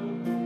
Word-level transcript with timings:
Amen. 0.00 0.37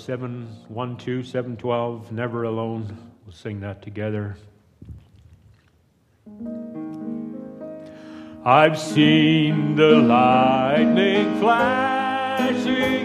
712, 0.00 1.26
712, 1.26 2.12
Never 2.12 2.44
Alone. 2.44 2.96
We'll 3.24 3.32
sing 3.32 3.60
that 3.60 3.82
together. 3.82 4.36
I've 8.44 8.78
seen 8.78 9.76
the 9.76 9.96
lightning 9.96 11.38
flashing 11.40 12.99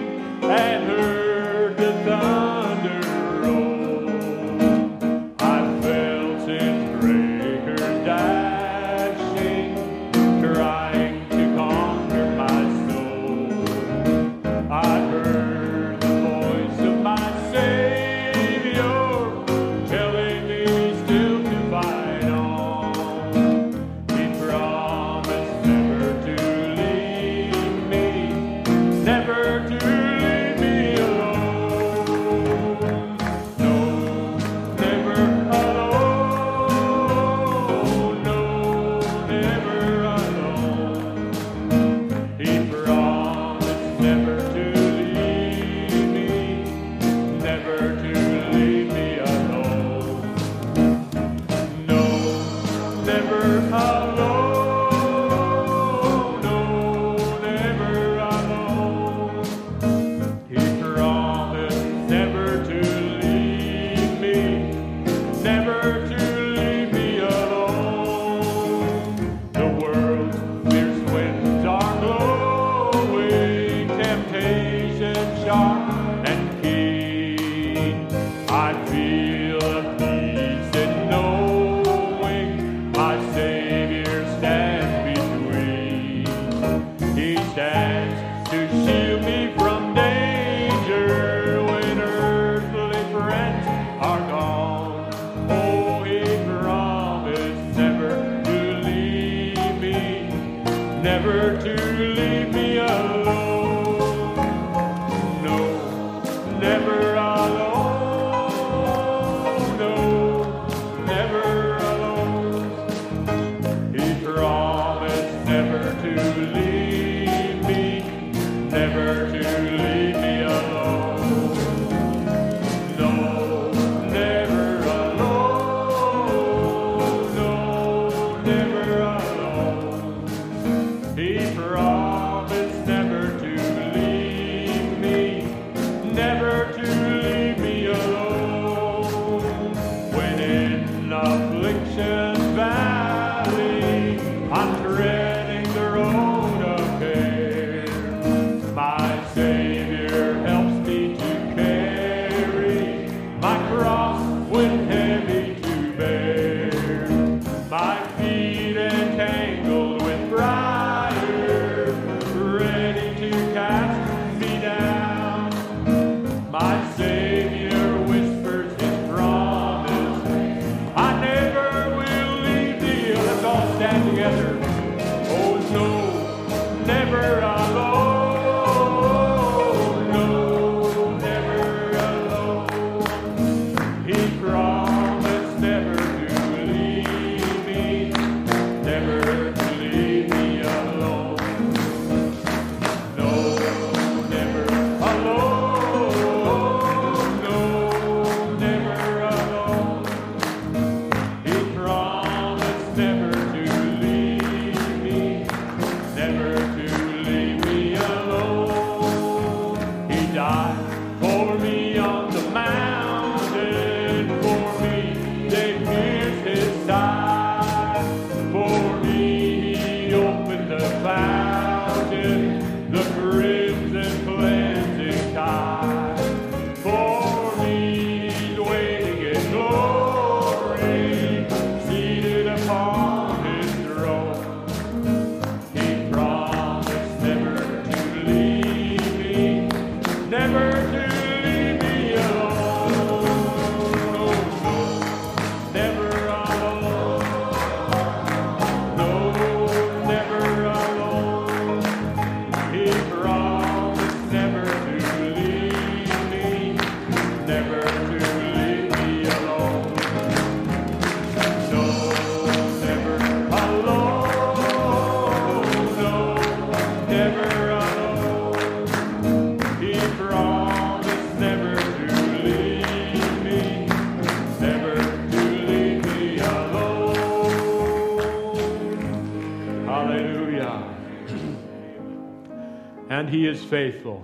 faithful. 283.65 284.23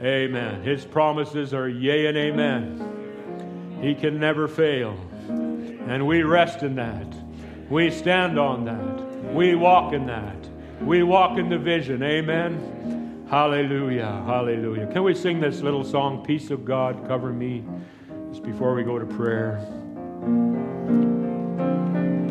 Amen. 0.00 0.62
His 0.62 0.84
promises 0.84 1.54
are 1.54 1.68
yea 1.68 2.06
and 2.06 2.16
amen. 2.16 3.78
He 3.80 3.94
can 3.94 4.18
never 4.18 4.48
fail. 4.48 4.98
And 5.28 6.06
we 6.06 6.22
rest 6.22 6.62
in 6.62 6.74
that. 6.76 7.06
We 7.70 7.90
stand 7.90 8.38
on 8.38 8.64
that. 8.64 9.32
We 9.32 9.54
walk 9.54 9.92
in 9.92 10.06
that. 10.06 10.36
We 10.80 11.02
walk 11.02 11.38
in 11.38 11.48
the 11.48 11.58
vision. 11.58 12.02
Amen. 12.02 13.26
Hallelujah. 13.30 14.22
Hallelujah. 14.26 14.86
Can 14.88 15.02
we 15.02 15.14
sing 15.14 15.40
this 15.40 15.60
little 15.60 15.84
song, 15.84 16.24
Peace 16.24 16.50
of 16.50 16.64
God, 16.64 17.06
Cover 17.06 17.32
Me, 17.32 17.64
just 18.30 18.42
before 18.42 18.74
we 18.74 18.82
go 18.82 18.98
to 18.98 19.06
prayer? 19.06 19.58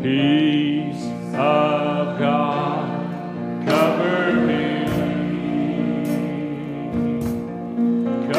Peace 0.02 1.06
of 1.36 2.20
God, 2.20 3.66
cover 3.66 4.34
me. 4.42 4.73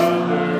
Blanketed 0.05 0.54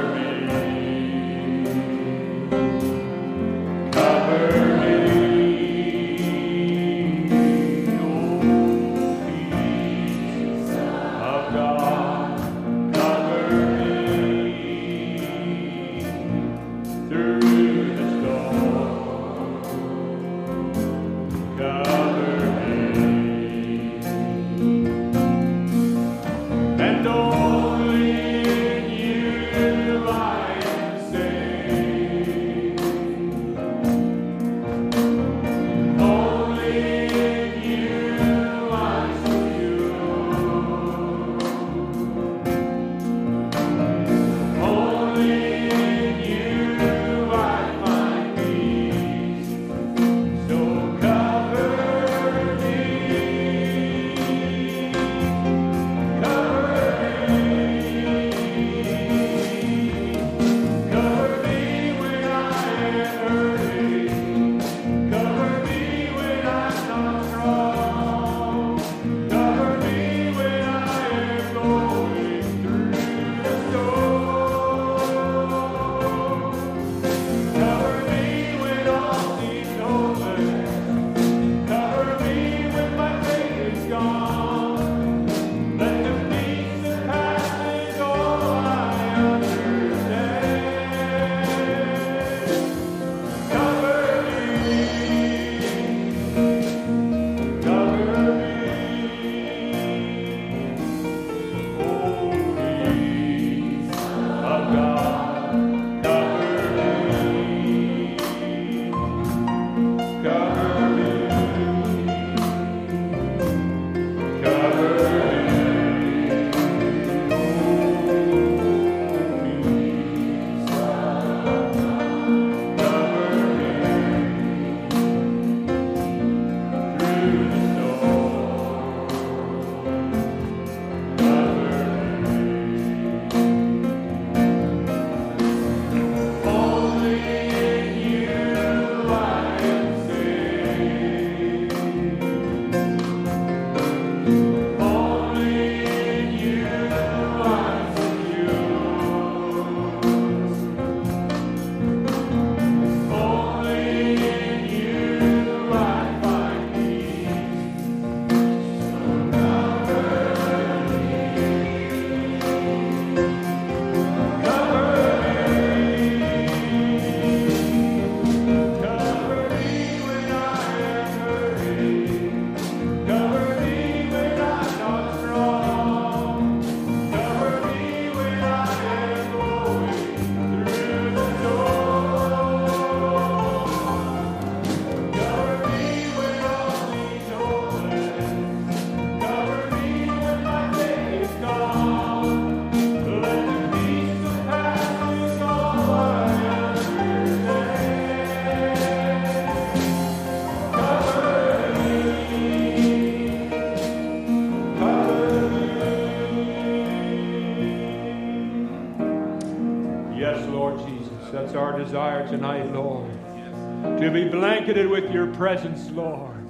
presence, 215.37 215.91
Lord. 215.91 216.45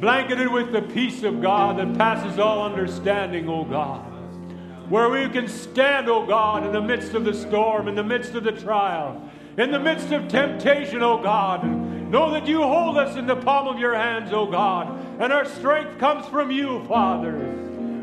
Blanketed 0.00 0.52
with 0.52 0.72
the 0.72 0.82
peace 0.82 1.22
of 1.22 1.40
God 1.40 1.78
that 1.78 1.96
passes 1.96 2.38
all 2.38 2.64
understanding, 2.64 3.48
O 3.48 3.64
God. 3.64 4.04
Where 4.90 5.08
we 5.08 5.28
can 5.28 5.48
stand, 5.48 6.08
O 6.08 6.26
God, 6.26 6.66
in 6.66 6.72
the 6.72 6.82
midst 6.82 7.14
of 7.14 7.24
the 7.24 7.34
storm, 7.34 7.88
in 7.88 7.94
the 7.94 8.04
midst 8.04 8.34
of 8.34 8.44
the 8.44 8.52
trial, 8.52 9.22
in 9.56 9.70
the 9.70 9.80
midst 9.80 10.12
of 10.12 10.28
temptation, 10.28 11.02
O 11.02 11.22
God. 11.22 11.64
Know 12.10 12.30
that 12.30 12.46
you 12.46 12.62
hold 12.62 12.98
us 12.98 13.16
in 13.16 13.26
the 13.26 13.36
palm 13.36 13.66
of 13.66 13.78
your 13.78 13.94
hands, 13.94 14.32
O 14.32 14.46
God. 14.46 14.98
And 15.18 15.32
our 15.32 15.44
strength 15.44 15.98
comes 15.98 16.26
from 16.26 16.50
you, 16.50 16.84
Father. 16.86 17.34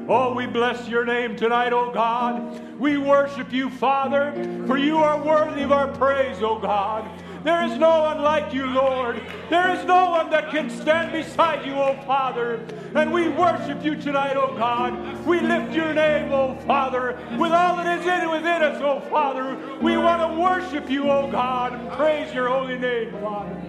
Oh, 0.09 0.33
we 0.33 0.45
bless 0.45 0.89
your 0.89 1.05
name 1.05 1.37
tonight, 1.37 1.71
O 1.71 1.91
God. 1.91 2.79
We 2.79 2.97
worship 2.97 3.53
you, 3.53 3.69
Father, 3.69 4.33
for 4.67 4.77
you 4.77 4.97
are 4.97 5.23
worthy 5.23 5.61
of 5.61 5.71
our 5.71 5.87
praise, 5.87 6.41
O 6.41 6.59
God. 6.59 7.09
There 7.43 7.63
is 7.65 7.77
no 7.77 8.03
one 8.03 8.21
like 8.21 8.53
you, 8.53 8.65
Lord. 8.67 9.21
There 9.49 9.75
is 9.75 9.83
no 9.85 10.11
one 10.11 10.29
that 10.29 10.49
can 10.49 10.69
stand 10.69 11.11
beside 11.11 11.65
you, 11.65 11.73
O 11.73 12.01
Father. 12.05 12.65
And 12.95 13.11
we 13.11 13.27
worship 13.27 13.83
you 13.83 13.95
tonight, 13.95 14.37
O 14.37 14.55
God. 14.55 15.25
We 15.25 15.41
lift 15.41 15.73
your 15.73 15.93
name, 15.93 16.31
O 16.31 16.55
Father, 16.65 17.19
with 17.37 17.51
all 17.51 17.75
that 17.77 17.99
is 17.99 18.05
in 18.05 18.31
within 18.31 18.63
us, 18.63 18.81
O 18.81 19.01
Father. 19.09 19.57
We 19.81 19.97
want 19.97 20.21
to 20.21 20.39
worship 20.39 20.89
you, 20.89 21.09
O 21.11 21.29
God, 21.29 21.73
and 21.73 21.91
praise 21.91 22.33
your 22.33 22.47
holy 22.47 22.79
name, 22.79 23.11
Father. 23.21 23.61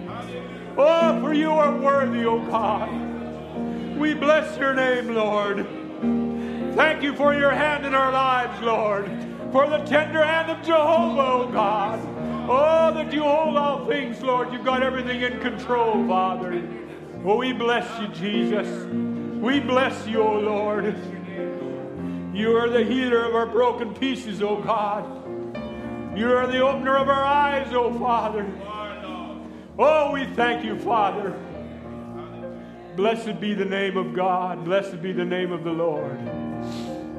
Oh, 0.77 1.19
for 1.21 1.33
you 1.33 1.51
are 1.51 1.77
worthy, 1.77 2.25
O 2.25 2.39
God. 2.39 2.89
We 3.97 4.13
bless 4.13 4.57
your 4.57 4.73
name, 4.73 5.13
Lord. 5.13 5.67
thank 6.75 7.03
you 7.03 7.13
for 7.15 7.33
your 7.33 7.51
hand 7.51 7.85
in 7.85 7.93
our 7.93 8.11
lives, 8.11 8.61
Lord. 8.61 9.09
For 9.51 9.69
the 9.69 9.79
tender 9.79 10.23
hand 10.23 10.51
of 10.51 10.65
Jehovah, 10.65 11.21
oh 11.21 11.49
God. 11.51 12.14
Oh, 12.47 12.93
that 12.93 13.11
you 13.11 13.23
hold 13.23 13.57
all 13.57 13.87
things, 13.87 14.21
Lord. 14.21 14.53
You've 14.53 14.63
got 14.63 14.83
everything 14.83 15.21
in 15.21 15.39
control, 15.39 16.07
Father. 16.07 16.61
Oh, 17.25 17.37
we 17.37 17.53
bless 17.53 17.99
you, 17.99 18.07
Jesus. 18.09 18.67
We 19.41 19.59
bless 19.59 20.07
you, 20.07 20.21
O 20.21 20.35
oh 20.35 20.39
Lord. 20.39 20.95
You 22.35 22.55
are 22.55 22.69
the 22.69 22.83
healer 22.83 23.25
of 23.25 23.33
our 23.33 23.47
broken 23.47 23.95
pieces, 23.95 24.43
O 24.43 24.49
oh 24.49 24.61
God. 24.61 25.05
You 26.15 26.31
are 26.33 26.45
the 26.45 26.59
opener 26.59 26.97
of 26.97 27.09
our 27.09 27.23
eyes, 27.23 27.73
O 27.73 27.85
oh 27.85 27.99
Father. 27.99 28.45
Oh, 29.79 30.11
we 30.11 30.25
thank 30.35 30.63
you, 30.63 30.77
Father. 30.79 31.35
Blessed 32.95 33.39
be 33.39 33.55
the 33.55 33.65
name 33.65 33.97
of 33.97 34.13
God. 34.13 34.63
Blessed 34.63 35.01
be 35.01 35.11
the 35.11 35.25
name 35.25 35.51
of 35.51 35.63
the 35.63 35.71
Lord. 35.71 36.19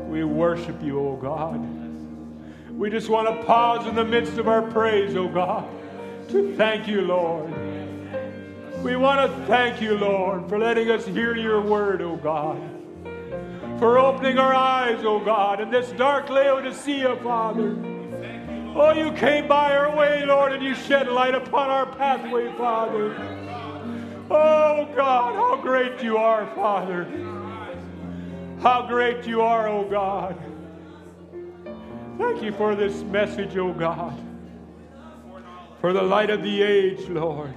We 0.09 0.23
worship 0.23 0.80
you, 0.83 1.00
O 1.00 1.16
God. 1.16 1.86
We 2.76 2.90
just 2.90 3.09
want 3.09 3.26
to 3.26 3.47
pause 3.47 3.87
in 3.87 3.95
the 3.95 4.04
midst 4.04 4.37
of 4.37 4.49
our 4.49 4.61
praise, 4.61 5.16
O 5.16 5.28
God, 5.28 5.66
to 6.28 6.54
thank 6.56 6.87
you, 6.87 7.00
Lord. 7.00 7.50
We 8.83 8.97
want 8.97 9.30
to 9.30 9.47
thank 9.47 9.80
you, 9.80 9.97
Lord, 9.97 10.47
for 10.47 10.59
letting 10.59 10.90
us 10.90 11.06
hear 11.06 11.35
your 11.35 11.62
word, 11.62 12.02
O 12.02 12.16
God. 12.16 12.61
For 13.78 13.99
opening 13.99 14.38
our 14.38 14.54
eyes, 14.54 15.02
O 15.06 15.18
God, 15.18 15.62
in 15.62 15.71
this 15.71 15.90
dark 15.92 16.28
Laodicea, 16.28 17.16
Father. 17.23 17.78
Oh, 18.75 18.92
you 18.92 19.11
came 19.12 19.49
by 19.49 19.75
our 19.75 19.97
way, 19.97 20.26
Lord, 20.26 20.52
and 20.52 20.62
you 20.62 20.75
shed 20.75 21.09
light 21.09 21.35
upon 21.35 21.71
our 21.71 21.87
pathway, 21.97 22.52
Father. 22.59 23.14
Oh, 24.30 24.87
God, 24.95 25.35
how 25.35 25.56
great 25.62 26.02
you 26.02 26.18
are, 26.18 26.47
Father. 26.54 27.04
How 28.61 28.87
great 28.87 29.26
you 29.26 29.40
are, 29.40 29.66
oh 29.66 29.88
God. 29.88 30.37
Thank 32.18 32.42
you 32.42 32.52
for 32.52 32.75
this 32.75 33.02
message, 33.02 33.56
oh 33.56 33.73
God. 33.73 34.18
For 35.80 35.92
the 35.92 36.02
light 36.02 36.30
of 36.30 36.42
the 36.42 36.62
age, 36.62 37.08
Lord. 37.08 37.54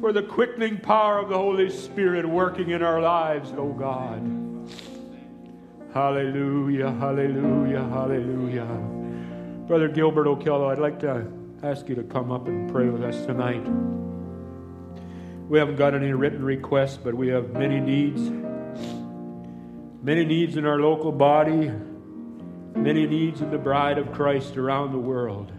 For 0.00 0.12
the 0.12 0.22
quickening 0.22 0.78
power 0.78 1.18
of 1.18 1.28
the 1.28 1.36
Holy 1.36 1.70
Spirit 1.70 2.28
working 2.28 2.70
in 2.70 2.82
our 2.82 3.00
lives, 3.00 3.52
oh 3.56 3.72
God. 3.72 4.20
Hallelujah, 5.94 6.90
hallelujah, 6.90 7.84
hallelujah. 7.84 8.66
Brother 9.68 9.88
Gilbert 9.88 10.26
Okello, 10.26 10.72
I'd 10.72 10.78
like 10.78 10.98
to 11.00 11.30
ask 11.62 11.88
you 11.88 11.94
to 11.94 12.02
come 12.02 12.32
up 12.32 12.48
and 12.48 12.70
pray 12.72 12.88
with 12.88 13.04
us 13.04 13.24
tonight. 13.24 13.62
We 15.48 15.58
haven't 15.58 15.76
got 15.76 15.94
any 15.94 16.12
written 16.12 16.44
requests, 16.44 16.96
but 16.96 17.14
we 17.14 17.28
have 17.28 17.52
many 17.52 17.78
needs. 17.78 18.20
Many 20.02 20.24
needs 20.24 20.56
in 20.56 20.66
our 20.66 20.80
local 20.80 21.12
body, 21.12 21.70
many 22.74 23.06
needs 23.06 23.40
of 23.40 23.50
the 23.50 23.58
bride 23.58 23.98
of 23.98 24.12
Christ 24.12 24.56
around 24.56 24.92
the 24.92 24.98
world. 24.98 25.52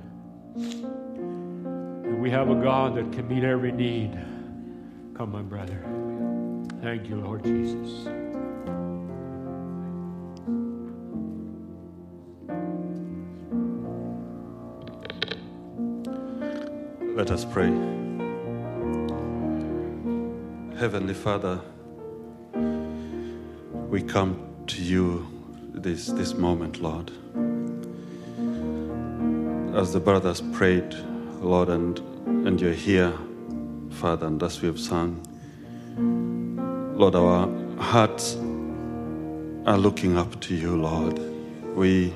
And 0.55 2.21
we 2.21 2.29
have 2.29 2.49
a 2.49 2.55
God 2.55 2.95
that 2.95 3.11
can 3.11 3.27
meet 3.27 3.43
every 3.43 3.71
need. 3.71 4.13
Come, 5.15 5.31
my 5.31 5.41
brother. 5.41 5.83
Thank 6.81 7.07
you, 7.07 7.15
Lord 7.17 7.43
Jesus. 7.43 8.07
Let 17.15 17.29
us 17.31 17.45
pray. 17.45 17.71
Heavenly 20.77 21.13
Father, 21.13 21.61
we 23.87 24.01
come 24.01 24.45
to 24.67 24.81
you 24.81 25.32
this, 25.73 26.07
this 26.07 26.33
moment, 26.35 26.81
Lord. 26.81 27.11
As 29.75 29.91
the 29.91 29.99
brothers 29.99 30.41
prayed, 30.53 30.93
Lord, 31.41 31.69
and, 31.69 31.97
and 32.47 32.61
you're 32.61 32.73
here, 32.73 33.13
Father, 33.89 34.27
and 34.27 34.41
as 34.41 34.61
we 34.61 34.67
have 34.67 34.79
sung, 34.79 35.19
Lord, 36.95 37.15
our 37.15 37.49
hearts 37.81 38.35
are 39.65 39.77
looking 39.77 40.17
up 40.17 40.39
to 40.41 40.55
you, 40.55 40.75
Lord. 40.75 41.19
We, 41.75 42.13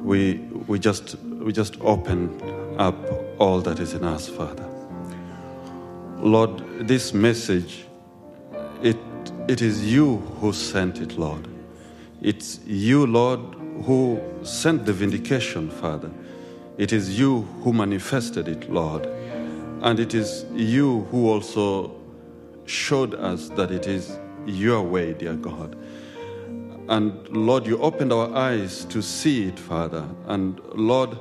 we, 0.00 0.38
we, 0.66 0.78
just, 0.78 1.16
we 1.20 1.52
just 1.52 1.80
open 1.80 2.40
up 2.78 2.96
all 3.38 3.60
that 3.60 3.78
is 3.78 3.94
in 3.94 4.04
us, 4.04 4.28
Father. 4.28 4.68
Lord, 6.18 6.88
this 6.88 7.14
message, 7.14 7.84
it, 8.82 8.96
it 9.46 9.62
is 9.62 9.84
you 9.86 10.16
who 10.40 10.52
sent 10.52 11.00
it, 11.00 11.16
Lord. 11.16 11.53
It's 12.24 12.58
you, 12.66 13.06
Lord, 13.06 13.40
who 13.84 14.18
sent 14.44 14.86
the 14.86 14.94
vindication, 14.94 15.68
Father. 15.68 16.10
It 16.78 16.90
is 16.90 17.18
you 17.18 17.42
who 17.62 17.74
manifested 17.74 18.48
it, 18.48 18.72
Lord. 18.72 19.04
And 19.82 20.00
it 20.00 20.14
is 20.14 20.46
you 20.54 21.06
who 21.10 21.28
also 21.28 21.94
showed 22.64 23.14
us 23.14 23.50
that 23.50 23.70
it 23.70 23.86
is 23.86 24.18
your 24.46 24.82
way, 24.82 25.12
dear 25.12 25.34
God. 25.34 25.76
And 26.88 27.28
Lord, 27.28 27.66
you 27.66 27.76
opened 27.76 28.10
our 28.10 28.34
eyes 28.34 28.86
to 28.86 29.02
see 29.02 29.48
it, 29.48 29.58
Father. 29.58 30.08
And 30.26 30.58
Lord, 30.74 31.18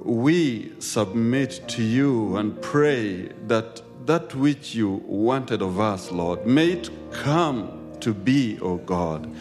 we 0.00 0.72
submit 0.80 1.62
to 1.68 1.82
you 1.84 2.36
and 2.38 2.60
pray 2.60 3.28
that 3.46 3.80
that 4.06 4.34
which 4.34 4.74
you 4.74 5.00
wanted 5.06 5.62
of 5.62 5.78
us, 5.78 6.10
Lord, 6.10 6.44
may 6.44 6.72
it 6.72 6.90
come 7.12 7.78
to 8.00 8.12
be, 8.12 8.58
O 8.58 8.78
God. 8.78 9.32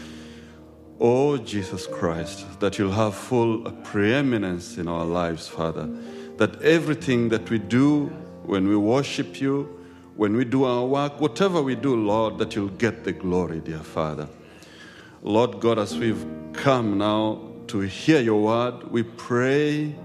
O 1.02 1.36
Jesus 1.36 1.88
Christ, 1.88 2.60
that 2.60 2.78
you'll 2.78 2.92
have 2.92 3.16
full 3.16 3.72
preeminence 3.84 4.78
in 4.78 4.88
our 4.88 5.04
lives, 5.04 5.48
Father. 5.48 5.90
That 6.38 6.62
everything 6.62 7.30
that 7.30 7.50
we 7.50 7.58
do 7.58 8.06
when 8.44 8.68
we 8.68 8.78
worship 8.78 9.42
you, 9.42 9.80
when 10.16 10.36
we 10.36 10.46
do 10.46 10.64
our 10.64 10.86
work, 10.86 11.20
whatever 11.20 11.64
we 11.64 11.74
do, 11.74 11.96
Lord, 11.96 12.38
that 12.38 12.56
you'll 12.56 12.68
get 12.68 13.04
the 13.04 13.14
glory, 13.14 13.62
dear 13.62 13.80
Father. 13.80 14.30
Lord 15.24 15.60
God, 15.60 15.80
as 15.80 15.98
we've 15.98 16.24
come 16.54 17.00
now 17.00 17.50
to 17.68 17.80
hear 17.80 18.22
your 18.22 18.44
word, 18.44 18.92
we 18.92 19.02
pray 19.02 19.96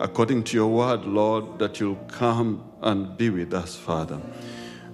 according 0.00 0.42
to 0.42 0.56
your 0.56 0.68
word, 0.68 1.04
Lord, 1.04 1.60
that 1.60 1.78
you'll 1.78 1.94
come 2.08 2.64
and 2.80 3.16
be 3.16 3.30
with 3.30 3.54
us, 3.54 3.76
Father. 3.76 4.20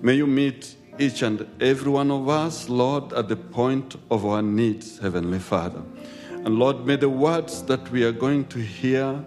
May 0.02 0.14
you 0.14 0.26
meet 0.26 0.76
each 0.98 1.22
and 1.22 1.46
every 1.60 1.90
one 1.90 2.10
of 2.10 2.28
us, 2.28 2.68
Lord, 2.68 3.12
at 3.12 3.28
the 3.28 3.36
point 3.36 3.96
of 4.10 4.26
our 4.26 4.42
needs, 4.42 4.98
Heavenly 4.98 5.38
Father. 5.38 5.82
And 6.30 6.58
Lord, 6.58 6.86
may 6.86 6.96
the 6.96 7.08
words 7.08 7.62
that 7.64 7.90
we 7.90 8.04
are 8.04 8.12
going 8.12 8.46
to 8.46 8.58
hear, 8.58 9.24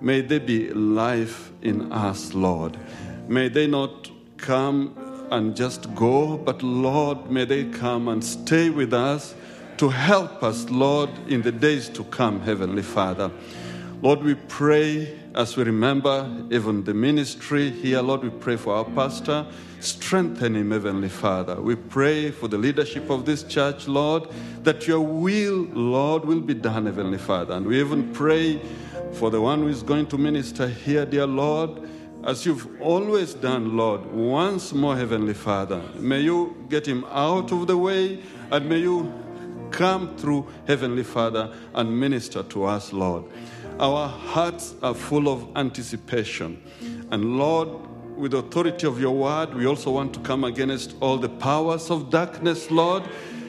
may 0.00 0.20
they 0.20 0.38
be 0.38 0.72
life 0.72 1.52
in 1.62 1.92
us, 1.92 2.34
Lord. 2.34 2.76
May 3.28 3.48
they 3.48 3.66
not 3.66 4.10
come 4.36 4.96
and 5.30 5.54
just 5.54 5.94
go, 5.94 6.36
but 6.36 6.62
Lord, 6.62 7.30
may 7.30 7.44
they 7.44 7.64
come 7.64 8.08
and 8.08 8.24
stay 8.24 8.70
with 8.70 8.92
us 8.92 9.34
to 9.76 9.88
help 9.88 10.42
us, 10.42 10.68
Lord, 10.68 11.10
in 11.28 11.42
the 11.42 11.52
days 11.52 11.88
to 11.90 12.04
come, 12.04 12.40
Heavenly 12.40 12.82
Father. 12.82 13.30
Lord, 14.02 14.22
we 14.22 14.34
pray 14.34 15.18
as 15.34 15.58
we 15.58 15.64
remember 15.64 16.46
even 16.50 16.84
the 16.84 16.94
ministry 16.94 17.68
here, 17.70 18.00
Lord, 18.00 18.22
we 18.22 18.30
pray 18.30 18.56
for 18.56 18.74
our 18.74 18.84
pastor. 18.86 19.46
Strengthen 19.80 20.56
him, 20.56 20.70
Heavenly 20.70 21.10
Father. 21.10 21.60
We 21.60 21.74
pray 21.74 22.30
for 22.30 22.48
the 22.48 22.56
leadership 22.56 23.10
of 23.10 23.26
this 23.26 23.42
church, 23.42 23.86
Lord, 23.86 24.28
that 24.62 24.88
your 24.88 25.00
will, 25.00 25.68
Lord, 25.72 26.24
will 26.24 26.40
be 26.40 26.54
done, 26.54 26.86
Heavenly 26.86 27.18
Father. 27.18 27.52
And 27.54 27.66
we 27.66 27.78
even 27.78 28.10
pray 28.14 28.62
for 29.12 29.30
the 29.30 29.40
one 29.40 29.60
who 29.60 29.68
is 29.68 29.82
going 29.82 30.06
to 30.06 30.18
minister 30.18 30.66
here, 30.66 31.04
dear 31.04 31.26
Lord, 31.26 31.86
as 32.24 32.46
you've 32.46 32.80
always 32.80 33.34
done, 33.34 33.76
Lord, 33.76 34.06
once 34.06 34.72
more, 34.72 34.96
Heavenly 34.96 35.34
Father. 35.34 35.82
May 35.96 36.20
you 36.20 36.56
get 36.70 36.86
him 36.86 37.04
out 37.10 37.52
of 37.52 37.66
the 37.66 37.76
way 37.76 38.22
and 38.50 38.66
may 38.66 38.78
you 38.78 39.12
come 39.70 40.16
through, 40.16 40.46
Heavenly 40.66 41.04
Father, 41.04 41.54
and 41.74 42.00
minister 42.00 42.42
to 42.44 42.64
us, 42.64 42.92
Lord. 42.92 43.24
Our 43.80 44.08
hearts 44.08 44.74
are 44.82 44.92
full 44.92 45.26
of 45.26 45.56
anticipation. 45.56 46.62
And 47.10 47.38
Lord, 47.38 47.68
with 48.14 48.32
the 48.32 48.36
authority 48.36 48.86
of 48.86 49.00
your 49.00 49.16
word, 49.16 49.54
we 49.54 49.64
also 49.66 49.90
want 49.90 50.12
to 50.12 50.20
come 50.20 50.44
against 50.44 50.94
all 51.00 51.16
the 51.16 51.30
powers 51.30 51.90
of 51.90 52.10
darkness, 52.10 52.70
Lord, 52.70 53.04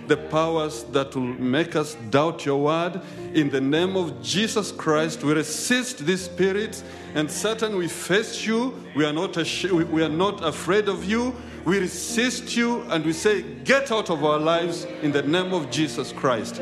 the 0.08 0.16
powers 0.16 0.84
that 0.94 1.14
will 1.14 1.24
make 1.24 1.76
us 1.76 1.96
doubt 2.12 2.46
your 2.46 2.64
word. 2.64 3.02
In 3.34 3.50
the 3.50 3.60
name 3.60 3.98
of 3.98 4.24
Jesus 4.24 4.72
Christ, 4.72 5.22
we 5.22 5.34
resist 5.34 6.06
these 6.06 6.22
spirits. 6.22 6.82
And 7.14 7.30
Satan, 7.30 7.76
we 7.76 7.90
face 7.90 8.46
you. 8.46 8.74
We 8.96 9.04
are 9.04 9.12
not, 9.12 9.36
ashamed, 9.36 9.90
we 9.90 10.02
are 10.02 10.08
not 10.08 10.46
afraid 10.46 10.88
of 10.88 11.04
you. 11.04 11.36
We 11.66 11.78
resist 11.80 12.56
you 12.56 12.84
and 12.84 13.04
we 13.04 13.12
say, 13.12 13.42
Get 13.66 13.92
out 13.92 14.10
of 14.10 14.24
our 14.24 14.40
lives 14.40 14.86
in 15.02 15.12
the 15.12 15.24
name 15.24 15.54
of 15.54 15.70
Jesus 15.70 16.14
Christ. 16.14 16.62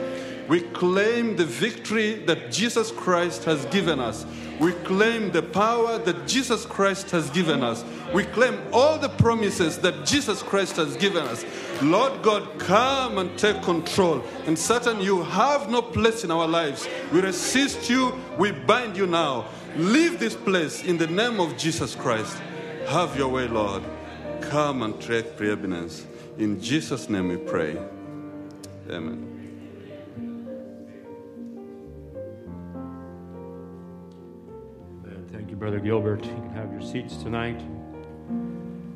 We 0.49 0.61
claim 0.61 1.35
the 1.35 1.45
victory 1.45 2.15
that 2.25 2.51
Jesus 2.51 2.89
Christ 2.89 3.43
has 3.43 3.63
given 3.67 3.99
us. 3.99 4.25
We 4.59 4.71
claim 4.71 5.31
the 5.31 5.43
power 5.43 5.99
that 5.99 6.27
Jesus 6.27 6.65
Christ 6.65 7.11
has 7.11 7.29
given 7.29 7.61
us. 7.61 7.85
We 8.15 8.23
claim 8.23 8.59
all 8.73 8.97
the 8.97 9.09
promises 9.09 9.77
that 9.77 10.07
Jesus 10.07 10.41
Christ 10.41 10.75
has 10.77 10.97
given 10.97 11.23
us. 11.23 11.45
Lord 11.83 12.23
God, 12.23 12.57
come 12.57 13.19
and 13.19 13.37
take 13.37 13.61
control. 13.61 14.23
And 14.47 14.57
Satan, 14.57 14.99
you 14.99 15.21
have 15.21 15.69
no 15.69 15.83
place 15.83 16.23
in 16.23 16.31
our 16.31 16.47
lives. 16.47 16.89
We 17.13 17.21
resist 17.21 17.87
you, 17.87 18.19
we 18.39 18.51
bind 18.51 18.97
you 18.97 19.05
now. 19.05 19.45
Leave 19.77 20.19
this 20.19 20.35
place 20.35 20.83
in 20.83 20.97
the 20.97 21.07
name 21.07 21.39
of 21.39 21.57
Jesus 21.57 21.93
Christ. 21.93 22.35
Have 22.87 23.15
your 23.15 23.29
way, 23.29 23.47
Lord. 23.47 23.83
Come 24.41 24.81
and 24.81 24.99
take 24.99 25.37
preeminence. 25.37 26.07
In 26.39 26.59
Jesus' 26.59 27.07
name 27.07 27.29
we 27.29 27.37
pray. 27.37 27.77
Amen. 28.89 29.38
Brother 35.59 35.81
Gilbert. 35.81 36.23
You 36.23 36.31
can 36.31 36.51
have 36.51 36.71
your 36.71 36.81
seats 36.81 37.17
tonight. 37.17 37.61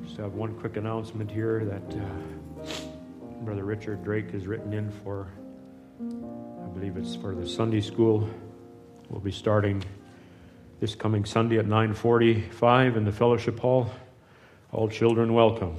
Just 0.05 0.15
have 0.15 0.35
one 0.35 0.57
quick 0.57 0.77
announcement 0.77 1.29
here 1.29 1.65
that 1.65 1.97
uh, 1.99 2.71
Brother 3.41 3.65
Richard 3.65 4.01
Drake 4.01 4.31
has 4.31 4.47
written 4.47 4.71
in 4.71 4.89
for, 4.89 5.27
I 5.99 6.69
believe 6.69 6.95
it's 6.95 7.17
for 7.17 7.35
the 7.35 7.45
Sunday 7.45 7.81
school. 7.81 8.29
We'll 9.09 9.19
be 9.19 9.29
starting 9.29 9.83
this 10.79 10.95
coming 10.95 11.25
Sunday 11.25 11.57
at 11.57 11.65
9:45 11.65 12.95
in 12.95 13.03
the 13.03 13.11
fellowship 13.11 13.59
hall. 13.59 13.91
All 14.71 14.87
children 14.87 15.33
welcome. 15.33 15.75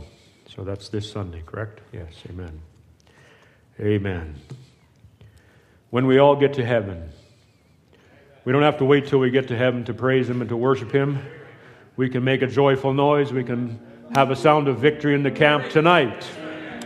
So 0.54 0.64
that's 0.64 0.90
this 0.90 1.10
Sunday, 1.10 1.42
correct? 1.46 1.80
Yes, 1.94 2.12
amen. 2.28 2.60
Amen. 3.80 4.34
When 5.88 6.06
we 6.06 6.18
all 6.18 6.36
get 6.36 6.52
to 6.54 6.64
heaven, 6.64 7.08
we 8.44 8.52
don't 8.52 8.62
have 8.62 8.78
to 8.78 8.84
wait 8.84 9.06
till 9.06 9.18
we 9.18 9.30
get 9.30 9.48
to 9.48 9.56
heaven 9.56 9.84
to 9.84 9.94
praise 9.94 10.28
Him 10.28 10.40
and 10.40 10.48
to 10.50 10.56
worship 10.56 10.92
Him. 10.92 11.18
We 11.96 12.10
can 12.10 12.24
make 12.24 12.42
a 12.42 12.46
joyful 12.46 12.92
noise. 12.92 13.32
We 13.32 13.44
can 13.44 13.80
have 14.14 14.30
a 14.30 14.36
sound 14.36 14.68
of 14.68 14.78
victory 14.78 15.14
in 15.14 15.22
the 15.22 15.30
camp 15.30 15.70
tonight. 15.70 16.26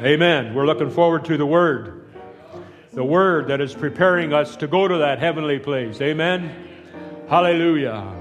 Amen. 0.01 0.55
We're 0.55 0.67
looking 0.67 0.91
forward 0.91 1.25
to 1.25 1.37
the 1.37 1.47
Word. 1.47 2.05
The 2.93 3.05
Word 3.05 3.49
that 3.49 3.61
is 3.61 3.75
preparing 3.75 4.33
us 4.33 4.57
to 4.57 4.69
go 4.69 4.87
to 4.87 4.99
that 4.99 5.19
heavenly 5.19 5.59
place. 5.59 6.01
Amen. 6.01 6.69
Hallelujah. 7.29 8.15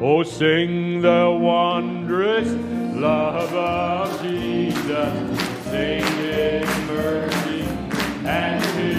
Oh, 0.00 0.22
sing 0.24 1.00
the 1.00 1.38
wondrous 1.40 2.48
love 2.96 3.52
of 3.54 4.22
Jesus. 4.22 5.40
Sing 5.64 6.04
His 6.04 6.68
mercy 6.88 7.62
and 8.26 8.64
His 8.64 8.95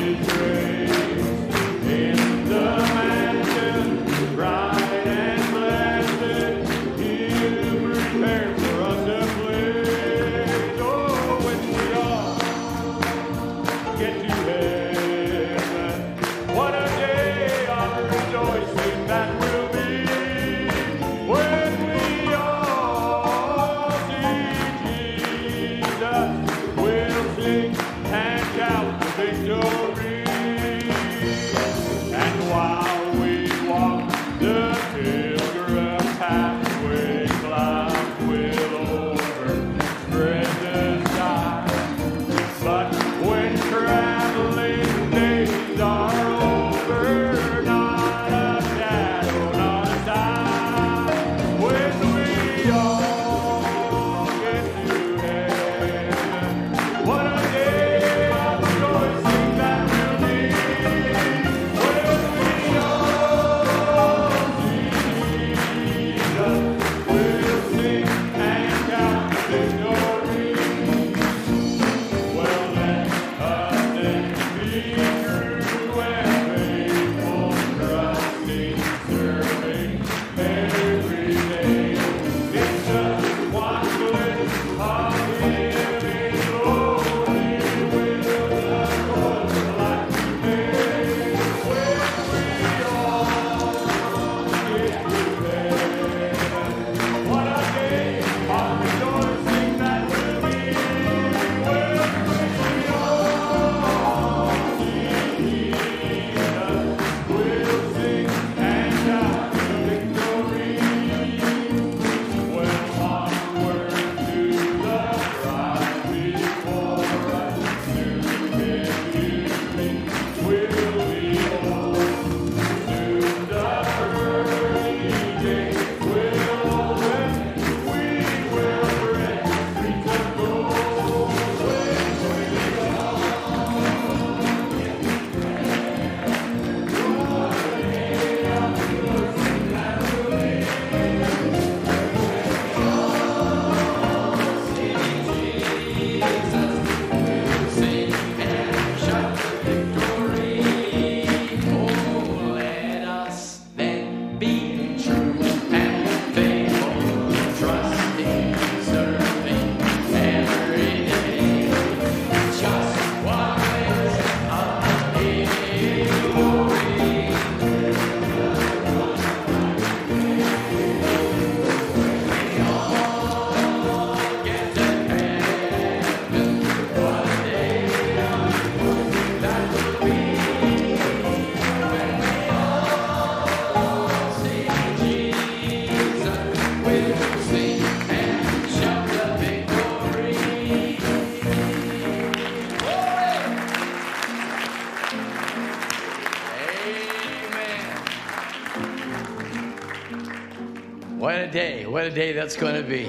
a 202.08 202.10
day 202.10 202.32
that's 202.32 202.56
going 202.56 202.74
to 202.74 202.88
be. 202.88 203.06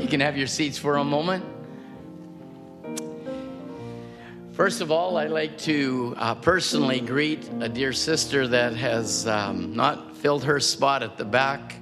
You 0.00 0.06
can 0.06 0.20
have 0.20 0.36
your 0.36 0.46
seats 0.46 0.78
for 0.78 0.98
a 0.98 1.04
moment. 1.04 1.44
First 4.52 4.80
of 4.80 4.92
all, 4.92 5.16
I'd 5.16 5.32
like 5.32 5.58
to 5.58 6.14
uh, 6.16 6.36
personally 6.36 7.00
greet 7.00 7.50
a 7.58 7.68
dear 7.68 7.92
sister 7.92 8.46
that 8.46 8.76
has 8.76 9.26
um, 9.26 9.74
not 9.74 10.16
filled 10.16 10.44
her 10.44 10.60
spot 10.60 11.02
at 11.02 11.16
the 11.16 11.24
back 11.24 11.74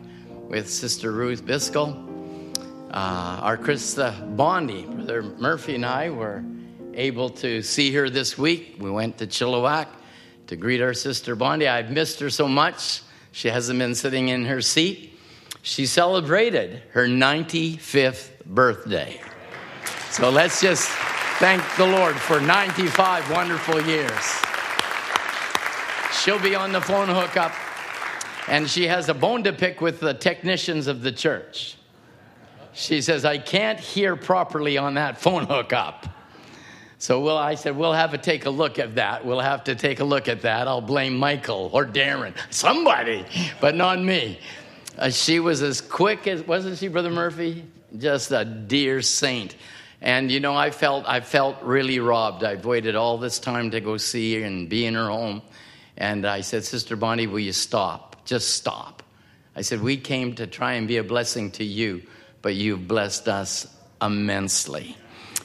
with 0.48 0.70
Sister 0.70 1.12
Ruth 1.12 1.44
Biscoe. 1.44 1.90
Uh, 2.90 3.40
our 3.42 3.58
Krista 3.58 4.34
Bondi, 4.34 4.86
Brother 4.86 5.22
Murphy 5.22 5.74
and 5.74 5.84
I 5.84 6.08
were 6.08 6.42
able 6.94 7.28
to 7.28 7.60
see 7.60 7.92
her 7.92 8.08
this 8.08 8.38
week. 8.38 8.76
We 8.78 8.90
went 8.90 9.18
to 9.18 9.26
Chilliwack 9.26 9.88
to 10.46 10.56
greet 10.56 10.80
our 10.80 10.94
sister 10.94 11.36
Bondi. 11.36 11.68
I've 11.68 11.90
missed 11.90 12.20
her 12.20 12.30
so 12.30 12.48
much. 12.48 13.02
She 13.32 13.48
hasn't 13.48 13.78
been 13.78 13.94
sitting 13.94 14.28
in 14.28 14.46
her 14.46 14.62
seat. 14.62 15.03
She 15.64 15.86
celebrated 15.86 16.82
her 16.90 17.06
95th 17.06 18.28
birthday. 18.44 19.18
So 20.10 20.28
let's 20.28 20.60
just 20.60 20.90
thank 21.38 21.62
the 21.78 21.86
Lord 21.86 22.16
for 22.16 22.38
95 22.38 23.30
wonderful 23.30 23.80
years. 23.80 24.42
She'll 26.12 26.38
be 26.38 26.54
on 26.54 26.70
the 26.72 26.82
phone 26.82 27.08
hookup, 27.08 27.52
and 28.46 28.68
she 28.68 28.86
has 28.88 29.08
a 29.08 29.14
bone 29.14 29.42
to 29.44 29.54
pick 29.54 29.80
with 29.80 30.00
the 30.00 30.12
technicians 30.12 30.86
of 30.86 31.00
the 31.00 31.10
church. 31.10 31.76
She 32.74 33.00
says, 33.00 33.24
I 33.24 33.38
can't 33.38 33.80
hear 33.80 34.16
properly 34.16 34.76
on 34.76 34.92
that 34.94 35.18
phone 35.18 35.46
hookup. 35.46 36.06
So 36.98 37.20
well, 37.20 37.38
I 37.38 37.54
said, 37.54 37.74
we'll 37.74 37.94
have 37.94 38.10
to 38.10 38.18
take 38.18 38.44
a 38.44 38.50
look 38.50 38.78
at 38.78 38.96
that. 38.96 39.24
We'll 39.24 39.40
have 39.40 39.64
to 39.64 39.74
take 39.74 40.00
a 40.00 40.04
look 40.04 40.28
at 40.28 40.42
that. 40.42 40.68
I'll 40.68 40.82
blame 40.82 41.16
Michael 41.16 41.70
or 41.72 41.86
Darren, 41.86 42.34
somebody, 42.50 43.24
but 43.62 43.74
not 43.74 44.02
me. 44.02 44.38
Uh, 44.96 45.10
she 45.10 45.40
was 45.40 45.62
as 45.62 45.80
quick 45.80 46.26
as, 46.26 46.42
wasn't 46.46 46.78
she, 46.78 46.88
Brother 46.88 47.10
Murphy? 47.10 47.64
Just 47.96 48.30
a 48.30 48.44
dear 48.44 49.02
saint. 49.02 49.56
And 50.00 50.30
you 50.30 50.40
know, 50.40 50.54
I 50.54 50.70
felt 50.70 51.04
I 51.06 51.20
felt 51.20 51.62
really 51.62 51.98
robbed. 51.98 52.44
I've 52.44 52.64
waited 52.64 52.94
all 52.94 53.18
this 53.18 53.38
time 53.38 53.70
to 53.70 53.80
go 53.80 53.96
see 53.96 54.38
her 54.40 54.46
and 54.46 54.68
be 54.68 54.84
in 54.86 54.94
her 54.94 55.08
home. 55.08 55.42
And 55.96 56.26
I 56.26 56.42
said, 56.42 56.64
Sister 56.64 56.96
Bonnie, 56.96 57.26
will 57.26 57.40
you 57.40 57.52
stop? 57.52 58.24
Just 58.24 58.50
stop. 58.50 59.02
I 59.56 59.62
said, 59.62 59.80
We 59.80 59.96
came 59.96 60.34
to 60.36 60.46
try 60.46 60.74
and 60.74 60.86
be 60.86 60.98
a 60.98 61.04
blessing 61.04 61.50
to 61.52 61.64
you, 61.64 62.02
but 62.42 62.54
you've 62.54 62.86
blessed 62.86 63.28
us 63.28 63.66
immensely. 64.02 64.96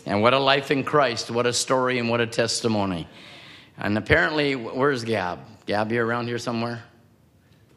And 0.05 0.21
what 0.21 0.33
a 0.33 0.39
life 0.39 0.71
in 0.71 0.83
Christ, 0.83 1.29
what 1.31 1.45
a 1.45 1.53
story, 1.53 1.99
and 1.99 2.09
what 2.09 2.19
a 2.21 2.27
testimony. 2.27 3.07
And 3.77 3.97
apparently, 3.97 4.55
where's 4.55 5.03
Gab? 5.03 5.39
Gab, 5.65 5.91
you 5.91 6.01
around 6.01 6.27
here 6.27 6.39
somewhere? 6.39 6.83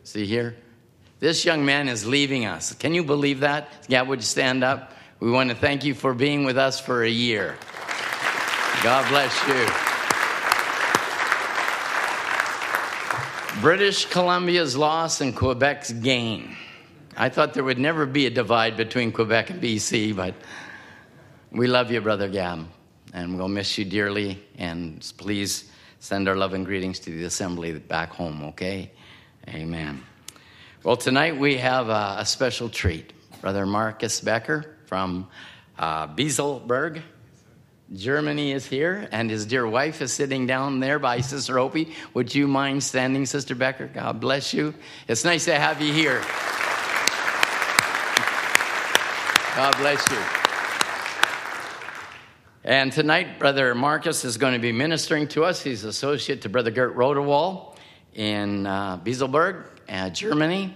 See 0.04 0.26
here? 0.26 0.56
This 1.22 1.44
young 1.44 1.64
man 1.64 1.86
is 1.86 2.04
leaving 2.04 2.46
us. 2.46 2.74
Can 2.74 2.94
you 2.94 3.04
believe 3.04 3.38
that? 3.40 3.68
Gab, 3.86 4.08
would 4.08 4.18
you 4.18 4.24
stand 4.24 4.64
up? 4.64 4.92
We 5.20 5.30
want 5.30 5.50
to 5.50 5.56
thank 5.56 5.84
you 5.84 5.94
for 5.94 6.14
being 6.14 6.44
with 6.44 6.58
us 6.58 6.80
for 6.80 7.04
a 7.04 7.08
year. 7.08 7.54
God 8.82 9.08
bless 9.08 9.32
you. 9.46 9.68
British 13.60 14.06
Columbia's 14.06 14.76
loss 14.76 15.20
and 15.20 15.32
Quebec's 15.32 15.92
gain. 15.92 16.56
I 17.16 17.28
thought 17.28 17.54
there 17.54 17.62
would 17.62 17.78
never 17.78 18.04
be 18.04 18.26
a 18.26 18.30
divide 18.30 18.76
between 18.76 19.12
Quebec 19.12 19.50
and 19.50 19.62
BC, 19.62 20.16
but 20.16 20.34
we 21.52 21.68
love 21.68 21.92
you, 21.92 22.00
Brother 22.00 22.28
Gab, 22.28 22.66
and 23.12 23.38
we'll 23.38 23.46
miss 23.46 23.78
you 23.78 23.84
dearly. 23.84 24.42
And 24.58 25.00
please 25.18 25.70
send 26.00 26.28
our 26.28 26.34
love 26.34 26.52
and 26.52 26.66
greetings 26.66 26.98
to 26.98 27.10
the 27.10 27.26
assembly 27.26 27.78
back 27.78 28.10
home, 28.10 28.42
okay? 28.42 28.90
Amen. 29.46 30.02
Well, 30.84 30.96
tonight 30.96 31.38
we 31.38 31.58
have 31.58 31.88
a, 31.88 32.16
a 32.18 32.26
special 32.26 32.68
treat. 32.68 33.12
Brother 33.40 33.64
Marcus 33.64 34.20
Becker 34.20 34.78
from 34.86 35.28
uh, 35.78 36.08
Bieselberg, 36.08 37.02
Germany 37.94 38.50
is 38.50 38.66
here, 38.66 39.08
and 39.12 39.30
his 39.30 39.46
dear 39.46 39.64
wife 39.64 40.02
is 40.02 40.12
sitting 40.12 40.44
down 40.44 40.80
there 40.80 40.98
by 40.98 41.20
Sister 41.20 41.60
Opie. 41.60 41.94
Would 42.14 42.34
you 42.34 42.48
mind 42.48 42.82
standing, 42.82 43.26
Sister 43.26 43.54
Becker? 43.54 43.86
God 43.86 44.18
bless 44.18 44.52
you. 44.52 44.74
It's 45.06 45.24
nice 45.24 45.44
to 45.44 45.54
have 45.54 45.80
you 45.80 45.92
here. 45.92 46.20
God 49.54 49.76
bless 49.76 50.10
you. 50.10 50.18
And 52.64 52.90
tonight, 52.90 53.38
Brother 53.38 53.76
Marcus 53.76 54.24
is 54.24 54.36
going 54.36 54.54
to 54.54 54.58
be 54.58 54.72
ministering 54.72 55.28
to 55.28 55.44
us. 55.44 55.62
He's 55.62 55.84
associate 55.84 56.42
to 56.42 56.48
Brother 56.48 56.72
Gert 56.72 56.96
Roderwall 56.96 57.76
in 58.14 58.66
uh, 58.66 58.98
Bieselberg, 58.98 59.64
uh, 59.92 60.10
Germany. 60.10 60.74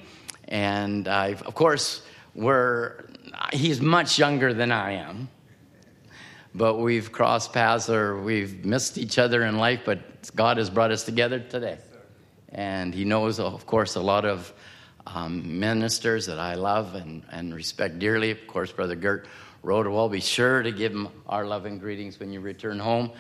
And 0.48 1.08
uh, 1.08 1.34
of 1.44 1.54
course, 1.54 2.02
we're, 2.34 3.06
he's 3.52 3.80
much 3.80 4.18
younger 4.18 4.54
than 4.54 4.70
I 4.70 4.92
am. 4.92 5.28
But 6.54 6.76
we've 6.76 7.12
crossed 7.12 7.52
paths 7.52 7.90
or 7.90 8.22
we've 8.22 8.64
missed 8.64 8.96
each 8.96 9.18
other 9.18 9.44
in 9.44 9.58
life, 9.58 9.80
but 9.84 9.98
God 10.34 10.56
has 10.56 10.70
brought 10.70 10.90
us 10.90 11.04
together 11.04 11.38
today. 11.40 11.78
And 12.50 12.94
he 12.94 13.04
knows, 13.04 13.38
of 13.38 13.66
course, 13.66 13.96
a 13.96 14.00
lot 14.00 14.24
of 14.24 14.52
um, 15.06 15.60
ministers 15.60 16.26
that 16.26 16.38
I 16.38 16.54
love 16.54 16.94
and, 16.94 17.22
and 17.30 17.54
respect 17.54 17.98
dearly. 17.98 18.30
Of 18.30 18.46
course, 18.46 18.72
Brother 18.72 18.96
Gert 18.96 19.26
Roderwall, 19.62 20.10
be 20.10 20.20
sure 20.20 20.62
to 20.62 20.72
give 20.72 20.92
him 20.92 21.08
our 21.28 21.44
love 21.44 21.66
and 21.66 21.80
greetings 21.80 22.18
when 22.18 22.32
you 22.32 22.40
return 22.40 22.78
home. 22.78 23.10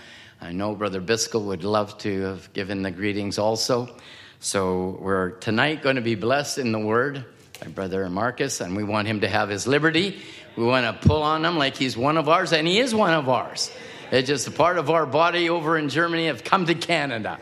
I 0.40 0.52
know 0.52 0.74
Brother 0.74 1.00
Biscoe 1.00 1.44
would 1.44 1.64
love 1.64 1.98
to 1.98 2.22
have 2.22 2.52
given 2.52 2.82
the 2.82 2.90
greetings 2.90 3.38
also. 3.38 3.96
So 4.40 4.98
we're 5.00 5.30
tonight 5.30 5.82
going 5.82 5.96
to 5.96 6.02
be 6.02 6.14
blessed 6.14 6.58
in 6.58 6.70
the 6.70 6.78
Word 6.78 7.24
by 7.58 7.68
Brother 7.68 8.08
Marcus, 8.10 8.60
and 8.60 8.76
we 8.76 8.84
want 8.84 9.08
him 9.08 9.22
to 9.22 9.28
have 9.28 9.48
his 9.48 9.66
liberty. 9.66 10.20
We 10.56 10.64
want 10.64 10.84
to 10.84 11.08
pull 11.08 11.22
on 11.22 11.42
him 11.42 11.56
like 11.56 11.74
he's 11.74 11.96
one 11.96 12.18
of 12.18 12.28
ours, 12.28 12.52
and 12.52 12.66
he 12.66 12.78
is 12.78 12.94
one 12.94 13.14
of 13.14 13.30
ours. 13.30 13.70
It's 14.10 14.28
just 14.28 14.46
a 14.46 14.50
part 14.50 14.76
of 14.76 14.90
our 14.90 15.06
body 15.06 15.48
over 15.48 15.78
in 15.78 15.88
Germany 15.88 16.26
have 16.26 16.44
come 16.44 16.66
to 16.66 16.74
Canada. 16.74 17.38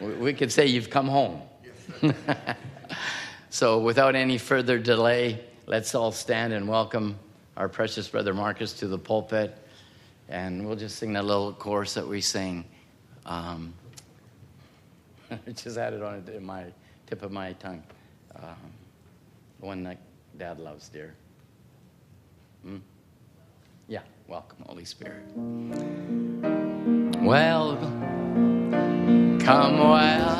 We 0.00 0.34
could 0.34 0.52
say 0.52 0.66
you've 0.66 0.88
come 0.88 1.08
home. 1.08 1.42
so 3.50 3.80
without 3.80 4.14
any 4.14 4.38
further 4.38 4.78
delay, 4.78 5.44
let's 5.66 5.96
all 5.96 6.12
stand 6.12 6.52
and 6.52 6.68
welcome 6.68 7.18
our 7.56 7.68
precious 7.68 8.06
brother 8.06 8.32
Marcus 8.32 8.72
to 8.74 8.86
the 8.86 8.98
pulpit, 8.98 9.56
and 10.28 10.64
we'll 10.64 10.76
just 10.76 10.96
sing 10.96 11.12
that 11.14 11.24
little 11.24 11.52
chorus 11.52 11.94
that 11.94 12.06
we 12.06 12.20
sing. 12.20 12.64
Um, 13.26 13.74
I 15.30 15.50
just 15.54 15.76
had 15.76 15.92
it 15.92 16.02
on 16.02 16.24
my 16.42 16.64
tip 17.06 17.22
of 17.22 17.32
my 17.32 17.52
tongue. 17.54 17.82
Um, 18.34 18.56
the 19.60 19.66
one 19.66 19.82
that 19.84 19.98
Dad 20.36 20.58
loves, 20.58 20.88
dear. 20.88 21.14
Hmm? 22.62 22.78
Yeah, 23.88 24.02
welcome, 24.28 24.64
Holy 24.66 24.84
Spirit. 24.84 25.24
Well, 27.20 27.76
come 29.40 29.78
well, 29.78 30.36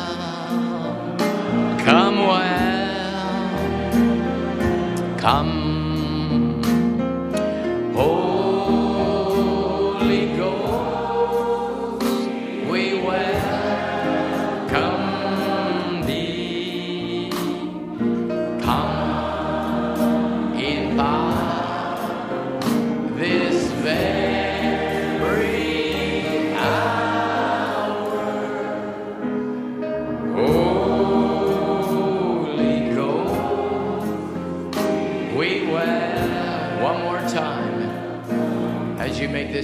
come 1.79 2.19
well, 2.19 3.57
come 5.19 5.66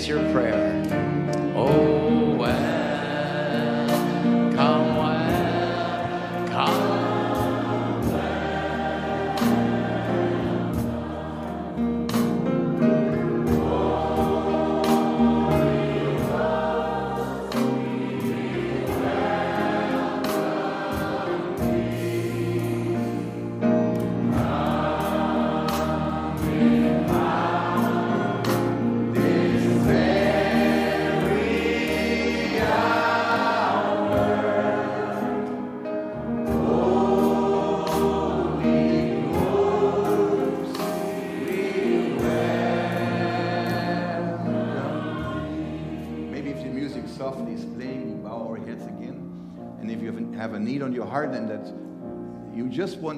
is 0.03 0.09
your 0.09 0.33
prayer. 0.33 0.72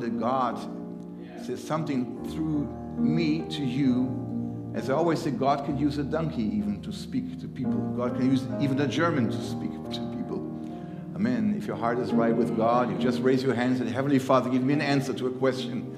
That 0.01 0.19
God 0.19 0.59
says 1.45 1.63
something 1.63 2.25
through 2.31 2.67
me 2.99 3.45
to 3.51 3.65
you. 3.65 4.73
As 4.75 4.91
I 4.91 4.95
always 4.95 5.21
say, 5.21 5.31
God 5.31 5.65
can 5.65 5.79
use 5.79 5.99
a 5.99 6.03
donkey 6.03 6.43
even 6.43 6.81
to 6.83 6.93
speak 6.93 7.41
to 7.41 7.49
people. 7.49 7.79
God 7.97 8.17
can 8.17 8.31
use 8.31 8.45
even 8.61 8.81
a 8.81 8.89
German 8.89 9.31
to 9.31 9.43
speak 9.43 9.73
to 9.93 10.01
people. 10.17 10.39
Amen. 11.15 11.55
If 11.57 11.67
your 11.67 11.77
heart 11.77 11.99
is 11.99 12.13
right 12.13 12.35
with 12.35 12.57
God, 12.57 12.91
you 12.91 12.99
just 12.99 13.21
raise 13.21 13.43
your 13.43 13.55
hands 13.55 13.81
and 13.81 13.89
Heavenly 13.89 14.19
Father, 14.19 14.51
give 14.51 14.63
me 14.63 14.73
an 14.73 14.81
answer 14.81 15.13
to 15.15 15.27
a 15.29 15.31
question. 15.31 15.91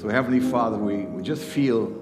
So, 0.00 0.08
Heavenly 0.08 0.40
Father, 0.40 0.78
we, 0.78 1.04
we 1.04 1.22
just 1.22 1.42
feel 1.42 1.94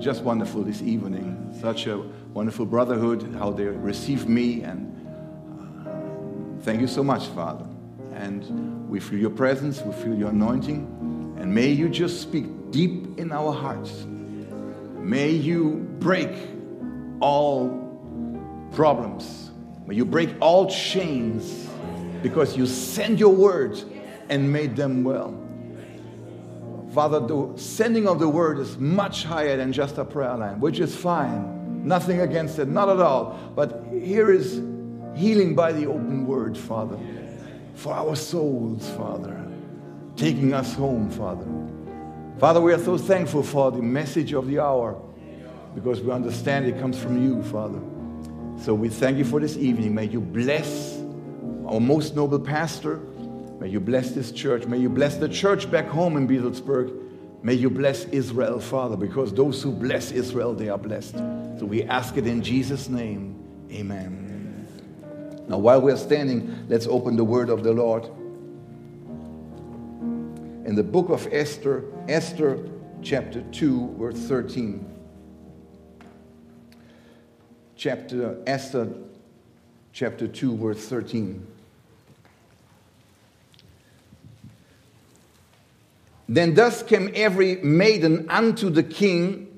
just 0.00 0.22
wonderful 0.22 0.62
this 0.62 0.82
evening. 0.82 1.56
Such 1.60 1.86
a 1.86 1.98
wonderful 2.32 2.66
brotherhood, 2.66 3.34
how 3.38 3.50
they 3.52 3.64
receive 3.64 4.28
me. 4.28 4.62
And 4.62 5.86
uh, 5.86 6.62
thank 6.62 6.80
you 6.80 6.88
so 6.88 7.04
much, 7.04 7.26
Father. 7.28 7.66
And 8.20 8.86
we 8.86 9.00
feel 9.00 9.18
your 9.18 9.30
presence, 9.30 9.80
we 9.80 9.94
feel 9.94 10.14
your 10.14 10.28
anointing. 10.28 11.36
And 11.38 11.54
may 11.54 11.70
you 11.70 11.88
just 11.88 12.20
speak 12.20 12.70
deep 12.70 13.18
in 13.18 13.32
our 13.32 13.50
hearts. 13.50 14.04
May 14.98 15.30
you 15.30 15.88
break 15.98 16.30
all 17.20 18.68
problems. 18.72 19.50
May 19.86 19.94
you 19.94 20.04
break 20.04 20.34
all 20.40 20.70
chains 20.70 21.66
because 22.22 22.58
you 22.58 22.66
send 22.66 23.18
your 23.18 23.34
word 23.34 23.82
and 24.28 24.52
made 24.52 24.76
them 24.76 25.02
well. 25.02 25.34
Father, 26.92 27.20
the 27.20 27.52
sending 27.56 28.06
of 28.06 28.18
the 28.18 28.28
word 28.28 28.58
is 28.58 28.76
much 28.76 29.24
higher 29.24 29.56
than 29.56 29.72
just 29.72 29.96
a 29.96 30.04
prayer 30.04 30.36
line, 30.36 30.60
which 30.60 30.78
is 30.78 30.94
fine. 30.94 31.86
Nothing 31.86 32.20
against 32.20 32.58
it, 32.58 32.68
not 32.68 32.90
at 32.90 33.00
all. 33.00 33.38
But 33.56 33.82
here 33.90 34.30
is 34.30 34.60
healing 35.16 35.54
by 35.54 35.72
the 35.72 35.86
open 35.86 36.26
word, 36.26 36.58
Father, 36.58 36.98
for 37.74 37.92
our 37.92 38.16
souls, 38.16 38.88
Father, 38.90 39.46
taking 40.16 40.52
us 40.52 40.74
home, 40.74 41.10
Father. 41.10 41.46
Father, 42.38 42.60
we 42.60 42.72
are 42.72 42.78
so 42.78 42.96
thankful 42.96 43.42
for 43.42 43.70
the 43.70 43.82
message 43.82 44.32
of 44.32 44.46
the 44.46 44.58
hour 44.58 45.00
because 45.74 46.00
we 46.00 46.10
understand 46.10 46.66
it 46.66 46.78
comes 46.78 46.98
from 46.98 47.22
you, 47.22 47.42
Father. 47.44 47.80
So 48.62 48.74
we 48.74 48.88
thank 48.88 49.18
you 49.18 49.24
for 49.24 49.40
this 49.40 49.56
evening. 49.56 49.94
May 49.94 50.06
you 50.06 50.20
bless 50.20 50.98
our 51.66 51.80
most 51.80 52.14
noble 52.16 52.40
pastor. 52.40 52.96
May 53.58 53.68
you 53.68 53.80
bless 53.80 54.12
this 54.12 54.32
church. 54.32 54.66
May 54.66 54.78
you 54.78 54.88
bless 54.88 55.16
the 55.16 55.28
church 55.28 55.70
back 55.70 55.86
home 55.86 56.16
in 56.16 56.26
Beadlesburg. 56.26 56.94
May 57.42 57.54
you 57.54 57.70
bless 57.70 58.04
Israel, 58.06 58.60
Father, 58.60 58.96
because 58.96 59.32
those 59.32 59.62
who 59.62 59.72
bless 59.72 60.10
Israel, 60.12 60.54
they 60.54 60.68
are 60.68 60.78
blessed. 60.78 61.16
So 61.58 61.66
we 61.66 61.84
ask 61.84 62.16
it 62.16 62.26
in 62.26 62.42
Jesus' 62.42 62.88
name. 62.88 63.36
Amen. 63.70 64.29
Now, 65.50 65.58
while 65.58 65.80
we're 65.80 65.96
standing, 65.96 66.64
let's 66.68 66.86
open 66.86 67.16
the 67.16 67.24
word 67.24 67.50
of 67.50 67.64
the 67.64 67.72
Lord. 67.72 68.04
In 70.64 70.76
the 70.76 70.84
book 70.84 71.08
of 71.08 71.26
Esther, 71.32 71.82
Esther 72.08 72.68
chapter 73.02 73.42
2, 73.50 73.96
verse 73.98 74.16
13. 74.16 74.86
Chapter 77.74 78.40
Esther 78.46 78.92
chapter 79.92 80.28
2, 80.28 80.56
verse 80.56 80.86
13. 80.86 81.44
Then 86.28 86.54
thus 86.54 86.84
came 86.84 87.10
every 87.12 87.56
maiden 87.56 88.30
unto 88.30 88.70
the 88.70 88.84
king. 88.84 89.48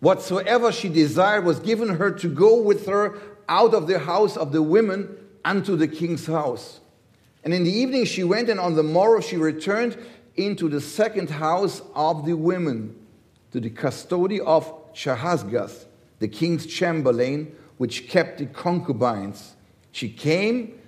Whatsoever 0.00 0.72
she 0.72 0.88
desired 0.88 1.44
was 1.44 1.60
given 1.60 1.88
her 1.90 2.10
to 2.10 2.26
go 2.26 2.60
with 2.60 2.86
her 2.86 3.16
out 3.48 3.74
of 3.74 3.86
the 3.86 4.00
house 4.00 4.36
of 4.36 4.50
the 4.50 4.60
women 4.60 5.18
unto 5.46 5.76
the 5.76 5.88
king's 5.88 6.26
house. 6.26 6.80
And 7.42 7.54
in 7.54 7.64
the 7.64 7.72
evening 7.72 8.04
she 8.04 8.24
went, 8.24 8.50
and 8.50 8.60
on 8.60 8.74
the 8.74 8.82
morrow 8.82 9.20
she 9.20 9.38
returned 9.38 9.96
into 10.34 10.68
the 10.68 10.80
second 10.80 11.30
house 11.30 11.80
of 11.94 12.26
the 12.26 12.34
women, 12.34 12.94
to 13.52 13.60
the 13.60 13.70
custody 13.70 14.40
of 14.40 14.70
Shaashgaz, 14.92 15.86
the 16.18 16.28
king's 16.28 16.66
chamberlain, 16.66 17.54
which 17.78 18.08
kept 18.08 18.38
the 18.38 18.46
concubines. 18.46 19.54
She 19.92 20.10
came 20.10 20.78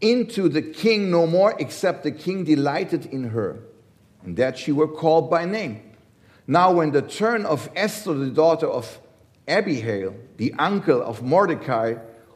into 0.00 0.48
the 0.48 0.62
king 0.62 1.10
no 1.10 1.26
more, 1.26 1.56
except 1.58 2.04
the 2.04 2.12
king 2.12 2.44
delighted 2.44 3.06
in 3.06 3.24
her 3.30 3.58
and 4.24 4.36
that 4.36 4.58
she 4.58 4.72
were 4.72 4.88
called 4.88 5.30
by 5.30 5.44
name. 5.44 5.82
Now, 6.46 6.72
when 6.72 6.90
the 6.92 7.02
turn 7.02 7.46
of 7.46 7.70
Esther, 7.76 8.14
the 8.14 8.30
daughter 8.30 8.66
of 8.66 8.98
Abihail, 9.46 10.14
the 10.36 10.54
uncle 10.58 11.02
of 11.02 11.22
Mordecai, 11.22 11.94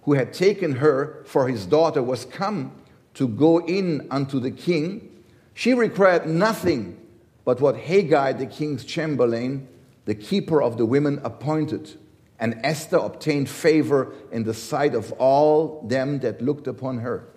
who 0.08 0.14
had 0.14 0.32
taken 0.32 0.76
her 0.76 1.22
for 1.26 1.48
his 1.48 1.66
daughter, 1.66 2.02
was 2.02 2.24
come 2.24 2.72
to 3.12 3.28
go 3.28 3.58
in 3.58 4.08
unto 4.10 4.40
the 4.40 4.50
king, 4.50 5.06
she 5.52 5.74
required 5.74 6.26
nothing 6.26 6.98
but 7.44 7.60
what 7.60 7.76
Hegai, 7.76 8.38
the 8.38 8.46
king's 8.46 8.86
chamberlain, 8.86 9.68
the 10.06 10.14
keeper 10.14 10.62
of 10.62 10.78
the 10.78 10.86
women, 10.86 11.20
appointed. 11.24 11.94
And 12.40 12.58
Esther 12.64 12.96
obtained 12.96 13.50
favor 13.50 14.14
in 14.32 14.44
the 14.44 14.54
sight 14.54 14.94
of 14.94 15.12
all 15.18 15.82
them 15.86 16.20
that 16.20 16.40
looked 16.40 16.68
upon 16.68 17.00
her. 17.00 17.28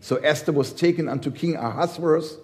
So 0.00 0.16
Esther 0.16 0.50
was 0.50 0.72
taken 0.72 1.08
unto 1.08 1.30
King 1.30 1.54
Ahasuerus 1.54 2.38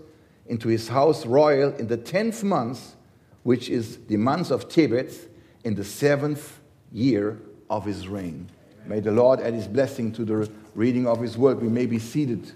into 0.47 0.69
his 0.69 0.87
house 0.87 1.27
royal 1.27 1.75
in 1.75 1.89
the 1.89 1.97
tenth 1.97 2.45
month, 2.45 2.95
which 3.43 3.69
is 3.69 3.99
the 4.07 4.17
month 4.17 4.53
of 4.53 4.69
Tebeth, 4.69 5.27
in 5.65 5.75
the 5.75 5.85
seventh 5.85 6.61
year 6.93 7.41
of 7.69 7.85
his 7.85 8.07
reign. 8.07 8.49
May 8.87 9.01
the 9.01 9.13
Lord 9.13 9.41
add 9.41 9.55
his 9.55 9.67
blessing 9.67 10.13
to 10.13 10.25
the 10.25 10.51
reading 10.75 11.07
of 11.07 11.21
his 11.21 11.37
word. 11.39 11.61
We 11.61 11.69
may 11.69 11.87
be 11.87 11.99
seated. 11.99 12.53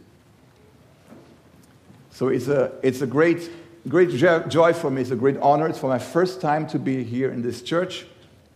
So 2.11 2.29
it's 2.29 2.49
a, 2.49 2.73
it's 2.83 3.03
a 3.03 3.07
great, 3.07 3.51
great 3.89 4.11
joy 4.11 4.73
for 4.73 4.91
me. 4.91 5.03
It's 5.03 5.11
a 5.11 5.17
great 5.17 5.37
honor. 5.39 5.69
It's 5.69 5.79
for 5.79 5.89
my 5.89 5.99
first 5.99 6.41
time 6.41 6.67
to 6.69 6.79
be 6.79 7.05
here 7.05 7.31
in 7.31 7.43
this 7.43 7.63
church 7.63 8.07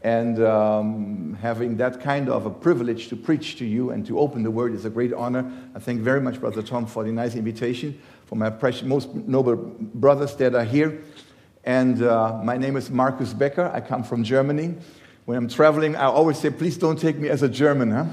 and 0.02 0.42
um, 0.42 1.37
having 1.42 1.76
that 1.76 2.00
kind 2.00 2.30
of 2.30 2.46
a 2.46 2.50
privilege 2.50 3.09
to 3.09 3.16
preach 3.16 3.56
to 3.56 3.66
you 3.66 3.90
and 3.90 4.06
to 4.06 4.18
open 4.18 4.42
the 4.42 4.50
word 4.50 4.72
is 4.72 4.87
a 4.87 4.90
great 4.90 5.12
honor. 5.12 5.50
I 5.74 5.78
thank 5.78 6.00
very 6.00 6.20
much, 6.20 6.40
Brother 6.40 6.62
Tom, 6.62 6.87
for 6.87 7.04
the 7.04 7.12
nice 7.12 7.35
invitation 7.35 8.00
for 8.24 8.37
my 8.37 8.48
precious, 8.48 8.85
most 8.85 9.14
noble 9.14 9.56
brothers 9.56 10.35
that 10.37 10.54
are 10.54 10.64
here. 10.64 11.02
And 11.64 12.02
uh, 12.02 12.40
my 12.42 12.56
name 12.56 12.76
is 12.76 12.88
Markus 12.90 13.35
Becker. 13.35 13.70
I 13.74 13.80
come 13.83 14.02
from 14.02 14.24
Germany. 14.24 14.76
When 15.30 15.38
I'm 15.38 15.48
traveling, 15.48 15.94
I 15.94 16.06
always 16.06 16.40
say, 16.40 16.50
please 16.50 16.76
don't 16.76 16.98
take 16.98 17.16
me 17.16 17.28
as 17.28 17.44
a 17.44 17.48
German, 17.48 17.92
huh? 17.92 18.06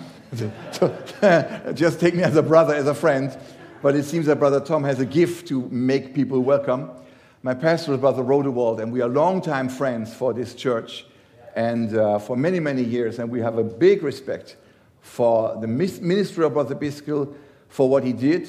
so, 0.72 1.72
just 1.74 2.00
take 2.00 2.14
me 2.14 2.22
as 2.22 2.36
a 2.36 2.44
brother, 2.44 2.76
as 2.76 2.86
a 2.86 2.94
friend. 2.94 3.36
But 3.82 3.96
it 3.96 4.04
seems 4.04 4.28
that 4.28 4.38
Brother 4.38 4.60
Tom 4.60 4.84
has 4.84 5.00
a 5.00 5.06
gift 5.08 5.48
to 5.48 5.68
make 5.70 6.14
people 6.14 6.42
welcome. 6.42 6.92
My 7.42 7.56
pastor 7.56 7.94
is 7.94 8.00
Brother 8.00 8.22
Rodewald, 8.22 8.84
and 8.84 8.94
we 8.94 9.02
are 9.02 9.10
longtime 9.10 9.68
friends 9.68 10.14
for 10.14 10.32
this 10.32 10.54
church 10.54 11.08
and 11.56 11.98
uh, 11.98 12.20
for 12.20 12.38
many, 12.38 12.60
many 12.60 12.84
years. 12.84 13.18
And 13.18 13.32
we 13.32 13.40
have 13.40 13.58
a 13.58 13.64
big 13.64 14.04
respect 14.04 14.56
for 15.02 15.58
the 15.60 15.66
ministry 15.66 16.46
of 16.46 16.54
Brother 16.54 16.76
Biskel, 16.76 17.34
for 17.68 17.90
what 17.90 18.04
he 18.04 18.14
did, 18.14 18.48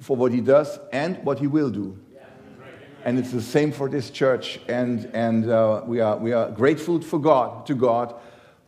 for 0.00 0.16
what 0.16 0.32
he 0.32 0.40
does 0.40 0.78
and 0.90 1.22
what 1.22 1.38
he 1.38 1.48
will 1.48 1.68
do. 1.68 1.98
And 3.06 3.20
it's 3.20 3.30
the 3.30 3.40
same 3.40 3.70
for 3.70 3.88
this 3.88 4.10
church. 4.10 4.58
And, 4.68 5.08
and 5.14 5.48
uh, 5.48 5.82
we, 5.86 6.00
are, 6.00 6.18
we 6.18 6.32
are 6.32 6.50
grateful 6.50 7.00
for 7.00 7.20
God, 7.20 7.64
to 7.66 7.74
God, 7.76 8.14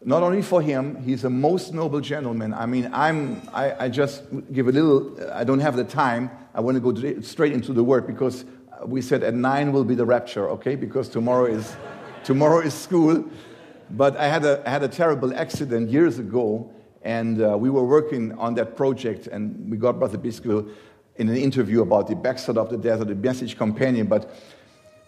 not 0.04 0.22
only 0.22 0.42
for 0.42 0.62
him, 0.62 1.02
he's 1.02 1.24
a 1.24 1.30
most 1.30 1.74
noble 1.74 2.00
gentleman. 2.00 2.54
I 2.54 2.66
mean, 2.66 2.88
I'm, 2.92 3.42
I, 3.52 3.86
I 3.86 3.88
just 3.88 4.22
give 4.52 4.68
a 4.68 4.72
little, 4.72 5.18
I 5.32 5.42
don't 5.42 5.58
have 5.58 5.74
the 5.74 5.82
time. 5.82 6.30
I 6.54 6.60
want 6.60 6.76
to 6.76 6.80
go 6.80 7.20
straight 7.20 7.52
into 7.52 7.72
the 7.72 7.82
word 7.82 8.06
because 8.06 8.44
we 8.86 9.02
said 9.02 9.24
at 9.24 9.34
nine 9.34 9.72
will 9.72 9.82
be 9.84 9.96
the 9.96 10.06
rapture, 10.06 10.48
okay? 10.50 10.76
Because 10.76 11.08
tomorrow 11.08 11.46
is, 11.46 11.74
tomorrow 12.22 12.60
is 12.60 12.74
school. 12.74 13.24
But 13.90 14.16
I 14.16 14.28
had 14.28 14.44
a, 14.44 14.62
I 14.64 14.70
had 14.70 14.84
a 14.84 14.88
terrible 14.88 15.34
accident 15.34 15.90
years 15.90 16.20
ago, 16.20 16.70
and 17.02 17.42
uh, 17.42 17.58
we 17.58 17.70
were 17.70 17.84
working 17.84 18.38
on 18.38 18.54
that 18.54 18.76
project, 18.76 19.26
and 19.26 19.68
we 19.68 19.76
got 19.76 19.98
Brother 19.98 20.18
Biskel 20.18 20.70
in 21.18 21.28
an 21.28 21.36
interview 21.36 21.82
about 21.82 22.06
the 22.06 22.16
backside 22.16 22.56
of 22.56 22.70
the 22.70 22.78
desert, 22.78 23.08
the 23.08 23.14
message 23.14 23.56
companion. 23.56 24.06
But, 24.06 24.30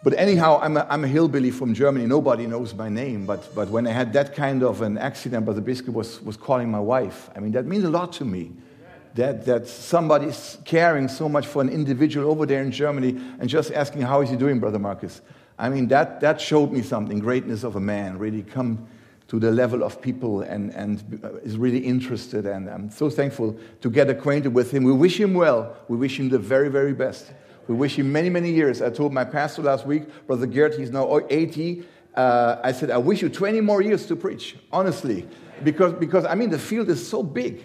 but 0.03 0.13
anyhow, 0.15 0.59
I'm 0.61 0.77
a, 0.77 0.87
I'm 0.91 1.05
a 1.05 1.09
hillbilly 1.09 1.53
from 1.53 1.73
Germany. 1.73 2.07
Nobody 2.07 2.47
knows 2.47 2.75
my 2.75 2.89
name. 2.89 3.27
But, 3.27 3.55
but 3.55 3.69
when 3.69 3.87
I 3.87 3.93
had 3.93 4.13
that 4.15 4.35
kind 4.35 4.63
of 4.63 4.83
an 4.83 4.99
accident, 4.99 5.45
Brother 5.45 5.61
Biscuit 5.61 5.95
was, 5.95 6.21
was 6.23 6.37
calling 6.37 6.71
my 6.71 6.81
wife. 6.81 7.31
I 7.35 7.41
mean, 7.41 7.53
that 7.53 7.65
means 7.65 7.85
a 7.85 7.91
lot 7.91 8.13
to 8.15 8.25
me. 8.25 8.53
That, 9.15 9.45
that 9.47 9.67
somebody's 9.67 10.59
caring 10.65 11.09
so 11.09 11.29
much 11.29 11.45
for 11.47 11.63
an 11.63 11.69
individual 11.69 12.31
over 12.31 12.47
there 12.47 12.63
in 12.63 12.71
Germany 12.71 13.21
and 13.41 13.49
just 13.49 13.73
asking, 13.73 14.03
How 14.03 14.21
is 14.21 14.31
he 14.31 14.37
doing, 14.37 14.61
Brother 14.61 14.79
Marcus? 14.79 15.21
I 15.59 15.69
mean, 15.69 15.89
that, 15.89 16.21
that 16.21 16.41
showed 16.41 16.71
me 16.71 16.83
something 16.83 17.19
greatness 17.19 17.65
of 17.65 17.75
a 17.75 17.81
man, 17.81 18.19
really 18.19 18.43
come 18.43 18.87
to 19.31 19.39
the 19.39 19.53
level 19.53 19.85
of 19.85 20.03
people 20.03 20.43
and, 20.43 20.75
and 20.75 21.41
is 21.45 21.57
really 21.57 21.79
interested. 21.79 22.47
And 22.47 22.69
I'm 22.69 22.91
so 22.91 23.09
thankful 23.09 23.57
to 23.81 23.89
get 23.89 24.11
acquainted 24.11 24.53
with 24.53 24.73
him. 24.73 24.83
We 24.83 24.93
wish 24.93 25.21
him 25.21 25.35
well. 25.35 25.77
We 25.87 25.97
wish 25.97 26.19
him 26.19 26.31
the 26.31 26.39
very, 26.41 26.69
very 26.69 26.93
best. 26.93 27.33
We 27.69 27.77
wish 27.77 27.97
him 27.97 28.11
many, 28.11 28.29
many 28.29 28.51
years. 28.51 28.83
I 28.83 28.91
told 28.91 29.13
my 29.13 29.23
pastor 29.23 29.63
last 29.63 29.87
week, 29.87 30.03
Brother 30.27 30.47
Gert, 30.47 30.75
he's 30.75 30.91
now 30.91 31.21
80. 31.31 31.85
Uh, 32.13 32.57
I 32.65 32.73
said, 32.73 32.91
I 32.91 32.99
wish 32.99 33.23
you 33.23 33.29
20 33.29 33.61
more 33.61 33.81
years 33.81 34.05
to 34.07 34.17
preach, 34.17 34.57
honestly. 34.73 35.29
Because, 35.63 35.93
because, 35.93 36.25
I 36.25 36.35
mean, 36.35 36.51
the 36.51 36.59
field 36.59 36.89
is 36.89 37.07
so 37.07 37.23
big. 37.23 37.65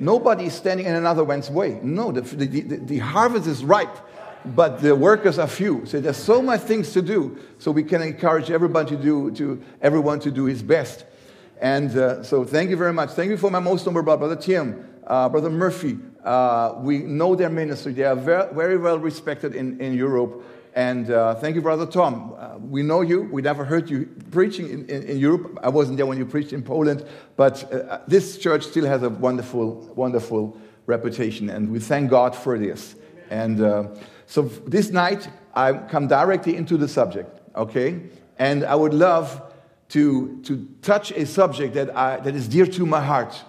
Nobody 0.00 0.46
is 0.46 0.54
standing 0.54 0.86
in 0.86 0.96
another 0.96 1.22
one's 1.22 1.50
way. 1.50 1.78
No, 1.84 2.10
the, 2.10 2.22
the, 2.22 2.46
the, 2.46 2.76
the 2.78 2.98
harvest 2.98 3.46
is 3.46 3.62
ripe, 3.62 3.96
but 4.44 4.80
the 4.80 4.94
workers 4.94 5.38
are 5.38 5.46
few. 5.46 5.84
So 5.86 6.00
there's 6.00 6.16
so 6.16 6.40
much 6.42 6.62
things 6.62 6.92
to 6.92 7.02
do. 7.02 7.38
So 7.58 7.70
we 7.70 7.82
can 7.82 8.02
encourage 8.02 8.50
everyone 8.50 8.86
to 8.86 8.96
do, 8.96 9.30
to, 9.32 9.62
everyone 9.82 10.20
to 10.20 10.30
do 10.30 10.44
his 10.44 10.62
best. 10.62 11.04
And 11.60 11.96
uh, 11.96 12.22
so 12.22 12.44
thank 12.44 12.70
you 12.70 12.76
very 12.76 12.92
much. 12.92 13.10
Thank 13.10 13.30
you 13.30 13.36
for 13.36 13.50
my 13.50 13.60
most 13.60 13.86
noble 13.86 14.02
brother, 14.02 14.36
Tim, 14.36 14.88
uh, 15.06 15.28
Brother 15.28 15.50
Murphy. 15.50 15.98
Uh, 16.24 16.74
we 16.78 16.98
know 16.98 17.34
their 17.34 17.50
ministry. 17.50 17.92
They 17.92 18.04
are 18.04 18.16
very, 18.16 18.52
very 18.54 18.78
well 18.78 18.98
respected 18.98 19.54
in, 19.54 19.78
in 19.80 19.94
Europe. 19.94 20.42
And 20.74 21.10
uh, 21.10 21.34
thank 21.34 21.56
you, 21.56 21.62
Brother 21.62 21.84
Tom. 21.84 22.34
Uh, 22.38 22.56
we 22.58 22.82
know 22.82 23.02
you. 23.02 23.22
We 23.22 23.42
never 23.42 23.64
heard 23.64 23.90
you 23.90 24.08
preaching 24.30 24.70
in, 24.70 24.88
in, 24.88 25.02
in, 25.02 25.18
Europe. 25.18 25.58
I 25.62 25.68
wasn't 25.68 25.96
there 25.96 26.06
when 26.06 26.16
you 26.16 26.24
preached 26.24 26.52
in 26.52 26.62
Poland. 26.62 27.04
But 27.36 27.70
uh, 27.72 28.00
this 28.06 28.38
church 28.38 28.64
still 28.64 28.86
has 28.86 29.02
a 29.02 29.10
wonderful, 29.10 29.92
wonderful 29.96 30.56
reputation. 30.86 31.50
And 31.50 31.70
we 31.70 31.80
thank 31.80 32.10
God 32.10 32.36
for 32.36 32.58
this. 32.58 32.94
And 33.30 33.60
so 34.30 34.42
this 34.42 34.90
night, 34.90 35.28
I 35.56 35.72
come 35.72 36.06
directly 36.06 36.54
into 36.54 36.76
the 36.76 36.86
subject, 36.86 37.40
okay? 37.56 38.00
And 38.38 38.62
I 38.62 38.76
would 38.76 38.94
love 38.94 39.42
to, 39.88 40.40
to 40.44 40.68
touch 40.82 41.10
a 41.10 41.26
subject 41.26 41.74
that, 41.74 41.96
I, 41.96 42.20
that 42.20 42.36
is 42.36 42.46
dear 42.46 42.64
to 42.66 42.86
my 42.86 43.04
heart. 43.04 43.42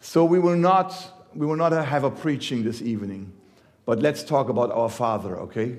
So 0.00 0.24
we 0.24 0.38
will, 0.38 0.54
not, 0.54 0.94
we 1.34 1.44
will 1.44 1.56
not 1.56 1.72
have 1.72 2.04
a 2.04 2.10
preaching 2.12 2.62
this 2.62 2.82
evening. 2.82 3.32
But 3.84 3.98
let's 3.98 4.22
talk 4.22 4.48
about 4.48 4.70
our 4.70 4.88
Father, 4.88 5.40
okay? 5.40 5.74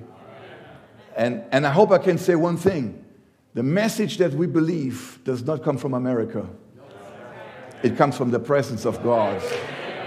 And, 1.16 1.46
and 1.54 1.66
I 1.66 1.72
hope 1.72 1.92
I 1.92 1.98
can 1.98 2.18
say 2.18 2.36
one 2.36 2.58
thing. 2.58 3.06
The 3.54 3.64
message 3.64 4.18
that 4.18 4.34
we 4.34 4.46
believe 4.46 5.20
does 5.24 5.42
not 5.44 5.64
come 5.64 5.78
from 5.78 5.94
America. 5.94 6.46
It 7.82 7.96
comes 7.96 8.18
from 8.18 8.32
the 8.32 8.40
presence 8.40 8.84
of 8.84 9.02
God. 9.02 9.42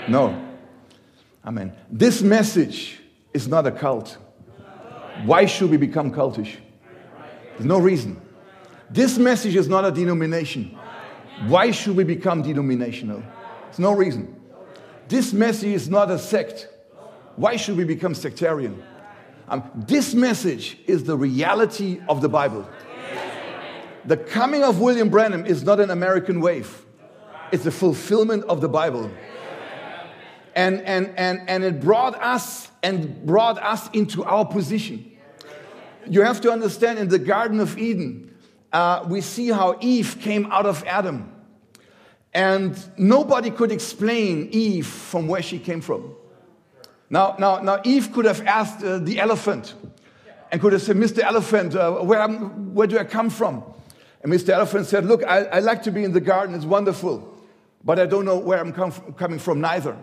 No. 0.08 0.46
Amen. 1.42 1.72
This 1.90 2.20
message 2.20 2.99
is 3.32 3.48
not 3.48 3.66
a 3.66 3.70
cult. 3.70 4.18
Why 5.24 5.46
should 5.46 5.70
we 5.70 5.76
become 5.76 6.12
cultish? 6.12 6.56
There's 7.52 7.66
no 7.66 7.78
reason. 7.78 8.20
This 8.90 9.18
message 9.18 9.54
is 9.54 9.68
not 9.68 9.84
a 9.84 9.90
denomination. 9.90 10.76
Why 11.46 11.70
should 11.70 11.96
we 11.96 12.04
become 12.04 12.42
denominational? 12.42 13.22
There's 13.64 13.78
no 13.78 13.92
reason. 13.92 14.40
This 15.08 15.32
message 15.32 15.72
is 15.74 15.88
not 15.88 16.10
a 16.10 16.18
sect. 16.18 16.68
Why 17.36 17.56
should 17.56 17.76
we 17.76 17.84
become 17.84 18.14
sectarian? 18.14 18.82
Um, 19.48 19.70
this 19.74 20.14
message 20.14 20.78
is 20.86 21.04
the 21.04 21.16
reality 21.16 22.00
of 22.08 22.22
the 22.22 22.28
Bible. 22.28 22.68
The 24.04 24.16
coming 24.16 24.62
of 24.62 24.80
William 24.80 25.08
Branham 25.08 25.44
is 25.44 25.62
not 25.62 25.80
an 25.80 25.90
American 25.90 26.40
wave, 26.40 26.84
it's 27.52 27.64
the 27.64 27.70
fulfillment 27.70 28.44
of 28.44 28.60
the 28.60 28.68
Bible. 28.68 29.10
And, 30.54 30.80
and, 30.82 31.12
and, 31.16 31.48
and 31.48 31.64
it 31.64 31.80
brought 31.80 32.20
us 32.20 32.68
and 32.82 33.24
brought 33.24 33.58
us 33.58 33.88
into 33.90 34.24
our 34.24 34.44
position. 34.44 35.10
You 36.06 36.22
have 36.22 36.40
to 36.42 36.50
understand 36.50 36.98
in 36.98 37.08
the 37.08 37.18
Garden 37.18 37.60
of 37.60 37.78
Eden, 37.78 38.34
uh, 38.72 39.04
we 39.08 39.20
see 39.20 39.48
how 39.48 39.76
Eve 39.80 40.18
came 40.20 40.46
out 40.46 40.66
of 40.66 40.82
Adam. 40.84 41.32
And 42.32 42.78
nobody 42.96 43.50
could 43.50 43.72
explain 43.72 44.48
Eve 44.52 44.86
from 44.86 45.26
where 45.26 45.42
she 45.42 45.58
came 45.58 45.80
from. 45.80 46.14
Now, 47.10 47.34
now, 47.38 47.58
now 47.58 47.80
Eve 47.84 48.12
could 48.12 48.24
have 48.24 48.46
asked 48.46 48.84
uh, 48.84 48.98
the 48.98 49.18
elephant 49.18 49.74
and 50.52 50.60
could 50.60 50.72
have 50.72 50.82
said, 50.82 50.96
Mr. 50.96 51.22
Elephant, 51.22 51.74
uh, 51.74 51.92
where, 51.98 52.26
where 52.28 52.86
do 52.86 52.98
I 52.98 53.04
come 53.04 53.30
from? 53.30 53.64
And 54.22 54.32
Mr. 54.32 54.50
Elephant 54.50 54.86
said, 54.86 55.06
Look, 55.06 55.24
I, 55.24 55.44
I, 55.44 55.58
like 55.60 55.82
to 55.84 55.90
be 55.90 56.04
in 56.04 56.12
the 56.12 56.20
garden, 56.20 56.54
it's 56.54 56.64
wonderful, 56.64 57.36
but 57.84 57.98
I 57.98 58.06
don't 58.06 58.24
know 58.24 58.38
where 58.38 58.58
I'm 58.58 58.72
com- 58.72 59.14
coming 59.16 59.38
from 59.38 59.60
neither. 59.60 59.96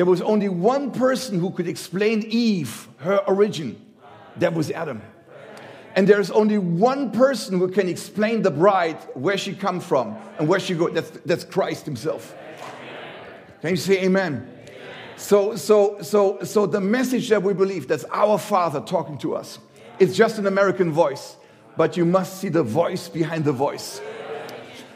There 0.00 0.06
was 0.06 0.22
only 0.22 0.48
one 0.48 0.92
person 0.92 1.38
who 1.38 1.50
could 1.50 1.68
explain 1.68 2.24
Eve, 2.30 2.88
her 3.00 3.18
origin. 3.28 3.78
That 4.38 4.54
was 4.54 4.70
Adam. 4.70 5.02
And 5.94 6.08
there's 6.08 6.30
only 6.30 6.56
one 6.56 7.10
person 7.10 7.58
who 7.58 7.68
can 7.68 7.86
explain 7.86 8.40
the 8.40 8.50
bride, 8.50 8.96
where 9.12 9.36
she 9.36 9.54
come 9.54 9.78
from 9.78 10.16
and 10.38 10.48
where 10.48 10.58
she 10.58 10.72
go. 10.72 10.88
That's, 10.88 11.10
that's 11.26 11.44
Christ 11.44 11.84
himself. 11.84 12.34
Can 13.60 13.72
you 13.72 13.76
say 13.76 14.02
amen? 14.04 14.50
So, 15.18 15.54
so, 15.56 16.00
so, 16.00 16.44
so 16.44 16.64
the 16.64 16.80
message 16.80 17.28
that 17.28 17.42
we 17.42 17.52
believe, 17.52 17.86
that's 17.86 18.06
our 18.10 18.38
Father 18.38 18.80
talking 18.80 19.18
to 19.18 19.36
us. 19.36 19.58
It's 19.98 20.16
just 20.16 20.38
an 20.38 20.46
American 20.46 20.92
voice, 20.92 21.36
but 21.76 21.98
you 21.98 22.06
must 22.06 22.40
see 22.40 22.48
the 22.48 22.62
voice 22.62 23.10
behind 23.10 23.44
the 23.44 23.52
voice. 23.52 24.00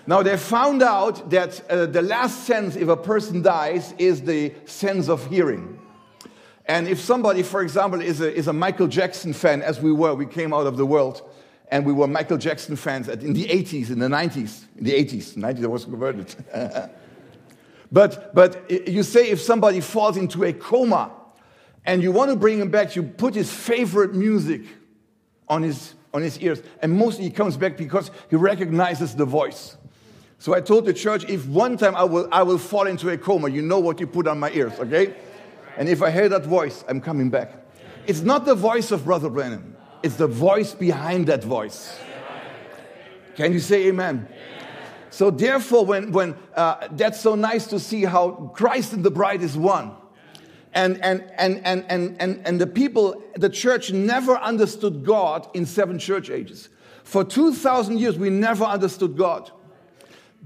Now, 0.06 0.22
they 0.22 0.36
found 0.36 0.82
out 0.82 1.30
that 1.30 1.70
uh, 1.70 1.86
the 1.86 2.02
last 2.02 2.44
sense, 2.44 2.76
if 2.76 2.88
a 2.88 2.96
person 2.96 3.42
dies, 3.42 3.94
is 3.98 4.22
the 4.22 4.52
sense 4.66 5.08
of 5.08 5.26
hearing. 5.28 5.80
And 6.66 6.88
if 6.88 7.00
somebody, 7.00 7.42
for 7.42 7.62
example, 7.62 8.00
is 8.00 8.20
a, 8.20 8.34
is 8.34 8.48
a 8.48 8.52
Michael 8.52 8.86
Jackson 8.86 9.32
fan, 9.32 9.62
as 9.62 9.80
we 9.80 9.92
were, 9.92 10.14
we 10.14 10.26
came 10.26 10.52
out 10.52 10.66
of 10.66 10.76
the 10.76 10.86
world, 10.86 11.22
and 11.68 11.86
we 11.86 11.92
were 11.92 12.06
Michael 12.06 12.38
Jackson 12.38 12.76
fans 12.76 13.08
in 13.08 13.32
the 13.32 13.46
80s, 13.46 13.90
in 13.90 13.98
the 13.98 14.08
90s, 14.08 14.64
in 14.76 14.84
the 14.84 14.92
80s, 14.92 15.34
90s 15.34 15.64
I 15.64 15.66
was 15.66 15.84
converted. 15.84 16.34
But, 17.94 18.34
but 18.34 18.68
you 18.88 19.04
say 19.04 19.30
if 19.30 19.40
somebody 19.40 19.78
falls 19.78 20.16
into 20.16 20.42
a 20.42 20.52
coma 20.52 21.12
and 21.84 22.02
you 22.02 22.10
want 22.10 22.32
to 22.32 22.36
bring 22.36 22.58
him 22.58 22.68
back, 22.68 22.96
you 22.96 23.04
put 23.04 23.36
his 23.36 23.52
favorite 23.52 24.12
music 24.12 24.62
on 25.46 25.62
his, 25.62 25.94
on 26.12 26.20
his 26.20 26.36
ears. 26.40 26.60
And 26.82 26.92
mostly 26.92 27.22
he 27.22 27.30
comes 27.30 27.56
back 27.56 27.76
because 27.76 28.10
he 28.30 28.34
recognizes 28.34 29.14
the 29.14 29.24
voice. 29.24 29.76
So 30.38 30.54
I 30.54 30.60
told 30.60 30.84
the 30.84 30.92
church, 30.92 31.24
if 31.28 31.46
one 31.46 31.76
time 31.76 31.94
I 31.94 32.04
will, 32.04 32.28
I 32.30 32.42
will 32.42 32.58
fall 32.58 32.86
into 32.86 33.08
a 33.10 33.18
coma, 33.18 33.48
you 33.48 33.62
know 33.62 33.78
what 33.78 34.00
you 34.00 34.06
put 34.06 34.26
on 34.26 34.38
my 34.38 34.50
ears, 34.50 34.72
okay? 34.78 35.14
And 35.76 35.88
if 35.88 36.02
I 36.02 36.10
hear 36.10 36.28
that 36.28 36.44
voice, 36.44 36.84
I'm 36.88 37.00
coming 37.00 37.30
back. 37.30 37.52
It's 38.06 38.20
not 38.20 38.44
the 38.44 38.54
voice 38.54 38.90
of 38.90 39.04
Brother 39.04 39.30
Branham, 39.30 39.76
it's 40.02 40.16
the 40.16 40.26
voice 40.26 40.74
behind 40.74 41.26
that 41.28 41.42
voice. 41.42 41.98
Can 43.36 43.52
you 43.52 43.58
say 43.58 43.86
amen? 43.86 44.28
So 45.10 45.30
therefore, 45.30 45.86
when, 45.86 46.12
when 46.12 46.36
uh, 46.56 46.88
that's 46.90 47.20
so 47.20 47.36
nice 47.36 47.66
to 47.68 47.78
see 47.78 48.04
how 48.04 48.50
Christ 48.54 48.92
and 48.92 49.04
the 49.04 49.10
bride 49.10 49.42
is 49.42 49.56
one. 49.56 49.92
And, 50.72 51.02
and, 51.04 51.24
and, 51.38 51.64
and, 51.64 51.84
and, 51.88 52.16
and, 52.20 52.44
and 52.44 52.60
the 52.60 52.66
people, 52.66 53.22
the 53.36 53.48
church 53.48 53.92
never 53.92 54.36
understood 54.36 55.04
God 55.04 55.48
in 55.54 55.66
seven 55.66 56.00
church 56.00 56.30
ages. 56.30 56.68
For 57.04 57.22
2,000 57.22 57.98
years, 57.98 58.18
we 58.18 58.28
never 58.28 58.64
understood 58.64 59.16
God. 59.16 59.52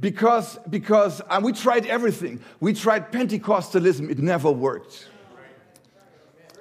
Because, 0.00 0.58
because 0.70 1.20
uh, 1.28 1.40
we 1.42 1.52
tried 1.52 1.86
everything. 1.86 2.40
We 2.60 2.72
tried 2.72 3.10
Pentecostalism, 3.10 4.10
it 4.10 4.18
never 4.18 4.50
worked. 4.50 5.08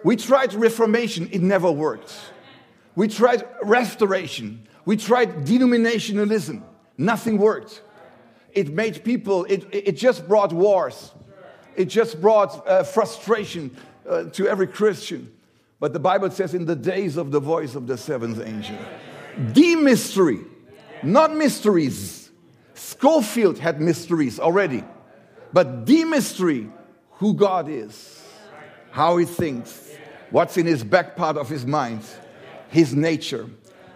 We 0.03 0.15
tried 0.15 0.53
Reformation, 0.53 1.29
it 1.31 1.41
never 1.41 1.71
worked. 1.71 2.15
We 2.95 3.07
tried 3.07 3.43
Restoration, 3.61 4.67
we 4.85 4.97
tried 4.97 5.45
denominationalism, 5.45 6.63
nothing 6.97 7.37
worked 7.37 7.83
it 8.57 8.73
made 8.73 9.03
people, 9.03 9.45
it, 9.45 9.67
it 9.71 9.91
just 9.97 10.27
brought 10.27 10.51
wars. 10.51 11.11
It 11.75 11.85
just 11.85 12.19
brought 12.19 12.67
uh, 12.67 12.81
frustration 12.81 13.77
uh, 14.09 14.23
to 14.31 14.47
every 14.47 14.65
Christian. 14.65 15.31
But 15.79 15.93
the 15.93 15.99
Bible 15.99 16.31
says, 16.31 16.55
in 16.55 16.65
the 16.65 16.75
days 16.75 17.17
of 17.17 17.29
the 17.29 17.39
voice 17.39 17.75
of 17.75 17.85
the 17.85 17.99
seventh 17.99 18.41
angel, 18.43 18.75
the 19.37 19.75
mystery, 19.75 20.39
not 21.03 21.35
mysteries. 21.35 22.16
Scofield 22.97 23.59
had 23.59 23.79
mysteries 23.79 24.39
already, 24.39 24.83
but 25.53 25.85
the 25.85 26.03
mystery 26.03 26.69
who 27.11 27.33
God 27.33 27.69
is, 27.69 28.23
how 28.91 29.17
he 29.17 29.25
thinks, 29.25 29.91
what's 30.31 30.57
in 30.57 30.65
his 30.65 30.83
back 30.83 31.15
part 31.15 31.37
of 31.37 31.47
his 31.47 31.65
mind, 31.65 32.01
his 32.69 32.95
nature. 32.95 33.47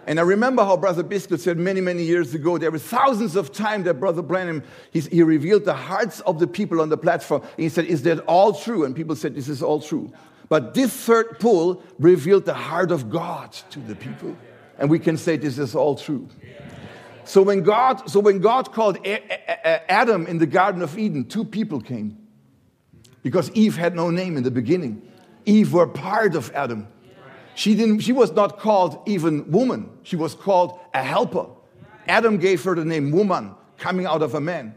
And 0.06 0.18
I 0.18 0.22
remember 0.22 0.64
how 0.64 0.76
Brother 0.76 1.02
Biscuit 1.02 1.40
said 1.40 1.58
many, 1.58 1.80
many 1.80 2.02
years 2.02 2.34
ago, 2.34 2.58
there 2.58 2.70
were 2.70 2.78
thousands 2.78 3.36
of 3.36 3.52
times 3.52 3.84
that 3.84 3.94
Brother 3.94 4.22
Branham, 4.22 4.62
he 4.92 5.22
revealed 5.22 5.64
the 5.64 5.74
hearts 5.74 6.20
of 6.20 6.38
the 6.38 6.46
people 6.46 6.80
on 6.80 6.88
the 6.88 6.96
platform. 6.96 7.42
And 7.42 7.62
he 7.62 7.68
said, 7.68 7.86
is 7.86 8.02
that 8.02 8.20
all 8.20 8.52
true? 8.52 8.84
And 8.84 8.94
people 8.94 9.14
said, 9.16 9.34
this 9.34 9.48
is 9.48 9.62
all 9.62 9.80
true. 9.80 10.12
But 10.48 10.74
this 10.74 10.92
third 10.92 11.38
pull 11.38 11.82
revealed 11.98 12.44
the 12.44 12.54
heart 12.54 12.90
of 12.90 13.10
God 13.10 13.52
to 13.70 13.80
the 13.80 13.94
people. 13.94 14.36
And 14.78 14.90
we 14.90 14.98
can 14.98 15.16
say 15.16 15.36
this 15.36 15.58
is 15.58 15.74
all 15.74 15.96
true. 15.96 16.28
So 17.24 17.42
when 17.42 17.62
God, 17.62 18.10
so 18.10 18.20
when 18.20 18.40
God 18.40 18.72
called 18.72 18.98
Adam 19.06 20.26
in 20.26 20.38
the 20.38 20.46
Garden 20.46 20.82
of 20.82 20.98
Eden, 20.98 21.24
two 21.24 21.44
people 21.44 21.80
came. 21.80 22.18
Because 23.22 23.50
Eve 23.52 23.76
had 23.76 23.94
no 23.94 24.10
name 24.10 24.36
in 24.36 24.42
the 24.42 24.50
beginning. 24.50 25.02
Eve 25.44 25.72
were 25.72 25.86
part 25.86 26.34
of 26.34 26.50
Adam. 26.54 26.88
She, 27.54 27.74
didn't, 27.74 28.00
she 28.00 28.12
was 28.12 28.32
not 28.32 28.58
called 28.58 29.02
even 29.06 29.50
woman, 29.50 29.90
she 30.02 30.16
was 30.16 30.34
called 30.34 30.80
a 30.94 31.02
helper. 31.02 31.46
Adam 32.08 32.38
gave 32.38 32.64
her 32.64 32.74
the 32.74 32.84
name 32.84 33.12
woman, 33.12 33.54
coming 33.78 34.06
out 34.06 34.22
of 34.22 34.34
a 34.34 34.40
man. 34.40 34.74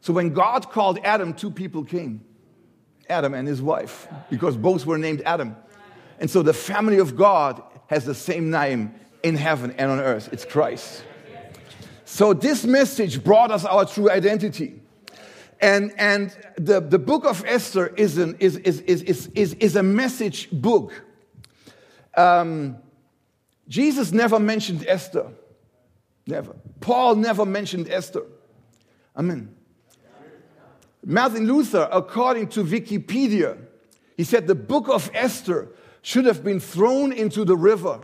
So 0.00 0.12
when 0.12 0.32
God 0.32 0.70
called 0.70 0.98
Adam, 1.04 1.34
two 1.34 1.50
people 1.50 1.84
came 1.84 2.24
Adam 3.08 3.34
and 3.34 3.46
his 3.46 3.60
wife, 3.60 4.08
because 4.30 4.56
both 4.56 4.86
were 4.86 4.98
named 4.98 5.22
Adam. 5.26 5.56
And 6.18 6.30
so 6.30 6.42
the 6.42 6.54
family 6.54 6.98
of 6.98 7.16
God 7.16 7.62
has 7.88 8.04
the 8.04 8.14
same 8.14 8.50
name 8.50 8.94
in 9.22 9.36
heaven 9.36 9.74
and 9.78 9.90
on 9.90 10.00
earth 10.00 10.30
it's 10.32 10.44
Christ. 10.44 11.04
So 12.14 12.32
this 12.32 12.64
message 12.64 13.24
brought 13.24 13.50
us 13.50 13.64
our 13.64 13.84
true 13.84 14.08
identity. 14.08 14.80
And, 15.60 15.92
and 15.98 16.30
the, 16.56 16.78
the 16.78 17.00
book 17.00 17.24
of 17.24 17.44
Esther 17.44 17.88
is, 17.88 18.18
an, 18.18 18.36
is, 18.38 18.56
is, 18.58 18.82
is, 18.82 19.02
is, 19.02 19.26
is, 19.34 19.54
is 19.54 19.74
a 19.74 19.82
message 19.82 20.48
book. 20.52 20.92
Um, 22.16 22.76
Jesus 23.66 24.12
never 24.12 24.38
mentioned 24.38 24.86
Esther. 24.86 25.26
Never. 26.24 26.54
Paul 26.78 27.16
never 27.16 27.44
mentioned 27.44 27.90
Esther. 27.90 28.22
Amen. 29.16 29.52
Martin 31.04 31.48
Luther, 31.48 31.88
according 31.90 32.46
to 32.50 32.62
Wikipedia, 32.62 33.58
he 34.16 34.22
said 34.22 34.46
the 34.46 34.54
book 34.54 34.88
of 34.88 35.10
Esther 35.14 35.66
should 36.02 36.26
have 36.26 36.44
been 36.44 36.60
thrown 36.60 37.12
into 37.12 37.44
the 37.44 37.56
river 37.56 38.02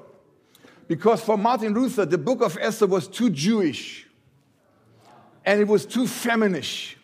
because 0.90 1.20
for 1.20 1.38
Martin 1.38 1.72
Luther, 1.72 2.04
the 2.04 2.18
book 2.18 2.42
of 2.42 2.58
Esther 2.60 2.88
was 2.88 3.06
too 3.06 3.30
Jewish 3.30 4.08
and 5.44 5.60
it 5.60 5.68
was 5.68 5.86
too 5.86 6.02
feminish. 6.02 6.96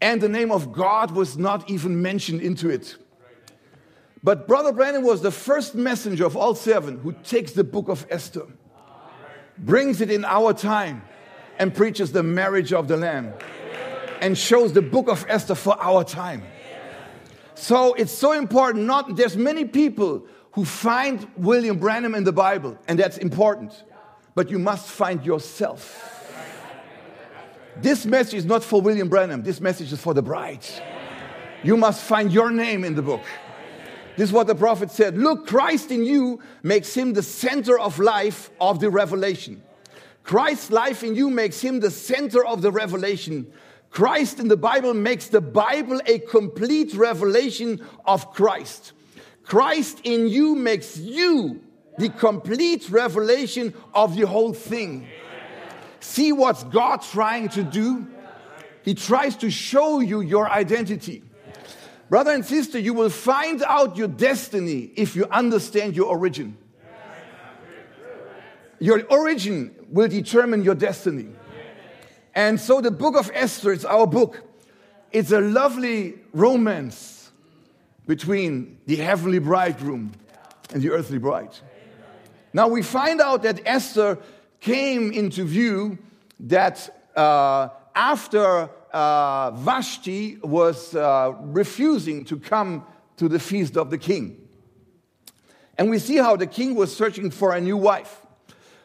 And 0.00 0.18
the 0.18 0.30
name 0.30 0.50
of 0.50 0.72
God 0.72 1.10
was 1.10 1.36
not 1.36 1.68
even 1.68 2.00
mentioned 2.00 2.40
into 2.40 2.70
it. 2.70 2.96
But 4.22 4.48
Brother 4.48 4.72
Branham 4.72 5.02
was 5.02 5.20
the 5.20 5.30
first 5.30 5.74
messenger 5.74 6.24
of 6.24 6.38
all 6.38 6.54
seven 6.54 6.98
who 7.00 7.12
takes 7.12 7.52
the 7.52 7.64
book 7.64 7.90
of 7.90 8.06
Esther, 8.08 8.46
brings 9.58 10.00
it 10.00 10.10
in 10.10 10.24
our 10.24 10.54
time, 10.54 11.02
and 11.58 11.74
preaches 11.74 12.12
the 12.12 12.22
marriage 12.22 12.72
of 12.72 12.88
the 12.88 12.96
Lamb, 12.96 13.34
and 14.22 14.38
shows 14.38 14.72
the 14.72 14.80
book 14.80 15.10
of 15.10 15.26
Esther 15.28 15.54
for 15.54 15.78
our 15.82 16.02
time. 16.02 16.44
So 17.56 17.92
it's 17.92 18.12
so 18.12 18.32
important. 18.32 18.86
Not 18.86 19.16
there's 19.16 19.36
many 19.36 19.66
people 19.66 20.26
who 20.56 20.64
find 20.64 21.28
William 21.36 21.78
Branham 21.78 22.14
in 22.14 22.24
the 22.24 22.32
Bible, 22.32 22.78
and 22.88 22.98
that's 22.98 23.18
important. 23.18 23.84
But 24.34 24.50
you 24.50 24.58
must 24.58 24.88
find 24.88 25.24
yourself. 25.24 26.14
This 27.76 28.06
message 28.06 28.38
is 28.38 28.44
not 28.46 28.64
for 28.64 28.80
William 28.80 29.10
Branham. 29.10 29.42
This 29.42 29.60
message 29.60 29.92
is 29.92 30.00
for 30.00 30.14
the 30.14 30.22
bride. 30.22 30.64
You 31.62 31.76
must 31.76 32.02
find 32.02 32.32
your 32.32 32.50
name 32.50 32.84
in 32.84 32.94
the 32.94 33.02
book. 33.02 33.20
This 34.16 34.30
is 34.30 34.32
what 34.32 34.46
the 34.46 34.54
prophet 34.54 34.90
said. 34.90 35.18
Look, 35.18 35.46
Christ 35.46 35.90
in 35.90 36.02
you 36.02 36.40
makes 36.62 36.94
him 36.94 37.12
the 37.12 37.22
center 37.22 37.78
of 37.78 37.98
life 37.98 38.48
of 38.58 38.80
the 38.80 38.88
revelation. 38.88 39.62
Christ's 40.22 40.70
life 40.70 41.04
in 41.04 41.14
you 41.14 41.28
makes 41.28 41.60
him 41.60 41.80
the 41.80 41.90
center 41.90 42.42
of 42.46 42.62
the 42.62 42.72
revelation. 42.72 43.52
Christ 43.90 44.40
in 44.40 44.48
the 44.48 44.56
Bible 44.56 44.94
makes 44.94 45.28
the 45.28 45.42
Bible 45.42 46.00
a 46.06 46.18
complete 46.18 46.94
revelation 46.94 47.86
of 48.06 48.32
Christ. 48.32 48.94
Christ 49.46 50.00
in 50.02 50.26
you 50.28 50.56
makes 50.56 50.98
you 50.98 51.62
the 51.98 52.08
complete 52.08 52.90
revelation 52.90 53.72
of 53.94 54.16
the 54.16 54.26
whole 54.26 54.52
thing. 54.52 55.06
See 56.00 56.32
what's 56.32 56.64
God 56.64 57.02
trying 57.02 57.48
to 57.50 57.62
do? 57.62 58.08
He 58.82 58.94
tries 58.94 59.36
to 59.36 59.50
show 59.50 60.00
you 60.00 60.20
your 60.20 60.50
identity. 60.50 61.22
Brother 62.10 62.32
and 62.32 62.44
sister, 62.44 62.78
you 62.78 62.92
will 62.92 63.10
find 63.10 63.62
out 63.62 63.96
your 63.96 64.08
destiny 64.08 64.90
if 64.96 65.16
you 65.16 65.26
understand 65.30 65.96
your 65.96 66.06
origin. 66.06 66.58
Your 68.78 69.04
origin 69.06 69.74
will 69.88 70.08
determine 70.08 70.62
your 70.62 70.74
destiny. 70.74 71.28
And 72.34 72.60
so 72.60 72.80
the 72.80 72.90
book 72.90 73.16
of 73.16 73.30
Esther 73.32 73.72
is 73.72 73.84
our 73.84 74.06
book. 74.06 74.42
It's 75.12 75.32
a 75.32 75.40
lovely 75.40 76.16
romance 76.32 77.15
between 78.06 78.78
the 78.86 78.96
heavenly 78.96 79.38
bridegroom 79.38 80.12
and 80.72 80.82
the 80.82 80.90
earthly 80.90 81.18
bride. 81.18 81.56
Now 82.52 82.68
we 82.68 82.82
find 82.82 83.20
out 83.20 83.42
that 83.42 83.60
Esther 83.66 84.18
came 84.60 85.12
into 85.12 85.44
view 85.44 85.98
that 86.40 87.08
uh, 87.16 87.68
after 87.94 88.70
uh, 88.92 89.50
Vashti 89.52 90.38
was 90.42 90.94
uh, 90.94 91.34
refusing 91.40 92.24
to 92.26 92.38
come 92.38 92.84
to 93.16 93.28
the 93.28 93.38
feast 93.38 93.76
of 93.76 93.90
the 93.90 93.98
king. 93.98 94.48
And 95.78 95.90
we 95.90 95.98
see 95.98 96.16
how 96.16 96.36
the 96.36 96.46
king 96.46 96.74
was 96.74 96.94
searching 96.94 97.30
for 97.30 97.54
a 97.54 97.60
new 97.60 97.76
wife. 97.76 98.22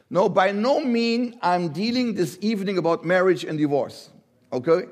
No, 0.10 0.28
by 0.28 0.52
no 0.52 0.84
means 0.84 1.36
I'm 1.42 1.70
dealing 1.70 2.16
this 2.16 2.38
evening 2.42 2.78
about 2.78 3.06
marriage 3.06 3.46
and 3.46 3.58
divorce. 3.58 4.10
Okay? 4.52 4.88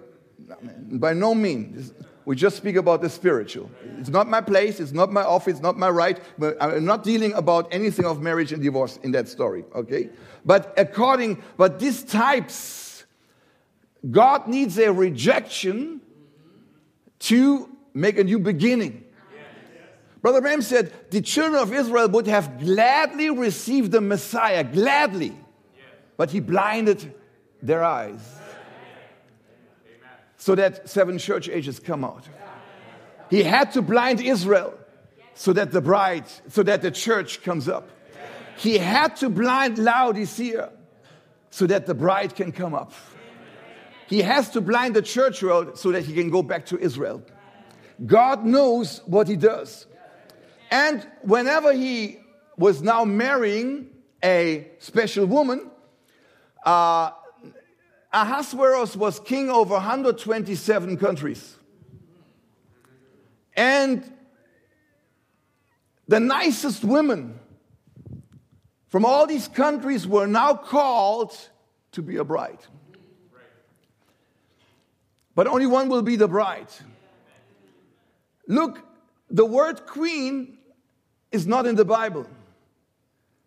By 0.92 1.14
no 1.14 1.36
means. 1.36 1.94
We 2.30 2.36
just 2.36 2.58
speak 2.58 2.76
about 2.76 3.02
the 3.02 3.10
spiritual. 3.10 3.72
It's 3.98 4.10
not 4.10 4.28
my 4.28 4.40
place, 4.40 4.80
it's 4.80 4.92
not 4.92 5.12
my 5.12 5.24
office, 5.24 5.62
not 5.62 5.80
my 5.80 5.90
right, 5.90 6.22
but 6.38 6.58
I'm 6.62 6.86
not 6.86 7.04
dealing 7.04 7.34
about 7.34 7.68
anything 7.74 8.06
of 8.06 8.22
marriage 8.22 8.54
and 8.54 8.62
divorce 8.62 8.98
in 8.98 9.14
that 9.14 9.28
story, 9.28 9.66
okay? 9.74 10.12
But 10.46 10.72
according, 10.78 11.42
but 11.58 11.80
these 11.80 12.04
types, 12.04 13.04
God 14.12 14.48
needs 14.48 14.78
a 14.78 14.94
rejection 14.94 16.02
to 17.22 17.76
make 17.96 18.20
a 18.20 18.24
new 18.24 18.38
beginning. 18.38 19.06
Brother 20.22 20.40
Branham 20.40 20.62
said 20.62 20.94
the 21.10 21.22
children 21.22 21.60
of 21.60 21.74
Israel 21.74 22.10
would 22.10 22.28
have 22.28 22.60
gladly 22.60 23.32
received 23.32 23.92
the 23.92 24.02
Messiah, 24.02 24.64
gladly, 24.64 25.36
but 26.16 26.30
he 26.30 26.42
blinded 26.42 27.12
their 27.64 27.84
eyes 27.84 28.39
so 30.40 30.56
that 30.56 30.90
seven 30.90 31.18
church 31.18 31.50
ages 31.50 31.80
come 31.80 32.04
out. 32.04 32.24
He 33.30 33.44
had 33.44 33.74
to 33.74 33.82
blind 33.84 34.22
Israel 34.22 34.74
so 35.36 35.54
that 35.54 35.72
the 35.72 35.82
bride, 35.82 36.26
so 36.48 36.64
that 36.64 36.82
the 36.82 36.90
church 36.90 37.44
comes 37.44 37.70
up. 37.70 37.90
He 38.58 38.78
had 38.78 39.18
to 39.18 39.30
blind 39.30 39.78
Laodicea 39.78 40.72
so 41.50 41.68
that 41.68 41.86
the 41.86 41.94
bride 41.94 42.36
can 42.36 42.52
come 42.52 42.74
up. 42.74 42.94
He 44.08 44.22
has 44.22 44.50
to 44.52 44.62
blind 44.62 44.96
the 44.96 45.02
church 45.02 45.44
world 45.44 45.78
so 45.78 45.92
that 45.92 46.04
he 46.06 46.14
can 46.14 46.30
go 46.30 46.42
back 46.42 46.66
to 46.68 46.80
Israel. 46.80 47.22
God 48.06 48.46
knows 48.46 49.02
what 49.06 49.28
he 49.28 49.36
does. 49.36 49.86
And 50.72 51.06
whenever 51.22 51.74
he 51.74 52.20
was 52.58 52.82
now 52.82 53.04
marrying 53.04 53.90
a 54.24 54.68
special 54.80 55.26
woman, 55.26 55.70
uh, 56.66 57.12
Ahasuerus 58.12 58.96
was 58.96 59.20
king 59.20 59.50
over 59.50 59.76
127 59.76 60.98
countries. 60.98 61.56
And 63.56 64.04
the 66.08 66.20
nicest 66.20 66.84
women 66.84 67.40
from 68.88 69.06
all 69.06 69.28
these 69.28 69.48
countries 69.48 70.08
were 70.08 70.26
now 70.26 70.56
called 70.56 71.38
to 71.92 72.02
be 72.02 72.18
a 72.18 72.24
bride. 72.24 72.60
But 75.36 75.48
only 75.48 75.68
one 75.68 75.90
will 75.90 76.02
be 76.02 76.16
the 76.16 76.28
bride. 76.28 76.68
Look, 78.48 78.80
the 79.30 79.46
word 79.46 79.86
queen 79.86 80.58
is 81.32 81.46
not 81.46 81.68
in 81.68 81.76
the 81.76 81.86
Bible. 81.86 82.26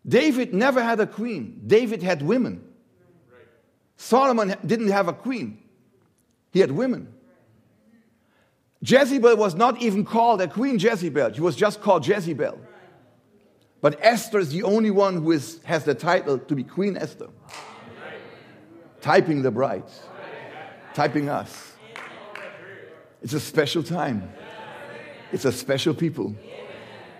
David 0.06 0.54
never 0.54 0.82
had 0.82 1.00
a 1.00 1.06
queen, 1.06 1.62
David 1.66 2.02
had 2.02 2.22
women. 2.22 2.71
Solomon 3.96 4.56
didn't 4.64 4.88
have 4.88 5.08
a 5.08 5.12
queen, 5.12 5.58
he 6.50 6.60
had 6.60 6.70
women. 6.70 7.12
Jezebel 8.84 9.36
was 9.36 9.54
not 9.54 9.80
even 9.80 10.04
called 10.04 10.40
a 10.42 10.48
queen 10.48 10.78
Jezebel, 10.78 11.32
she 11.34 11.40
was 11.40 11.56
just 11.56 11.80
called 11.80 12.06
Jezebel. 12.06 12.58
But 13.80 13.98
Esther 14.00 14.38
is 14.38 14.50
the 14.50 14.62
only 14.62 14.92
one 14.92 15.16
who 15.22 15.32
is, 15.32 15.60
has 15.64 15.84
the 15.84 15.94
title 15.94 16.38
to 16.38 16.54
be 16.54 16.62
Queen 16.62 16.96
Esther. 16.96 17.28
Typing 19.00 19.42
the 19.42 19.50
bride, 19.50 19.82
typing 20.94 21.28
us. 21.28 21.72
It's 23.20 23.32
a 23.32 23.40
special 23.40 23.82
time, 23.82 24.32
it's 25.32 25.44
a 25.44 25.52
special 25.52 25.94
people. 25.94 26.34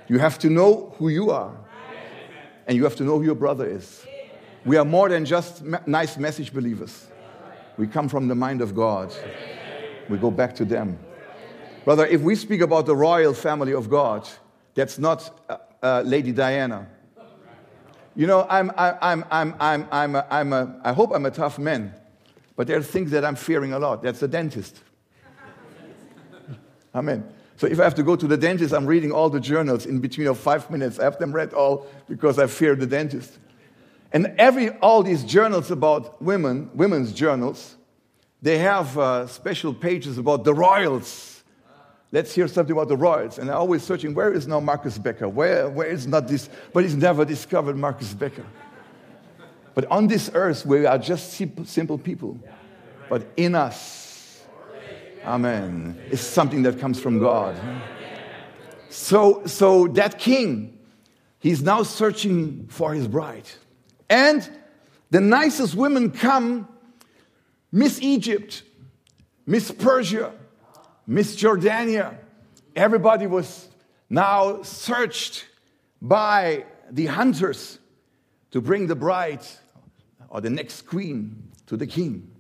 You 0.09 0.19
have 0.19 0.39
to 0.41 0.51
know 0.51 0.95
who 0.99 1.09
you 1.09 1.31
are, 1.31 1.57
and 2.67 2.77
you 2.77 2.85
have 2.85 2.97
to 2.97 3.05
know 3.05 3.19
who 3.19 3.25
your 3.25 3.35
brother 3.35 3.67
is. 3.67 4.07
We 4.65 4.77
are 4.77 4.85
more 4.85 5.09
than 5.09 5.25
just 5.25 5.63
nice 5.87 6.17
message 6.17 6.53
believers. 6.53 7.09
We 7.77 7.87
come 7.87 8.09
from 8.09 8.29
the 8.29 8.35
mind 8.35 8.61
of 8.61 8.75
God. 8.75 9.13
We 10.09 10.19
go 10.19 10.31
back 10.31 10.55
to 10.57 10.65
them. 10.65 10.99
Brother, 11.85 12.07
if 12.07 12.21
we 12.21 12.37
speak 12.37 12.61
about 12.61 12.87
the 12.87 12.95
royal 12.95 13.35
family 13.35 13.73
of 13.73 13.91
God, 13.91 14.29
that's 14.75 14.99
not 14.99 15.45
uh, 15.49 15.57
uh, 15.83 16.03
Lady 16.05 16.31
Diana. 16.31 16.87
You 18.15 18.27
know, 18.27 18.47
I'm, 18.49 18.71
I'm, 18.77 19.25
I'm, 19.31 19.55
I'm, 19.61 19.87
I'm, 19.91 20.15
a, 20.15 20.27
I'm 20.31 20.53
a, 20.53 20.81
I 20.85 20.93
hope 20.93 21.13
I'm 21.15 21.27
a 21.27 21.31
tough 21.31 21.59
man, 21.59 21.95
but 22.55 22.67
there 22.67 22.77
are 22.77 22.83
things 22.83 23.11
that 23.13 23.25
I'm 23.25 23.35
fearing 23.35 23.73
a 23.73 23.79
lot. 23.79 24.03
That's 24.03 24.21
the 24.21 24.29
dentist. 24.29 24.81
Amen. 26.95 27.27
So 27.57 27.67
if 27.67 27.81
I 27.81 27.85
have 27.85 27.95
to 27.97 28.03
go 28.03 28.15
to 28.15 28.27
the 28.27 28.37
dentist, 28.37 28.75
I'm 28.75 28.87
reading 28.87 29.13
all 29.13 29.31
the 29.31 29.41
journals 29.41 29.87
in 29.87 29.99
between 30.01 30.27
of 30.27 30.39
five 30.39 30.71
minutes. 30.71 30.99
I 30.99 31.05
have 31.05 31.19
them 31.19 31.33
read 31.33 31.53
all 31.53 31.87
because 32.09 32.39
I 32.39 32.47
fear 32.47 32.77
the 32.77 32.87
dentist. 32.87 33.39
And 34.13 34.35
every 34.39 34.71
all 34.79 35.03
these 35.03 35.25
journals 35.25 35.71
about 35.71 36.21
women, 36.21 36.71
women's 36.75 37.13
journals, 37.13 37.77
they 38.43 38.59
have 38.59 38.99
uh, 38.99 39.27
special 39.27 39.73
pages 39.73 40.19
about 40.19 40.45
the 40.45 40.53
royals. 40.53 41.43
Let's 42.11 42.35
hear 42.35 42.47
something 42.47 42.73
about 42.73 42.89
the 42.89 42.97
royals. 42.97 43.39
And 43.39 43.51
I'm 43.51 43.57
always 43.57 43.83
searching, 43.83 44.15
where 44.15 44.33
is 44.33 44.47
now 44.47 44.61
Marcus 44.61 44.99
Becker? 44.99 45.29
Where, 45.29 45.71
where 45.71 45.87
is 45.87 46.07
not 46.07 46.29
this? 46.29 46.51
But 46.73 46.85
he's 46.85 46.95
never 46.95 47.25
discovered 47.25 47.77
Marcus 47.77 48.13
Becker. 48.13 48.45
But 49.75 49.87
on 49.91 50.09
this 50.09 50.31
earth, 50.35 50.67
we 50.67 50.85
are 50.85 50.99
just 50.99 51.33
simple, 51.33 51.65
simple 51.65 51.97
people. 51.97 52.39
But 53.09 53.27
in 53.37 53.55
us 53.55 54.03
Amen. 55.25 56.01
It's 56.11 56.23
something 56.23 56.63
that 56.63 56.81
comes 56.81 57.01
from 57.01 57.21
God. 57.21 57.57
So, 58.89 59.47
so 59.47 59.87
that 59.89 60.19
king, 60.19 60.79
he's 61.39 61.63
now 61.63 61.85
searching 61.85 62.67
for 62.69 62.93
his 62.93 63.07
bride. 63.07 63.49
And 64.13 64.47
the 65.09 65.23
nicest 65.23 65.75
women 65.75 66.11
come 66.11 66.69
Miss 67.73 67.99
Egypt, 68.03 68.63
Miss 69.47 69.71
Persia, 69.71 70.35
Miss 71.07 71.35
Jordania. 71.35 72.19
Everybody 72.77 73.27
was 73.27 73.71
now 74.11 74.65
searched 74.65 75.47
by 76.03 76.67
the 76.91 77.07
hunters 77.07 77.79
to 78.51 78.61
bring 78.61 78.87
the 78.87 78.95
bride 78.95 79.41
or 80.29 80.43
the 80.43 80.51
next 80.51 80.83
queen 80.83 81.49
to 81.65 81.79
the 81.79 81.87
king. 81.87 82.31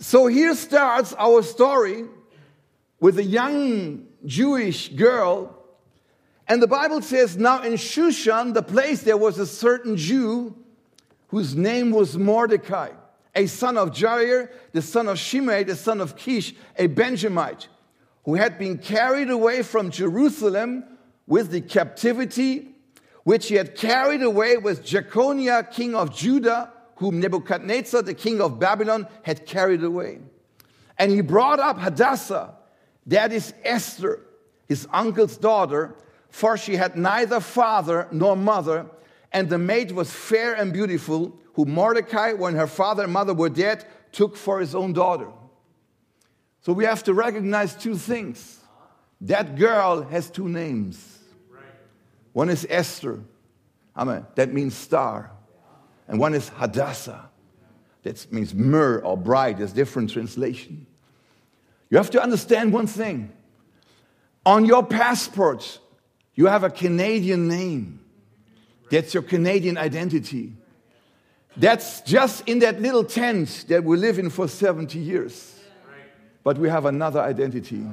So 0.00 0.26
here 0.26 0.56
starts 0.56 1.12
our 1.12 1.44
story 1.44 2.06
with 2.98 3.16
a 3.18 3.22
young 3.22 4.08
Jewish 4.26 4.88
girl. 4.88 5.56
And 6.48 6.60
the 6.60 6.66
Bible 6.66 7.00
says, 7.00 7.36
Now 7.36 7.62
in 7.62 7.74
Shushan, 7.74 8.54
the 8.54 8.62
place, 8.64 9.04
there 9.04 9.16
was 9.16 9.38
a 9.38 9.46
certain 9.46 9.96
Jew 9.96 10.56
whose 11.34 11.56
name 11.56 11.90
was 11.90 12.16
Mordecai, 12.16 12.90
a 13.34 13.46
son 13.46 13.76
of 13.76 13.90
Jair, 13.90 14.52
the 14.70 14.80
son 14.80 15.08
of 15.08 15.18
Shimei, 15.18 15.64
the 15.64 15.74
son 15.74 16.00
of 16.00 16.14
Kish, 16.14 16.54
a 16.78 16.86
Benjamite, 16.86 17.66
who 18.24 18.36
had 18.36 18.56
been 18.56 18.78
carried 18.78 19.30
away 19.30 19.64
from 19.64 19.90
Jerusalem 19.90 20.84
with 21.26 21.50
the 21.50 21.60
captivity 21.60 22.76
which 23.24 23.48
he 23.48 23.56
had 23.56 23.74
carried 23.74 24.22
away 24.22 24.58
with 24.58 24.84
Jeconiah, 24.84 25.64
king 25.72 25.96
of 25.96 26.14
Judah, 26.14 26.72
whom 26.98 27.18
Nebuchadnezzar, 27.18 28.02
the 28.02 28.14
king 28.14 28.40
of 28.40 28.60
Babylon, 28.60 29.08
had 29.24 29.44
carried 29.44 29.82
away. 29.82 30.20
And 31.00 31.10
he 31.10 31.20
brought 31.20 31.58
up 31.58 31.80
Hadassah, 31.80 32.54
that 33.06 33.32
is 33.32 33.52
Esther, 33.64 34.20
his 34.68 34.86
uncle's 34.92 35.36
daughter, 35.36 35.96
for 36.28 36.56
she 36.56 36.76
had 36.76 36.96
neither 36.96 37.40
father 37.40 38.06
nor 38.12 38.36
mother, 38.36 38.86
and 39.34 39.50
the 39.50 39.58
maid 39.58 39.90
was 39.90 40.10
fair 40.10 40.54
and 40.54 40.72
beautiful, 40.72 41.36
who 41.52 41.66
Mordecai, 41.66 42.32
when 42.32 42.54
her 42.54 42.66
father 42.66 43.02
and 43.02 43.12
mother 43.12 43.34
were 43.34 43.50
dead, 43.50 43.84
took 44.12 44.36
for 44.36 44.60
his 44.60 44.74
own 44.74 44.94
daughter. 44.94 45.28
So 46.62 46.72
we 46.72 46.84
have 46.84 47.02
to 47.04 47.12
recognize 47.12 47.74
two 47.74 47.96
things. 47.96 48.60
That 49.20 49.56
girl 49.56 50.02
has 50.02 50.30
two 50.30 50.48
names. 50.48 51.18
One 52.32 52.48
is 52.48 52.66
Esther, 52.70 53.20
Amen. 53.96 54.26
That 54.34 54.52
means 54.52 54.74
star. 54.74 55.30
And 56.08 56.18
one 56.18 56.34
is 56.34 56.48
Hadassah. 56.48 57.30
That 58.02 58.32
means 58.32 58.52
myrrh 58.54 58.98
or 58.98 59.16
bride. 59.16 59.58
There's 59.58 59.72
different 59.72 60.10
translation. 60.10 60.86
You 61.90 61.98
have 61.98 62.10
to 62.10 62.22
understand 62.22 62.72
one 62.72 62.86
thing. 62.86 63.32
On 64.44 64.66
your 64.66 64.84
passport, 64.84 65.78
you 66.34 66.46
have 66.46 66.64
a 66.64 66.70
Canadian 66.70 67.48
name. 67.48 68.03
That's 68.90 69.14
your 69.14 69.22
Canadian 69.22 69.78
identity. 69.78 70.52
That's 71.56 72.00
just 72.00 72.48
in 72.48 72.58
that 72.60 72.80
little 72.80 73.04
tent 73.04 73.66
that 73.68 73.84
we 73.84 73.96
live 73.96 74.18
in 74.18 74.30
for 74.30 74.48
70 74.48 74.98
years. 74.98 75.60
But 76.42 76.58
we 76.58 76.68
have 76.68 76.84
another 76.84 77.20
identity. 77.20 77.86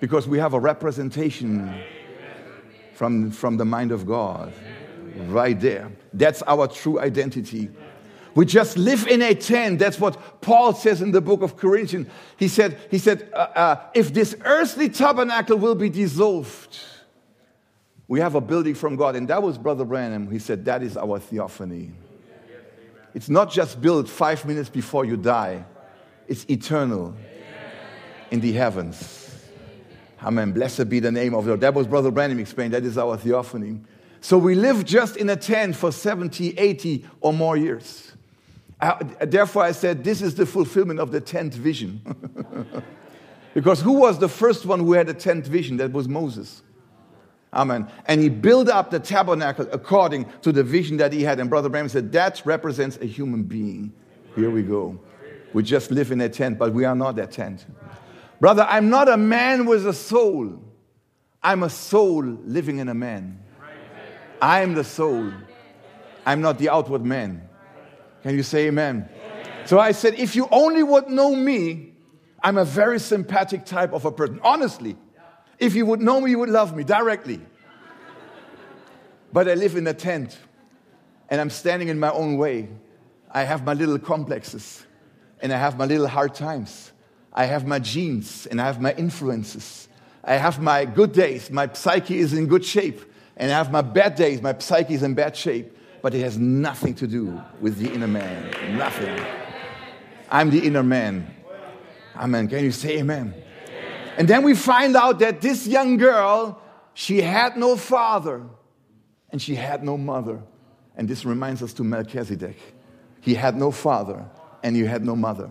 Because 0.00 0.28
we 0.28 0.38
have 0.38 0.54
a 0.54 0.60
representation 0.60 1.74
from, 2.94 3.30
from 3.30 3.56
the 3.56 3.64
mind 3.64 3.92
of 3.92 4.06
God. 4.06 4.52
Right 5.28 5.58
there. 5.58 5.90
That's 6.12 6.42
our 6.42 6.68
true 6.68 7.00
identity. 7.00 7.70
We 8.34 8.44
just 8.44 8.76
live 8.76 9.06
in 9.06 9.22
a 9.22 9.34
tent. 9.34 9.78
That's 9.78 9.98
what 9.98 10.42
Paul 10.42 10.74
says 10.74 11.00
in 11.00 11.10
the 11.10 11.22
book 11.22 11.40
of 11.40 11.56
Corinthians. 11.56 12.08
He 12.36 12.48
said, 12.48 12.78
he 12.90 12.98
said 12.98 13.30
uh, 13.32 13.36
uh, 13.36 13.80
if 13.94 14.12
this 14.12 14.36
earthly 14.44 14.90
tabernacle 14.90 15.56
will 15.56 15.74
be 15.74 15.88
dissolved, 15.88 16.78
we 18.08 18.20
have 18.20 18.34
a 18.34 18.40
building 18.40 18.74
from 18.74 18.96
God. 18.96 19.16
And 19.16 19.28
that 19.28 19.42
was 19.42 19.58
Brother 19.58 19.84
Branham. 19.84 20.30
He 20.30 20.38
said, 20.38 20.64
that 20.66 20.82
is 20.82 20.96
our 20.96 21.18
theophany. 21.18 21.92
It's 23.14 23.28
not 23.28 23.50
just 23.50 23.80
built 23.80 24.08
five 24.08 24.44
minutes 24.44 24.68
before 24.68 25.04
you 25.04 25.16
die, 25.16 25.64
it's 26.28 26.44
eternal 26.50 27.14
in 28.30 28.40
the 28.40 28.52
heavens. 28.52 29.22
Amen. 30.22 30.52
Blessed 30.52 30.88
be 30.88 31.00
the 31.00 31.12
name 31.12 31.34
of 31.34 31.44
the 31.44 31.50
Lord. 31.50 31.60
That 31.60 31.74
was 31.74 31.86
Brother 31.86 32.10
Branham 32.10 32.38
explained. 32.38 32.74
That 32.74 32.84
is 32.84 32.98
our 32.98 33.16
theophany. 33.16 33.80
So 34.20 34.38
we 34.38 34.54
live 34.54 34.84
just 34.84 35.16
in 35.16 35.30
a 35.30 35.36
tent 35.36 35.76
for 35.76 35.92
70, 35.92 36.58
80 36.58 37.06
or 37.20 37.32
more 37.32 37.56
years. 37.56 38.12
Uh, 38.80 38.98
therefore, 39.20 39.62
I 39.62 39.72
said 39.72 40.04
this 40.04 40.20
is 40.20 40.34
the 40.34 40.46
fulfillment 40.46 41.00
of 41.00 41.12
the 41.12 41.20
tent 41.20 41.54
vision. 41.54 42.02
because 43.54 43.80
who 43.80 43.92
was 43.92 44.18
the 44.18 44.28
first 44.28 44.66
one 44.66 44.80
who 44.80 44.92
had 44.92 45.08
a 45.08 45.14
tent 45.14 45.46
vision? 45.46 45.76
That 45.76 45.92
was 45.92 46.08
Moses. 46.08 46.62
Amen. 47.52 47.88
And 48.06 48.20
he 48.20 48.28
built 48.28 48.68
up 48.68 48.90
the 48.90 49.00
tabernacle 49.00 49.66
according 49.72 50.26
to 50.42 50.52
the 50.52 50.62
vision 50.62 50.96
that 50.98 51.12
he 51.12 51.22
had. 51.22 51.40
And 51.40 51.48
Brother 51.48 51.68
Branham 51.68 51.88
said 51.88 52.12
that 52.12 52.42
represents 52.44 52.98
a 52.98 53.06
human 53.06 53.44
being. 53.44 53.92
Here 54.34 54.50
we 54.50 54.62
go. 54.62 54.98
We 55.52 55.62
just 55.62 55.90
live 55.90 56.12
in 56.12 56.20
a 56.20 56.28
tent, 56.28 56.58
but 56.58 56.74
we 56.74 56.84
are 56.84 56.94
not 56.94 57.16
that 57.16 57.32
tent. 57.32 57.64
Brother, 58.40 58.66
I'm 58.68 58.90
not 58.90 59.08
a 59.08 59.16
man 59.16 59.64
with 59.64 59.86
a 59.86 59.94
soul. 59.94 60.62
I'm 61.42 61.62
a 61.62 61.70
soul 61.70 62.22
living 62.22 62.78
in 62.78 62.88
a 62.88 62.94
man. 62.94 63.42
I 64.42 64.60
am 64.60 64.74
the 64.74 64.84
soul. 64.84 65.32
I'm 66.26 66.42
not 66.42 66.58
the 66.58 66.68
outward 66.68 67.04
man. 67.04 67.48
Can 68.22 68.34
you 68.34 68.42
say 68.42 68.66
amen? 68.66 69.08
amen? 69.08 69.66
So 69.66 69.78
I 69.78 69.92
said, 69.92 70.14
if 70.14 70.36
you 70.36 70.48
only 70.50 70.82
would 70.82 71.08
know 71.08 71.34
me, 71.34 71.94
I'm 72.42 72.58
a 72.58 72.64
very 72.64 72.98
sympathetic 72.98 73.64
type 73.64 73.92
of 73.92 74.04
a 74.04 74.12
person. 74.12 74.40
Honestly, 74.42 74.96
if 75.58 75.74
you 75.74 75.86
would 75.86 76.00
know 76.00 76.20
me, 76.20 76.30
you 76.30 76.38
would 76.38 76.50
love 76.50 76.76
me 76.76 76.84
directly. 76.84 77.40
But 79.32 79.48
I 79.48 79.54
live 79.54 79.76
in 79.76 79.86
a 79.86 79.94
tent 79.94 80.38
and 81.28 81.40
I'm 81.40 81.50
standing 81.50 81.88
in 81.88 81.98
my 81.98 82.10
own 82.10 82.36
way. 82.36 82.68
I 83.30 83.42
have 83.42 83.64
my 83.64 83.74
little 83.74 83.98
complexes 83.98 84.84
and 85.40 85.52
I 85.52 85.58
have 85.58 85.76
my 85.76 85.84
little 85.84 86.08
hard 86.08 86.34
times. 86.34 86.92
I 87.32 87.44
have 87.44 87.66
my 87.66 87.78
genes 87.78 88.46
and 88.46 88.60
I 88.60 88.66
have 88.66 88.80
my 88.80 88.94
influences. 88.94 89.88
I 90.24 90.34
have 90.34 90.60
my 90.60 90.84
good 90.84 91.12
days, 91.12 91.50
my 91.50 91.72
psyche 91.72 92.18
is 92.18 92.32
in 92.32 92.46
good 92.46 92.64
shape. 92.64 93.00
And 93.36 93.52
I 93.52 93.58
have 93.58 93.70
my 93.70 93.82
bad 93.82 94.14
days, 94.14 94.40
my 94.40 94.58
psyche 94.58 94.94
is 94.94 95.02
in 95.02 95.14
bad 95.14 95.36
shape. 95.36 95.76
But 96.02 96.14
it 96.14 96.22
has 96.22 96.38
nothing 96.38 96.94
to 96.96 97.06
do 97.06 97.40
with 97.60 97.78
the 97.78 97.92
inner 97.92 98.08
man. 98.08 98.76
Nothing. 98.76 99.20
I'm 100.30 100.50
the 100.50 100.66
inner 100.66 100.82
man. 100.82 101.34
Amen. 102.16 102.48
Can 102.48 102.64
you 102.64 102.72
say 102.72 102.98
amen? 102.98 103.34
And 104.16 104.28
then 104.28 104.42
we 104.42 104.54
find 104.54 104.96
out 104.96 105.18
that 105.18 105.40
this 105.40 105.66
young 105.66 105.96
girl, 105.96 106.60
she 106.94 107.20
had 107.20 107.56
no 107.56 107.76
father 107.76 108.42
and 109.30 109.40
she 109.40 109.54
had 109.54 109.84
no 109.84 109.96
mother. 109.98 110.42
And 110.96 111.08
this 111.08 111.24
reminds 111.24 111.62
us 111.62 111.72
to 111.74 111.84
Melchizedek. 111.84 112.56
He 113.20 113.34
had 113.34 113.56
no 113.56 113.70
father 113.70 114.24
and 114.62 114.74
he 114.74 114.84
had 114.84 115.04
no 115.04 115.14
mother. 115.14 115.50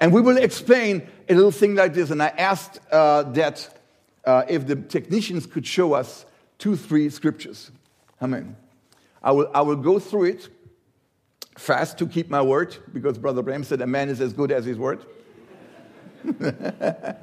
And 0.00 0.12
we 0.12 0.20
will 0.20 0.36
explain 0.36 1.06
a 1.28 1.34
little 1.34 1.52
thing 1.52 1.76
like 1.76 1.94
this. 1.94 2.10
And 2.10 2.20
I 2.22 2.28
asked 2.28 2.80
uh, 2.90 3.22
that 3.34 3.78
uh, 4.24 4.44
if 4.48 4.66
the 4.66 4.76
technicians 4.76 5.46
could 5.46 5.66
show 5.66 5.92
us 5.92 6.26
two, 6.58 6.76
three 6.76 7.08
scriptures. 7.08 7.70
Amen. 8.20 8.56
I 9.22 9.30
will, 9.30 9.50
I 9.54 9.60
will 9.60 9.76
go 9.76 10.00
through 10.00 10.24
it 10.24 10.48
fast 11.56 11.98
to 11.98 12.06
keep 12.06 12.30
my 12.30 12.42
word, 12.42 12.76
because 12.92 13.18
Brother 13.18 13.42
Branham 13.42 13.64
said 13.64 13.80
a 13.80 13.86
man 13.86 14.08
is 14.08 14.20
as 14.20 14.32
good 14.32 14.50
as 14.50 14.64
his 14.64 14.78
word. 14.78 15.04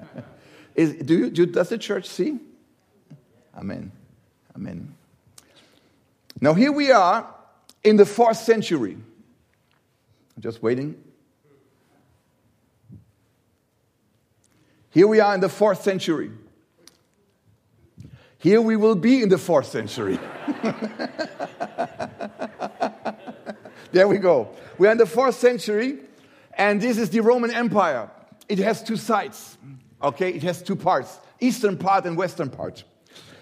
is, 0.80 0.94
do 0.96 1.18
you, 1.18 1.30
do, 1.30 1.46
does 1.46 1.70
the 1.70 1.78
church 1.78 2.08
see? 2.08 2.40
Amen. 3.56 3.92
Amen. 4.56 4.96
Now, 6.42 6.54
here 6.54 6.72
we 6.72 6.92
are 6.92 7.34
in 7.84 7.98
the 7.98 8.06
fourth 8.06 8.38
century. 8.38 8.98
Just 10.40 10.64
waiting 10.64 10.96
Here 14.92 15.08
we 15.08 15.20
are 15.20 15.36
in 15.36 15.40
the 15.40 15.50
fourth 15.50 15.84
century. 15.84 16.32
Here 18.40 18.62
we 18.62 18.76
will 18.76 18.96
be 18.96 19.22
in 19.22 19.30
the 19.30 19.38
fourth 19.38 19.68
century. 19.68 20.20
there 23.92 24.08
we 24.08 24.18
go. 24.18 24.50
We 24.78 24.88
are 24.88 24.92
in 24.92 24.98
the 24.98 25.06
fourth 25.06 25.36
century, 25.36 26.00
and 26.58 26.82
this 26.82 26.98
is 26.98 27.12
the 27.12 27.20
Roman 27.20 27.52
Empire. 27.52 28.10
It 28.48 28.58
has 28.60 28.82
two 28.82 28.96
sides, 28.96 29.58
okay? 30.02 30.32
It 30.32 30.44
has 30.44 30.62
two 30.62 30.76
parts 30.76 31.20
eastern 31.40 31.78
part 31.78 32.06
and 32.06 32.18
western 32.18 32.50
part. 32.50 32.84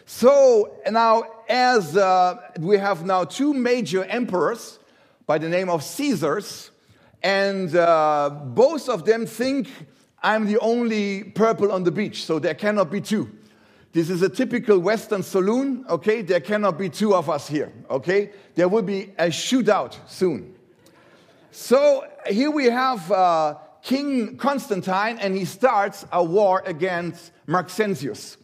So 0.06 0.78
now, 0.90 1.24
as 1.50 1.98
uh, 1.98 2.38
we 2.60 2.78
have 2.78 3.06
now 3.06 3.26
two 3.26 3.54
major 3.54 4.04
emperors 4.06 4.80
by 5.26 5.38
the 5.38 5.50
name 5.50 5.70
of 5.70 5.84
Caesars, 5.84 6.72
and 7.22 7.76
uh, 7.76 8.30
both 8.30 8.88
of 8.88 9.04
them 9.04 9.26
think 9.26 9.68
I'm 10.24 10.46
the 10.46 10.60
only 10.60 11.26
purple 11.26 11.72
on 11.72 11.84
the 11.84 11.92
beach, 11.92 12.24
so 12.24 12.40
there 12.40 12.54
cannot 12.54 12.90
be 12.90 13.02
two. 13.02 13.30
This 13.92 14.10
is 14.10 14.22
a 14.22 14.30
typical 14.30 14.80
Western 14.80 15.24
saloon, 15.24 15.86
okay? 15.90 16.22
There 16.22 16.40
cannot 16.40 16.78
be 16.78 16.90
two 16.90 17.14
of 17.16 17.30
us 17.30 17.48
here, 17.48 17.74
okay? 17.90 18.32
There 18.56 18.70
will 18.70 18.84
be 18.84 19.14
a 19.18 19.28
shootout 19.28 19.98
soon. 20.08 20.56
So 21.52 22.06
here 22.28 22.52
we 22.52 22.66
have 22.66 23.12
uh, 23.12 23.56
King 23.82 24.38
Constantine 24.38 25.18
and 25.20 25.36
he 25.36 25.46
starts 25.46 26.06
a 26.12 26.24
war 26.24 26.64
against 26.66 27.32
Maxentius. 27.48 28.38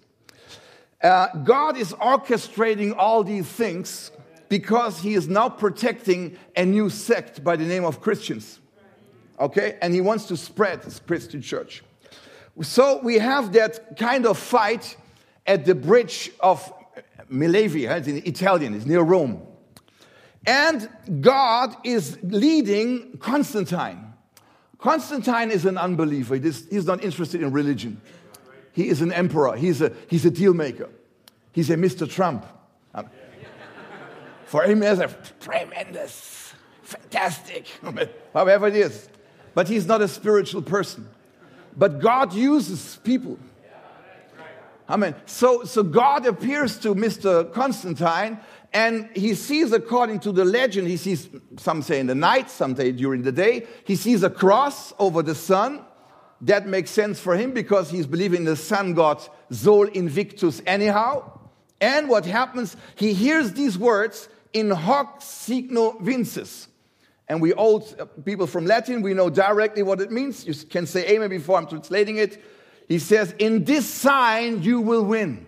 Uh, 1.01 1.27
God 1.43 1.77
is 1.77 1.91
orchestrating 1.93 2.95
all 2.97 3.23
these 3.23 3.47
things 3.47 4.11
because 4.47 4.99
he 4.99 5.15
is 5.15 5.27
now 5.27 5.49
protecting 5.49 6.37
a 6.55 6.65
new 6.65 6.89
sect 6.89 7.43
by 7.43 7.55
the 7.55 7.65
name 7.65 7.83
of 7.83 7.99
Christians. 7.99 8.59
Okay? 9.39 9.77
And 9.81 9.93
he 9.93 10.01
wants 10.01 10.25
to 10.27 10.37
spread 10.37 10.83
this 10.83 10.99
Christian 10.99 11.41
church. 11.41 11.83
So 12.61 12.99
we 13.03 13.17
have 13.17 13.51
that 13.53 13.97
kind 13.97 14.25
of 14.25 14.37
fight 14.37 14.95
at 15.45 15.65
the 15.65 15.75
bridge 15.75 16.31
of 16.39 16.71
Milevi, 17.31 17.89
it's 17.89 18.07
in 18.07 18.17
Italian, 18.25 18.75
it's 18.75 18.85
near 18.85 19.01
Rome. 19.01 19.41
And 20.45 20.89
God 21.21 21.75
is 21.83 22.17
leading 22.21 23.17
Constantine. 23.17 24.02
Constantine 24.83 25.49
is 25.49 25.63
an 25.63 25.77
unbeliever. 25.77 26.35
He's 26.35 26.85
not 26.85 27.01
interested 27.01 27.41
in 27.41 27.53
religion. 27.53 28.01
He 28.73 28.89
is 28.89 29.01
an 29.01 29.13
emperor. 29.13 29.55
He's 29.55 29.81
a, 29.81 29.93
he's 30.09 30.25
a 30.25 30.29
deal 30.29 30.53
maker. 30.53 30.89
He's 31.53 31.69
a 31.69 31.77
Mr. 31.77 32.09
Trump. 32.09 32.45
Um, 32.93 33.09
for 34.43 34.63
him, 34.63 34.83
it's 34.83 34.99
a 34.99 35.07
tremendous, 35.39 36.53
fantastic, 36.81 37.67
however 38.33 38.67
it 38.67 38.75
is. 38.75 39.07
But 39.53 39.69
he's 39.69 39.85
not 39.85 40.01
a 40.01 40.07
spiritual 40.09 40.61
person. 40.61 41.07
But 41.77 42.01
God 42.01 42.33
uses 42.33 42.99
people. 43.05 43.39
Amen. 44.89 45.15
So, 45.25 45.63
so 45.63 45.81
God 45.83 46.25
appears 46.25 46.77
to 46.79 46.93
Mr. 46.93 47.49
Constantine 47.53 48.37
and 48.73 49.09
he 49.15 49.35
sees, 49.35 49.71
according 49.71 50.19
to 50.21 50.31
the 50.31 50.43
legend, 50.43 50.87
he 50.87 50.97
sees, 50.97 51.29
some 51.57 51.83
say 51.83 51.99
in 51.99 52.07
the 52.07 52.15
night, 52.15 52.49
some 52.49 52.75
say 52.75 52.91
during 52.91 53.21
the 53.21 53.31
day, 53.31 53.67
he 53.85 53.95
sees 53.95 54.23
a 54.23 54.31
cross 54.31 54.93
over 54.97 55.21
the 55.21 55.35
sun. 55.35 55.85
That 56.41 56.67
makes 56.67 56.89
sense 56.89 57.19
for 57.19 57.35
him 57.35 57.51
because 57.51 57.91
he's 57.91 58.07
believing 58.07 58.45
the 58.45 58.55
sun 58.55 58.95
god 58.95 59.21
Sol 59.51 59.87
Invictus 59.87 60.61
anyhow. 60.65 61.39
And 61.79 62.09
what 62.09 62.25
happens, 62.25 62.75
he 62.95 63.13
hears 63.13 63.53
these 63.53 63.77
words 63.77 64.27
in 64.53 64.71
hoc 64.71 65.21
signo 65.21 65.91
vinces. 65.99 66.67
And 67.27 67.41
we 67.41 67.53
old 67.53 68.09
people 68.25 68.47
from 68.47 68.65
Latin, 68.65 69.01
we 69.01 69.13
know 69.13 69.29
directly 69.29 69.83
what 69.83 70.01
it 70.01 70.11
means. 70.11 70.45
You 70.45 70.53
can 70.53 70.87
say 70.87 71.07
amen 71.09 71.29
before 71.29 71.57
I'm 71.57 71.67
translating 71.67 72.17
it. 72.17 72.43
He 72.87 72.99
says, 72.99 73.33
In 73.37 73.63
this 73.63 73.85
sign 73.85 74.63
you 74.63 74.81
will 74.81 75.03
win. 75.03 75.45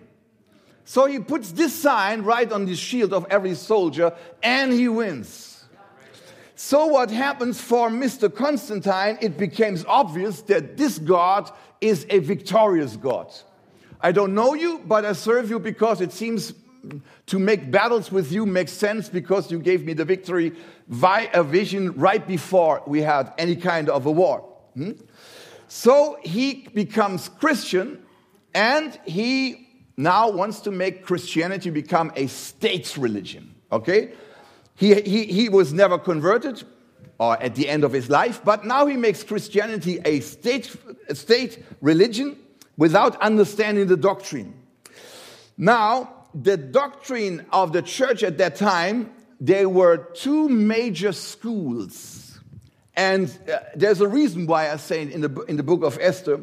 So 0.86 1.06
he 1.06 1.18
puts 1.18 1.50
this 1.50 1.74
sign 1.74 2.22
right 2.22 2.50
on 2.50 2.64
the 2.64 2.76
shield 2.76 3.12
of 3.12 3.26
every 3.28 3.56
soldier 3.56 4.14
and 4.40 4.72
he 4.72 4.88
wins. 4.88 5.64
So, 6.54 6.86
what 6.86 7.10
happens 7.10 7.60
for 7.60 7.90
Mr. 7.90 8.34
Constantine? 8.34 9.18
It 9.20 9.36
becomes 9.36 9.84
obvious 9.86 10.40
that 10.42 10.78
this 10.78 10.98
God 10.98 11.50
is 11.80 12.06
a 12.08 12.20
victorious 12.20 12.96
God. 12.96 13.30
I 14.00 14.12
don't 14.12 14.32
know 14.34 14.54
you, 14.54 14.80
but 14.86 15.04
I 15.04 15.12
serve 15.12 15.50
you 15.50 15.58
because 15.58 16.00
it 16.00 16.12
seems 16.12 16.54
to 17.26 17.38
make 17.38 17.70
battles 17.70 18.12
with 18.12 18.30
you 18.30 18.46
makes 18.46 18.72
sense 18.72 19.08
because 19.08 19.50
you 19.50 19.58
gave 19.58 19.84
me 19.84 19.92
the 19.92 20.04
victory 20.04 20.52
via 20.88 21.28
a 21.34 21.42
vision 21.42 21.92
right 21.94 22.26
before 22.26 22.82
we 22.86 23.02
had 23.02 23.32
any 23.38 23.56
kind 23.56 23.90
of 23.90 24.06
a 24.06 24.10
war. 24.10 24.40
Hmm? 24.74 24.92
So 25.66 26.18
he 26.22 26.68
becomes 26.72 27.28
Christian 27.28 28.02
and 28.54 28.98
he 29.04 29.65
now 29.96 30.30
wants 30.30 30.60
to 30.60 30.70
make 30.70 31.04
Christianity 31.04 31.70
become 31.70 32.12
a 32.16 32.26
state's 32.26 32.98
religion. 32.98 33.54
Okay? 33.72 34.12
He, 34.74 35.00
he, 35.00 35.24
he 35.24 35.48
was 35.48 35.72
never 35.72 35.98
converted 35.98 36.62
or 37.18 37.42
at 37.42 37.54
the 37.54 37.68
end 37.68 37.82
of 37.82 37.92
his 37.92 38.10
life, 38.10 38.42
but 38.44 38.66
now 38.66 38.86
he 38.86 38.96
makes 38.96 39.24
Christianity 39.24 40.00
a 40.04 40.20
state, 40.20 40.76
a 41.08 41.14
state 41.14 41.64
religion 41.80 42.36
without 42.76 43.20
understanding 43.22 43.86
the 43.86 43.96
doctrine. 43.96 44.52
Now, 45.56 46.26
the 46.34 46.58
doctrine 46.58 47.46
of 47.50 47.72
the 47.72 47.80
church 47.80 48.22
at 48.22 48.36
that 48.36 48.56
time, 48.56 49.12
there 49.40 49.68
were 49.68 49.96
two 49.96 50.50
major 50.50 51.12
schools. 51.12 52.38
And 52.94 53.34
uh, 53.50 53.60
there's 53.74 54.02
a 54.02 54.08
reason 54.08 54.46
why 54.46 54.70
I 54.70 54.76
say 54.76 55.02
in 55.02 55.22
the, 55.22 55.44
in 55.48 55.56
the 55.56 55.62
book 55.62 55.82
of 55.82 55.98
Esther 56.00 56.40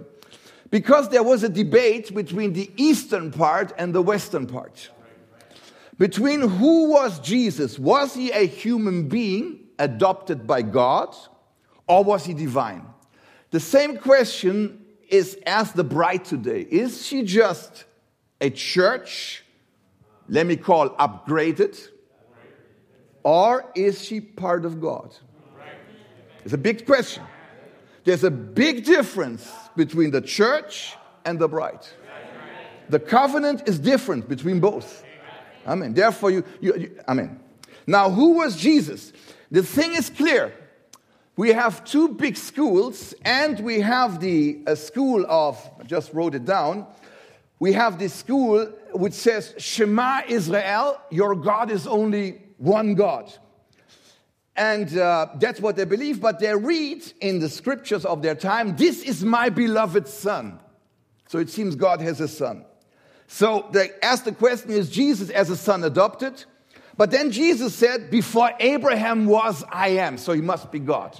because 0.74 1.08
there 1.10 1.22
was 1.22 1.44
a 1.44 1.50
debate 1.50 2.16
between 2.16 2.54
the 2.54 2.68
eastern 2.78 3.30
part 3.30 3.72
and 3.78 3.94
the 3.94 4.02
western 4.02 4.48
part. 4.48 4.90
Between 6.00 6.42
who 6.42 6.90
was 6.90 7.20
Jesus? 7.20 7.78
Was 7.78 8.16
he 8.16 8.32
a 8.32 8.48
human 8.48 9.08
being 9.08 9.68
adopted 9.78 10.48
by 10.48 10.64
God 10.64 11.16
or 11.88 12.04
was 12.04 12.26
he 12.26 12.34
divine? 12.34 12.88
The 13.52 13.60
same 13.60 14.00
question 14.00 14.84
is 15.10 15.38
asked 15.46 15.76
the 15.76 15.84
bride 15.84 16.26
today. 16.26 16.62
Is 16.62 17.06
she 17.06 17.22
just 17.22 17.86
a 18.42 18.50
church, 18.50 19.44
let 20.28 20.48
me 20.48 20.56
call 20.56 20.90
upgraded, 20.96 21.80
or 23.22 23.72
is 23.76 24.04
she 24.04 24.20
part 24.20 24.66
of 24.66 24.82
God? 24.82 25.16
It's 26.44 26.54
a 26.56 26.58
big 26.58 26.88
question. 26.88 27.22
There's 28.04 28.24
a 28.24 28.32
big 28.32 28.84
difference 28.84 29.50
between 29.76 30.12
the 30.12 30.22
church 30.22 30.96
and 31.26 31.40
the 31.40 31.48
bride. 31.48 31.86
The 32.90 33.00
covenant 33.00 33.68
is 33.68 33.80
different 33.80 34.28
between 34.28 34.60
both. 34.60 35.04
Amen. 35.66 35.94
Therefore, 35.94 36.32
you, 36.32 36.44
you, 36.60 36.76
you 36.76 37.00
amen. 37.08 37.40
Now, 37.88 38.10
who 38.10 38.32
was 38.32 38.58
Jesus? 38.58 39.14
The 39.52 39.64
thing 39.64 39.94
is 39.94 40.10
clear. 40.10 40.54
We 41.36 41.54
have 41.54 41.84
two 41.86 42.10
big 42.10 42.38
schools, 42.38 43.14
and 43.24 43.60
we 43.62 43.80
have 43.80 44.20
the 44.20 44.60
school 44.76 45.26
of, 45.28 45.58
I 45.80 45.84
just 45.84 46.14
wrote 46.14 46.36
it 46.36 46.46
down. 46.46 46.86
We 47.60 47.74
have 47.74 47.98
this 47.98 48.14
school 48.14 48.66
which 48.92 49.14
says, 49.14 49.56
Shema 49.58 50.24
Israel, 50.28 51.00
your 51.10 51.36
God 51.36 51.72
is 51.72 51.88
only 51.88 52.42
one 52.58 52.94
God. 52.94 53.34
And 54.56 54.96
uh, 54.98 55.28
that's 55.36 55.60
what 55.60 55.76
they 55.76 55.86
believe, 55.86 56.22
but 56.22 56.40
they 56.40 56.56
read 56.56 57.04
in 57.22 57.40
the 57.40 57.50
scriptures 57.50 58.06
of 58.06 58.22
their 58.22 58.36
time, 58.36 58.76
This 58.76 59.02
is 59.02 59.24
my 59.24 59.50
beloved 59.50 60.08
son. 60.08 60.60
So 61.28 61.40
it 61.40 61.50
seems 61.50 61.76
God 61.76 62.02
has 62.02 62.22
a 62.22 62.28
son. 62.28 62.66
So 63.28 63.68
they 63.72 63.90
ask 64.04 64.26
the 64.26 64.32
question 64.32 64.70
Is 64.72 64.90
Jesus 64.90 65.30
as 65.32 65.50
a 65.50 65.58
son 65.58 65.84
adopted? 65.84 66.44
But 66.96 67.10
then 67.10 67.32
Jesus 67.32 67.74
said, 67.74 68.12
Before 68.12 68.52
Abraham 68.60 69.26
was, 69.26 69.64
I 69.72 69.90
am. 69.90 70.18
So 70.20 70.34
he 70.34 70.42
must 70.42 70.72
be 70.72 70.80
God. 70.80 71.20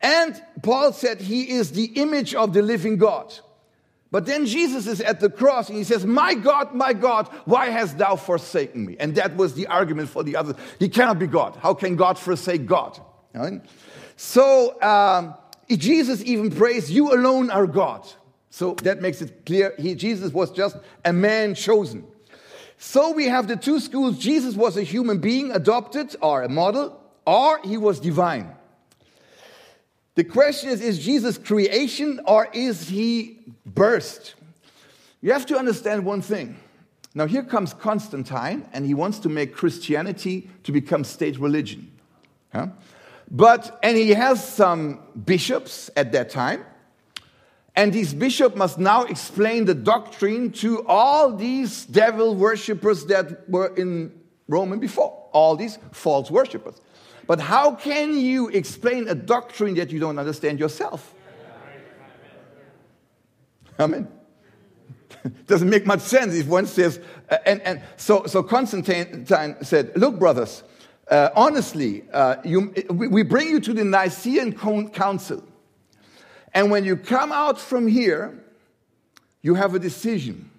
And 0.00 0.40
Paul 0.62 0.92
said, 0.92 1.20
He 1.20 1.50
is 1.50 1.70
the 1.70 1.84
image 1.84 2.34
of 2.34 2.52
the 2.52 2.62
living 2.62 2.96
God. 2.96 3.32
But 4.14 4.26
then 4.26 4.46
Jesus 4.46 4.86
is 4.86 5.00
at 5.00 5.18
the 5.18 5.28
cross 5.28 5.68
and 5.68 5.76
he 5.76 5.82
says, 5.82 6.06
My 6.06 6.34
God, 6.34 6.72
my 6.72 6.92
God, 6.92 7.26
why 7.46 7.70
hast 7.70 7.98
thou 7.98 8.14
forsaken 8.14 8.86
me? 8.86 8.96
And 9.00 9.16
that 9.16 9.34
was 9.34 9.54
the 9.54 9.66
argument 9.66 10.08
for 10.08 10.22
the 10.22 10.36
others. 10.36 10.54
He 10.78 10.88
cannot 10.88 11.18
be 11.18 11.26
God. 11.26 11.58
How 11.60 11.74
can 11.74 11.96
God 11.96 12.16
forsake 12.16 12.64
God? 12.64 12.96
Right? 13.34 13.60
So 14.14 14.80
um, 14.80 15.34
Jesus 15.68 16.22
even 16.22 16.52
prays, 16.52 16.92
You 16.92 17.12
alone 17.12 17.50
are 17.50 17.66
God. 17.66 18.06
So 18.50 18.74
that 18.84 19.02
makes 19.02 19.20
it 19.20 19.44
clear 19.44 19.74
he, 19.80 19.96
Jesus 19.96 20.32
was 20.32 20.52
just 20.52 20.76
a 21.04 21.12
man 21.12 21.56
chosen. 21.56 22.06
So 22.78 23.10
we 23.10 23.26
have 23.26 23.48
the 23.48 23.56
two 23.56 23.80
schools. 23.80 24.16
Jesus 24.16 24.54
was 24.54 24.76
a 24.76 24.84
human 24.84 25.18
being 25.18 25.50
adopted 25.50 26.14
or 26.22 26.44
a 26.44 26.48
model, 26.48 27.00
or 27.26 27.58
he 27.64 27.76
was 27.76 27.98
divine. 27.98 28.54
The 30.14 30.24
question 30.24 30.70
is 30.70 30.80
is 30.80 31.04
Jesus 31.04 31.36
creation 31.36 32.20
or 32.26 32.46
is 32.52 32.88
he 32.88 33.40
burst? 33.66 34.34
You 35.20 35.32
have 35.32 35.46
to 35.46 35.58
understand 35.58 36.04
one 36.04 36.22
thing. 36.22 36.56
Now, 37.14 37.26
here 37.26 37.44
comes 37.44 37.72
Constantine, 37.72 38.66
and 38.72 38.84
he 38.84 38.92
wants 38.92 39.20
to 39.20 39.28
make 39.28 39.54
Christianity 39.54 40.50
to 40.64 40.72
become 40.72 41.04
state 41.04 41.38
religion. 41.38 41.92
Huh? 42.52 42.68
But, 43.30 43.78
and 43.82 43.96
he 43.96 44.10
has 44.10 44.46
some 44.46 45.00
bishops 45.24 45.90
at 45.96 46.12
that 46.12 46.30
time, 46.30 46.64
and 47.76 47.92
these 47.92 48.14
bishops 48.14 48.56
must 48.56 48.78
now 48.78 49.04
explain 49.04 49.64
the 49.64 49.74
doctrine 49.74 50.52
to 50.52 50.84
all 50.86 51.34
these 51.34 51.84
devil 51.86 52.34
worshippers 52.34 53.06
that 53.06 53.48
were 53.48 53.74
in 53.76 54.12
Rome 54.48 54.78
before, 54.78 55.28
all 55.32 55.56
these 55.56 55.78
false 55.92 56.30
worshippers. 56.30 56.80
But 57.26 57.40
how 57.40 57.74
can 57.74 58.16
you 58.16 58.48
explain 58.48 59.08
a 59.08 59.14
doctrine 59.14 59.74
that 59.74 59.90
you 59.90 59.98
don't 59.98 60.18
understand 60.18 60.60
yourself? 60.60 61.14
Amen. 63.78 64.08
Doesn't 65.46 65.68
make 65.68 65.86
much 65.86 66.00
sense 66.00 66.34
if 66.34 66.46
one 66.46 66.66
says, 66.66 67.00
uh, 67.30 67.38
and, 67.46 67.60
and 67.62 67.82
so, 67.96 68.26
so 68.26 68.42
Constantine 68.42 69.26
said, 69.26 69.92
Look, 69.96 70.18
brothers, 70.18 70.62
uh, 71.10 71.30
honestly, 71.34 72.04
uh, 72.12 72.36
you, 72.44 72.72
we 72.90 73.22
bring 73.22 73.48
you 73.48 73.60
to 73.60 73.72
the 73.72 73.84
Nicene 73.84 74.52
Council. 74.52 75.44
And 76.52 76.70
when 76.70 76.84
you 76.84 76.96
come 76.96 77.32
out 77.32 77.58
from 77.58 77.86
here, 77.86 78.42
you 79.42 79.54
have 79.54 79.74
a 79.74 79.78
decision 79.78 80.50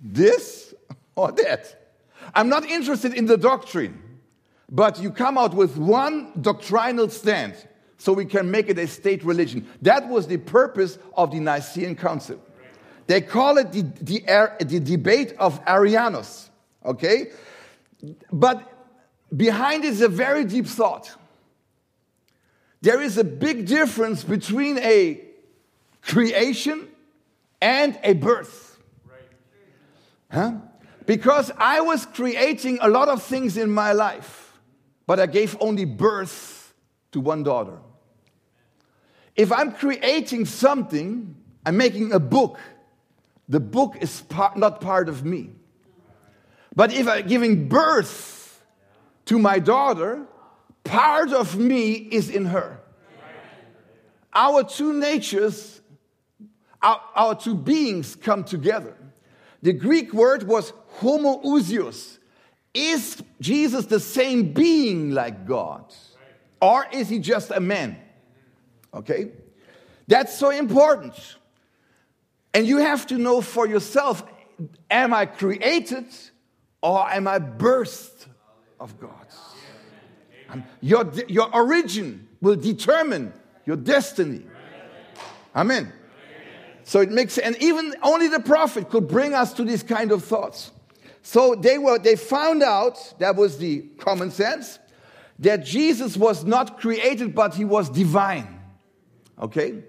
this 0.00 0.74
or 1.16 1.32
that. 1.32 1.96
I'm 2.34 2.48
not 2.48 2.64
interested 2.64 3.14
in 3.14 3.26
the 3.26 3.36
doctrine, 3.36 4.02
but 4.70 5.00
you 5.00 5.10
come 5.10 5.38
out 5.38 5.54
with 5.54 5.76
one 5.76 6.32
doctrinal 6.40 7.08
stand. 7.08 7.54
so 7.96 8.12
we 8.12 8.24
can 8.24 8.50
make 8.50 8.68
it 8.68 8.78
a 8.78 8.86
state 8.86 9.24
religion. 9.24 9.66
That 9.80 10.08
was 10.08 10.26
the 10.26 10.36
purpose 10.36 10.98
of 11.16 11.30
the 11.30 11.40
Nicene 11.40 11.96
Council. 11.96 12.38
They 13.06 13.20
call 13.20 13.58
it 13.58 13.72
the, 13.72 13.82
the, 14.00 14.64
the 14.64 14.80
debate 14.80 15.34
of 15.38 15.64
Arianos, 15.64 16.48
okay? 16.84 17.32
But 18.32 18.62
behind 19.34 19.84
it 19.84 19.88
is 19.88 20.00
a 20.00 20.08
very 20.08 20.44
deep 20.44 20.66
thought. 20.66 21.14
There 22.80 23.00
is 23.00 23.18
a 23.18 23.24
big 23.24 23.66
difference 23.66 24.24
between 24.24 24.78
a 24.78 25.20
creation 26.02 26.88
and 27.60 27.98
a 28.02 28.12
birth. 28.14 28.78
Huh? 30.30 30.52
Because 31.06 31.50
I 31.56 31.80
was 31.80 32.06
creating 32.06 32.78
a 32.80 32.88
lot 32.88 33.08
of 33.08 33.22
things 33.22 33.56
in 33.56 33.70
my 33.70 33.92
life, 33.92 34.58
but 35.06 35.20
I 35.20 35.26
gave 35.26 35.56
only 35.60 35.84
birth 35.84 36.74
to 37.12 37.20
one 37.20 37.42
daughter. 37.42 37.78
If 39.36 39.52
I'm 39.52 39.72
creating 39.72 40.46
something, 40.46 41.36
I'm 41.64 41.76
making 41.76 42.12
a 42.12 42.20
book, 42.20 42.58
the 43.48 43.60
book 43.60 43.96
is 44.00 44.22
part, 44.22 44.56
not 44.56 44.80
part 44.80 45.08
of 45.08 45.24
me. 45.24 45.50
But 46.74 46.92
if 46.92 47.06
I'm 47.06 47.26
giving 47.26 47.68
birth 47.68 48.62
to 49.26 49.38
my 49.38 49.58
daughter, 49.58 50.26
part 50.82 51.32
of 51.32 51.56
me 51.56 51.92
is 51.92 52.30
in 52.30 52.46
her. 52.46 52.80
Our 54.32 54.64
two 54.64 54.92
natures, 54.92 55.80
our, 56.82 57.00
our 57.14 57.34
two 57.34 57.54
beings 57.54 58.16
come 58.16 58.44
together. 58.44 58.96
The 59.62 59.72
Greek 59.72 60.12
word 60.12 60.42
was 60.42 60.72
homoousios. 60.98 62.18
Is 62.74 63.22
Jesus 63.40 63.86
the 63.86 64.00
same 64.00 64.52
being 64.52 65.12
like 65.12 65.46
God? 65.46 65.84
Or 66.60 66.86
is 66.92 67.08
he 67.08 67.20
just 67.20 67.50
a 67.50 67.60
man? 67.60 67.96
Okay? 68.92 69.30
That's 70.08 70.36
so 70.36 70.50
important. 70.50 71.14
And 72.54 72.66
you 72.66 72.78
have 72.78 73.06
to 73.08 73.18
know 73.18 73.40
for 73.40 73.66
yourself 73.66 74.24
am 74.90 75.12
I 75.12 75.26
created 75.26 76.06
or 76.80 77.06
am 77.10 77.26
I 77.26 77.40
birthed 77.40 78.26
of 78.78 78.98
God? 79.00 79.26
Your, 80.80 81.10
your 81.26 81.52
origin 81.52 82.28
will 82.40 82.54
determine 82.54 83.32
your 83.66 83.76
destiny. 83.76 84.46
Amen. 85.56 85.92
So 86.84 87.00
it 87.00 87.10
makes, 87.10 87.38
and 87.38 87.56
even 87.60 87.94
only 88.02 88.28
the 88.28 88.40
prophet 88.40 88.90
could 88.90 89.08
bring 89.08 89.34
us 89.34 89.52
to 89.54 89.64
these 89.64 89.82
kind 89.82 90.12
of 90.12 90.22
thoughts. 90.22 90.70
So 91.22 91.54
they 91.54 91.78
were, 91.78 91.98
they 91.98 92.16
found 92.16 92.62
out, 92.62 93.14
that 93.18 93.34
was 93.34 93.58
the 93.58 93.80
common 93.98 94.30
sense, 94.30 94.78
that 95.38 95.64
Jesus 95.64 96.16
was 96.16 96.44
not 96.44 96.78
created, 96.78 97.34
but 97.34 97.54
he 97.54 97.64
was 97.64 97.88
divine. 97.88 98.60
Okay? 99.40 99.82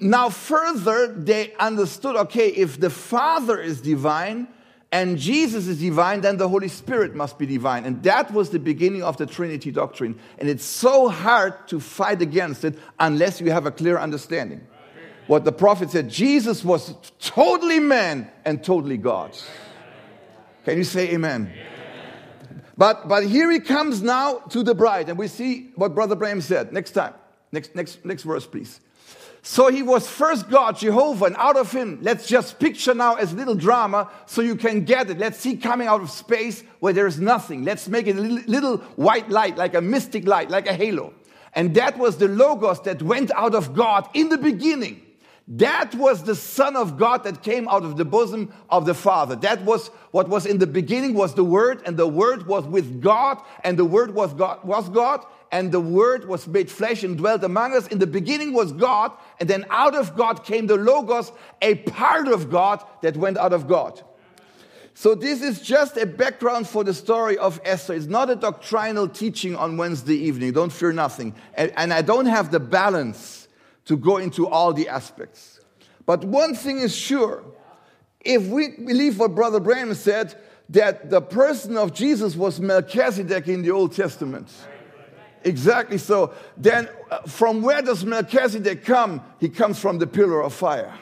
Now, 0.00 0.28
further, 0.28 1.08
they 1.08 1.54
understood 1.54 2.16
okay, 2.16 2.48
if 2.48 2.80
the 2.80 2.90
Father 2.90 3.60
is 3.60 3.80
divine 3.80 4.48
and 4.90 5.18
Jesus 5.18 5.66
is 5.66 5.80
divine, 5.80 6.20
then 6.20 6.36
the 6.36 6.48
Holy 6.48 6.68
Spirit 6.68 7.14
must 7.14 7.38
be 7.38 7.46
divine. 7.46 7.84
And 7.84 8.02
that 8.02 8.32
was 8.32 8.50
the 8.50 8.58
beginning 8.58 9.02
of 9.02 9.16
the 9.16 9.26
Trinity 9.26 9.70
doctrine. 9.70 10.18
And 10.38 10.48
it's 10.48 10.64
so 10.64 11.08
hard 11.08 11.66
to 11.68 11.80
fight 11.80 12.22
against 12.22 12.64
it 12.64 12.78
unless 12.98 13.40
you 13.40 13.50
have 13.50 13.66
a 13.66 13.70
clear 13.70 13.98
understanding. 13.98 14.66
What 15.26 15.44
the 15.44 15.52
prophet 15.52 15.90
said 15.90 16.10
Jesus 16.10 16.64
was 16.64 16.94
totally 17.18 17.80
man 17.80 18.30
and 18.44 18.62
totally 18.62 18.98
God. 18.98 19.36
Can 20.64 20.76
you 20.76 20.84
say 20.84 21.12
amen? 21.12 21.52
But, 22.76 23.08
but 23.08 23.24
here 23.24 23.50
he 23.50 23.60
comes 23.60 24.02
now 24.02 24.38
to 24.50 24.62
the 24.62 24.74
bride, 24.74 25.08
and 25.08 25.16
we 25.16 25.28
see 25.28 25.70
what 25.76 25.94
Brother 25.94 26.16
Branham 26.16 26.40
said. 26.40 26.72
Next 26.72 26.90
time. 26.90 27.14
Next, 27.52 27.74
next, 27.74 28.04
next 28.04 28.24
verse, 28.24 28.46
please. 28.46 28.80
So 29.46 29.70
he 29.70 29.82
was 29.82 30.08
first 30.08 30.48
God, 30.48 30.78
Jehovah, 30.78 31.26
and 31.26 31.36
out 31.36 31.58
of 31.58 31.70
him, 31.70 31.98
let's 32.00 32.26
just 32.26 32.58
picture 32.58 32.94
now 32.94 33.16
as 33.16 33.34
little 33.34 33.54
drama 33.54 34.10
so 34.24 34.40
you 34.40 34.56
can 34.56 34.86
get 34.86 35.10
it. 35.10 35.18
Let's 35.18 35.38
see 35.38 35.54
coming 35.54 35.86
out 35.86 36.00
of 36.00 36.10
space 36.10 36.64
where 36.80 36.94
there's 36.94 37.20
nothing. 37.20 37.62
Let's 37.62 37.86
make 37.86 38.06
it 38.06 38.16
a 38.16 38.20
little 38.20 38.78
white 38.96 39.28
light, 39.28 39.58
like 39.58 39.74
a 39.74 39.82
mystic 39.82 40.26
light, 40.26 40.48
like 40.48 40.66
a 40.66 40.72
halo. 40.72 41.12
And 41.52 41.74
that 41.74 41.98
was 41.98 42.16
the 42.16 42.26
Logos 42.26 42.80
that 42.84 43.02
went 43.02 43.30
out 43.32 43.54
of 43.54 43.74
God 43.74 44.08
in 44.14 44.30
the 44.30 44.38
beginning. 44.38 45.03
That 45.46 45.94
was 45.94 46.22
the 46.22 46.34
Son 46.34 46.74
of 46.74 46.96
God 46.96 47.24
that 47.24 47.42
came 47.42 47.68
out 47.68 47.84
of 47.84 47.98
the 47.98 48.04
bosom 48.04 48.52
of 48.70 48.86
the 48.86 48.94
Father. 48.94 49.36
That 49.36 49.62
was 49.64 49.88
what 50.10 50.28
was 50.28 50.46
in 50.46 50.58
the 50.58 50.66
beginning 50.66 51.12
was 51.14 51.34
the 51.34 51.44
Word, 51.44 51.82
and 51.84 51.98
the 51.98 52.08
Word 52.08 52.46
was 52.46 52.64
with 52.64 53.02
God, 53.02 53.42
and 53.62 53.78
the 53.78 53.84
Word 53.84 54.14
was 54.14 54.32
God, 54.32 54.64
was 54.64 54.88
God, 54.88 55.22
and 55.52 55.70
the 55.70 55.80
Word 55.80 56.26
was 56.26 56.46
made 56.46 56.70
flesh 56.70 57.04
and 57.04 57.18
dwelt 57.18 57.44
among 57.44 57.74
us. 57.74 57.86
In 57.88 57.98
the 57.98 58.06
beginning 58.06 58.54
was 58.54 58.72
God, 58.72 59.12
and 59.38 59.48
then 59.48 59.66
out 59.68 59.94
of 59.94 60.16
God 60.16 60.44
came 60.44 60.66
the 60.66 60.76
Logos, 60.76 61.30
a 61.60 61.74
part 61.74 62.26
of 62.28 62.50
God 62.50 62.82
that 63.02 63.16
went 63.18 63.36
out 63.36 63.52
of 63.52 63.68
God. 63.68 64.02
So 64.94 65.14
this 65.14 65.42
is 65.42 65.60
just 65.60 65.96
a 65.98 66.06
background 66.06 66.68
for 66.68 66.84
the 66.84 66.94
story 66.94 67.36
of 67.36 67.60
Esther. 67.64 67.94
It's 67.94 68.06
not 68.06 68.30
a 68.30 68.36
doctrinal 68.36 69.08
teaching 69.08 69.56
on 69.56 69.76
Wednesday 69.76 70.14
evening. 70.14 70.52
Don't 70.52 70.72
fear 70.72 70.92
nothing. 70.92 71.34
And, 71.54 71.72
and 71.76 71.92
I 71.92 72.00
don't 72.00 72.26
have 72.26 72.52
the 72.52 72.60
balance 72.60 73.43
to 73.86 73.96
go 73.96 74.16
into 74.18 74.48
all 74.48 74.72
the 74.72 74.88
aspects. 74.88 75.60
But 76.06 76.24
one 76.24 76.54
thing 76.54 76.78
is 76.78 76.94
sure 76.94 77.44
if 78.24 78.46
we 78.46 78.68
believe 78.68 79.18
what 79.18 79.34
Brother 79.34 79.60
Branham 79.60 79.94
said, 79.94 80.34
that 80.70 81.10
the 81.10 81.20
person 81.20 81.76
of 81.76 81.92
Jesus 81.92 82.36
was 82.36 82.58
Melchizedek 82.58 83.48
in 83.48 83.62
the 83.62 83.70
Old 83.70 83.94
Testament. 83.94 84.50
Exactly 85.44 85.98
so. 85.98 86.32
Then, 86.56 86.88
uh, 87.10 87.18
from 87.22 87.60
where 87.60 87.82
does 87.82 88.04
Melchizedek 88.04 88.84
come? 88.84 89.22
He 89.40 89.50
comes 89.50 89.78
from 89.78 89.98
the 89.98 90.06
pillar 90.06 90.42
of 90.42 90.54
fire. 90.54 90.94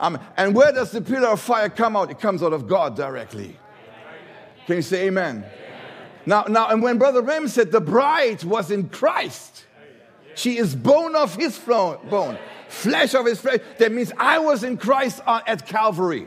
Um, 0.00 0.18
and 0.36 0.54
where 0.54 0.72
does 0.72 0.90
the 0.90 1.00
pillar 1.00 1.28
of 1.28 1.40
fire 1.40 1.68
come 1.68 1.96
out? 1.96 2.10
It 2.10 2.18
comes 2.18 2.42
out 2.42 2.52
of 2.52 2.66
God 2.66 2.96
directly. 2.96 3.56
Can 4.66 4.76
you 4.76 4.82
say 4.82 5.06
amen? 5.06 5.36
amen. 5.36 5.50
Now, 6.26 6.44
now, 6.48 6.68
and 6.68 6.82
when 6.82 6.98
Brother 6.98 7.22
Branham 7.22 7.48
said 7.48 7.70
the 7.70 7.80
bride 7.80 8.42
was 8.42 8.72
in 8.72 8.88
Christ, 8.88 9.59
she 10.34 10.58
is 10.58 10.74
bone 10.74 11.16
of 11.16 11.34
his 11.36 11.58
bone, 11.58 12.38
flesh 12.68 13.14
of 13.14 13.26
his 13.26 13.40
flesh. 13.40 13.60
That 13.78 13.92
means 13.92 14.12
I 14.16 14.38
was 14.38 14.64
in 14.64 14.76
Christ 14.76 15.20
uh, 15.26 15.40
at 15.46 15.66
Calvary. 15.66 16.26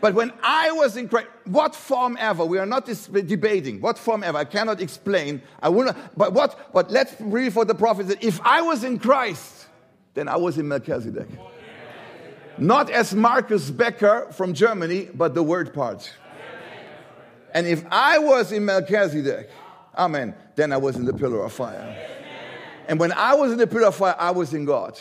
But 0.00 0.14
when 0.14 0.32
I 0.42 0.72
was 0.72 0.96
in 0.96 1.08
Christ, 1.08 1.28
what 1.44 1.74
form 1.74 2.16
ever, 2.18 2.44
we 2.44 2.58
are 2.58 2.66
not 2.66 2.86
debating, 2.86 3.80
what 3.80 3.98
form 3.98 4.24
ever, 4.24 4.38
I 4.38 4.44
cannot 4.44 4.80
explain. 4.80 5.42
I 5.62 5.68
will 5.68 5.86
not, 5.86 6.16
but 6.16 6.32
what, 6.32 6.72
but 6.72 6.90
let's 6.90 7.14
read 7.20 7.52
for 7.52 7.64
the 7.64 7.74
prophet 7.74 8.08
that 8.08 8.24
if 8.24 8.40
I 8.42 8.62
was 8.62 8.82
in 8.82 8.98
Christ, 8.98 9.66
then 10.14 10.26
I 10.26 10.36
was 10.36 10.58
in 10.58 10.68
Melchizedek. 10.68 11.28
Not 12.56 12.90
as 12.90 13.14
Marcus 13.14 13.70
Becker 13.70 14.28
from 14.32 14.54
Germany, 14.54 15.08
but 15.14 15.34
the 15.34 15.42
word 15.42 15.72
part. 15.72 16.10
And 17.52 17.66
if 17.66 17.84
I 17.90 18.18
was 18.18 18.52
in 18.52 18.64
Melchizedek, 18.64 19.50
amen, 19.96 20.34
then 20.56 20.72
I 20.72 20.76
was 20.76 20.96
in 20.96 21.04
the 21.04 21.12
pillar 21.12 21.44
of 21.44 21.52
fire. 21.52 22.19
And 22.90 22.98
when 22.98 23.12
I 23.12 23.34
was 23.34 23.52
in 23.52 23.58
the 23.58 23.68
pillar 23.68 23.86
of 23.86 23.94
fire, 23.94 24.16
I 24.18 24.32
was 24.32 24.52
in 24.52 24.64
God. 24.64 24.98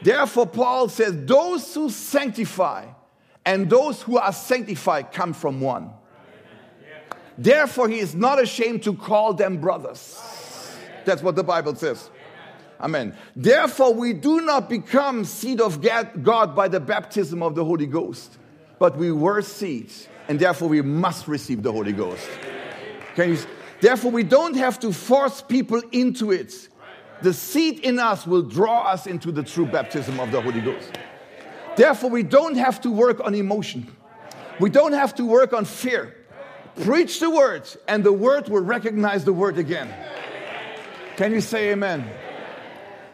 Therefore, 0.00 0.46
Paul 0.46 0.88
says, 0.88 1.12
those 1.24 1.74
who 1.74 1.90
sanctify 1.90 2.86
and 3.44 3.68
those 3.68 4.02
who 4.02 4.18
are 4.18 4.32
sanctified 4.32 5.10
come 5.10 5.32
from 5.32 5.60
one. 5.60 5.90
Therefore, 7.36 7.88
he 7.88 7.98
is 7.98 8.14
not 8.14 8.40
ashamed 8.40 8.84
to 8.84 8.94
call 8.94 9.34
them 9.34 9.60
brothers. 9.60 10.16
That's 11.04 11.24
what 11.24 11.34
the 11.34 11.42
Bible 11.42 11.74
says. 11.74 12.08
Amen. 12.80 13.16
Therefore, 13.34 13.92
we 13.92 14.12
do 14.12 14.42
not 14.42 14.68
become 14.68 15.24
seed 15.24 15.60
of 15.60 15.80
God 16.22 16.54
by 16.54 16.68
the 16.68 16.78
baptism 16.78 17.42
of 17.42 17.56
the 17.56 17.64
Holy 17.64 17.86
Ghost, 17.86 18.38
but 18.78 18.96
we 18.96 19.10
were 19.10 19.42
seeds, 19.42 20.06
and 20.28 20.38
therefore 20.38 20.68
we 20.68 20.82
must 20.82 21.26
receive 21.26 21.64
the 21.64 21.72
Holy 21.72 21.92
Ghost. 21.92 22.28
Can 23.16 23.30
you? 23.30 23.38
Therefore, 23.84 24.12
we 24.12 24.22
don't 24.22 24.56
have 24.56 24.80
to 24.80 24.94
force 24.94 25.42
people 25.42 25.82
into 25.92 26.32
it. 26.32 26.70
The 27.20 27.34
seed 27.34 27.80
in 27.80 27.98
us 27.98 28.26
will 28.26 28.40
draw 28.40 28.84
us 28.84 29.06
into 29.06 29.30
the 29.30 29.42
true 29.42 29.66
baptism 29.66 30.18
of 30.20 30.32
the 30.32 30.40
Holy 30.40 30.62
Ghost. 30.62 30.98
Therefore, 31.76 32.08
we 32.08 32.22
don't 32.22 32.56
have 32.56 32.80
to 32.80 32.90
work 32.90 33.20
on 33.20 33.34
emotion. 33.34 33.94
We 34.58 34.70
don't 34.70 34.94
have 34.94 35.14
to 35.16 35.26
work 35.26 35.52
on 35.52 35.66
fear. 35.66 36.16
Preach 36.82 37.20
the 37.20 37.28
word, 37.28 37.68
and 37.86 38.02
the 38.02 38.10
word 38.10 38.48
will 38.48 38.62
recognize 38.62 39.26
the 39.26 39.34
word 39.34 39.58
again. 39.58 39.94
Can 41.18 41.32
you 41.32 41.42
say 41.42 41.72
amen? 41.72 42.08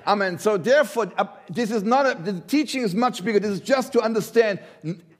Amen. 0.07 0.39
So, 0.39 0.57
therefore, 0.57 1.13
uh, 1.19 1.27
this 1.49 1.73
is 1.73 1.83
not 1.83 2.07
a, 2.07 2.15
the 2.23 2.41
teaching 2.43 2.83
is 2.83 2.95
much 2.95 3.25
bigger. 3.25 3.41
This 3.41 3.51
is 3.51 3.61
just 3.61 3.93
to 3.95 4.03
understand 4.03 4.61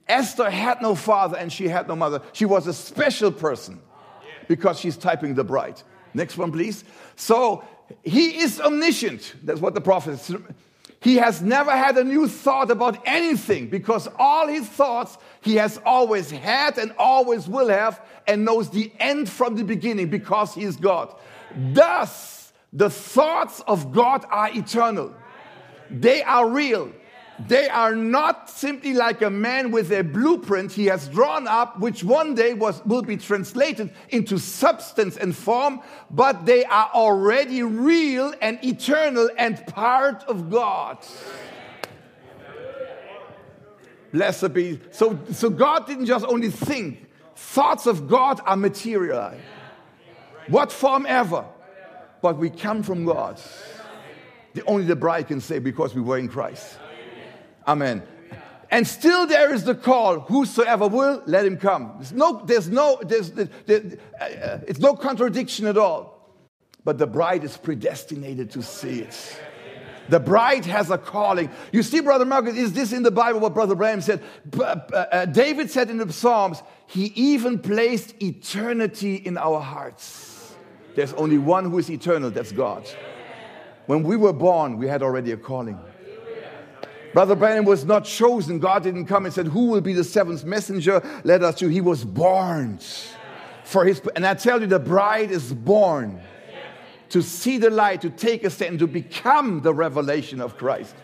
Esther 0.07 0.49
had 0.49 0.81
no 0.81 0.95
father 0.95 1.35
and 1.35 1.51
she 1.51 1.67
had 1.67 1.89
no 1.89 1.97
mother. 1.97 2.21
She 2.31 2.45
was 2.45 2.67
a 2.67 2.73
special 2.73 3.33
person 3.33 3.81
because 4.47 4.79
she's 4.79 4.97
typing 4.97 5.33
the 5.33 5.43
bride. 5.43 5.81
Next 6.13 6.37
one, 6.37 6.51
please. 6.51 6.83
So 7.15 7.63
he 8.03 8.39
is 8.39 8.59
omniscient. 8.59 9.35
That's 9.43 9.59
what 9.59 9.73
the 9.73 9.81
prophet 9.81 10.19
He 10.99 11.15
has 11.17 11.41
never 11.41 11.71
had 11.71 11.97
a 11.97 12.03
new 12.03 12.27
thought 12.27 12.69
about 12.69 13.01
anything 13.05 13.69
because 13.69 14.07
all 14.19 14.47
his 14.47 14.67
thoughts 14.67 15.17
he 15.41 15.55
has 15.55 15.79
always 15.85 16.29
had 16.29 16.77
and 16.77 16.93
always 16.97 17.47
will 17.47 17.69
have 17.69 18.01
and 18.27 18.45
knows 18.45 18.69
the 18.69 18.91
end 18.99 19.29
from 19.29 19.55
the 19.55 19.63
beginning 19.63 20.09
because 20.09 20.53
he 20.53 20.63
is 20.63 20.75
God. 20.75 21.13
Thus, 21.73 22.53
the 22.71 22.89
thoughts 22.89 23.61
of 23.67 23.91
God 23.91 24.25
are 24.29 24.49
eternal, 24.55 25.13
they 25.89 26.23
are 26.23 26.47
real. 26.47 26.91
They 27.47 27.69
are 27.69 27.95
not 27.95 28.49
simply 28.49 28.93
like 28.93 29.21
a 29.21 29.29
man 29.29 29.71
with 29.71 29.91
a 29.91 30.03
blueprint 30.03 30.71
he 30.71 30.87
has 30.87 31.07
drawn 31.07 31.47
up, 31.47 31.79
which 31.79 32.03
one 32.03 32.35
day 32.35 32.53
was, 32.53 32.83
will 32.85 33.01
be 33.01 33.17
translated 33.17 33.91
into 34.09 34.37
substance 34.37 35.17
and 35.17 35.35
form, 35.35 35.81
but 36.09 36.45
they 36.45 36.65
are 36.65 36.89
already 36.93 37.63
real 37.63 38.33
and 38.41 38.63
eternal 38.63 39.29
and 39.37 39.65
part 39.67 40.23
of 40.23 40.49
God. 40.49 40.97
Blessed 44.11 44.53
be. 44.53 44.79
So, 44.91 45.17
so 45.31 45.49
God 45.49 45.87
didn't 45.87 46.05
just 46.05 46.25
only 46.25 46.49
think, 46.49 47.09
thoughts 47.35 47.85
of 47.85 48.07
God 48.07 48.41
are 48.45 48.57
material. 48.57 49.33
What 50.47 50.71
form 50.71 51.05
ever. 51.07 51.45
But 52.21 52.37
we 52.37 52.49
come 52.49 52.83
from 52.83 53.05
God. 53.05 53.41
The, 54.53 54.63
only 54.65 54.85
the 54.85 54.95
bride 54.95 55.27
can 55.27 55.39
say, 55.39 55.59
because 55.59 55.95
we 55.95 56.01
were 56.01 56.17
in 56.17 56.27
Christ. 56.27 56.77
Amen. 57.67 58.03
And 58.69 58.87
still 58.87 59.27
there 59.27 59.53
is 59.53 59.65
the 59.65 59.75
call, 59.75 60.21
whosoever 60.21 60.87
will, 60.87 61.21
let 61.25 61.45
him 61.45 61.57
come. 61.57 61.93
There's 61.97 62.13
no, 62.13 62.41
there's 62.45 62.69
no, 62.69 62.99
there's, 63.03 63.31
there, 63.31 63.81
uh, 64.19 64.59
it's 64.65 64.79
no 64.79 64.95
contradiction 64.95 65.67
at 65.67 65.77
all. 65.77 66.21
But 66.85 66.97
the 66.97 67.05
bride 67.05 67.43
is 67.43 67.57
predestinated 67.57 68.49
to 68.51 68.63
see 68.63 69.01
it. 69.01 69.39
The 70.09 70.19
bride 70.19 70.65
has 70.65 70.89
a 70.89 70.97
calling. 70.97 71.49
You 71.71 71.83
see, 71.83 71.99
Brother 71.99 72.25
Margaret, 72.25 72.57
is 72.57 72.73
this 72.73 72.91
in 72.91 73.03
the 73.03 73.11
Bible 73.11 73.39
what 73.39 73.53
Brother 73.53 73.75
Branham 73.75 74.01
said? 74.01 74.23
Uh, 74.57 74.63
uh, 74.63 75.25
David 75.25 75.69
said 75.69 75.89
in 75.89 75.97
the 75.97 76.11
Psalms, 76.11 76.63
he 76.87 77.05
even 77.15 77.59
placed 77.59 78.21
eternity 78.21 79.15
in 79.15 79.37
our 79.37 79.59
hearts. 79.59 80.53
There's 80.95 81.13
only 81.13 81.37
one 81.37 81.69
who 81.69 81.77
is 81.77 81.89
eternal, 81.89 82.31
that's 82.31 82.51
God. 82.51 82.89
When 83.85 84.03
we 84.03 84.17
were 84.17 84.33
born, 84.33 84.77
we 84.77 84.87
had 84.87 85.01
already 85.01 85.31
a 85.31 85.37
calling. 85.37 85.79
Brother 87.13 87.35
Branham 87.35 87.65
was 87.65 87.85
not 87.85 88.05
chosen. 88.05 88.59
God 88.59 88.83
didn't 88.83 89.05
come 89.05 89.25
and 89.25 89.33
said, 89.33 89.47
Who 89.47 89.67
will 89.67 89.81
be 89.81 89.93
the 89.93 90.03
seventh 90.03 90.43
messenger? 90.45 91.01
Let 91.23 91.43
us 91.43 91.55
do. 91.55 91.67
He 91.67 91.81
was 91.81 92.05
born 92.05 92.79
for 93.63 93.85
his. 93.85 94.01
And 94.15 94.25
I 94.25 94.33
tell 94.33 94.61
you, 94.61 94.67
the 94.67 94.79
bride 94.79 95.31
is 95.31 95.53
born 95.53 96.21
to 97.09 97.21
see 97.21 97.57
the 97.57 97.69
light, 97.69 98.01
to 98.01 98.09
take 98.09 98.43
a 98.45 98.49
stand, 98.49 98.79
to 98.79 98.87
become 98.87 99.61
the 99.61 99.73
revelation 99.73 100.39
of 100.39 100.57
Christ. 100.57 100.95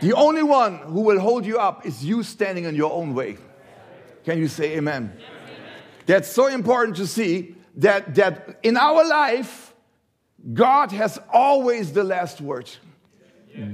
The 0.00 0.12
only 0.14 0.42
one 0.42 0.78
who 0.78 1.00
will 1.02 1.20
hold 1.20 1.44
you 1.44 1.58
up 1.58 1.86
is 1.86 2.04
you 2.04 2.22
standing 2.22 2.64
in 2.64 2.74
your 2.74 2.92
own 2.92 3.14
way. 3.14 3.38
Can 4.24 4.38
you 4.38 4.48
say 4.48 4.76
amen? 4.76 5.12
That's 6.06 6.30
so 6.30 6.46
important 6.46 6.96
to 6.96 7.06
see 7.06 7.54
that, 7.76 8.14
that 8.14 8.58
in 8.62 8.76
our 8.76 9.06
life, 9.06 9.74
God 10.52 10.92
has 10.92 11.18
always 11.32 11.92
the 11.92 12.04
last 12.04 12.40
word. 12.40 12.70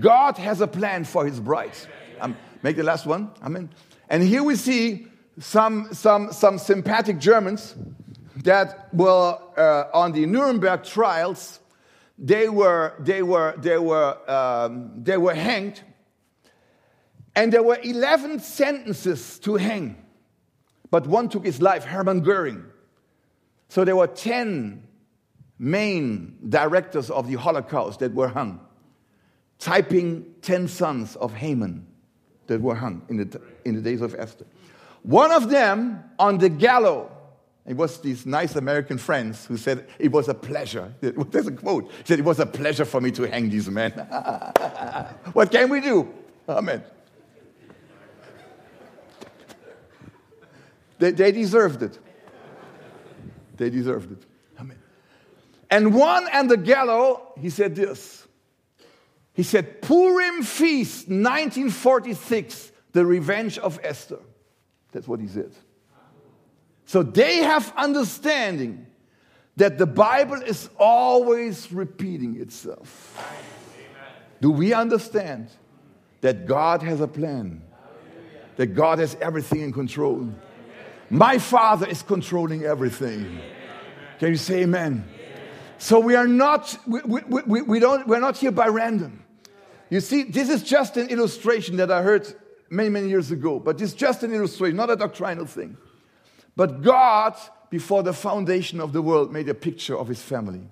God 0.01 0.37
has 0.39 0.61
a 0.61 0.66
plan 0.66 1.05
for 1.05 1.27
his 1.27 1.41
bride. 1.41 1.72
Um, 2.20 2.37
make 2.62 2.77
the 2.77 2.83
last 2.83 3.07
one. 3.07 3.31
Amen. 3.43 3.70
And 4.09 4.22
here 4.22 4.43
we 4.43 4.57
see 4.57 5.07
some, 5.39 5.93
some, 5.93 6.33
some 6.33 6.59
sympathetic 6.59 7.18
Germans 7.18 7.74
that 8.37 8.93
were 8.95 9.39
uh, 9.57 9.85
on 9.93 10.12
the 10.12 10.27
Nuremberg 10.27 10.85
trials. 10.85 11.61
They 12.18 12.49
were, 12.49 12.95
they 12.99 13.22
were, 13.22 13.55
they 13.59 13.79
were, 13.79 14.31
um, 14.31 14.93
they 15.03 15.18
were 15.18 15.35
hanged. 15.35 15.83
And 17.35 17.53
there 17.53 17.62
were 17.62 17.79
11 17.83 18.41
sentences 18.41 19.39
to 19.41 19.57
hang. 19.57 20.03
But 20.91 21.07
one 21.07 21.29
took 21.29 21.45
his 21.45 21.61
life, 21.61 21.85
Hermann 21.85 22.20
Goering. 22.20 22.64
So 23.68 23.85
there 23.85 23.97
were 23.97 24.07
10 24.07 24.83
main 25.59 26.39
directors 26.49 27.11
of 27.11 27.29
the 27.29 27.35
Holocaust 27.35 27.99
that 28.01 28.14
were 28.14 28.29
hung 28.29 28.65
typing 29.59 30.34
10 30.42 30.68
sons 30.68 31.16
of 31.16 31.34
Haman 31.34 31.86
that 32.46 32.61
were 32.61 32.74
hung 32.74 33.02
in 33.09 33.16
the, 33.16 33.40
in 33.64 33.74
the 33.74 33.80
days 33.80 34.00
of 34.00 34.14
Esther. 34.14 34.46
One 35.02 35.32
of 35.32 35.50
them 35.50 36.02
on 36.18 36.38
the 36.38 36.48
gallows, 36.48 37.11
it 37.66 37.76
was 37.76 37.98
these 37.98 38.26
nice 38.26 38.54
American 38.54 38.98
friends 38.98 39.46
who 39.46 39.57
said, 39.57 39.88
It 39.98 40.12
was 40.12 40.28
a 40.28 40.34
pleasure. 40.34 40.94
There's 41.00 41.46
a 41.48 41.52
quote. 41.52 41.90
He 41.90 42.04
said, 42.04 42.18
It 42.18 42.24
was 42.24 42.38
a 42.38 42.46
pleasure 42.46 42.84
for 42.84 43.00
me 43.00 43.11
to 43.12 43.24
hang 43.24 43.50
these 43.50 43.68
men. 43.68 43.92
what 45.32 45.50
can 45.50 45.68
we 45.68 45.80
do? 45.80 46.12
Amen. 46.48 46.82
They, 50.98 51.11
they 51.11 51.32
deserved 51.32 51.82
it. 51.82 51.98
They 53.57 53.70
deserved 53.70 54.12
it. 54.12 54.22
Amen. 54.61 54.78
And 55.70 55.94
one 55.94 56.28
and 56.32 56.50
the 56.50 56.57
gallows, 56.57 57.18
he 57.40 57.50
said 57.50 57.74
this 57.74 58.26
he 59.37 59.43
said, 59.43 59.82
Purim 59.82 60.43
Feast 60.43 61.09
1946, 61.09 62.72
the 62.93 63.05
revenge 63.05 63.59
of 63.59 63.78
Esther. 63.82 64.18
That's 64.93 65.07
what 65.07 65.20
he 65.20 65.28
said. 65.28 65.53
So 66.87 67.03
they 67.03 67.39
have 67.39 67.70
understanding 67.76 68.87
that 69.57 69.76
the 69.76 69.87
Bible 69.87 70.41
is 70.41 70.70
always 70.78 71.70
repeating 71.70 72.41
itself. 72.41 73.22
Do 74.41 74.51
we 74.51 74.72
understand 74.72 75.51
that 76.22 76.47
God 76.47 76.82
has 76.82 77.03
a 77.03 77.09
plan? 77.09 77.62
That 78.57 78.68
God 78.68 79.01
has 79.01 79.16
everything 79.20 79.61
in 79.61 79.72
control? 79.72 80.32
My 81.11 81.39
Father 81.39 81.87
is 81.87 82.01
controlling 82.01 82.64
everything. 82.64 83.39
Can 84.18 84.30
you 84.30 84.37
say 84.37 84.62
amen? 84.62 85.07
So 85.76 86.01
we 86.01 86.14
are 86.14 86.26
not, 86.26 86.78
we, 86.87 87.01
we, 87.03 87.43
we, 87.47 87.62
we 87.62 87.78
don't, 87.80 88.09
we're 88.09 88.18
not 88.18 88.39
here 88.39 88.51
by 88.51 88.68
random. 88.68 89.24
You 89.89 90.01
see, 90.01 90.24
this 90.24 90.49
is 90.49 90.62
just 90.62 90.97
an 90.97 91.09
illustration 91.09 91.76
that 91.76 91.91
I 91.91 92.03
heard 92.03 92.26
many, 92.70 92.89
many 92.89 93.09
years 93.09 93.30
ago, 93.30 93.61
but 93.61 93.80
it's 93.80 93.93
just 93.93 94.22
an 94.22 94.32
illustration, 94.32 94.76
not 94.76 94.91
a 94.91 94.97
doctrinal 94.97 95.47
thing. 95.47 95.76
But 96.57 96.82
God, 96.82 97.34
before 97.70 98.03
the 98.03 98.12
foundation 98.12 98.80
of 98.80 98.93
the 98.93 99.03
world, 99.03 99.32
made 99.32 99.49
a 99.49 99.55
picture 99.55 99.97
of 99.97 100.09
his 100.09 100.20
family. 100.20 100.62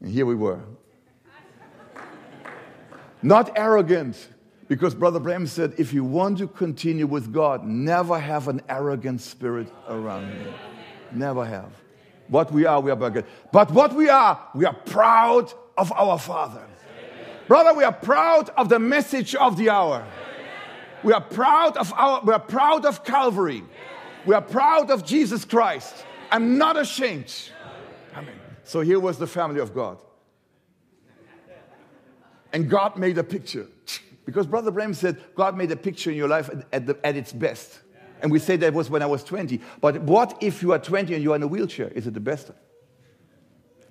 And 0.00 0.10
here 0.10 0.26
we 0.26 0.34
were. 0.34 0.60
not 3.22 3.50
arrogant, 3.56 4.28
because 4.68 4.94
Brother 4.94 5.18
Branham 5.18 5.46
said, 5.46 5.74
if 5.78 5.92
you 5.92 6.04
want 6.04 6.38
to 6.38 6.46
continue 6.46 7.06
with 7.06 7.32
God, 7.32 7.64
never 7.64 8.18
have 8.18 8.46
an 8.46 8.60
arrogant 8.68 9.20
spirit 9.20 9.72
around 9.88 10.28
you. 10.28 10.52
Never 11.12 11.44
have. 11.44 11.72
What 12.28 12.52
we 12.52 12.66
are, 12.66 12.80
we 12.80 12.90
are 12.90 13.00
arrogant. 13.00 13.26
But 13.52 13.70
what 13.72 13.94
we 13.94 14.08
are, 14.08 14.40
we 14.54 14.64
are 14.64 14.74
proud 14.74 15.52
of 15.76 15.92
our 15.92 16.18
Father. 16.18 16.62
Brother, 17.48 17.74
we 17.74 17.84
are 17.84 17.92
proud 17.92 18.50
of 18.50 18.68
the 18.68 18.78
message 18.78 19.34
of 19.34 19.56
the 19.56 19.70
hour. 19.70 20.04
We 21.02 21.12
are 21.12 21.20
proud 21.20 21.76
of 21.76 21.92
our, 21.92 22.20
we 22.22 22.32
are 22.32 22.40
proud 22.40 22.84
of 22.84 23.04
Calvary. 23.04 23.62
We 24.24 24.34
are 24.34 24.42
proud 24.42 24.90
of 24.90 25.04
Jesus 25.04 25.44
Christ. 25.44 26.04
I'm 26.32 26.58
not 26.58 26.76
ashamed. 26.76 27.32
Amen. 28.14 28.34
So 28.64 28.80
here 28.80 28.98
was 28.98 29.18
the 29.18 29.26
family 29.28 29.60
of 29.60 29.72
God. 29.72 29.98
And 32.52 32.68
God 32.68 32.96
made 32.96 33.18
a 33.18 33.24
picture. 33.24 33.66
Because 34.24 34.48
Brother 34.48 34.72
Branham 34.72 34.92
said, 34.92 35.22
God 35.36 35.56
made 35.56 35.70
a 35.70 35.76
picture 35.76 36.10
in 36.10 36.16
your 36.16 36.26
life 36.26 36.50
at, 36.72 36.84
the, 36.84 36.98
at 37.06 37.16
its 37.16 37.32
best. 37.32 37.78
And 38.20 38.32
we 38.32 38.40
say 38.40 38.56
that 38.56 38.74
was 38.74 38.90
when 38.90 39.00
I 39.00 39.06
was 39.06 39.22
20. 39.22 39.60
But 39.80 40.02
what 40.02 40.36
if 40.42 40.62
you 40.62 40.72
are 40.72 40.80
20 40.80 41.14
and 41.14 41.22
you 41.22 41.32
are 41.32 41.36
in 41.36 41.44
a 41.44 41.46
wheelchair? 41.46 41.86
Is 41.90 42.08
it 42.08 42.14
the 42.14 42.18
best? 42.18 42.50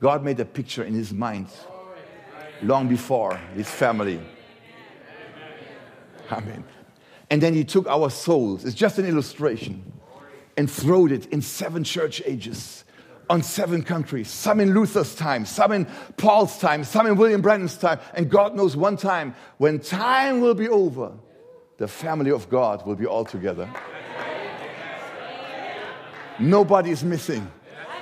God 0.02 0.26
made 0.26 0.38
a 0.42 0.44
picture 0.44 0.84
in 0.84 0.94
his 0.94 1.14
mind 1.14 1.48
long 2.62 2.88
before 2.88 3.38
his 3.56 3.70
family. 3.70 4.20
Amen. 6.32 6.64
And 7.30 7.42
then 7.42 7.54
he 7.54 7.64
took 7.64 7.88
our 7.88 8.10
souls, 8.10 8.66
it's 8.66 8.76
just 8.76 9.00
an 9.00 9.06
illustration, 9.06 9.92
and 10.58 10.70
throwed 10.70 11.12
it 11.12 11.26
in 11.28 11.42
seven 11.42 11.84
church 11.84 12.22
ages 12.26 12.84
on 13.30 13.42
seven 13.42 13.82
countries, 13.82 14.30
some 14.30 14.60
in 14.60 14.74
Luther's 14.74 15.16
time, 15.16 15.46
some 15.46 15.72
in 15.72 15.86
Paul's 16.18 16.60
time, 16.60 16.84
some 16.84 17.08
in 17.08 17.16
William 17.16 17.42
Branham's 17.42 17.78
time, 17.78 18.00
and 18.14 18.30
God 18.30 18.56
knows 18.56 18.76
one 18.76 18.98
time 18.98 19.34
when 19.58 19.80
time 19.80 20.42
will 20.42 20.54
be 20.54 20.70
over, 20.70 21.12
the 21.78 21.88
family 21.88 22.32
of 22.32 22.50
God 22.50 22.86
will 22.86 22.96
be 22.96 23.06
all 23.06 23.26
together. 23.26 23.70
Nobody 26.38 26.92
is 26.92 27.04
missing. 27.04 27.52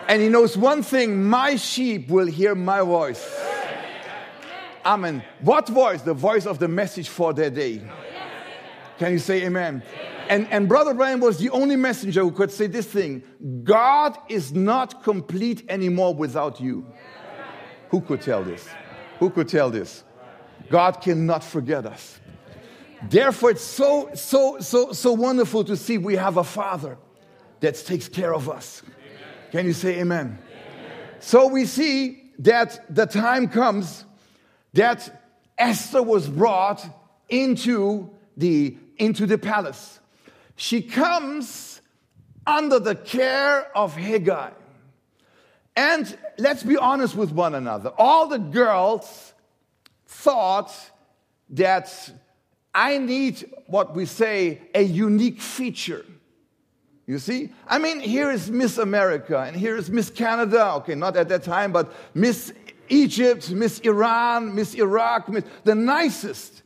And 0.08 0.22
he 0.22 0.28
knows 0.28 0.58
one 0.58 0.84
thing 0.84 1.24
my 1.24 1.56
sheep 1.56 2.10
will 2.10 2.28
hear 2.28 2.56
my 2.56 2.82
voice. 2.82 3.40
Amen. 4.86 5.24
What 5.42 5.68
voice? 5.70 6.02
The 6.02 6.14
voice 6.14 6.46
of 6.46 6.60
the 6.60 6.68
message 6.68 7.10
for 7.10 7.34
their 7.34 7.50
day. 7.50 7.82
Can 9.00 9.14
you 9.14 9.20
say 9.20 9.44
amen? 9.44 9.84
And, 10.30 10.48
and 10.52 10.68
Brother 10.68 10.94
Branham 10.94 11.20
was 11.20 11.38
the 11.38 11.50
only 11.50 11.76
messenger 11.76 12.22
who 12.22 12.32
could 12.32 12.52
say 12.52 12.68
this 12.68 12.88
thing 12.88 13.24
God 13.64 14.18
is 14.30 14.54
not 14.54 15.04
complete 15.04 15.66
anymore 15.70 16.14
without 16.14 16.60
you. 16.62 16.86
Who 17.90 18.02
could 18.02 18.22
tell 18.22 18.44
this? 18.44 18.68
Who 19.20 19.30
could 19.30 19.48
tell 19.48 19.70
this? 19.70 20.04
God 20.70 21.02
cannot 21.02 21.44
forget 21.44 21.86
us. 21.86 22.20
Therefore, 23.10 23.52
it's 23.52 23.62
so, 23.62 24.10
so, 24.14 24.60
so, 24.60 24.94
so 24.94 25.12
wonderful 25.12 25.64
to 25.66 25.76
see 25.76 25.98
we 25.98 26.16
have 26.16 26.38
a 26.38 26.44
Father 26.44 26.98
that 27.60 27.76
takes 27.76 28.08
care 28.08 28.34
of 28.34 28.50
us. 28.50 28.82
Can 29.52 29.66
you 29.66 29.74
say 29.74 30.00
amen? 30.00 30.40
So 31.20 31.48
we 31.48 31.66
see 31.66 32.32
that 32.40 32.94
the 32.94 33.06
time 33.06 33.48
comes 33.48 34.06
that 34.74 35.24
Esther 35.58 36.02
was 36.02 36.28
brought 36.28 36.86
into 37.30 38.10
the, 38.38 38.78
into 38.98 39.26
the 39.26 39.38
palace. 39.38 40.00
She 40.56 40.82
comes 40.82 41.82
under 42.46 42.80
the 42.80 42.96
care 42.96 43.76
of 43.78 43.96
Haggai. 43.96 44.52
And 45.76 46.18
let's 46.38 46.64
be 46.64 46.78
honest 46.78 47.16
with 47.16 47.32
one 47.32 47.56
another. 47.56 47.92
All 47.98 48.28
the 48.28 48.38
girls 48.38 49.34
thought 50.06 50.74
that 51.50 52.12
I 52.74 52.98
need 52.98 53.50
what 53.68 53.96
we 53.96 54.06
say 54.06 54.62
a 54.74 54.82
unique 54.82 55.42
feature. 55.42 56.06
You 57.06 57.20
see? 57.20 57.50
I 57.68 57.80
mean, 57.80 58.00
here 58.00 58.32
is 58.32 58.50
Miss 58.50 58.78
America 58.78 59.40
and 59.40 59.56
here 59.56 59.76
is 59.76 59.90
Miss 59.90 60.10
Canada. 60.10 60.74
Okay, 60.76 60.96
not 60.96 61.18
at 61.18 61.28
that 61.30 61.44
time, 61.44 61.72
but 61.72 61.92
Miss 62.14 62.54
Egypt, 62.90 63.50
Miss 63.52 63.80
Iran, 63.80 64.56
Miss 64.56 64.74
Iraq, 64.76 65.30
Miss, 65.30 65.44
the 65.64 65.76
nicest. 65.76 66.62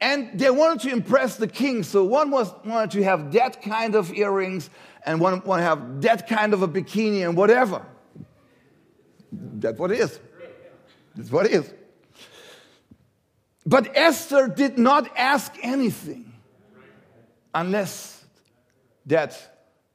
And 0.00 0.38
they 0.38 0.50
wanted 0.50 0.88
to 0.88 0.92
impress 0.92 1.36
the 1.36 1.46
king, 1.46 1.82
so 1.82 2.04
one 2.04 2.30
was, 2.30 2.52
wanted 2.64 2.92
to 2.92 3.04
have 3.04 3.32
that 3.32 3.60
kind 3.60 3.94
of 3.94 4.12
earrings 4.14 4.70
and 5.04 5.20
one 5.20 5.40
wanted 5.44 5.62
to 5.62 5.68
have 5.68 6.00
that 6.02 6.28
kind 6.28 6.54
of 6.54 6.62
a 6.62 6.68
bikini 6.68 7.26
and 7.26 7.36
whatever. 7.36 7.84
That's 9.32 9.78
what 9.78 9.92
it 9.92 10.00
is. 10.00 10.18
That's 11.14 11.30
what 11.30 11.46
it 11.46 11.52
is. 11.52 11.74
But 13.66 13.94
Esther 13.94 14.48
did 14.48 14.78
not 14.78 15.10
ask 15.16 15.52
anything 15.62 16.32
unless 17.54 18.24
that, 19.06 19.38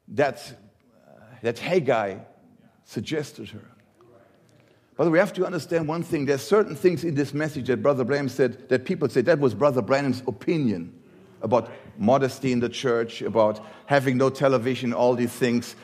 that, 0.09 0.53
uh, 1.07 1.19
that 1.41 1.59
Haggai 1.59 2.19
suggested 2.83 3.49
her. 3.49 3.74
But 4.97 5.11
we 5.11 5.19
have 5.19 5.33
to 5.33 5.45
understand 5.45 5.87
one 5.87 6.03
thing. 6.03 6.25
There's 6.25 6.41
certain 6.41 6.75
things 6.75 7.03
in 7.03 7.15
this 7.15 7.33
message 7.33 7.67
that 7.67 7.81
Brother 7.81 8.05
Branham 8.05 8.29
said 8.29 8.69
that 8.69 8.85
people 8.85 9.09
say 9.09 9.21
that 9.21 9.39
was 9.39 9.53
Brother 9.53 9.81
Branham's 9.81 10.23
opinion 10.25 10.93
about 11.41 11.69
modesty 11.97 12.51
in 12.53 12.59
the 12.61 12.69
church, 12.69 13.21
about 13.21 13.63
having 13.87 14.17
no 14.17 14.29
television, 14.29 14.93
all 14.93 15.13
these 15.13 15.33
things. 15.33 15.75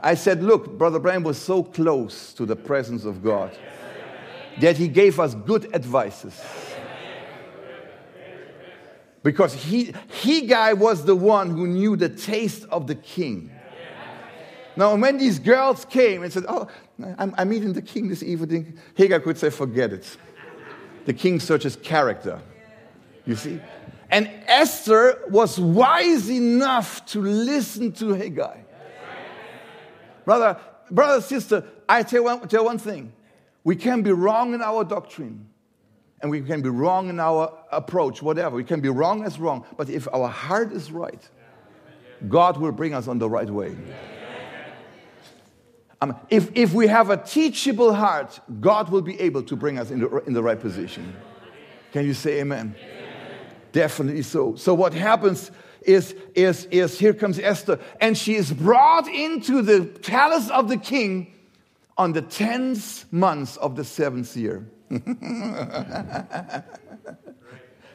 I 0.00 0.14
said, 0.14 0.44
look, 0.44 0.78
Brother 0.78 1.00
Branham 1.00 1.24
was 1.24 1.38
so 1.38 1.64
close 1.64 2.32
to 2.34 2.46
the 2.46 2.54
presence 2.54 3.04
of 3.04 3.22
God 3.22 3.56
that 4.60 4.76
he 4.76 4.86
gave 4.86 5.18
us 5.18 5.34
good 5.34 5.74
advices. 5.74 6.40
Because 9.24 9.54
he, 9.54 9.94
he 10.10 10.42
guy 10.42 10.72
was 10.72 11.04
the 11.04 11.14
one 11.16 11.50
who 11.50 11.66
knew 11.66 11.96
the 11.96 12.08
taste 12.08 12.64
of 12.70 12.86
the 12.86 12.94
king. 12.94 13.50
Now, 14.76 14.94
when 14.96 15.18
these 15.18 15.38
girls 15.38 15.84
came 15.84 16.22
and 16.22 16.32
said, 16.32 16.44
Oh, 16.48 16.68
I'm, 17.18 17.34
I'm 17.36 17.48
meeting 17.48 17.72
the 17.72 17.82
king 17.82 18.08
this 18.08 18.22
evening, 18.22 18.78
Haggai 18.96 19.18
could 19.18 19.38
say, 19.38 19.50
Forget 19.50 19.92
it. 19.92 20.16
The 21.04 21.12
king 21.12 21.40
searches 21.40 21.76
character. 21.76 22.40
You 23.26 23.36
see? 23.36 23.60
And 24.10 24.30
Esther 24.46 25.22
was 25.28 25.58
wise 25.58 26.30
enough 26.30 27.04
to 27.06 27.20
listen 27.20 27.92
to 27.92 28.10
Haggai. 28.10 28.58
Brother, 30.24 30.58
brother, 30.90 31.20
sister, 31.20 31.64
I 31.88 32.02
tell 32.02 32.24
one, 32.24 32.46
tell 32.48 32.64
one 32.64 32.78
thing. 32.78 33.12
We 33.64 33.76
can 33.76 34.02
be 34.02 34.12
wrong 34.12 34.54
in 34.54 34.62
our 34.62 34.84
doctrine 34.84 35.48
and 36.20 36.30
we 36.30 36.40
can 36.40 36.62
be 36.62 36.68
wrong 36.68 37.08
in 37.08 37.18
our 37.18 37.52
approach, 37.72 38.22
whatever. 38.22 38.54
We 38.54 38.64
can 38.64 38.80
be 38.80 38.88
wrong 38.88 39.24
as 39.24 39.38
wrong. 39.38 39.64
But 39.76 39.90
if 39.90 40.06
our 40.12 40.28
heart 40.28 40.72
is 40.72 40.92
right, 40.92 41.28
God 42.28 42.56
will 42.58 42.70
bring 42.70 42.94
us 42.94 43.08
on 43.08 43.18
the 43.18 43.28
right 43.28 43.50
way. 43.50 43.76
Um, 46.02 46.16
if, 46.30 46.50
if 46.56 46.74
we 46.74 46.88
have 46.88 47.10
a 47.10 47.16
teachable 47.16 47.94
heart, 47.94 48.40
God 48.60 48.88
will 48.88 49.02
be 49.02 49.20
able 49.20 49.44
to 49.44 49.54
bring 49.54 49.78
us 49.78 49.92
in 49.92 50.00
the, 50.00 50.08
in 50.24 50.32
the 50.32 50.42
right 50.42 50.58
position. 50.58 51.14
Can 51.92 52.04
you 52.04 52.12
say 52.12 52.40
amen? 52.40 52.74
amen? 52.76 53.38
Definitely 53.70 54.22
so. 54.22 54.56
So 54.56 54.74
what 54.74 54.94
happens 54.94 55.52
is, 55.82 56.16
is, 56.34 56.64
is 56.72 56.98
here 56.98 57.14
comes 57.14 57.38
Esther, 57.38 57.78
and 58.00 58.18
she 58.18 58.34
is 58.34 58.52
brought 58.52 59.06
into 59.06 59.62
the 59.62 59.84
palace 59.84 60.50
of 60.50 60.68
the 60.68 60.76
king 60.76 61.32
on 61.96 62.14
the 62.14 62.22
10th 62.22 63.04
month 63.12 63.56
of 63.58 63.76
the 63.76 63.84
seventh 63.84 64.36
year. 64.36 64.66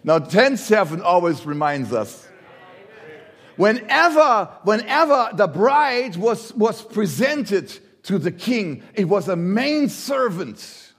now, 0.05 0.19
10 0.19 0.55
7 0.55 1.01
always 1.01 1.45
reminds 1.45 1.91
us. 1.91 2.25
Whenever, 3.57 4.45
whenever 4.63 5.31
the 5.33 5.47
bride 5.47 6.15
was, 6.15 6.53
was 6.53 6.81
presented 6.81 7.77
to 8.07 8.17
the 8.17 8.31
king, 8.31 8.83
it 8.93 9.05
was 9.05 9.27
a 9.27 9.35
main 9.35 9.89
servant. 9.89 10.93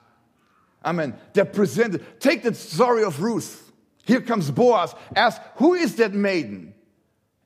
Amen. 0.84 1.16
That 1.32 1.54
presented. 1.54 2.20
Take 2.20 2.42
the 2.42 2.52
story 2.54 3.02
of 3.02 3.22
Ruth. 3.22 3.72
Here 4.04 4.20
comes 4.20 4.50
Boaz. 4.50 4.94
Ask, 5.16 5.40
who 5.56 5.72
is 5.72 5.96
that 5.96 6.12
maiden? 6.12 6.74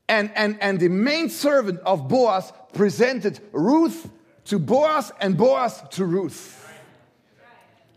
And, 0.08 0.32
and, 0.34 0.60
and 0.60 0.80
the 0.80 0.88
main 0.88 1.28
servant 1.28 1.78
of 1.86 2.08
Boaz 2.08 2.52
presented 2.72 3.38
Ruth 3.52 4.10
to 4.46 4.58
Boaz 4.58 5.12
and 5.20 5.36
Boaz 5.36 5.80
to 5.90 6.06
Ruth. 6.06 6.58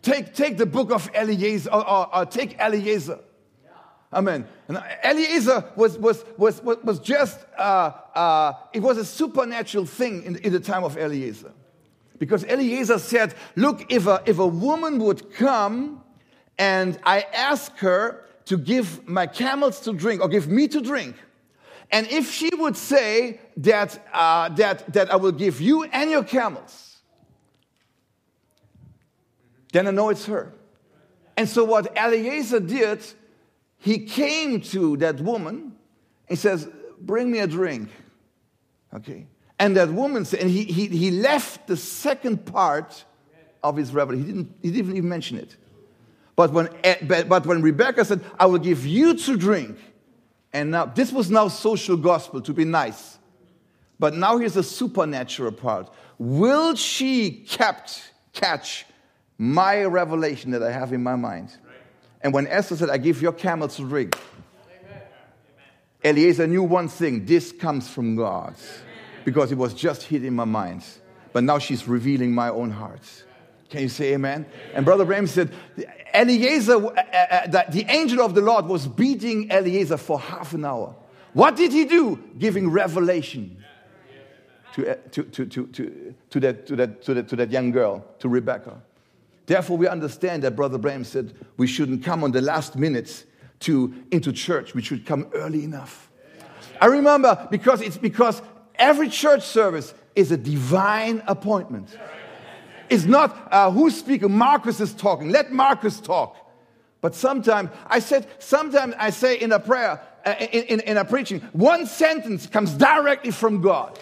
Take, 0.04 0.36
take 0.36 0.58
the 0.58 0.68
book 0.68 0.92
of 0.92 1.10
Eliezer, 1.16 1.72
or, 1.72 1.90
or, 1.90 2.16
or 2.16 2.26
take 2.28 2.60
Eliezer. 2.60 3.20
Amen. 4.14 4.48
And 4.68 4.82
Eliezer 5.04 5.66
was, 5.76 5.98
was, 5.98 6.24
was, 6.38 6.62
was 6.62 7.00
just, 7.00 7.40
uh, 7.58 7.92
uh, 8.14 8.54
it 8.72 8.82
was 8.82 8.98
a 8.98 9.06
supernatural 9.06 9.86
thing 9.86 10.24
in, 10.24 10.38
in 10.38 10.54
the 10.54 10.60
time 10.60 10.84
of 10.84 10.98
Eliezer. 10.98 11.52
Because 12.18 12.46
Eliezer 12.46 13.00
said, 13.00 13.34
Look, 13.56 13.92
if 13.92 14.08
a, 14.08 14.24
if 14.26 14.40
a 14.40 14.48
woman 14.48 15.00
would 15.00 15.34
come 15.34 16.02
and 16.58 16.98
I 17.04 17.26
ask 17.34 17.76
her 17.80 18.26
to 18.46 18.58
give 18.58 19.08
my 19.08 19.28
camels 19.28 19.82
to 19.82 19.94
drink 19.94 20.22
or 20.22 20.30
give 20.30 20.48
me 20.48 20.68
to 20.70 20.80
drink, 20.80 21.16
and 21.92 22.08
if 22.08 22.32
she 22.32 22.50
would 22.56 22.78
say 22.78 23.40
that, 23.58 24.08
uh, 24.14 24.50
that, 24.50 24.92
that 24.94 25.12
I 25.12 25.18
will 25.18 25.32
give 25.32 25.62
you 25.62 25.84
and 25.84 26.10
your 26.10 26.24
camels, 26.24 26.98
then 29.72 29.88
I 29.88 29.92
know 29.92 30.10
it's 30.10 30.26
her. 30.26 30.54
And 31.38 31.50
so 31.50 31.64
what 31.66 31.96
Eliezer 31.98 32.62
did, 32.62 33.04
he 33.78 34.00
came 34.00 34.62
to 34.62 34.98
that 34.98 35.20
woman 35.20 35.76
and 36.28 36.38
says, 36.38 36.68
Bring 37.00 37.32
me 37.32 37.40
a 37.40 37.48
drink. 37.48 37.90
Okay. 38.94 39.28
And 39.60 39.78
that 39.78 39.90
woman 39.90 40.26
said, 40.26 40.42
and 40.42 40.50
he, 40.50 40.64
he, 40.64 40.88
he 40.88 41.12
left 41.12 41.68
the 41.68 41.78
second 41.78 42.46
part 42.46 43.06
of 43.64 43.78
his 43.78 43.94
revelation. 43.94 44.26
He 44.26 44.34
didn't, 44.34 44.56
he 44.62 44.72
didn't 44.72 44.98
even 44.98 45.10
mention 45.10 45.38
it. 45.38 45.56
But 46.36 46.52
when, 46.52 46.70
eh, 46.84 47.04
but 47.06 47.46
when 47.46 47.62
Rebecca 47.62 48.04
said, 48.04 48.22
I 48.40 48.48
will 48.48 48.60
give 48.60 48.86
you 48.86 49.14
to 49.14 49.38
drink, 49.38 49.78
and 50.52 50.72
now 50.72 50.86
this 50.86 51.12
was 51.12 51.30
now 51.30 51.48
social 51.48 51.96
gospel 51.96 52.42
to 52.42 52.54
be 52.54 52.66
nice. 52.66 53.20
But 54.00 54.14
now 54.14 54.38
here's 54.38 54.56
the 54.56 54.64
supernatural 54.64 55.52
part. 55.52 55.90
Will 56.18 56.76
she 56.76 57.32
kept 57.32 58.12
catch 58.34 58.86
my 59.38 59.84
revelation 59.84 60.52
that 60.52 60.64
I 60.64 60.72
have 60.72 60.94
in 60.94 61.04
my 61.04 61.16
mind. 61.16 61.58
And 62.26 62.34
when 62.34 62.48
Esther 62.48 62.76
said, 62.76 62.90
I 62.90 62.98
give 62.98 63.22
your 63.22 63.34
camels 63.34 63.76
to 63.76 63.88
drink, 63.88 64.18
Eliezer 66.04 66.48
knew 66.48 66.64
one 66.64 66.88
thing 66.88 67.24
this 67.24 67.52
comes 67.52 67.88
from 67.88 68.16
God 68.16 68.56
because 69.24 69.52
it 69.52 69.60
was 69.60 69.76
just 69.76 70.02
hid 70.02 70.26
in 70.26 70.34
my 70.34 70.44
mind. 70.44 70.84
But 71.34 71.44
now 71.44 71.60
she's 71.60 71.88
revealing 71.88 72.34
my 72.34 72.50
own 72.50 72.72
heart. 72.72 73.04
Can 73.70 73.84
you 73.84 73.90
say 73.90 74.16
amen? 74.16 74.48
And 74.74 74.84
Brother 74.84 75.06
Branham 75.06 75.28
said, 75.28 75.54
Eliezer, 76.16 76.84
uh, 76.84 76.90
uh, 76.90 77.48
uh 77.54 77.70
the 77.70 77.86
angel 77.90 78.26
of 78.26 78.34
the 78.34 78.42
Lord 78.42 78.66
was 78.66 78.88
beating 78.88 79.52
Eliezer 79.52 79.98
for 79.98 80.20
half 80.20 80.56
an 80.56 80.66
hour. 80.66 80.96
What 81.34 81.56
did 81.56 81.72
he 81.72 81.86
do? 81.86 82.24
Giving 82.40 82.72
revelation 82.72 83.64
to, 84.74 84.94
uh, 84.94 84.96
to, 85.12 85.24
to, 85.26 85.46
to, 85.46 86.16
to, 86.32 86.40
that, 86.40 86.66
to, 86.66 86.76
that, 86.76 87.28
to 87.28 87.36
that 87.36 87.52
young 87.52 87.70
girl, 87.70 88.04
to 88.18 88.28
Rebecca. 88.28 88.82
Therefore, 89.46 89.78
we 89.78 89.88
understand 89.88 90.44
that 90.44 90.56
Brother 90.56 90.78
Branham 90.78 91.04
said 91.04 91.34
we 91.58 91.68
shouldn't 91.68 92.04
come 92.04 92.24
on 92.24 92.32
the 92.32 92.42
last 92.42 92.76
minutes 92.76 93.26
to, 93.62 93.94
into 94.12 94.32
church. 94.32 94.74
We 94.74 94.82
should 94.82 95.06
come 95.06 95.28
early 95.34 95.64
enough. 95.64 96.10
I 96.82 96.88
remember 96.88 97.48
because 97.52 97.82
it's 97.82 97.98
because 97.98 98.42
every 98.76 99.10
church 99.10 99.44
service 99.44 99.94
is 100.16 100.32
a 100.32 100.38
divine 100.38 101.24
appointment. 101.28 101.98
It's 102.90 103.06
not 103.06 103.48
uh, 103.52 103.72
who's 103.72 103.98
speaking. 103.98 104.32
Marcus 104.32 104.80
is 104.80 104.94
talking. 104.94 105.30
Let 105.30 105.52
Marcus 105.52 106.00
talk. 106.00 106.38
But 107.02 107.16
sometimes 107.16 107.70
I 107.88 108.00
said, 108.00 108.28
sometimes 108.40 108.96
I 108.98 109.12
say 109.12 109.38
in 109.40 109.52
a 109.52 109.60
prayer, 109.60 110.02
uh, 110.26 110.36
in, 110.40 110.64
in, 110.64 110.80
in 110.82 110.98
a 110.98 111.06
preaching, 111.06 111.42
one 111.54 111.86
sentence 111.86 112.48
comes 112.48 112.72
directly 112.74 113.32
from 113.32 113.62
God. 113.62 114.00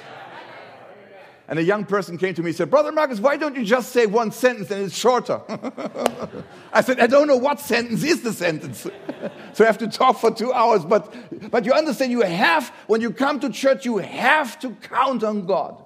And 1.47 1.59
a 1.59 1.63
young 1.63 1.85
person 1.85 2.17
came 2.17 2.33
to 2.35 2.41
me 2.41 2.49
and 2.49 2.55
said, 2.55 2.69
Brother 2.69 2.91
Marcus, 2.91 3.19
why 3.19 3.35
don't 3.35 3.55
you 3.55 3.65
just 3.65 3.91
say 3.91 4.05
one 4.05 4.31
sentence 4.31 4.71
and 4.71 4.85
it's 4.85 4.97
shorter? 4.97 5.41
I 6.73 6.81
said, 6.81 7.01
I 7.01 7.07
don't 7.07 7.27
know 7.27 7.35
what 7.35 7.59
sentence 7.59 8.01
is 8.03 8.21
the 8.21 8.31
sentence. 8.31 8.87
so 9.53 9.63
I 9.63 9.67
have 9.67 9.77
to 9.79 9.87
talk 9.87 10.19
for 10.19 10.31
two 10.31 10.53
hours. 10.53 10.85
But, 10.85 11.13
but 11.51 11.65
you 11.65 11.73
understand, 11.73 12.11
you 12.11 12.21
have, 12.21 12.69
when 12.87 13.01
you 13.01 13.11
come 13.11 13.41
to 13.41 13.49
church, 13.49 13.83
you 13.83 13.97
have 13.97 14.57
to 14.61 14.71
count 14.75 15.23
on 15.23 15.45
God. 15.45 15.83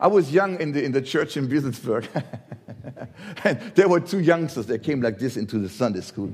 I 0.00 0.08
was 0.08 0.32
young 0.32 0.60
in 0.60 0.72
the, 0.72 0.82
in 0.82 0.90
the 0.90 1.00
church 1.00 1.36
in 1.36 1.48
Wieselsburg. 1.48 2.08
and 3.44 3.60
there 3.76 3.88
were 3.88 4.00
two 4.00 4.18
youngsters 4.18 4.66
that 4.66 4.82
came 4.82 5.00
like 5.00 5.18
this 5.20 5.36
into 5.36 5.58
the 5.58 5.68
Sunday 5.68 6.00
school. 6.00 6.32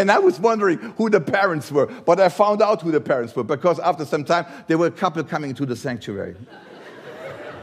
And 0.00 0.10
I 0.10 0.18
was 0.18 0.40
wondering 0.40 0.78
who 0.96 1.10
the 1.10 1.20
parents 1.20 1.70
were, 1.70 1.86
but 1.86 2.18
I 2.18 2.30
found 2.30 2.62
out 2.62 2.80
who 2.80 2.90
the 2.90 3.02
parents 3.02 3.36
were 3.36 3.44
because 3.44 3.78
after 3.78 4.06
some 4.06 4.24
time 4.24 4.46
there 4.66 4.78
were 4.78 4.86
a 4.86 4.90
couple 4.90 5.22
coming 5.24 5.54
to 5.54 5.66
the 5.66 5.76
sanctuary. 5.76 6.36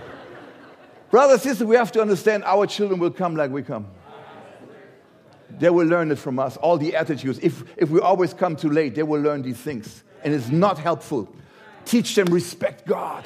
Brothers, 1.09 1.41
sisters, 1.41 1.67
we 1.67 1.75
have 1.75 1.91
to 1.93 2.01
understand 2.01 2.43
our 2.43 2.67
children 2.67 2.99
will 2.99 3.09
come 3.09 3.35
like 3.35 3.49
we 3.49 3.63
come. 3.63 3.87
They 5.49 5.71
will 5.71 5.87
learn 5.87 6.11
it 6.11 6.19
from 6.19 6.37
us, 6.37 6.57
all 6.57 6.77
the 6.77 6.95
attitudes. 6.95 7.39
If, 7.41 7.63
if 7.75 7.89
we 7.89 7.99
always 8.01 8.35
come 8.35 8.55
too 8.55 8.69
late, 8.69 8.93
they 8.93 9.01
will 9.01 9.21
learn 9.21 9.41
these 9.41 9.57
things. 9.57 10.03
And 10.23 10.31
it's 10.31 10.49
not 10.49 10.77
helpful. 10.77 11.33
Teach 11.85 12.13
them 12.13 12.27
respect 12.27 12.85
God. 12.85 13.25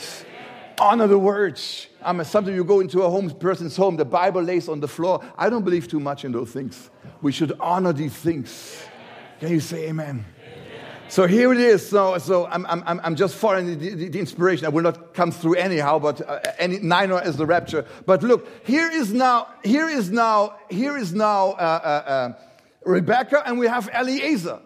Honor 0.80 1.07
the 1.07 1.20
words. 1.20 1.88
I 2.01 2.14
mean, 2.14 2.24
sometimes 2.24 2.55
you 2.55 2.64
go 2.64 2.80
into 2.80 3.01
a 3.01 3.09
home, 3.09 3.30
person's 3.32 3.76
home, 3.76 3.97
the 3.97 4.05
Bible 4.05 4.41
lays 4.41 4.70
on 4.70 4.80
the 4.80 4.88
floor. 4.88 5.22
I 5.38 5.49
don't 5.49 5.66
believe 5.66 5.89
too 5.89 5.99
much 5.99 6.24
in 6.24 6.32
those 6.32 6.51
things. 6.51 6.89
We 7.22 7.34
should 7.34 7.51
honor 7.59 7.91
these 7.91 8.14
things. 8.14 8.86
Can 9.42 9.50
you 9.50 9.60
say 9.60 9.89
amen? 9.89 10.24
So 11.10 11.26
here 11.26 11.52
it 11.52 11.60
is. 11.60 11.89
So, 11.89 12.20
so 12.20 12.46
I'm, 12.46 12.64
I'm, 12.68 13.02
I'm 13.04 13.16
just 13.16 13.34
following 13.34 13.76
the, 13.80 13.96
the, 13.96 14.08
the, 14.10 14.20
inspiration. 14.20 14.68
I 14.68 14.70
will 14.70 14.84
not 14.84 15.16
come 15.16 15.32
through 15.32 15.56
anyhow, 15.56 15.98
but 15.98 16.22
uh, 16.22 16.42
any, 16.60 16.78
neither 16.78 17.20
is 17.24 17.38
the 17.38 17.48
rapture. 17.48 17.84
But 18.06 18.22
look, 18.22 18.48
here 18.68 18.88
is 18.92 19.12
now, 19.12 19.48
here 19.64 19.89
is 19.89 20.12
now, 20.12 20.60
here 20.70 20.96
is 20.96 21.16
now 21.16 21.54
uh, 21.54 21.56
uh, 21.58 22.10
uh 22.10 22.34
Rebecca, 22.86 23.42
and 23.48 23.58
we 23.58 23.66
have 23.66 23.89
Eliezer. 23.89 24.60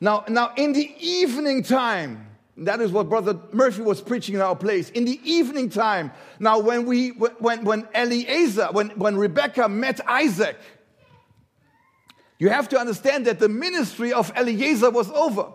Now, 0.00 0.24
now 0.28 0.52
in 0.56 0.72
the 0.72 0.92
evening 0.98 1.62
time, 1.62 2.26
that 2.56 2.80
is 2.80 2.90
what 2.90 3.08
Brother 3.08 3.38
Murphy 3.52 3.82
was 3.82 4.00
preaching 4.00 4.34
in 4.34 4.40
our 4.40 4.56
place. 4.56 4.90
In 4.90 5.04
the 5.04 5.20
evening 5.22 5.70
time, 5.70 6.10
now 6.40 6.58
when 6.58 6.84
we, 6.84 7.10
when, 7.10 7.64
when 7.64 7.86
Eliezer, 7.94 8.70
when, 8.72 8.90
when 8.90 9.16
Rebecca 9.16 9.68
met 9.68 10.00
Isaac, 10.08 10.56
you 12.38 12.48
have 12.50 12.68
to 12.70 12.78
understand 12.78 13.26
that 13.26 13.38
the 13.38 13.48
ministry 13.48 14.12
of 14.12 14.32
Eliezer 14.36 14.90
was 14.90 15.10
over. 15.10 15.48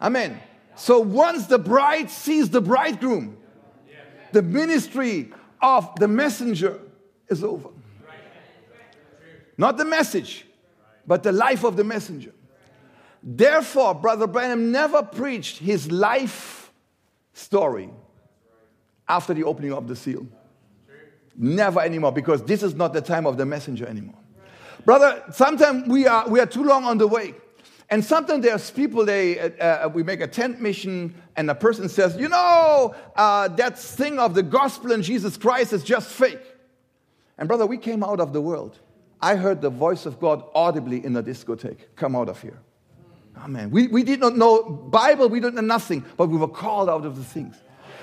Amen. 0.00 0.40
So 0.74 1.00
once 1.00 1.46
the 1.46 1.58
bride 1.58 2.10
sees 2.10 2.50
the 2.50 2.60
bridegroom, 2.60 3.38
the 4.32 4.42
ministry 4.42 5.32
of 5.62 5.94
the 5.96 6.08
messenger 6.08 6.78
is 7.28 7.42
over. 7.42 7.70
Not 9.56 9.78
the 9.78 9.86
message, 9.86 10.46
but 11.06 11.22
the 11.22 11.32
life 11.32 11.64
of 11.64 11.76
the 11.76 11.84
messenger. 11.84 12.32
Therefore, 13.22 13.94
Brother 13.94 14.26
Branham 14.26 14.70
never 14.70 15.02
preached 15.02 15.58
his 15.58 15.90
life 15.90 16.70
story 17.32 17.88
after 19.08 19.32
the 19.32 19.44
opening 19.44 19.72
of 19.72 19.88
the 19.88 19.96
seal. 19.96 20.26
Never 21.34 21.80
anymore, 21.80 22.12
because 22.12 22.42
this 22.42 22.62
is 22.62 22.74
not 22.74 22.92
the 22.92 23.00
time 23.00 23.26
of 23.26 23.36
the 23.36 23.46
messenger 23.46 23.86
anymore. 23.86 24.18
Brother, 24.86 25.20
sometimes 25.32 25.88
we 25.88 26.06
are, 26.06 26.28
we 26.28 26.38
are 26.38 26.46
too 26.46 26.62
long 26.62 26.84
on 26.84 26.96
the 26.96 27.08
way. 27.08 27.34
And 27.90 28.04
sometimes 28.04 28.44
there's 28.44 28.70
people, 28.70 29.04
they, 29.04 29.38
uh, 29.38 29.48
uh, 29.86 29.88
we 29.92 30.04
make 30.04 30.20
a 30.20 30.28
tent 30.28 30.60
mission, 30.60 31.12
and 31.34 31.50
a 31.50 31.56
person 31.56 31.88
says, 31.88 32.16
You 32.16 32.28
know, 32.28 32.94
uh, 33.16 33.48
that 33.48 33.76
thing 33.76 34.20
of 34.20 34.34
the 34.34 34.44
gospel 34.44 34.92
in 34.92 35.02
Jesus 35.02 35.36
Christ 35.36 35.72
is 35.72 35.82
just 35.82 36.08
fake. 36.08 36.40
And 37.36 37.48
brother, 37.48 37.66
we 37.66 37.78
came 37.78 38.04
out 38.04 38.20
of 38.20 38.32
the 38.32 38.40
world. 38.40 38.78
I 39.20 39.34
heard 39.34 39.60
the 39.60 39.70
voice 39.70 40.06
of 40.06 40.20
God 40.20 40.44
audibly 40.54 41.04
in 41.04 41.12
the 41.12 41.22
discotheque. 41.22 41.80
Come 41.96 42.14
out 42.14 42.28
of 42.28 42.40
here. 42.40 42.58
Amen. 43.38 43.70
We, 43.70 43.88
we 43.88 44.04
did 44.04 44.20
not 44.20 44.36
know 44.36 44.62
Bible, 44.62 45.28
we 45.28 45.40
didn't 45.40 45.56
know 45.56 45.62
nothing, 45.62 46.04
but 46.16 46.28
we 46.28 46.38
were 46.38 46.48
called 46.48 46.88
out 46.88 47.04
of 47.04 47.16
the 47.16 47.24
things. 47.24 47.56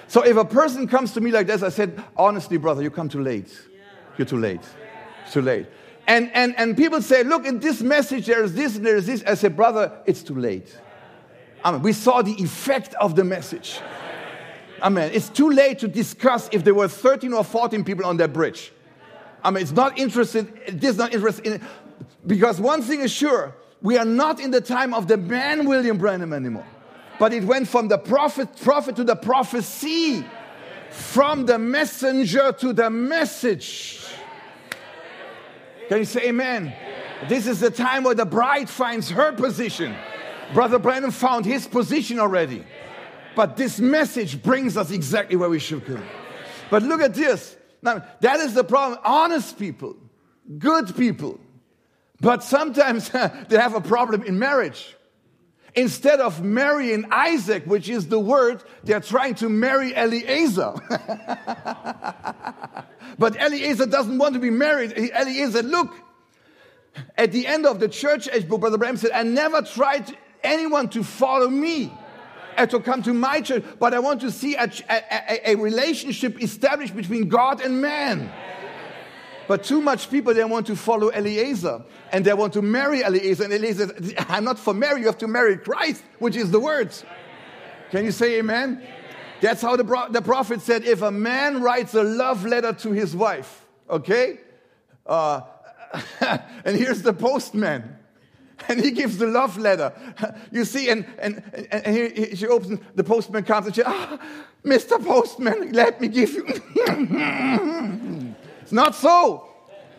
So 0.08 0.22
if 0.26 0.36
a 0.36 0.46
person 0.46 0.88
comes 0.88 1.14
to 1.14 1.22
me 1.22 1.32
like 1.32 1.48
this, 1.48 1.64
I 1.64 1.70
said, 1.70 2.04
honestly, 2.18 2.58
brother, 2.58 2.84
you 2.84 2.92
come 2.92 3.08
too 3.08 3.22
late. 3.22 3.58
You're 4.18 4.28
too 4.28 4.38
late. 4.38 4.62
It's 5.24 5.34
too 5.34 5.42
late. 5.42 5.68
And, 6.08 6.32
and, 6.34 6.54
and 6.58 6.76
people 6.76 7.02
say, 7.02 7.24
look, 7.24 7.46
in 7.46 7.60
this 7.60 7.82
message, 7.82 8.26
there's 8.26 8.54
this 8.54 8.76
and 8.76 8.86
there's 8.86 9.06
this. 9.06 9.24
I 9.26 9.36
said, 9.36 9.56
brother, 9.56 9.92
it's 10.06 10.22
too 10.22 10.36
late. 10.36 10.76
Amen. 11.64 11.82
We 11.82 11.94
saw 11.94 12.22
the 12.22 12.34
effect 12.34 12.94
of 12.96 13.16
the 13.16 13.24
message. 13.24 13.80
Amen. 14.82 15.12
It's 15.14 15.30
too 15.30 15.50
late 15.50 15.80
to 15.80 15.88
discuss 15.88 16.50
if 16.52 16.66
there 16.66 16.74
were 16.74 16.90
13 16.90 17.32
or 17.32 17.44
14 17.44 17.86
people 17.86 18.06
on 18.06 18.18
that 18.18 18.34
bridge. 18.34 18.74
I 19.44 19.52
mean, 19.52 19.64
it's 19.64 19.72
not 19.72 19.98
interested, 19.98 20.52
it 20.66 20.84
is 20.84 20.98
not 20.98 21.14
interested 21.14 21.46
in. 21.46 21.62
Because 22.28 22.60
one 22.60 22.82
thing 22.82 23.02
is 23.02 23.12
sure, 23.12 23.56
we 23.82 23.98
are 23.98 24.06
not 24.06 24.40
in 24.40 24.52
the 24.52 24.62
time 24.62 24.94
of 24.94 25.08
the 25.08 25.18
man 25.18 25.66
William 25.68 25.98
Branham 25.98 26.34
anymore. 26.34 26.66
But 27.18 27.34
it 27.34 27.44
went 27.44 27.68
from 27.68 27.88
the 27.88 27.98
prophet, 27.98 28.50
prophet 28.62 28.96
to 28.98 29.04
the 29.04 29.16
prophecy, 29.16 30.26
from 30.90 31.46
the 31.46 31.58
messenger 31.58 32.52
to 32.60 32.74
the 32.74 32.90
message. 32.90 34.03
Can 35.90 36.00
you 36.00 36.06
say 36.06 36.30
amen? 36.30 36.74
This 37.28 37.48
is 37.48 37.60
the 37.60 37.70
time 37.70 38.04
where 38.04 38.16
the 38.16 38.26
bride 38.26 38.70
finds 38.70 39.10
her 39.10 39.32
position. 39.34 39.96
Brother 40.54 40.80
Branham 40.80 41.12
found 41.12 41.46
his 41.46 41.68
position 41.68 42.20
already. 42.20 42.66
But 43.36 43.58
this 43.58 43.80
message 43.80 44.44
brings 44.44 44.78
us 44.78 44.92
exactly 44.92 45.36
where 45.36 45.50
we 45.50 45.60
should 45.60 45.86
go. 45.86 46.00
But 46.70 46.84
look 46.84 47.02
at 47.02 47.14
this. 47.14 47.56
Now, 47.82 48.06
that 48.22 48.40
is 48.40 48.54
the 48.54 48.64
problem. 48.64 49.00
Honest 49.04 49.58
people, 49.58 49.98
good 50.58 50.96
people, 50.96 51.40
but 52.22 52.44
sometimes 52.44 53.10
they 53.50 53.58
have 53.58 53.76
a 53.76 53.82
problem 53.82 54.24
in 54.24 54.40
marriage. 54.40 54.96
Instead 55.76 56.20
of 56.20 56.44
marrying 56.44 57.06
Isaac, 57.12 57.66
which 57.66 57.90
is 57.90 58.08
the 58.08 58.20
word, 58.20 58.64
they're 58.84 59.00
trying 59.00 59.34
to 59.36 59.50
marry 59.50 59.96
Eliezer. 59.96 60.74
but 63.18 63.36
Eliezer 63.42 63.88
doesn't 63.88 64.20
want 64.20 64.36
to 64.36 64.40
be 64.40 64.52
married. 64.52 64.94
Eliezer, 64.96 65.64
look, 65.64 65.96
at 67.18 67.32
the 67.32 67.48
end 67.48 67.66
of 67.66 67.80
the 67.80 67.88
church 67.88 68.30
age, 68.32 68.48
Brother 68.48 68.78
Branham 68.78 68.98
said, 68.98 69.12
I 69.12 69.24
never 69.24 69.64
tried 69.64 70.16
anyone 70.44 70.90
to 70.90 71.04
follow 71.04 71.50
me 71.50 71.92
and 72.56 72.70
to 72.70 72.80
come 72.80 73.02
to 73.04 73.14
my 73.14 73.42
church, 73.42 73.64
but 73.80 73.96
I 73.96 74.00
want 74.00 74.22
to 74.22 74.32
see 74.32 74.56
a, 74.56 74.72
a, 74.90 75.52
a 75.54 75.56
relationship 75.56 76.42
established 76.42 76.96
between 76.96 77.30
God 77.30 77.62
and 77.62 77.82
man. 77.82 78.32
But 79.48 79.64
too 79.64 79.82
much 79.82 80.10
people, 80.10 80.34
they 80.34 80.44
want 80.44 80.68
to 80.68 80.76
follow 80.76 81.10
Eliezer 81.10 81.84
and 82.12 82.24
they 82.24 82.34
want 82.34 82.54
to 82.54 82.62
marry 82.62 83.02
Eliezer. 83.02 83.44
And 83.44 83.54
Eliezer, 83.54 83.94
I'm 84.30 84.44
not 84.44 84.58
for 84.58 84.74
marry, 84.74 85.02
you 85.02 85.08
have 85.08 85.18
to 85.20 85.28
marry 85.28 85.58
Christ, 85.58 86.04
which 86.20 86.36
is 86.36 86.52
the 86.52 86.60
words. 86.60 87.04
Can 87.92 88.06
you 88.06 88.12
say 88.12 88.40
amen? 88.40 88.82
That's 89.42 89.62
how 89.62 89.76
the, 89.76 90.08
the 90.10 90.22
prophet 90.22 90.62
said 90.62 90.86
if 90.86 91.02
a 91.02 91.12
man 91.12 91.62
writes 91.62 91.94
a 91.94 92.04
love 92.04 92.46
letter 92.46 92.74
to 92.74 92.92
his 92.92 93.16
wife, 93.16 93.66
okay? 93.90 94.40
Uh, 95.06 95.42
and 96.66 96.78
here's 96.78 97.02
the 97.02 97.14
postman. 97.14 97.98
And 98.70 98.80
he 98.80 98.92
gives 98.92 99.18
the 99.18 99.28
love 99.28 99.58
letter. 99.58 99.92
You 100.52 100.66
see, 100.66 100.90
and, 100.90 101.06
and, 101.18 101.44
and, 101.54 101.86
and 101.86 101.96
he, 101.96 102.36
she 102.36 102.48
opens, 102.48 102.80
the 102.96 103.04
postman 103.04 103.44
comes 103.44 103.66
and 103.66 103.76
she, 103.76 103.84
ah, 103.84 104.20
Mr. 104.64 105.04
Postman, 105.04 105.72
let 105.74 106.00
me 106.00 106.08
give 106.08 106.32
you. 106.32 106.46
Not 108.74 108.96
so. 108.96 109.48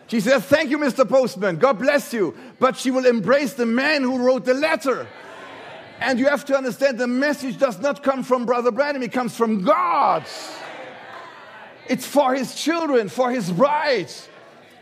She 0.07 0.19
says, 0.19 0.43
Thank 0.43 0.69
you, 0.69 0.77
Mr. 0.77 1.07
Postman. 1.07 1.57
God 1.57 1.79
bless 1.79 2.13
you. 2.13 2.35
But 2.59 2.77
she 2.77 2.91
will 2.91 3.05
embrace 3.05 3.53
the 3.53 3.65
man 3.65 4.03
who 4.03 4.19
wrote 4.19 4.45
the 4.45 4.53
letter. 4.53 5.07
And 5.99 6.19
you 6.19 6.27
have 6.27 6.45
to 6.45 6.57
understand 6.57 6.99
the 6.99 7.07
message 7.07 7.57
does 7.57 7.79
not 7.79 8.03
come 8.03 8.23
from 8.23 8.45
Brother 8.45 8.71
Branham, 8.71 9.01
it 9.01 9.11
comes 9.11 9.35
from 9.35 9.63
God. 9.63 10.25
It's 11.87 12.05
for 12.05 12.33
his 12.33 12.55
children, 12.55 13.09
for 13.09 13.31
his 13.31 13.51
bride. 13.51 14.11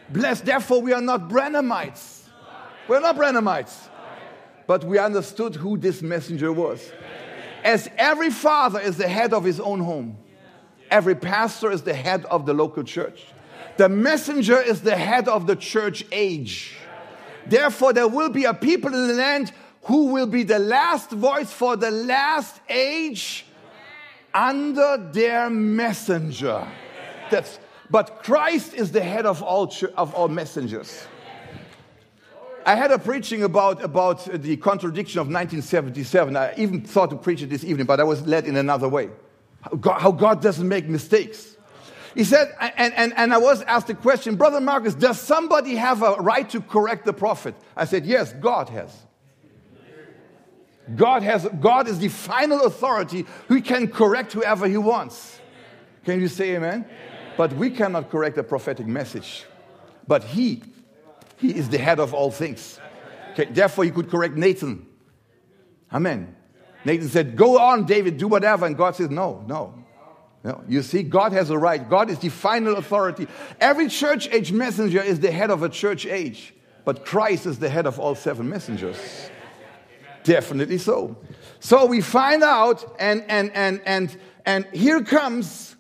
Blessed. 0.10 0.46
Therefore, 0.46 0.82
we 0.82 0.94
are 0.94 1.02
not 1.02 1.30
Branhamites. 1.30 2.24
We're 2.88 3.00
not 3.00 3.16
Branhamites. 3.16 3.90
But 4.68 4.84
we 4.84 4.98
understood 4.98 5.56
who 5.56 5.78
this 5.78 6.02
messenger 6.02 6.52
was. 6.52 6.92
As 7.64 7.90
every 7.98 8.30
father 8.30 8.80
is 8.80 8.98
the 8.98 9.08
head 9.08 9.34
of 9.34 9.44
his 9.44 9.60
own 9.60 9.80
home, 9.80 10.18
every 10.90 11.16
pastor 11.16 11.72
is 11.72 11.82
the 11.84 11.94
head 11.94 12.26
of 12.26 12.46
the 12.46 12.54
local 12.54 12.84
church. 12.84 13.26
The 13.78 13.90
messenger 13.90 14.60
is 14.62 14.82
the 14.82 14.96
head 14.96 15.28
of 15.28 15.48
the 15.48 15.56
church 15.56 16.06
age. 16.12 16.76
Therefore, 17.46 17.94
there 17.94 18.08
will 18.08 18.30
be 18.30 18.46
a 18.46 18.54
people 18.54 18.94
in 18.94 19.08
the 19.08 19.14
land 19.14 19.52
who 19.84 20.08
will 20.08 20.28
be 20.28 20.44
the 20.44 20.60
last 20.60 21.10
voice 21.10 21.52
for 21.52 21.76
the 21.76 21.92
last 21.92 22.62
age 22.70 23.46
under 24.34 24.98
their 25.12 25.50
messenger. 25.50 26.66
That's, 27.30 27.60
but 27.90 28.24
Christ 28.24 28.74
is 28.74 28.92
the 28.92 29.02
head 29.02 29.26
of 29.26 29.42
all, 29.42 29.74
of 29.98 30.14
all 30.14 30.28
messengers. 30.28 31.06
I 32.66 32.76
had 32.76 32.92
a 32.92 33.00
preaching 33.00 33.44
about, 33.44 33.84
about 33.84 34.24
the 34.26 34.56
contradiction 34.58 35.20
of 35.20 35.28
1977. 35.28 36.38
I 36.38 36.54
even 36.58 36.82
thought 36.82 37.10
to 37.10 37.18
preach 37.18 37.42
it 37.42 37.50
this 37.50 37.64
evening, 37.66 37.86
but 37.86 38.00
I 38.00 38.04
was 38.04 38.26
led 38.26 38.48
in 38.48 38.56
another 38.56 38.88
way. 38.88 39.10
How 39.62 39.76
God, 39.76 40.02
how 40.02 40.12
God 40.12 40.42
doesn't 40.42 40.68
make 40.68 40.88
mistakes. 40.88 41.53
He 42.16 42.24
said, 42.24 42.54
and, 42.60 42.94
and, 42.94 43.14
and 43.16 43.34
I 43.34 43.38
was 43.38 43.62
asked 43.64 43.88
the 43.88 43.96
question, 43.96 44.36
Brother 44.36 44.62
Marcus, 44.62 44.94
does 44.94 45.20
somebody 45.20 45.76
have 45.76 46.04
a 46.04 46.16
right 46.16 46.48
to 46.52 46.62
correct 46.62 47.06
the 47.06 47.14
prophet? 47.14 47.56
I 47.76 47.86
said, 47.86 48.06
Yes, 48.06 48.34
God 48.34 48.70
has. 48.70 48.96
God, 50.96 51.24
has, 51.24 51.48
God 51.60 51.88
is 51.88 52.00
the 52.00 52.10
final 52.10 52.66
authority 52.66 53.26
who 53.48 53.62
can 53.62 53.88
correct 53.88 54.34
whoever 54.34 54.68
he 54.68 54.78
wants. 54.78 55.40
Can 56.04 56.20
you 56.20 56.28
say 56.28 56.56
amen? 56.56 56.86
amen? 56.86 57.34
But 57.38 57.54
we 57.54 57.70
cannot 57.70 58.10
correct 58.10 58.38
a 58.38 58.44
prophetic 58.44 58.86
message. 58.86 59.46
But 60.08 60.24
he, 60.26 60.62
he 61.38 61.56
is 61.56 61.70
the 61.70 61.78
head 61.78 62.00
of 62.00 62.14
all 62.14 62.32
things. 62.32 62.80
Okay, 63.32 63.46
therefore, 63.46 63.86
he 63.86 63.92
could 63.92 64.12
correct 64.12 64.36
Nathan. 64.36 64.86
Amen. 65.92 66.36
Nathan 66.86 67.08
said, 67.08 67.36
Go 67.36 67.58
on, 67.58 67.86
David, 67.86 68.18
do 68.18 68.28
whatever. 68.28 68.66
And 68.66 68.76
God 68.76 68.96
says, 68.96 69.10
No, 69.10 69.44
no. 69.48 69.83
No, 70.44 70.62
you 70.68 70.82
see, 70.82 71.04
God 71.04 71.32
has 71.32 71.50
a 71.50 71.58
right. 71.58 71.90
God 71.90 72.10
is 72.10 72.20
the 72.20 72.30
final 72.30 72.76
authority. 72.76 73.28
Every 73.62 73.88
church 73.88 74.28
age 74.30 74.52
messenger 74.52 75.02
is 75.02 75.20
the 75.22 75.32
head 75.32 75.50
of 75.50 75.64
a 75.64 75.70
church 75.70 76.06
age, 76.06 76.54
but 76.84 77.06
Christ 77.06 77.46
is 77.46 77.60
the 77.60 77.70
head 77.70 77.86
of 77.86 77.98
all 78.00 78.14
seven 78.14 78.50
messengers. 78.50 78.98
Definitely 80.24 80.80
so. 80.80 81.18
So 81.60 81.86
we 81.86 82.02
find 82.02 82.44
out, 82.44 82.96
and 83.00 83.24
and 83.30 83.52
and 83.54 83.82
and 83.86 84.18
and 84.46 84.66
here 84.74 85.02
comes. 85.02 85.78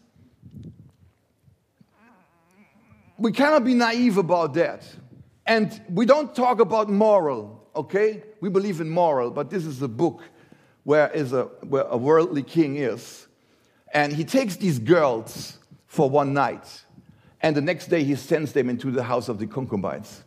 We 3.17 3.31
cannot 3.31 3.63
be 3.65 3.73
naive 3.73 4.17
about 4.17 4.53
that. 4.53 4.87
And 5.45 5.81
we 5.89 6.05
don't 6.05 6.33
talk 6.33 6.59
about 6.59 6.89
moral, 6.89 7.67
okay? 7.75 8.23
We 8.39 8.49
believe 8.49 8.79
in 8.79 8.89
moral, 8.89 9.29
but 9.29 9.49
this 9.49 9.65
is 9.65 9.81
a 9.81 9.87
book 9.87 10.23
where, 10.83 11.09
is 11.11 11.33
a, 11.33 11.43
where 11.67 11.83
a 11.83 11.97
worldly 11.97 12.43
king 12.43 12.77
is. 12.77 13.27
And 13.93 14.11
he 14.11 14.25
takes 14.25 14.57
these 14.57 14.79
girls 14.79 15.57
for 15.85 16.09
one 16.09 16.33
night. 16.33 16.83
And 17.41 17.55
the 17.55 17.61
next 17.61 17.87
day 17.87 18.03
he 18.03 18.15
sends 18.15 18.51
them 18.51 18.69
into 18.69 18.91
the 18.91 19.03
house 19.03 19.29
of 19.29 19.39
the 19.39 19.47
concubines. 19.47 20.23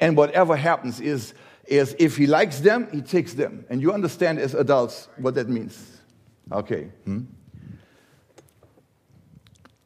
And 0.00 0.16
whatever 0.16 0.56
happens 0.56 1.00
is 1.00 1.34
is 1.68 1.94
if 1.98 2.16
he 2.16 2.26
likes 2.26 2.60
them, 2.60 2.88
he 2.90 3.02
takes 3.02 3.34
them. 3.34 3.64
And 3.68 3.80
you 3.80 3.92
understand 3.92 4.38
as 4.38 4.54
adults 4.54 5.08
what 5.18 5.34
that 5.34 5.48
means. 5.48 6.00
Okay. 6.50 6.84
Hmm? 7.04 7.24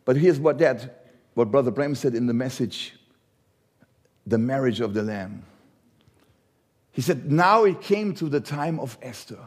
But 0.05 0.17
here's 0.17 0.39
what 0.39 0.59
that, 0.59 1.07
what 1.35 1.51
Brother 1.51 1.71
Branham 1.71 1.95
said 1.95 2.15
in 2.15 2.27
the 2.27 2.35
message, 2.35 2.95
the 4.27 4.39
marriage 4.39 4.81
of 4.81 4.95
the 4.95 5.03
Lamb. 5.03 5.45
He 6.93 7.03
said, 7.03 7.33
now 7.33 7.65
it 7.65 7.81
came 7.81 8.15
to 8.15 8.29
the 8.29 8.41
time 8.41 8.79
of 8.79 8.97
Esther. 9.03 9.39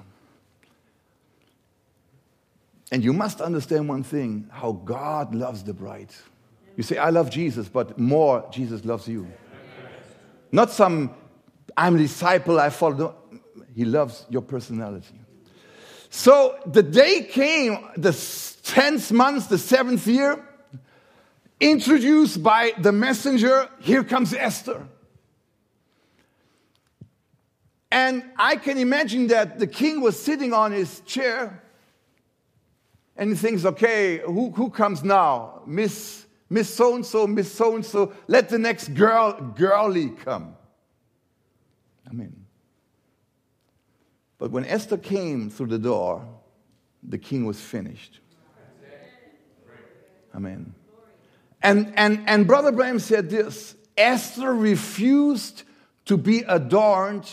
And 2.92 3.04
you 3.04 3.14
must 3.14 3.42
understand 3.42 3.90
one 3.90 4.04
thing 4.04 4.48
how 4.52 4.74
God 4.74 5.34
loves 5.34 5.64
the 5.64 5.74
bride. 5.74 6.10
You 6.78 6.84
say, 6.84 6.98
I 6.98 7.10
love 7.10 7.30
Jesus, 7.30 7.68
but 7.68 7.98
more, 7.98 8.48
Jesus 8.52 8.86
loves 8.86 9.08
you. 9.08 9.28
Not 10.52 10.72
some 10.72 11.16
I'm 11.78 11.96
a 11.96 11.98
disciple, 11.98 12.60
I 12.60 12.70
follow. 12.70 13.16
He 13.76 13.86
loves 13.86 14.26
your 14.30 14.42
personality. 14.42 15.20
So 16.10 16.58
the 16.66 16.84
day 16.84 17.24
came, 17.24 17.78
the 17.98 18.12
10th 18.12 19.12
month, 19.12 19.50
the 19.50 19.58
seventh 19.58 20.08
year, 20.08 20.48
introduced 21.60 22.42
by 22.42 22.74
the 22.78 22.92
messenger, 22.92 23.70
here 23.80 24.04
comes 24.04 24.34
Esther. 24.34 24.88
And 27.92 28.24
I 28.38 28.56
can 28.56 28.78
imagine 28.78 29.28
that 29.28 29.60
the 29.60 29.68
king 29.68 30.02
was 30.02 30.22
sitting 30.22 30.54
on 30.54 30.72
his 30.72 31.02
chair 31.02 31.62
and 33.18 33.30
he 33.30 33.36
thinks, 33.36 33.66
okay, 33.66 34.18
who, 34.20 34.52
who 34.52 34.70
comes 34.70 35.04
now? 35.04 35.62
Miss, 35.66 36.26
Miss 36.50 36.74
so 36.74 36.96
and 36.96 37.06
so, 37.06 37.26
Miss 37.26 37.52
so 37.52 37.76
and 37.76 37.86
so, 37.86 38.14
let 38.28 38.50
the 38.50 38.60
next 38.60 38.90
girl, 38.90 39.54
girly 39.56 40.10
come. 40.10 40.56
Amen. 42.10 42.46
But 44.38 44.52
when 44.52 44.66
Esther 44.66 44.98
came 44.98 45.50
through 45.50 45.68
the 45.68 45.80
door, 45.80 46.28
the 47.04 47.18
king 47.18 47.46
was 47.46 47.60
finished. 47.60 48.20
Amen. 50.36 50.76
And, 51.62 51.94
and, 51.96 52.24
and 52.28 52.46
Brother 52.46 52.72
Branham 52.72 53.00
said 53.00 53.30
this 53.30 53.76
Esther 53.98 54.54
refused 54.54 55.64
to 56.06 56.18
be 56.18 56.40
adorned 56.42 57.30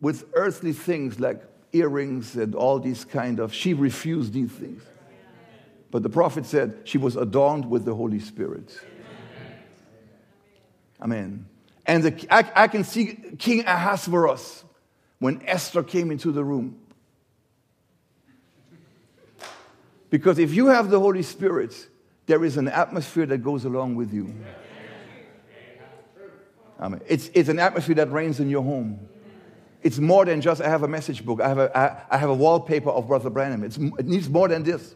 with 0.00 0.24
earthly 0.34 0.72
things 0.72 1.20
like 1.20 1.40
earrings 1.72 2.34
and 2.36 2.54
all 2.56 2.80
these 2.80 3.04
kind 3.04 3.38
of, 3.38 3.54
she 3.54 3.72
refused 3.72 4.32
these 4.32 4.50
things. 4.50 4.82
But 5.92 6.02
the 6.02 6.08
prophet 6.08 6.46
said 6.46 6.80
she 6.84 6.96
was 6.96 7.16
adorned 7.16 7.70
with 7.70 7.84
the 7.84 7.94
Holy 7.94 8.18
Spirit. 8.18 8.76
Amen. 11.00 11.46
And 11.84 12.02
the, 12.02 12.34
I, 12.34 12.64
I 12.64 12.68
can 12.68 12.82
see 12.82 13.18
King 13.38 13.66
Ahasuerus 13.66 14.64
when 15.18 15.42
Esther 15.46 15.82
came 15.82 16.10
into 16.10 16.32
the 16.32 16.42
room. 16.42 16.78
Because 20.08 20.38
if 20.38 20.54
you 20.54 20.68
have 20.68 20.88
the 20.88 20.98
Holy 20.98 21.22
Spirit, 21.22 21.88
there 22.24 22.42
is 22.42 22.56
an 22.56 22.68
atmosphere 22.68 23.26
that 23.26 23.38
goes 23.38 23.66
along 23.66 23.94
with 23.94 24.14
you. 24.14 24.34
I 26.80 26.88
mean, 26.88 27.02
it's, 27.06 27.30
it's 27.34 27.50
an 27.50 27.58
atmosphere 27.58 27.96
that 27.96 28.10
reigns 28.10 28.40
in 28.40 28.48
your 28.48 28.62
home. 28.62 28.98
It's 29.82 29.98
more 29.98 30.24
than 30.24 30.40
just 30.40 30.62
I 30.62 30.68
have 30.68 30.84
a 30.84 30.88
message 30.88 31.24
book. 31.24 31.42
I 31.42 31.48
have 31.48 31.58
a, 31.58 31.76
I, 31.76 32.02
I 32.10 32.16
have 32.16 32.30
a 32.30 32.34
wallpaper 32.34 32.88
of 32.88 33.08
Brother 33.08 33.28
Branham. 33.28 33.62
It's, 33.62 33.76
it 33.76 34.06
needs 34.06 34.30
more 34.30 34.48
than 34.48 34.62
this. 34.62 34.94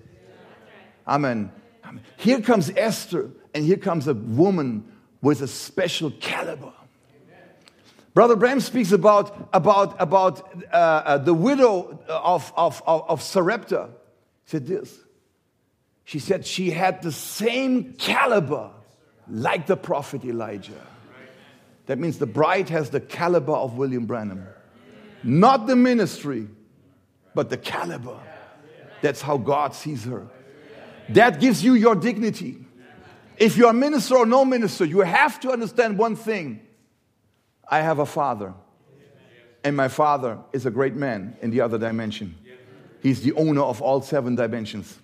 Amen. 1.06 1.52
Amen. 1.84 2.02
Here 2.16 2.40
comes 2.40 2.70
Esther, 2.76 3.30
and 3.54 3.64
here 3.64 3.76
comes 3.76 4.08
a 4.08 4.14
woman 4.14 4.84
with 5.22 5.40
a 5.42 5.48
special 5.48 6.10
caliber. 6.10 6.72
Brother 8.14 8.34
Branham 8.34 8.60
speaks 8.60 8.92
about, 8.92 9.50
about, 9.52 10.00
about 10.00 10.40
uh, 10.72 10.76
uh, 10.76 11.18
the 11.18 11.34
widow 11.34 12.02
of, 12.08 12.50
of, 12.56 12.82
of, 12.86 13.10
of 13.10 13.22
Sarepta. 13.22 13.90
He 14.44 14.50
said 14.50 14.66
this. 14.66 14.98
She 16.04 16.18
said 16.18 16.46
she 16.46 16.70
had 16.70 17.02
the 17.02 17.12
same 17.12 17.92
caliber 17.94 18.70
like 19.28 19.66
the 19.66 19.76
prophet 19.76 20.24
Elijah. 20.24 20.80
That 21.86 21.98
means 21.98 22.18
the 22.18 22.26
bride 22.26 22.68
has 22.70 22.90
the 22.90 23.00
caliber 23.00 23.52
of 23.52 23.76
William 23.76 24.06
Branham. 24.06 24.46
Not 25.22 25.66
the 25.66 25.76
ministry, 25.76 26.48
but 27.34 27.50
the 27.50 27.56
caliber. 27.56 28.18
That's 29.02 29.20
how 29.20 29.36
God 29.36 29.74
sees 29.74 30.04
her. 30.04 30.26
That 31.10 31.40
gives 31.40 31.62
you 31.62 31.74
your 31.74 31.94
dignity. 31.94 32.58
If 33.36 33.56
you're 33.56 33.70
a 33.70 33.74
minister 33.74 34.16
or 34.16 34.26
no 34.26 34.44
minister, 34.44 34.84
you 34.84 35.00
have 35.00 35.38
to 35.40 35.50
understand 35.50 35.98
one 35.98 36.16
thing 36.16 36.60
I 37.68 37.80
have 37.80 37.98
a 37.98 38.06
father, 38.06 38.54
and 39.64 39.76
my 39.76 39.88
father 39.88 40.38
is 40.52 40.66
a 40.66 40.70
great 40.70 40.94
man 40.94 41.36
in 41.42 41.50
the 41.50 41.60
other 41.60 41.78
dimension. 41.78 42.34
He's 43.02 43.22
the 43.22 43.32
owner 43.32 43.62
of 43.62 43.82
all 43.82 44.00
seven 44.00 44.34
dimensions. 44.34 44.98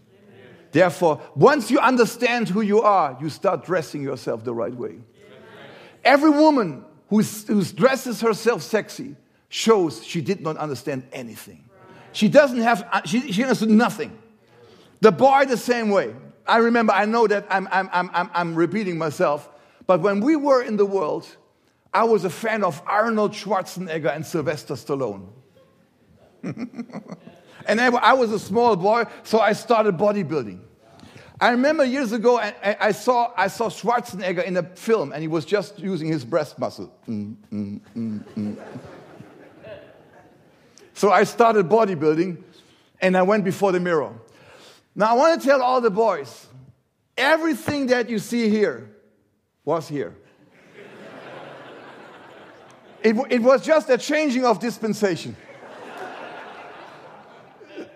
Therefore, 0.71 1.21
once 1.35 1.71
you 1.71 1.79
understand 1.79 2.49
who 2.49 2.63
you 2.63 2.81
are, 2.81 3.19
you 3.21 3.29
start 3.29 3.67
dressing 3.67 4.03
yourself 4.03 4.45
the 4.45 4.55
right 4.55 4.75
way. 4.75 4.97
Every 6.05 6.31
woman 6.31 6.85
who 7.09 7.23
dresses 7.23 8.23
herself 8.23 8.63
sexy 8.63 9.17
shows 9.51 10.03
she 10.05 10.23
did 10.23 10.41
not 10.41 10.57
understand 10.57 11.07
anything. 11.13 11.69
She 12.13 12.29
doesn't 12.29 12.61
have, 12.61 13.03
she, 13.05 13.33
she 13.33 13.43
understood 13.43 13.71
nothing. 13.71 14.19
The 15.03 15.11
boy, 15.11 15.47
the 15.47 15.57
same 15.57 15.91
way. 15.91 16.15
I 16.47 16.59
remember, 16.59 16.93
I 16.93 17.07
know 17.07 17.27
that 17.27 17.45
I'm, 17.51 17.67
I'm, 17.73 17.91
I'm, 17.93 18.31
I'm 18.33 18.55
repeating 18.55 18.97
myself, 18.99 19.49
but 19.89 20.01
when 20.01 20.21
we 20.21 20.37
were 20.37 20.63
in 20.63 20.77
the 20.77 20.87
world, 20.87 21.27
I 21.93 22.05
was 22.05 22.25
a 22.25 22.31
fan 22.31 22.63
of 22.63 22.81
Arnold 22.87 23.33
Schwarzenegger 23.33 24.15
and 24.15 24.25
Sylvester 24.25 24.75
Stallone. 24.75 25.27
and 26.45 27.81
I, 27.81 27.87
I, 27.89 28.13
was 28.13 28.31
a 28.31 28.39
small 28.39 28.77
boy, 28.77 29.07
so 29.25 29.41
I 29.41 29.55
started 29.55 29.97
bodybuilding. 29.97 30.61
I 31.41 31.51
remember 31.51 31.85
years 31.85 32.13
ago, 32.13 32.39
I, 32.39 32.55
I, 32.81 32.93
saw, 32.93 33.33
I 33.37 33.49
saw 33.49 33.69
Schwarzenegger 33.71 34.45
in 34.45 34.57
a 34.57 34.63
film, 34.63 35.11
and 35.11 35.21
he 35.21 35.27
was 35.27 35.45
just 35.45 35.81
using 35.81 36.07
his 36.07 36.25
breast 36.25 36.61
muscle. 36.61 36.97
Mm, 37.09 37.35
mm, 37.53 37.81
mm, 37.97 38.25
mm. 38.37 38.57
so 40.95 41.11
I 41.11 41.25
started 41.25 41.69
bodybuilding, 41.69 42.41
and 43.01 43.17
I 43.17 43.23
went 43.23 43.43
before 43.43 43.73
the 43.73 43.81
mirror. 43.81 44.13
Now, 44.95 45.11
I 45.11 45.13
want 45.15 45.41
to 45.41 45.47
tell 45.47 45.63
all 45.63 45.81
the 45.81 45.91
boys 45.91 46.47
everything 47.17 47.89
that 47.89 48.11
you 48.11 48.19
see 48.19 48.49
here 48.49 48.91
was 49.65 49.89
here. 49.89 50.15
it, 53.03 53.17
it 53.31 53.43
was 53.43 53.65
just 53.65 53.89
a 53.91 53.99
changing 53.99 54.45
of 54.45 54.59
dispensation. 54.59 55.37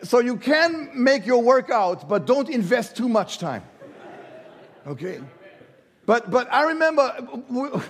so 0.02 0.20
you 0.20 0.36
can 0.36 0.90
make 0.94 1.26
your 1.26 1.42
workout, 1.42 2.08
but 2.08 2.26
don't 2.26 2.48
invest 2.48 2.96
too 2.96 3.08
much 3.08 3.38
time. 3.38 3.62
Okay? 4.86 5.20
But, 6.06 6.30
but 6.30 6.50
I 6.52 6.62
remember 6.62 7.28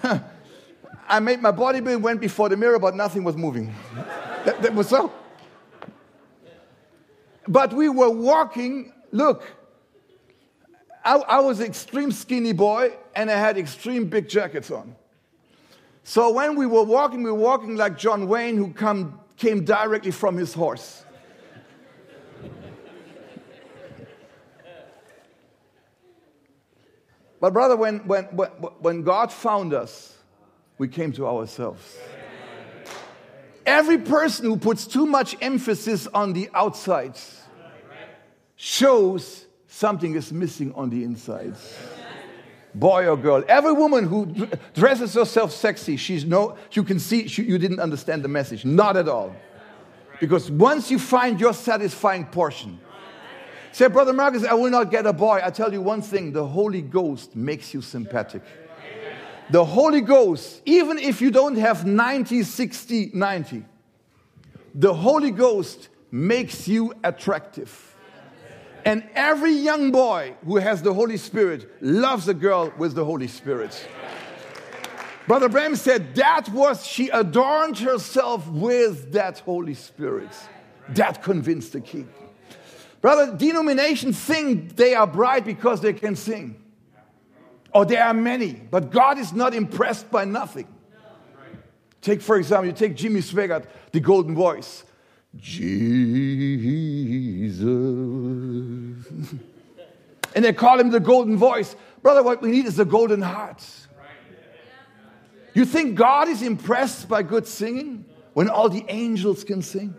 I 1.09 1.20
made 1.20 1.41
my 1.41 1.51
body 1.51 1.81
build, 1.81 2.03
went 2.03 2.20
before 2.20 2.49
the 2.49 2.57
mirror, 2.57 2.78
but 2.78 2.97
nothing 2.97 3.23
was 3.23 3.37
moving. 3.37 3.73
that, 4.45 4.62
that 4.62 4.74
was 4.74 4.89
so. 4.89 5.12
But 7.47 7.73
we 7.73 7.89
were 7.89 8.11
walking, 8.11 8.93
look, 9.12 9.45
I, 11.05 11.16
I 11.16 11.41
was 11.41 11.61
an 11.61 11.66
extreme 11.66 12.11
skinny 12.11 12.53
boy 12.53 12.93
and 13.15 13.31
I 13.31 13.39
had 13.39 13.57
extreme 13.57 14.07
big 14.07 14.28
jackets 14.28 14.73
on. 14.73 14.97
So 16.03 16.33
when 16.33 16.57
we 16.57 16.66
were 16.66 16.83
walking, 16.83 17.23
we 17.23 17.31
were 17.31 17.39
walking 17.39 17.77
like 17.77 17.97
John 17.97 18.27
Wayne, 18.27 18.57
who 18.57 18.73
come, 18.73 19.20
came 19.37 19.65
directly 19.65 20.11
from 20.11 20.37
his 20.37 20.53
horse. 20.53 21.05
but, 27.41 27.53
brother, 27.53 27.77
when, 27.77 27.99
when, 28.07 28.24
when, 28.27 28.49
when 28.81 29.03
God 29.03 29.33
found 29.33 29.74
us, 29.74 30.16
we 30.78 30.89
came 30.89 31.12
to 31.12 31.27
ourselves. 31.27 31.97
Every 33.65 33.99
person 33.99 34.47
who 34.47 34.57
puts 34.57 34.87
too 34.87 35.07
much 35.07 35.37
emphasis 35.41 36.07
on 36.09 36.33
the 36.33 36.49
outsides 36.55 37.43
shows 38.57 39.47
something 39.69 40.15
is 40.15 40.33
missing 40.33 40.73
on 40.74 40.91
the 40.91 41.05
insides. 41.05 41.77
Boy 42.74 43.07
or 43.07 43.16
girl, 43.16 43.43
every 43.49 43.73
woman 43.73 44.07
who 44.07 44.49
dresses 44.74 45.15
herself 45.15 45.53
sexy, 45.53 45.97
she's 45.97 46.24
no, 46.24 46.57
you 46.73 46.83
can 46.83 46.99
see 46.99 47.28
she, 47.28 47.43
you 47.43 47.59
didn't 47.59 47.81
understand 47.81 48.23
the 48.23 48.28
message. 48.28 48.65
Not 48.65 48.97
at 48.97 49.09
all. 49.09 49.35
Because 50.20 50.51
once 50.51 50.91
you 50.91 50.99
find 50.99 51.41
your 51.41 51.53
satisfying 51.53 52.27
portion, 52.27 52.78
say, 53.73 53.89
Brother 53.89 54.12
Marcus, 54.12 54.45
I 54.45 54.55
will 54.55 54.70
not 54.70 54.91
get 54.91 55.07
a 55.07 55.12
boy. 55.12 55.41
I 55.43 55.51
tell 55.51 55.73
you 55.73 55.83
one 55.83 56.03
thing 56.03 56.33
the 56.33 56.47
Holy 56.47 56.83
Ghost 56.83 57.37
makes 57.37 57.73
you 57.74 57.83
sympathetic. 57.83 58.43
The 59.51 59.65
Holy 59.65 60.01
Ghost, 60.01 60.61
even 60.65 60.99
if 60.99 61.20
you 61.20 61.31
don't 61.31 61.57
have 61.57 61.87
90, 61.87 62.43
60, 62.43 63.11
90, 63.15 63.65
the 64.74 64.93
Holy 64.93 65.31
Ghost 65.31 65.89
makes 66.11 66.66
you 66.66 66.95
attractive. 67.05 67.86
And 68.87 69.03
every 69.17 69.51
young 69.51 69.91
boy 69.91 70.35
who 70.45 70.59
has 70.59 70.81
the 70.81 70.95
Holy 70.95 71.17
Spirit 71.17 71.69
loves 71.83 72.29
a 72.29 72.35
girl 72.35 72.73
with 72.79 72.95
the 72.95 73.05
Holy 73.05 73.27
Spirit. 73.27 73.89
Brother 75.27 75.49
Branham 75.49 75.75
said 75.75 76.15
that 76.15 76.49
was, 76.51 76.87
she 76.87 77.09
adorned 77.09 77.81
herself 77.81 78.47
with 78.49 79.11
that 79.13 79.41
Holy 79.41 79.75
Spirit. 79.75 80.31
That 80.91 81.21
convinced 81.21 81.73
the 81.73 81.81
king. 81.81 82.09
Brother, 83.01 83.37
denominations 83.37 84.21
think 84.21 84.77
they 84.77 84.95
are 84.95 85.07
bright 85.07 85.45
because 85.45 85.81
they 85.81 85.93
can 85.93 86.15
sing. 86.15 86.63
Or 87.75 87.85
there 87.85 88.05
are 88.05 88.15
many, 88.15 88.53
but 88.53 88.93
God 88.93 89.19
is 89.19 89.33
not 89.33 89.53
impressed 89.53 90.13
by 90.13 90.25
nothing. 90.25 90.69
Take, 92.01 92.23
for 92.23 92.37
example, 92.37 92.67
you 92.67 92.73
take 92.73 92.95
Jimmy 92.95 93.19
Swaggart, 93.19 93.65
the 93.91 93.99
golden 93.99 94.37
voice. 94.37 94.85
Jesus. 95.41 97.63
and 100.35 100.45
they 100.45 100.53
call 100.53 100.79
him 100.79 100.91
the 100.91 101.01
golden 101.01 101.37
voice. 101.37 101.77
Brother, 102.03 102.23
what 102.23 102.43
we 102.43 102.51
need 102.51 102.67
is 102.67 102.77
the 102.77 102.85
golden 102.85 103.23
heart. 103.23 103.65
You 105.55 105.65
think 105.65 105.95
God 105.95 106.29
is 106.29 106.43
impressed 106.43 107.09
by 107.09 107.23
good 107.23 107.47
singing 107.47 108.05
when 108.35 108.51
all 108.51 108.69
the 108.69 108.85
angels 108.89 109.45
can 109.45 109.63
sing? 109.63 109.95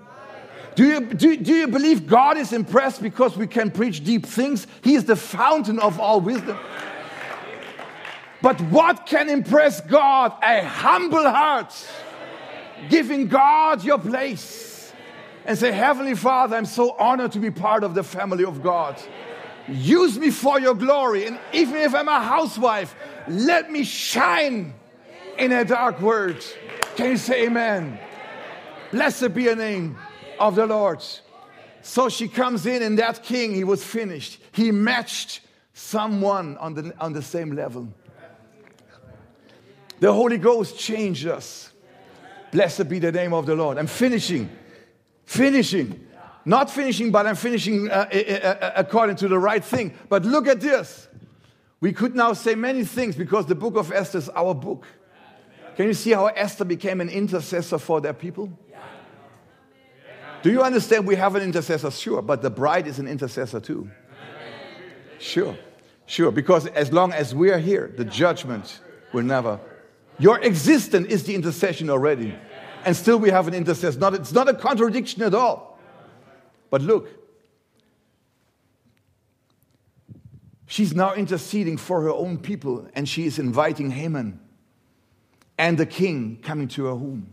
Do 0.76 0.86
you, 0.86 1.02
do, 1.02 1.38
do 1.38 1.56
you 1.56 1.68
believe 1.68 2.06
God 2.06 2.38
is 2.38 2.54
impressed 2.54 3.02
because 3.02 3.36
we 3.36 3.48
can 3.48 3.72
preach 3.72 4.04
deep 4.04 4.28
things? 4.28 4.68
He 4.84 4.94
is 4.94 5.06
the 5.06 5.16
fountain 5.16 5.80
of 5.80 6.00
all 6.00 6.22
wisdom. 6.22 6.58
But 8.44 8.62
what 8.62 9.08
can 9.08 9.30
impress 9.30 9.82
God? 9.82 10.34
A 10.44 10.64
humble 10.64 11.28
heart, 11.28 11.74
giving 12.90 13.28
God 13.28 13.84
your 13.84 13.98
place 13.98 14.67
and 15.48 15.58
say, 15.58 15.72
Heavenly 15.72 16.14
Father, 16.14 16.58
I'm 16.58 16.66
so 16.66 16.92
honored 16.98 17.32
to 17.32 17.40
be 17.40 17.50
part 17.50 17.86
of 17.86 17.96
the 17.96 18.04
family 18.04 18.44
of 18.44 18.62
God. 18.62 19.02
Use 19.70 20.20
me 20.20 20.30
for 20.30 20.60
your 20.60 20.76
glory. 20.76 21.26
And 21.26 21.40
even 21.54 21.78
if 21.78 21.96
I'm 21.96 22.10
a 22.10 22.22
housewife, 22.22 22.94
let 23.30 23.72
me 23.72 23.86
shine 23.86 24.74
in 25.40 25.54
a 25.54 25.64
dark 25.64 26.02
world. 26.02 26.44
Can 26.98 27.12
you 27.12 27.18
say 27.18 27.46
amen? 27.46 27.98
Blessed 28.92 29.34
be 29.34 29.46
the 29.46 29.56
name 29.56 29.98
of 30.38 30.56
the 30.56 30.66
Lord. 30.66 31.04
So 31.82 32.10
she 32.10 32.28
comes 32.28 32.66
in, 32.66 32.84
and 32.84 33.00
that 33.00 33.24
king, 33.24 33.56
he 33.56 33.64
was 33.64 33.82
finished. 33.82 34.42
He 34.52 34.72
matched 34.72 35.40
someone 35.74 36.58
on 36.58 36.74
the, 36.74 36.94
on 37.00 37.14
the 37.14 37.22
same 37.22 37.52
level. 37.56 37.88
The 40.02 40.12
Holy 40.12 40.38
Ghost 40.38 40.78
changed 40.78 41.26
us. 41.26 41.72
Blessed 42.52 42.90
be 42.90 43.00
the 43.00 43.14
name 43.14 43.34
of 43.34 43.46
the 43.46 43.56
Lord. 43.56 43.78
I'm 43.78 43.88
finishing. 43.88 44.50
Finishing. 45.28 46.08
Not 46.46 46.72
finishing, 46.72 47.12
but 47.12 47.28
I'm 47.28 47.36
finishing 47.36 47.92
uh, 47.92 48.08
uh, 48.10 48.72
according 48.78 49.18
to 49.18 49.28
the 49.28 49.38
right 49.38 49.64
thing. 49.64 49.94
But 50.08 50.24
look 50.24 50.48
at 50.48 50.62
this. 50.62 51.10
We 51.82 51.92
could 51.92 52.16
now 52.16 52.32
say 52.32 52.56
many 52.56 52.86
things 52.86 53.18
because 53.18 53.46
the 53.46 53.54
book 53.54 53.76
of 53.76 53.92
Esther 53.92 54.20
is 54.20 54.30
our 54.30 54.56
book. 54.56 54.88
Can 55.76 55.88
you 55.88 55.94
see 55.94 56.12
how 56.12 56.28
Esther 56.28 56.64
became 56.64 57.02
an 57.02 57.10
intercessor 57.10 57.78
for 57.78 58.00
their 58.00 58.14
people? 58.14 58.58
Do 60.42 60.50
you 60.50 60.64
understand 60.64 61.06
we 61.06 61.16
have 61.18 61.36
an 61.36 61.44
intercessor? 61.44 61.92
Sure, 61.92 62.22
but 62.22 62.42
the 62.42 62.50
bride 62.50 62.88
is 62.88 62.98
an 62.98 63.08
intercessor 63.08 63.60
too. 63.60 63.92
Sure, 65.20 65.58
sure, 66.06 66.32
because 66.32 66.68
as 66.68 66.94
long 66.94 67.12
as 67.12 67.36
we 67.36 67.52
are 67.52 67.60
here, 67.60 67.92
the 67.98 68.06
judgment 68.06 68.80
will 69.12 69.24
never. 69.24 69.60
Your 70.20 70.40
existence 70.40 71.08
is 71.08 71.26
the 71.26 71.36
intercession 71.36 71.90
already 71.90 72.34
and 72.86 72.96
still 72.96 73.18
we 73.18 73.30
have 73.30 73.48
an 73.48 73.54
intercessor. 73.54 74.00
Not, 74.00 74.14
it's 74.14 74.32
not 74.32 74.48
a 74.50 74.54
contradiction 74.54 75.24
at 75.24 75.34
all. 75.34 75.80
But 76.70 76.82
look, 76.82 77.10
she's 80.66 80.94
now 80.94 81.14
interceding 81.14 81.78
for 81.78 82.02
her 82.02 82.12
own 82.12 82.38
people, 82.38 82.88
and 82.94 83.08
she 83.08 83.26
is 83.26 83.40
inviting 83.40 83.92
Haman 83.92 84.40
and 85.58 85.78
the 85.78 85.86
king 85.86 86.40
coming 86.42 86.68
to 86.70 86.86
her 86.86 86.92
home. 86.92 87.30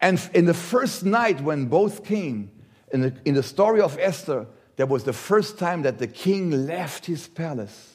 And 0.00 0.20
in 0.34 0.44
the 0.46 0.54
first 0.54 1.04
night 1.04 1.40
when 1.40 1.66
both 1.66 2.04
came, 2.04 2.50
in 2.92 3.00
the, 3.00 3.14
in 3.24 3.34
the 3.34 3.42
story 3.42 3.80
of 3.80 3.98
Esther, 3.98 4.46
that 4.76 4.88
was 4.88 5.04
the 5.04 5.12
first 5.12 5.58
time 5.58 5.82
that 5.82 5.98
the 5.98 6.06
king 6.06 6.66
left 6.66 7.06
his 7.06 7.28
palace 7.28 7.94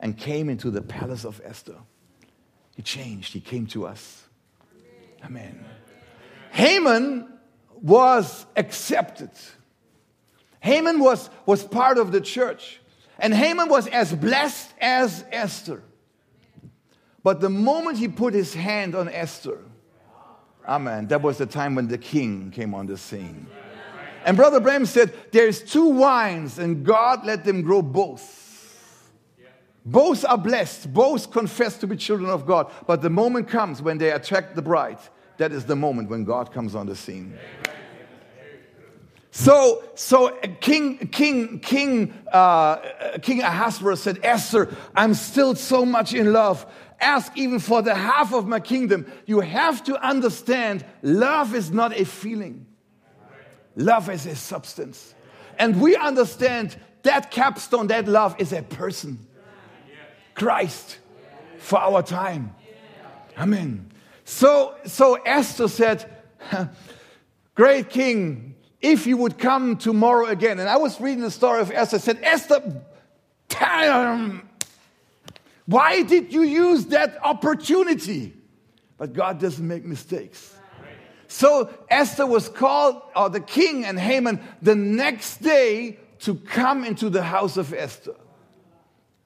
and 0.00 0.16
came 0.16 0.48
into 0.48 0.70
the 0.70 0.82
palace 0.82 1.24
of 1.24 1.40
Esther. 1.44 1.76
He 2.76 2.82
changed, 2.82 3.32
he 3.32 3.40
came 3.40 3.66
to 3.68 3.86
us. 3.86 4.22
Amen. 5.24 5.64
Haman 6.54 7.26
was 7.82 8.46
accepted. 8.54 9.30
Haman 10.60 11.00
was, 11.00 11.28
was 11.46 11.64
part 11.64 11.98
of 11.98 12.12
the 12.12 12.20
church. 12.20 12.80
And 13.18 13.34
Haman 13.34 13.68
was 13.68 13.88
as 13.88 14.14
blessed 14.14 14.72
as 14.80 15.24
Esther. 15.32 15.82
But 17.24 17.40
the 17.40 17.50
moment 17.50 17.98
he 17.98 18.06
put 18.06 18.34
his 18.34 18.54
hand 18.54 18.94
on 18.94 19.08
Esther, 19.08 19.58
amen, 20.64 21.08
that 21.08 21.22
was 21.22 21.38
the 21.38 21.46
time 21.46 21.74
when 21.74 21.88
the 21.88 21.98
king 21.98 22.52
came 22.52 22.72
on 22.72 22.86
the 22.86 22.98
scene. 22.98 23.48
And 24.24 24.36
Brother 24.36 24.60
Branham 24.60 24.86
said, 24.86 25.12
There's 25.32 25.60
two 25.60 25.88
wines, 25.88 26.60
and 26.60 26.84
God 26.84 27.26
let 27.26 27.44
them 27.44 27.62
grow 27.62 27.82
both. 27.82 29.10
Both 29.84 30.24
are 30.24 30.38
blessed, 30.38 30.94
both 30.94 31.32
confess 31.32 31.78
to 31.78 31.88
be 31.88 31.96
children 31.96 32.30
of 32.30 32.46
God. 32.46 32.70
But 32.86 33.02
the 33.02 33.10
moment 33.10 33.48
comes 33.48 33.82
when 33.82 33.98
they 33.98 34.12
attract 34.12 34.54
the 34.54 34.62
bride 34.62 35.00
that 35.38 35.52
is 35.52 35.64
the 35.64 35.76
moment 35.76 36.08
when 36.08 36.24
God 36.24 36.52
comes 36.52 36.74
on 36.74 36.86
the 36.86 36.96
scene. 36.96 37.36
So, 39.30 39.82
so 39.96 40.28
King, 40.60 41.08
King, 41.08 41.58
King, 41.58 42.14
uh, 42.32 42.76
King 43.20 43.42
Ahasuerus 43.42 44.00
said, 44.00 44.20
Esther, 44.22 44.72
I'm 44.94 45.12
still 45.14 45.56
so 45.56 45.84
much 45.84 46.14
in 46.14 46.32
love. 46.32 46.64
Ask 47.00 47.36
even 47.36 47.58
for 47.58 47.82
the 47.82 47.96
half 47.96 48.32
of 48.32 48.46
my 48.46 48.60
kingdom. 48.60 49.10
You 49.26 49.40
have 49.40 49.82
to 49.84 50.00
understand 50.00 50.84
love 51.02 51.52
is 51.54 51.72
not 51.72 51.98
a 51.98 52.04
feeling, 52.04 52.66
love 53.74 54.08
is 54.08 54.24
a 54.26 54.36
substance. 54.36 55.14
And 55.58 55.80
we 55.80 55.96
understand 55.96 56.76
that 57.02 57.32
capstone, 57.32 57.88
that 57.88 58.06
love 58.06 58.36
is 58.38 58.52
a 58.52 58.62
person 58.62 59.18
Christ 60.34 60.98
for 61.58 61.80
our 61.80 62.02
time. 62.02 62.54
Amen. 63.36 63.90
So, 64.24 64.74
so 64.86 65.14
Esther 65.14 65.68
said, 65.68 66.10
Great 67.54 67.90
king, 67.90 68.56
if 68.80 69.06
you 69.06 69.16
would 69.16 69.38
come 69.38 69.76
tomorrow 69.76 70.26
again. 70.26 70.58
And 70.58 70.68
I 70.68 70.76
was 70.76 71.00
reading 71.00 71.20
the 71.20 71.30
story 71.30 71.60
of 71.60 71.70
Esther, 71.70 71.98
said, 71.98 72.18
Esther, 72.22 72.82
why 75.66 76.02
did 76.02 76.32
you 76.32 76.42
use 76.42 76.86
that 76.86 77.18
opportunity? 77.22 78.34
But 78.98 79.12
God 79.12 79.38
doesn't 79.38 79.66
make 79.66 79.84
mistakes. 79.84 80.54
So 81.28 81.70
Esther 81.88 82.26
was 82.26 82.48
called, 82.48 83.02
or 83.16 83.30
the 83.30 83.40
king 83.40 83.84
and 83.84 83.98
Haman, 83.98 84.40
the 84.62 84.74
next 84.74 85.38
day 85.38 85.98
to 86.20 86.34
come 86.34 86.84
into 86.84 87.10
the 87.10 87.22
house 87.22 87.56
of 87.56 87.72
Esther. 87.72 88.14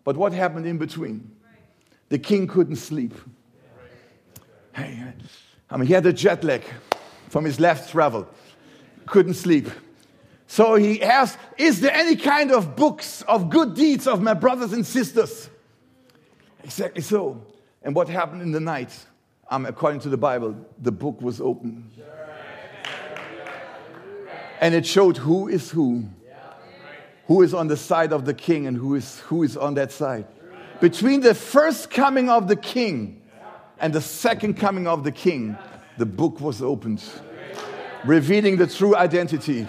But 0.04 0.16
what 0.16 0.32
happened 0.32 0.66
in 0.66 0.78
between? 0.78 1.30
The 2.08 2.18
king 2.18 2.46
couldn't 2.46 2.76
sleep. 2.76 3.14
I 5.70 5.76
mean, 5.76 5.86
he 5.86 5.92
had 5.92 6.06
a 6.06 6.12
jet 6.12 6.44
lag 6.44 6.62
from 7.28 7.44
his 7.44 7.60
last 7.60 7.90
travel, 7.90 8.28
couldn't 9.06 9.34
sleep. 9.34 9.68
So 10.46 10.76
he 10.76 11.02
asked, 11.02 11.38
Is 11.58 11.80
there 11.80 11.92
any 11.92 12.16
kind 12.16 12.50
of 12.50 12.74
books 12.74 13.22
of 13.22 13.50
good 13.50 13.74
deeds 13.74 14.06
of 14.06 14.22
my 14.22 14.34
brothers 14.34 14.72
and 14.72 14.84
sisters? 14.86 15.50
Exactly 16.64 17.02
so. 17.02 17.42
And 17.82 17.94
what 17.94 18.08
happened 18.08 18.42
in 18.42 18.52
the 18.52 18.60
night? 18.60 18.96
Um, 19.50 19.66
according 19.66 20.00
to 20.00 20.08
the 20.08 20.16
Bible, 20.16 20.56
the 20.80 20.92
book 20.92 21.20
was 21.20 21.40
open. 21.40 21.90
And 24.60 24.74
it 24.74 24.84
showed 24.84 25.16
who 25.16 25.48
is 25.48 25.70
who, 25.70 26.04
who 27.26 27.42
is 27.42 27.54
on 27.54 27.68
the 27.68 27.76
side 27.76 28.12
of 28.12 28.24
the 28.24 28.34
king 28.34 28.66
and 28.66 28.76
who 28.76 28.94
is, 28.96 29.20
who 29.20 29.42
is 29.42 29.56
on 29.56 29.74
that 29.74 29.92
side. 29.92 30.26
Between 30.80 31.20
the 31.20 31.34
first 31.34 31.90
coming 31.90 32.28
of 32.28 32.48
the 32.48 32.56
king 32.56 33.17
and 33.80 33.92
the 33.92 34.00
second 34.00 34.54
coming 34.54 34.86
of 34.86 35.04
the 35.04 35.12
king, 35.12 35.56
the 35.98 36.06
book 36.06 36.40
was 36.40 36.62
opened, 36.62 37.02
revealing 38.04 38.56
the 38.56 38.66
true 38.66 38.96
identity. 38.96 39.66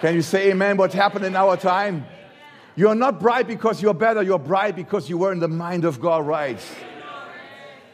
Can 0.00 0.14
you 0.14 0.22
say 0.22 0.50
amen? 0.50 0.76
What 0.76 0.92
happened 0.92 1.24
in 1.24 1.34
our 1.34 1.56
time? 1.56 2.06
You're 2.76 2.94
not 2.94 3.18
bright 3.18 3.48
because 3.48 3.82
you're 3.82 3.94
better, 3.94 4.22
you're 4.22 4.38
bright 4.38 4.76
because 4.76 5.10
you 5.10 5.18
were 5.18 5.32
in 5.32 5.40
the 5.40 5.48
mind 5.48 5.84
of 5.84 6.00
God 6.00 6.26
right. 6.26 6.60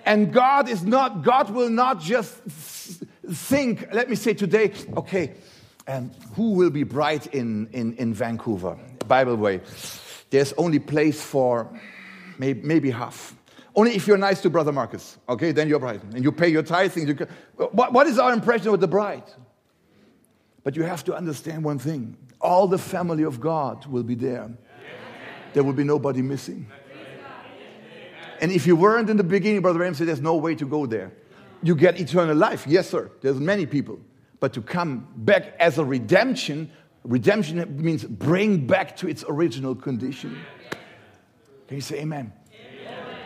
And 0.05 0.33
God 0.33 0.69
is 0.69 0.85
not, 0.85 1.23
God 1.23 1.49
will 1.49 1.71
not 1.71 2.01
just 2.01 2.35
think, 3.27 3.89
let 3.93 4.11
me 4.11 4.17
say 4.17 4.35
today, 4.35 4.73
okay, 4.97 5.33
um, 5.87 6.11
who 6.35 6.53
will 6.53 6.71
be 6.71 6.83
bright 6.83 7.27
in, 7.29 7.69
in, 7.73 7.95
in 7.97 8.13
Vancouver? 8.13 8.79
Bible 9.09 9.37
way. 9.37 9.61
There's 10.31 10.53
only 10.55 10.79
place 10.79 11.23
for 11.23 11.69
maybe, 12.39 12.61
maybe 12.63 12.91
half. 12.91 13.35
Only 13.77 13.97
if 13.97 14.07
you're 14.07 14.19
nice 14.19 14.41
to 14.43 14.51
Brother 14.51 14.73
Marcus, 14.73 15.19
okay, 15.29 15.51
then 15.51 15.69
you're 15.69 15.81
bright. 15.81 16.03
And 16.03 16.23
you 16.23 16.31
pay 16.31 16.49
your 16.49 16.63
tithing. 16.63 17.09
You 17.09 17.27
what, 17.57 17.93
what 17.93 18.07
is 18.07 18.19
our 18.19 18.33
impression 18.33 18.69
of 18.69 18.81
the 18.81 18.87
bride? 18.87 19.25
But 20.63 20.77
you 20.77 20.83
have 20.83 21.05
to 21.05 21.15
understand 21.15 21.65
one 21.65 21.79
thing 21.79 22.17
all 22.41 22.69
the 22.69 22.79
family 22.79 23.25
of 23.25 23.41
God 23.41 23.87
will 23.87 24.03
be 24.03 24.15
there. 24.15 24.51
There 25.55 25.65
will 25.65 25.73
be 25.73 25.85
nobody 25.85 26.21
missing. 26.21 26.67
And 28.41 28.53
if 28.53 28.67
you 28.67 28.77
weren't 28.77 29.09
in 29.09 29.17
the 29.17 29.25
beginning, 29.25 29.63
Brother 29.63 29.79
Ramsey, 29.79 30.05
there's 30.05 30.21
no 30.21 30.37
way 30.37 30.55
to 30.57 30.67
go 30.67 30.85
there. 30.85 31.13
You 31.63 31.75
get 31.75 31.99
eternal 31.99 32.37
life. 32.37 32.67
Yes, 32.67 32.91
sir. 32.91 33.11
There's 33.23 33.41
many 33.41 33.65
people. 33.65 33.99
But 34.41 34.53
to 34.55 34.61
come 34.61 35.09
back 35.17 35.55
as 35.59 35.79
a 35.79 35.85
redemption, 35.85 36.71
redemption 37.05 37.83
means 37.83 38.05
bring 38.05 38.67
back 38.67 38.97
to 38.97 39.09
its 39.09 39.25
original 39.27 39.75
condition. 39.75 40.39
Can 41.69 41.77
you 41.77 41.81
say 41.81 42.01
amen? 42.01 42.33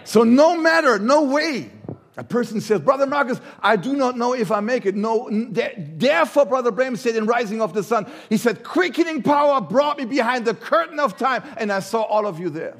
So 0.08 0.24
no 0.24 0.56
matter, 0.56 0.98
no 0.98 1.24
way. 1.24 1.70
A 2.16 2.24
person 2.24 2.62
says, 2.62 2.80
Brother 2.80 3.06
Marcus, 3.06 3.42
I 3.60 3.76
do 3.76 3.94
not 3.94 4.16
know 4.16 4.32
if 4.32 4.50
I 4.50 4.60
make 4.60 4.86
it. 4.86 4.94
No, 4.94 5.28
therefore, 5.30 6.46
Brother 6.46 6.70
Branham 6.70 6.96
said 6.96 7.14
in 7.14 7.26
Rising 7.26 7.60
of 7.60 7.74
the 7.74 7.82
Sun, 7.82 8.10
he 8.30 8.38
said, 8.38 8.64
quickening 8.64 9.22
power 9.22 9.60
brought 9.60 9.98
me 9.98 10.06
behind 10.06 10.46
the 10.46 10.54
curtain 10.54 10.98
of 10.98 11.18
time, 11.18 11.42
and 11.58 11.70
I 11.70 11.80
saw 11.80 12.00
all 12.00 12.26
of 12.26 12.40
you 12.40 12.48
there. 12.48 12.74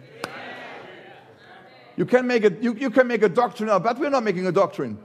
You 1.99 2.07
can 2.07 2.27
make 2.27 2.45
a, 2.45 2.63
you, 2.63 2.75
you 2.77 2.89
can 2.89 3.07
make 3.07 3.23
a 3.23 3.29
doctrine 3.29 3.69
but 3.69 3.99
we're 3.99 4.09
not 4.09 4.25
making 4.25 4.47
a 4.47 4.53
doctrine. 4.53 4.99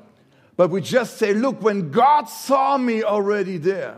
But 0.55 0.69
we 0.69 0.79
just 0.79 1.17
say, 1.17 1.33
look, 1.33 1.61
when 1.61 1.91
God 1.91 2.29
saw 2.29 2.77
me 2.77 3.03
already 3.03 3.57
there, 3.57 3.97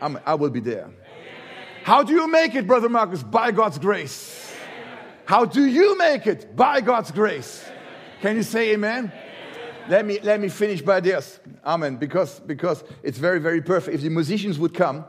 I'm, 0.00 0.18
I 0.26 0.34
will 0.34 0.50
be 0.50 0.58
there. 0.58 0.90
How 1.84 2.02
do 2.02 2.14
you 2.14 2.26
make 2.26 2.56
it, 2.56 2.66
Brother 2.66 2.88
Marcus? 2.88 3.22
By 3.22 3.52
God's 3.52 3.78
grace. 3.78 4.51
How 5.32 5.46
do 5.46 5.64
you 5.64 5.96
make 5.96 6.26
it? 6.26 6.54
By 6.54 6.82
God's 6.82 7.10
grace. 7.10 7.64
Can 8.20 8.36
you 8.36 8.42
say 8.42 8.74
amen? 8.74 9.10
Let 9.88 10.04
me, 10.04 10.20
let 10.20 10.38
me 10.38 10.50
finish 10.50 10.82
by 10.82 11.00
this. 11.00 11.40
Amen. 11.64 11.96
Because, 11.96 12.38
because 12.40 12.84
it's 13.02 13.16
very, 13.16 13.38
very 13.38 13.62
perfect. 13.62 13.94
If 13.94 14.02
the 14.02 14.10
musicians 14.10 14.58
would 14.58 14.74
come, 14.74 15.06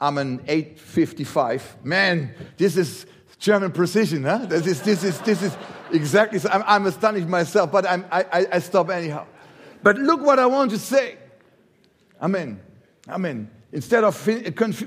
Amen, 0.00 0.40
855. 0.48 1.84
Man, 1.84 2.34
this 2.56 2.78
is 2.78 3.04
German 3.38 3.70
precision, 3.70 4.24
huh? 4.24 4.46
This 4.46 4.66
is, 4.66 4.80
this 4.80 5.04
is, 5.04 5.20
this 5.20 5.42
is 5.42 5.54
exactly, 5.92 6.38
so 6.38 6.48
I'm, 6.48 6.64
I'm 6.66 6.86
astonished 6.86 7.28
myself, 7.28 7.70
but 7.70 7.84
I'm, 7.86 8.06
I, 8.10 8.46
I 8.52 8.58
stop 8.60 8.88
anyhow. 8.88 9.26
But 9.82 9.98
look 9.98 10.22
what 10.22 10.38
I 10.38 10.46
want 10.46 10.70
to 10.70 10.78
say. 10.78 11.18
Amen. 12.22 12.62
Amen. 13.10 13.50
Instead 13.72 14.04
of 14.04 14.24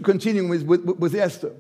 continuing 0.01 0.49
with, 0.49 0.63
with, 0.63 0.81
with 0.81 1.13
Esther, 1.13 1.53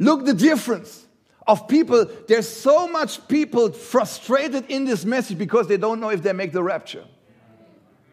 look 0.00 0.24
the 0.24 0.34
difference 0.34 1.03
of 1.46 1.68
people. 1.68 2.06
There's 2.26 2.48
so 2.48 2.88
much 2.88 3.26
people 3.28 3.72
frustrated 3.72 4.70
in 4.70 4.84
this 4.84 5.04
message 5.04 5.38
because 5.38 5.68
they 5.68 5.76
don't 5.76 6.00
know 6.00 6.10
if 6.10 6.22
they 6.22 6.32
make 6.32 6.52
the 6.52 6.62
rapture. 6.62 7.04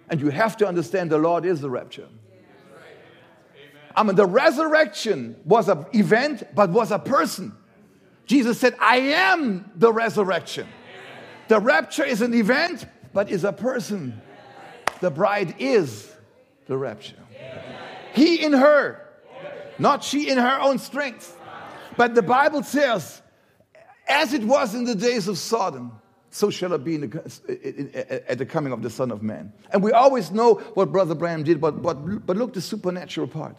And 0.10 0.20
you 0.20 0.30
have 0.30 0.58
to 0.58 0.68
understand 0.68 1.10
the 1.10 1.18
Lord 1.18 1.46
is 1.46 1.62
the 1.62 1.70
rapture. 1.70 2.08
I 3.96 4.04
mean, 4.04 4.16
the 4.16 4.26
resurrection 4.26 5.38
was 5.46 5.70
an 5.70 5.86
event, 5.94 6.44
but 6.56 6.70
was 6.70 6.92
a 6.92 7.00
person. 7.00 7.56
Jesus 8.26 8.60
said, 8.60 8.76
I 8.80 8.98
am 8.98 9.72
the 9.76 9.92
resurrection. 9.92 10.68
The 11.48 11.60
rapture 11.60 12.06
is 12.06 12.22
an 12.22 12.34
event, 12.34 12.86
but 13.14 13.30
is 13.30 13.44
a 13.44 13.52
person. 13.52 14.22
The 15.02 15.12
bride 15.12 15.56
is 15.60 16.10
the 16.68 16.78
rapture. 16.78 17.18
He 18.14 18.44
in 18.44 18.54
her, 18.54 19.06
not 19.80 20.04
she 20.04 20.30
in 20.30 20.38
her 20.38 20.60
own 20.62 20.80
strength. 20.80 21.38
But 21.98 22.16
the 22.16 22.22
Bible 22.22 22.64
says, 22.64 23.21
as 24.08 24.34
it 24.34 24.44
was 24.44 24.76
in 24.76 24.84
the 24.84 24.96
days 24.96 25.28
of 25.28 25.38
Sodom, 25.38 26.02
so 26.30 26.50
shall 26.50 26.74
it 26.74 26.84
be 26.84 26.98
the, 26.98 28.24
at 28.28 28.38
the 28.38 28.46
coming 28.46 28.72
of 28.72 28.82
the 28.82 28.90
Son 28.90 29.12
of 29.12 29.22
Man. 29.22 29.52
And 29.72 29.84
we 29.84 29.92
always 29.92 30.32
know 30.32 30.56
what 30.74 30.92
Brother 30.92 31.14
Branham 31.14 31.44
did, 31.44 31.60
but, 31.60 31.82
but, 31.82 32.26
but 32.26 32.38
look 32.38 32.54
the 32.54 32.62
supernatural 32.62 33.28
part. 33.28 33.58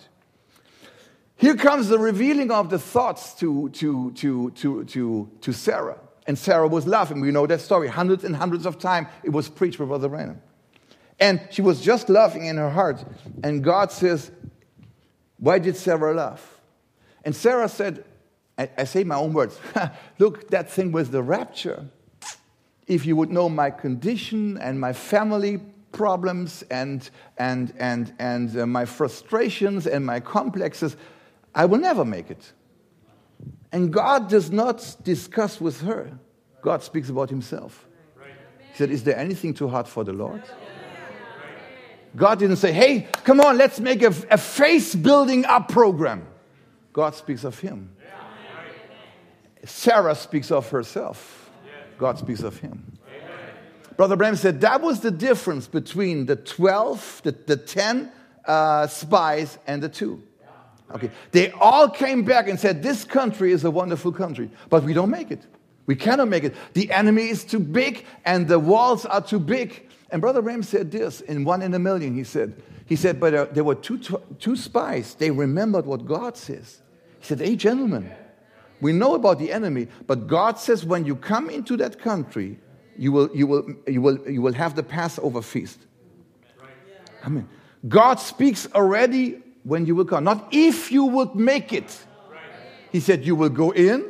Here 1.37 1.57
comes 1.57 1.89
the 1.89 1.99
revealing 1.99 2.51
of 2.51 2.71
the 2.71 2.79
thoughts 2.79 3.35
to, 3.35 3.69
to, 3.71 4.13
to, 4.13 4.51
to, 4.53 4.85
to, 4.85 5.31
to 5.41 5.53
Sarah. 5.53 5.99
And 6.27 6.39
Sarah 6.39 6.69
was 6.69 6.87
laughing. 6.87 7.21
We 7.21 7.31
know 7.31 7.47
that 7.47 7.61
story. 7.61 7.89
Hundreds 7.89 8.25
and 8.25 8.37
hundreds 8.37 8.65
of 8.65 8.79
times 8.79 9.09
it 9.25 9.31
was 9.31 9.49
preached 9.49 9.79
by 9.79 9.85
Brother 9.85 10.09
Branham. 10.09 10.41
And 11.19 11.41
she 11.51 11.61
was 11.61 11.81
just 11.81 12.09
laughing 12.09 12.47
in 12.47 12.57
her 12.57 12.71
heart. 12.71 13.05
And 13.43 13.63
God 13.63 13.93
says, 13.93 14.31
Why 15.39 15.59
did 15.59 15.77
Sarah 15.77 16.15
laugh? 16.15 16.61
And 17.25 17.35
Sarah 17.35 17.69
said, 17.69 18.05
I, 18.59 18.71
I 18.79 18.85
say 18.85 19.05
my 19.05 19.17
own 19.17 19.33
words, 19.33 19.59
look, 20.19 20.49
that 20.51 20.71
thing 20.71 20.93
with 20.93 21.11
the 21.11 21.23
rapture. 21.23 21.87
If 22.87 23.07
you 23.07 23.17
would 23.17 23.31
know 23.31 23.49
my 23.49 23.71
condition 23.71 24.59
and 24.59 24.81
my 24.81 24.93
family 24.93 25.61
problems 25.93 26.63
and, 26.71 27.09
and, 27.39 27.73
and, 27.79 28.13
and 28.19 28.59
uh, 28.59 28.67
my 28.67 28.85
frustrations 28.85 29.87
and 29.87 30.05
my 30.05 30.21
complexes, 30.21 30.97
I 31.55 31.67
will 31.67 31.79
never 31.79 32.05
make 32.05 32.31
it. 32.31 32.53
And 33.71 33.93
God 33.93 34.29
does 34.29 34.51
not 34.51 34.97
discuss 35.03 35.61
with 35.61 35.81
her. 35.83 36.19
God 36.61 36.83
speaks 36.83 37.09
about 37.09 37.31
himself. 37.31 37.87
He 38.73 38.79
said, 38.79 38.91
Is 38.91 39.05
there 39.05 39.17
anything 39.17 39.55
too 39.55 39.69
hard 39.69 39.89
for 39.89 40.05
the 40.05 40.13
Lord? 40.13 40.43
God 42.15 42.39
didn't 42.39 42.57
say, 42.57 42.73
Hey, 42.73 43.09
come 43.25 43.41
on, 43.41 43.57
let's 43.57 43.81
make 43.81 44.03
a, 44.03 44.15
a 44.31 44.39
face 44.39 44.95
building 44.95 45.45
up 45.45 45.69
program. 45.69 46.27
God 46.93 47.15
speaks 47.15 47.45
of 47.45 47.59
him. 47.59 47.92
Sarah 49.65 50.15
speaks 50.15 50.51
of 50.51 50.69
herself. 50.71 51.51
God 51.99 52.19
speaks 52.19 52.43
of 52.43 52.59
him. 52.59 52.99
Brother 53.97 54.17
Branham 54.17 54.37
said 54.37 54.61
that 54.63 54.81
was 54.81 55.01
the 55.01 55.11
difference 55.11 55.69
between 55.69 56.27
the 56.27 56.37
12, 56.37 57.21
the, 57.25 57.33
the 57.33 57.57
10 57.57 58.11
uh, 58.45 58.87
spies, 58.87 59.59
and 59.67 59.83
the 59.83 59.89
two. 59.89 60.23
Okay. 60.95 61.11
They 61.31 61.51
all 61.53 61.89
came 61.89 62.25
back 62.25 62.49
and 62.49 62.59
said, 62.59 62.83
This 62.83 63.05
country 63.05 63.53
is 63.53 63.65
a 63.65 63.71
wonderful 63.71 64.13
country, 64.13 64.51
but 64.69 64.83
we 64.83 64.93
don't 64.93 65.11
make 65.11 65.31
it. 65.31 65.43
We 65.87 65.97
cannot 65.97 66.29
make 66.29 66.45
it. 66.45 66.55
The 66.75 66.91
enemy 66.93 67.29
is 67.29 67.45
too 67.45 67.59
big 67.59 68.05
and 68.25 68.47
the 68.47 68.59
walls 68.59 69.05
are 69.07 69.21
too 69.21 69.41
big. 69.41 69.89
And 70.11 70.21
Brother 70.21 70.43
Branham 70.43 70.63
said 70.63 70.91
this 70.91 71.21
in 71.23 71.45
one 71.45 71.63
in 71.63 71.73
a 71.75 71.79
million. 71.79 72.15
He 72.15 72.25
said, 72.25 72.63
he 72.87 72.97
said, 72.97 73.19
but 73.19 73.35
uh, 73.35 73.47
there 73.53 73.65
were 73.65 73.75
two, 73.75 73.99
two 74.39 74.55
spies. 74.55 75.15
They 75.15 75.31
remembered 75.31 75.87
what 75.87 76.05
God 76.05 76.37
says. 76.37 76.83
He 77.21 77.27
said, 77.27 77.41
Hey, 77.41 77.57
gentlemen, 77.57 78.13
we 78.83 78.93
know 78.93 79.15
about 79.15 79.39
the 79.39 79.53
enemy, 79.53 79.87
but 80.09 80.27
God 80.27 80.59
says 80.59 80.85
when 80.85 81.07
you 81.07 81.15
come 81.15 81.49
into 81.49 81.77
that 81.77 82.01
country, 82.01 82.59
you 82.99 83.13
will, 83.13 83.31
you 83.33 83.47
will, 83.47 83.65
you 83.87 84.03
will, 84.03 84.29
you 84.29 84.43
will 84.43 84.53
have 84.55 84.75
the 84.75 84.83
Passover 84.83 85.41
feast. 85.41 85.79
I 87.25 87.29
mean, 87.29 87.49
God 87.89 88.17
speaks 88.17 88.67
already 88.75 89.41
when 89.63 89.87
you 89.87 89.95
will 89.95 90.05
come. 90.05 90.25
Not 90.25 90.49
if 90.51 90.91
you 90.91 91.05
would 91.05 91.37
make 91.37 91.73
it. 91.73 91.97
He 92.91 92.99
said, 92.99 93.25
You 93.25 93.37
will 93.37 93.51
go 93.51 93.71
in 93.71 94.05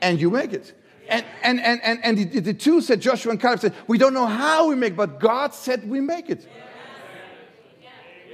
and 0.00 0.20
you 0.20 0.30
make 0.30 0.52
it. 0.52 0.72
And, 1.08 1.24
and, 1.42 1.60
and, 1.60 1.80
and, 1.82 2.04
and 2.04 2.18
the, 2.30 2.40
the 2.40 2.54
two 2.54 2.80
said, 2.80 3.00
Joshua 3.00 3.32
and 3.32 3.40
Caleb 3.40 3.58
said, 3.58 3.74
We 3.88 3.98
don't 3.98 4.14
know 4.14 4.26
how 4.26 4.68
we 4.68 4.76
make, 4.76 4.94
but 4.94 5.18
God 5.18 5.52
said 5.52 5.90
we 5.90 6.00
make 6.00 6.30
it. 6.30 6.46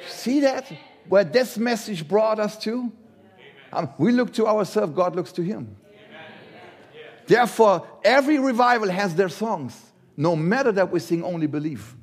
See 0.06 0.40
that? 0.40 0.70
Where 1.08 1.24
this 1.24 1.56
message 1.56 2.06
brought 2.06 2.38
us 2.38 2.58
to? 2.58 2.92
Um, 3.72 3.88
we 3.98 4.12
look 4.12 4.32
to 4.34 4.46
ourselves, 4.46 4.92
God 4.94 5.14
looks 5.14 5.32
to 5.32 5.42
Him. 5.42 5.76
Therefore, 7.26 7.86
every 8.04 8.38
revival 8.38 8.90
has 8.90 9.14
their 9.14 9.28
songs. 9.28 9.80
No 10.16 10.34
matter 10.34 10.72
that 10.72 10.90
we 10.90 10.98
sing 10.98 11.22
only 11.22 11.46
believe. 11.46 11.94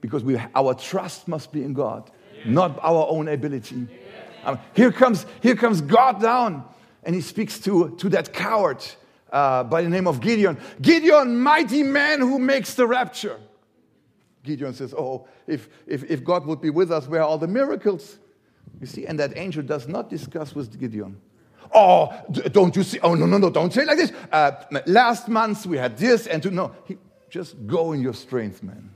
because 0.00 0.22
we, 0.22 0.38
our 0.54 0.74
trust 0.74 1.26
must 1.28 1.50
be 1.50 1.62
in 1.64 1.72
God, 1.72 2.10
not 2.44 2.78
our 2.82 3.06
own 3.08 3.26
ability. 3.26 3.88
Um, 4.44 4.58
here, 4.74 4.92
comes, 4.92 5.24
here 5.42 5.56
comes 5.56 5.80
God 5.80 6.20
down, 6.20 6.62
and 7.02 7.14
he 7.14 7.22
speaks 7.22 7.58
to, 7.60 7.96
to 7.96 8.10
that 8.10 8.32
coward 8.32 8.84
uh, 9.32 9.64
by 9.64 9.80
the 9.80 9.88
name 9.88 10.06
of 10.06 10.20
Gideon. 10.20 10.58
Gideon, 10.80 11.38
mighty 11.38 11.82
man 11.82 12.20
who 12.20 12.38
makes 12.38 12.74
the 12.74 12.86
rapture. 12.86 13.40
Gideon 14.42 14.74
says, 14.74 14.92
Oh, 14.92 15.26
if, 15.46 15.68
if, 15.86 16.04
if 16.04 16.22
God 16.22 16.44
would 16.46 16.60
be 16.60 16.70
with 16.70 16.92
us, 16.92 17.08
where 17.08 17.22
are 17.22 17.26
all 17.26 17.38
the 17.38 17.48
miracles? 17.48 18.18
You 18.80 18.86
see, 18.86 19.06
and 19.06 19.18
that 19.18 19.36
angel 19.36 19.62
does 19.62 19.88
not 19.88 20.10
discuss 20.10 20.54
with 20.54 20.78
Gideon. 20.78 21.20
Oh, 21.74 22.12
don't 22.52 22.74
you 22.76 22.82
see? 22.82 23.00
Oh, 23.00 23.14
no, 23.14 23.26
no, 23.26 23.38
no, 23.38 23.50
don't 23.50 23.72
say 23.72 23.84
like 23.84 23.96
this. 23.96 24.12
Uh, 24.30 24.52
last 24.86 25.28
month 25.28 25.66
we 25.66 25.76
had 25.76 25.96
this, 25.96 26.26
and 26.26 26.42
to, 26.42 26.50
no, 26.50 26.74
he, 26.84 26.98
just 27.30 27.66
go 27.66 27.92
in 27.92 28.00
your 28.00 28.14
strength, 28.14 28.62
man. 28.62 28.90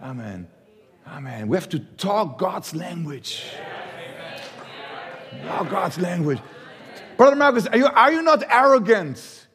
Amen. 0.00 0.48
Amen. 1.06 1.48
We 1.48 1.56
have 1.56 1.68
to 1.70 1.78
talk 1.78 2.38
God's 2.38 2.74
language. 2.74 3.44
Talk 5.46 5.70
God's 5.70 5.98
language. 5.98 6.38
Brother 7.16 7.36
Marcus, 7.36 7.66
are 7.66 7.76
you, 7.76 7.86
are 7.86 8.12
you 8.12 8.22
not 8.22 8.42
arrogant 8.48 9.46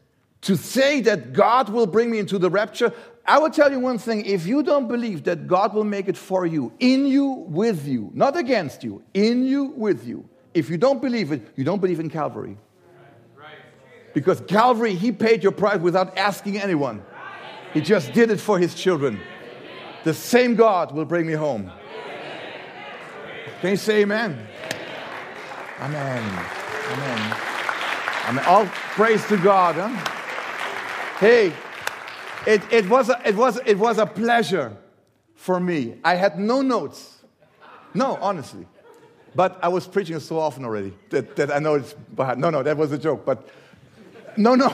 to 0.42 0.56
say 0.56 1.02
that 1.02 1.34
God 1.34 1.70
will 1.70 1.88
bring 1.88 2.12
me 2.12 2.20
into 2.20 2.38
the 2.38 2.50
rapture? 2.50 2.94
I 3.28 3.40
will 3.40 3.50
tell 3.50 3.70
you 3.70 3.80
one 3.80 3.98
thing 3.98 4.26
if 4.26 4.48
you 4.48 4.64
don't 4.64 4.88
believe 4.88 5.26
that 5.26 5.48
God 5.48 5.74
will 5.74 5.84
make 5.84 6.08
it 6.08 6.18
for 6.18 6.46
you, 6.46 6.72
in 6.80 7.06
you, 7.06 7.26
with 7.26 7.86
you, 7.86 8.10
not 8.14 8.38
against 8.38 8.86
you, 8.86 9.04
in 9.14 9.46
you, 9.46 9.66
with 9.76 10.08
you, 10.08 10.30
if 10.54 10.70
you 10.70 10.78
don't 10.78 11.02
believe 11.02 11.34
it, 11.34 11.52
you 11.58 11.66
don't 11.66 11.82
believe 11.82 12.00
in 12.00 12.10
Calvary. 12.10 12.58
Because 14.14 14.42
Calvary, 14.48 14.96
He 14.96 15.12
paid 15.12 15.44
your 15.44 15.52
price 15.52 15.80
without 15.80 16.18
asking 16.18 16.58
anyone, 16.58 17.04
He 17.74 17.82
just 17.82 18.14
did 18.14 18.32
it 18.32 18.40
for 18.40 18.58
His 18.58 18.74
children. 18.74 19.20
The 20.06 20.14
same 20.14 20.56
God 20.56 20.94
will 20.94 21.06
bring 21.06 21.28
me 21.28 21.34
home. 21.34 21.70
Can 23.60 23.72
you 23.72 23.78
say 23.78 24.02
amen? 24.04 24.48
Amen. 25.82 26.24
Amen. 26.92 27.38
Amen. 28.30 28.46
All 28.46 28.66
praise 28.66 29.26
to 29.28 29.38
God. 29.38 29.76
Huh? 29.76 29.90
Hey, 31.20 31.52
it, 32.48 32.62
it, 32.72 32.90
was 32.90 33.10
a, 33.10 33.22
it, 33.28 33.36
was, 33.36 33.60
it 33.66 33.78
was 33.78 33.98
a 33.98 34.06
pleasure 34.06 34.76
for 35.36 35.60
me. 35.60 35.96
I 36.04 36.16
had 36.16 36.40
no 36.40 36.62
notes. 36.62 37.20
No, 37.94 38.18
honestly. 38.22 38.66
But 39.36 39.60
I 39.62 39.68
was 39.68 39.86
preaching 39.86 40.20
so 40.20 40.40
often 40.40 40.64
already 40.64 40.94
that, 41.10 41.36
that 41.36 41.52
I 41.52 41.60
know 41.60 41.76
it's. 41.76 41.94
No, 42.18 42.50
no, 42.50 42.64
that 42.64 42.78
was 42.78 42.92
a 42.94 42.98
joke. 42.98 43.26
But 43.26 43.50
no, 44.38 44.56
no, 44.56 44.74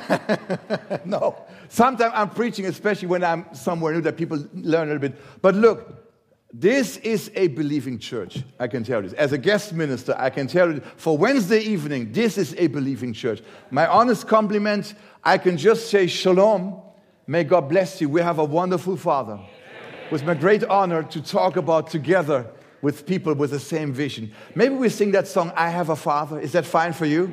no. 1.06 1.36
Sometimes 1.68 2.14
I'm 2.16 2.30
preaching, 2.30 2.68
especially 2.68 3.08
when 3.08 3.24
I'm 3.24 3.45
somewhere 3.54 3.94
new, 3.94 4.02
that 4.02 4.18
people 4.18 4.38
learn 4.54 4.90
a 4.90 4.94
little 4.94 5.00
bit. 5.10 5.41
But 5.41 5.56
look, 5.56 6.14
this 6.54 6.98
is 6.98 7.32
a 7.34 7.48
believing 7.48 7.98
church, 7.98 8.44
I 8.60 8.68
can 8.68 8.84
tell 8.84 9.02
you. 9.02 9.10
This. 9.10 9.18
As 9.18 9.34
a 9.34 9.40
guest 9.40 9.74
minister, 9.74 10.16
I 10.16 10.30
can 10.30 10.45
tell 10.45 10.72
you 10.72 10.82
for 10.98 11.18
Wednesday 11.18 11.62
evening, 11.62 12.12
this 12.12 12.38
is 12.38 12.54
a 12.60 12.68
believing 12.68 13.14
church. 13.14 13.41
My 13.72 13.88
honest 13.88 14.28
compliment, 14.28 14.94
I 15.24 15.40
can 15.40 15.58
just 15.58 15.90
say 15.90 16.06
shalom. 16.06 16.82
May 17.26 17.45
God 17.45 17.70
bless 17.70 18.02
you. 18.02 18.10
We 18.10 18.22
have 18.22 18.40
a 18.40 18.44
wonderful 18.44 18.98
Father. 18.98 19.40
It 20.06 20.12
was 20.12 20.24
my 20.24 20.34
great 20.34 20.64
honor 20.66 21.04
to 21.04 21.22
talk 21.22 21.56
about 21.56 21.90
together 21.90 22.45
with 22.82 23.06
people 23.06 23.34
with 23.34 23.52
the 23.52 23.60
same 23.60 23.94
vision. 23.94 24.34
Maybe 24.56 24.76
we 24.76 24.90
sing 24.90 25.12
that 25.12 25.28
song, 25.28 25.54
I 25.56 25.70
Have 25.70 25.90
a 25.90 25.95
Father. 25.95 26.38
Is 26.38 26.52
that 26.52 26.66
fine 26.66 26.91
for 26.91 27.06
you? 27.06 27.32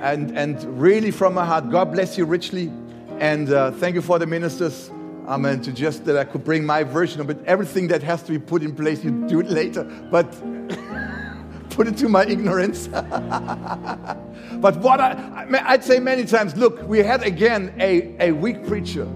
And, 0.00 0.36
and 0.38 0.80
really 0.80 1.10
from 1.10 1.34
my 1.34 1.44
heart, 1.44 1.68
God 1.70 1.92
bless 1.92 2.16
you 2.16 2.24
richly. 2.24 2.72
And 3.18 3.52
uh, 3.52 3.72
thank 3.72 3.94
you 3.94 4.00
for 4.00 4.18
the 4.18 4.26
ministers. 4.26 4.90
Amen. 5.26 5.60
To 5.62 5.72
just 5.72 6.06
that 6.06 6.16
I 6.16 6.24
could 6.24 6.42
bring 6.42 6.64
my 6.64 6.82
version 6.82 7.20
of 7.20 7.28
it. 7.28 7.38
Everything 7.44 7.88
that 7.88 8.02
has 8.02 8.22
to 8.22 8.32
be 8.32 8.38
put 8.38 8.62
in 8.62 8.74
place, 8.74 9.04
you 9.04 9.10
do 9.28 9.40
it 9.40 9.50
later. 9.50 9.84
But 10.10 10.32
put 11.70 11.88
it 11.88 11.98
to 11.98 12.08
my 12.08 12.24
ignorance. 12.24 12.88
but 12.88 14.76
what 14.78 14.98
I, 14.98 15.46
I'd 15.66 15.84
say 15.84 15.98
many 15.98 16.24
times 16.24 16.56
look, 16.56 16.82
we 16.88 17.00
had 17.00 17.22
again 17.22 17.74
a, 17.78 18.28
a 18.28 18.32
weak 18.32 18.66
preacher, 18.66 19.06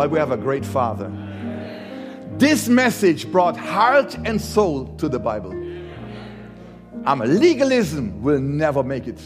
but 0.00 0.10
we 0.10 0.18
have 0.18 0.30
a 0.30 0.36
great 0.38 0.64
father. 0.64 1.12
This 2.38 2.70
message 2.70 3.30
brought 3.30 3.54
heart 3.54 4.16
and 4.24 4.40
soul 4.40 4.86
to 4.96 5.10
the 5.10 5.18
Bible. 5.18 5.52
Amen. 7.06 7.38
Legalism 7.38 8.22
will 8.22 8.40
never 8.40 8.82
make 8.82 9.06
it. 9.06 9.20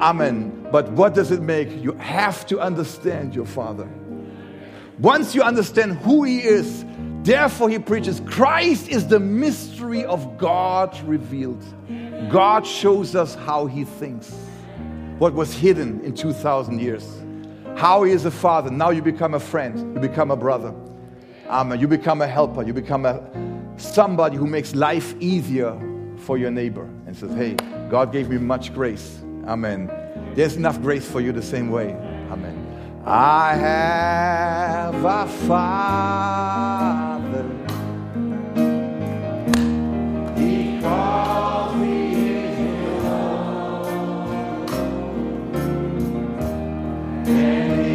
Amen. 0.00 0.68
But 0.70 0.92
what 0.92 1.14
does 1.14 1.30
it 1.30 1.40
make? 1.40 1.70
You 1.82 1.92
have 1.92 2.46
to 2.48 2.60
understand 2.60 3.34
your 3.34 3.46
Father. 3.46 3.88
Once 4.98 5.34
you 5.34 5.40
understand 5.40 5.96
who 6.00 6.24
He 6.24 6.40
is, 6.40 6.84
therefore 7.22 7.70
He 7.70 7.78
preaches 7.78 8.20
Christ 8.26 8.90
is 8.90 9.06
the 9.06 9.18
mystery 9.18 10.04
of 10.04 10.36
God 10.36 10.94
revealed. 11.08 11.64
God 12.30 12.66
shows 12.66 13.16
us 13.16 13.34
how 13.34 13.64
He 13.64 13.86
thinks, 13.86 14.30
what 15.16 15.32
was 15.32 15.54
hidden 15.54 16.04
in 16.04 16.14
2,000 16.14 16.82
years. 16.82 17.24
How 17.78 18.02
He 18.02 18.10
is 18.10 18.24
a 18.24 18.30
Father. 18.32 18.70
Now 18.70 18.90
you 18.90 19.02
become 19.02 19.34
a 19.34 19.40
friend, 19.40 19.94
you 19.94 20.00
become 20.00 20.32
a 20.32 20.36
brother. 20.36 20.74
Amen. 21.48 21.78
You 21.78 21.86
become 21.86 22.22
a 22.22 22.26
helper, 22.26 22.64
you 22.64 22.72
become 22.72 23.06
a 23.06 23.22
somebody 23.76 24.36
who 24.36 24.48
makes 24.48 24.74
life 24.74 25.14
easier 25.20 25.78
for 26.16 26.36
your 26.36 26.50
neighbor 26.50 26.90
and 27.06 27.16
says, 27.16 27.32
Hey, 27.36 27.54
God 27.88 28.12
gave 28.12 28.30
me 28.30 28.36
much 28.36 28.74
grace. 28.74 29.20
Amen. 29.46 29.88
There's 30.34 30.56
enough 30.56 30.82
grace 30.82 31.08
for 31.08 31.20
you 31.20 31.30
the 31.30 31.40
same 31.40 31.70
way. 31.70 31.94
Amen. 32.32 33.02
I 33.06 33.54
have 33.54 35.04
a 35.04 35.26
father. 35.46 37.07
And 47.28 47.87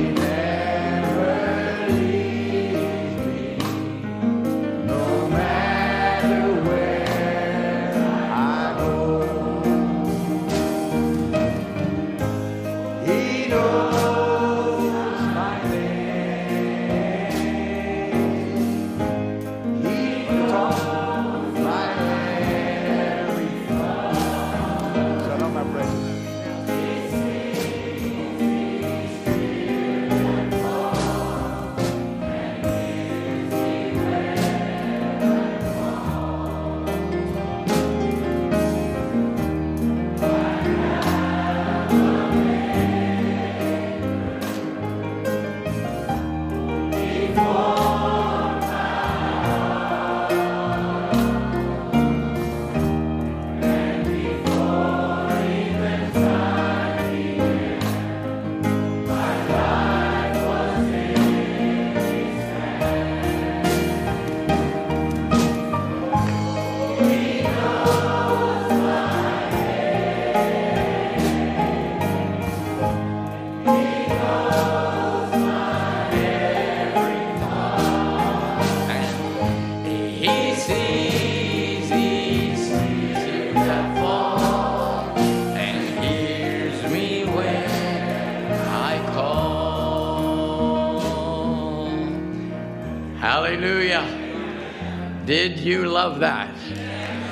Did 95.43 95.59
you 95.59 95.87
love 95.89 96.21
that? 96.21 96.55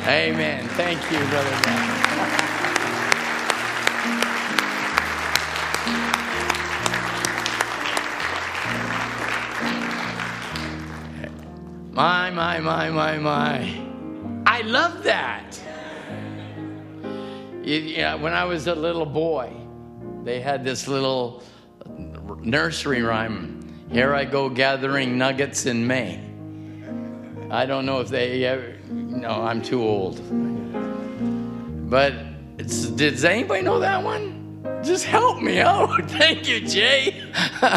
Amen. 0.06 0.68
Thank 0.76 1.00
you, 1.10 1.18
Brother 1.30 1.62
Dan. 1.64 1.88
My, 11.94 12.30
my, 12.32 12.60
my, 12.60 12.90
my. 12.90 13.18
my. 13.18 13.82
I 14.46 14.60
love 14.64 15.04
that. 15.04 15.58
Yeah, 17.64 18.16
when 18.16 18.34
I 18.34 18.44
was 18.44 18.68
a 18.68 18.76
little 18.76 19.06
boy, 19.06 19.54
they 20.26 20.42
had 20.42 20.66
this 20.66 20.86
little 20.86 21.44
nursery 22.42 23.04
rhyme. 23.04 23.86
Here 23.90 24.14
I 24.14 24.26
go 24.26 24.50
gathering 24.50 25.18
nuggets 25.18 25.66
in 25.66 25.88
May. 25.88 26.31
I 27.52 27.66
don't 27.66 27.86
know 27.86 28.00
if 28.00 28.08
they 28.08 28.46
ever, 28.46 28.78
no, 28.90 29.30
I'm 29.30 29.62
too 29.62 29.84
old. 29.84 30.22
But 31.90 32.14
does 32.58 33.26
anybody 33.26 33.62
know 33.62 33.80
that 33.80 34.02
one? 34.02 34.64
Just 34.82 35.04
help 35.04 35.42
me 35.42 35.60
out. 35.60 36.10
Thank 36.10 36.48
you, 36.48 36.62
Jay. 36.62 37.22
and 37.62 37.74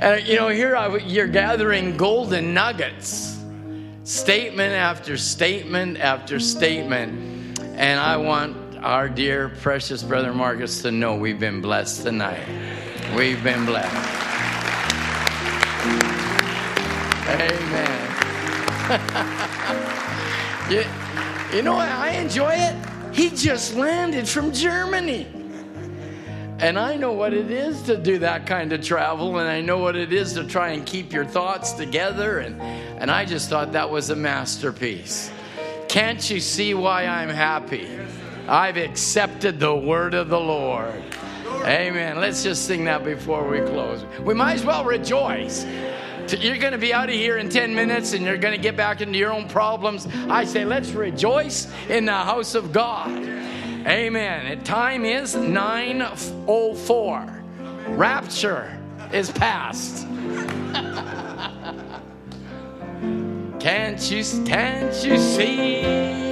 uh, 0.02 0.24
you 0.24 0.36
know, 0.36 0.48
here 0.48 0.74
I, 0.74 0.96
you're 0.96 1.26
gathering 1.26 1.98
golden 1.98 2.54
nuggets, 2.54 3.38
statement 4.04 4.72
after 4.72 5.18
statement 5.18 5.98
after 5.98 6.40
statement. 6.40 7.60
And 7.76 8.00
I 8.00 8.16
want 8.16 8.56
our 8.78 9.10
dear, 9.10 9.50
precious 9.50 10.02
brother 10.02 10.32
Marcus 10.32 10.80
to 10.80 10.90
know 10.90 11.14
we've 11.14 11.38
been 11.38 11.60
blessed 11.60 12.04
tonight. 12.04 12.46
We've 13.14 13.44
been 13.44 13.66
blessed. 13.66 13.94
Amen. 17.28 18.09
you, 20.70 20.84
you 21.54 21.62
know, 21.62 21.76
I 21.76 22.16
enjoy 22.20 22.54
it. 22.54 22.74
He 23.14 23.30
just 23.30 23.76
landed 23.76 24.28
from 24.28 24.52
Germany. 24.52 25.28
And 26.58 26.78
I 26.78 26.96
know 26.96 27.12
what 27.12 27.32
it 27.32 27.50
is 27.50 27.80
to 27.82 27.96
do 27.96 28.18
that 28.18 28.46
kind 28.46 28.72
of 28.72 28.82
travel, 28.82 29.38
and 29.38 29.48
I 29.48 29.60
know 29.60 29.78
what 29.78 29.96
it 29.96 30.12
is 30.12 30.34
to 30.34 30.44
try 30.44 30.70
and 30.70 30.84
keep 30.84 31.12
your 31.12 31.24
thoughts 31.24 31.72
together. 31.72 32.40
And, 32.40 32.60
and 32.60 33.10
I 33.10 33.24
just 33.24 33.48
thought 33.48 33.72
that 33.72 33.88
was 33.88 34.10
a 34.10 34.16
masterpiece. 34.16 35.30
Can't 35.88 36.28
you 36.28 36.40
see 36.40 36.74
why 36.74 37.06
I'm 37.06 37.30
happy? 37.30 37.88
I've 38.48 38.76
accepted 38.76 39.60
the 39.60 39.74
word 39.74 40.14
of 40.14 40.28
the 40.28 40.40
Lord. 40.40 41.02
Amen. 41.64 42.20
Let's 42.20 42.42
just 42.42 42.66
sing 42.66 42.84
that 42.84 43.04
before 43.04 43.48
we 43.48 43.60
close. 43.60 44.04
We 44.24 44.34
might 44.34 44.54
as 44.54 44.64
well 44.64 44.84
rejoice. 44.84 45.64
You're 46.32 46.58
going 46.58 46.72
to 46.72 46.78
be 46.78 46.92
out 46.92 47.08
of 47.08 47.14
here 47.14 47.38
in 47.38 47.48
10 47.48 47.74
minutes 47.74 48.12
and 48.12 48.24
you're 48.24 48.36
going 48.36 48.54
to 48.54 48.60
get 48.60 48.76
back 48.76 49.00
into 49.00 49.18
your 49.18 49.32
own 49.32 49.48
problems. 49.48 50.06
I 50.28 50.44
say, 50.44 50.64
let's 50.64 50.90
rejoice 50.90 51.66
in 51.88 52.04
the 52.04 52.12
house 52.12 52.54
of 52.54 52.72
God. 52.72 53.10
Amen. 53.86 54.62
Time 54.62 55.04
is 55.04 55.34
9:04. 55.34 57.42
Rapture 57.96 58.78
is 59.12 59.30
past. 59.30 60.06
can't 63.58 64.10
you 64.10 64.22
can't 64.44 65.04
you 65.04 65.18
see? 65.18 66.29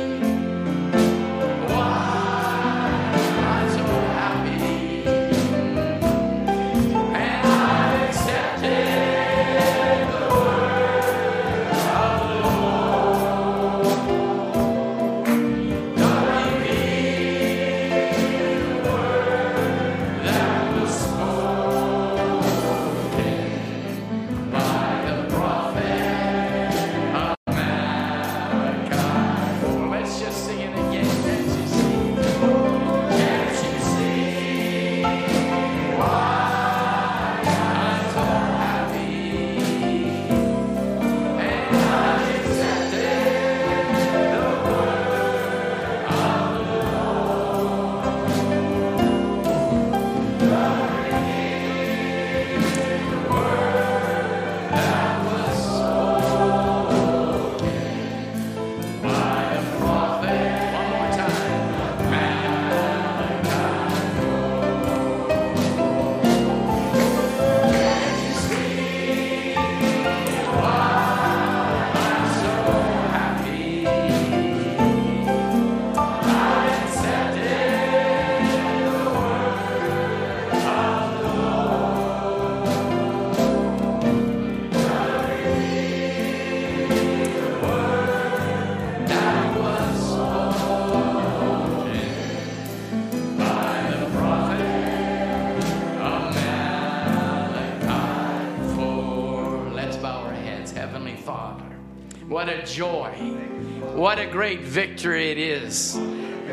Victory 104.98 105.30
it 105.30 105.38
is, 105.38 105.96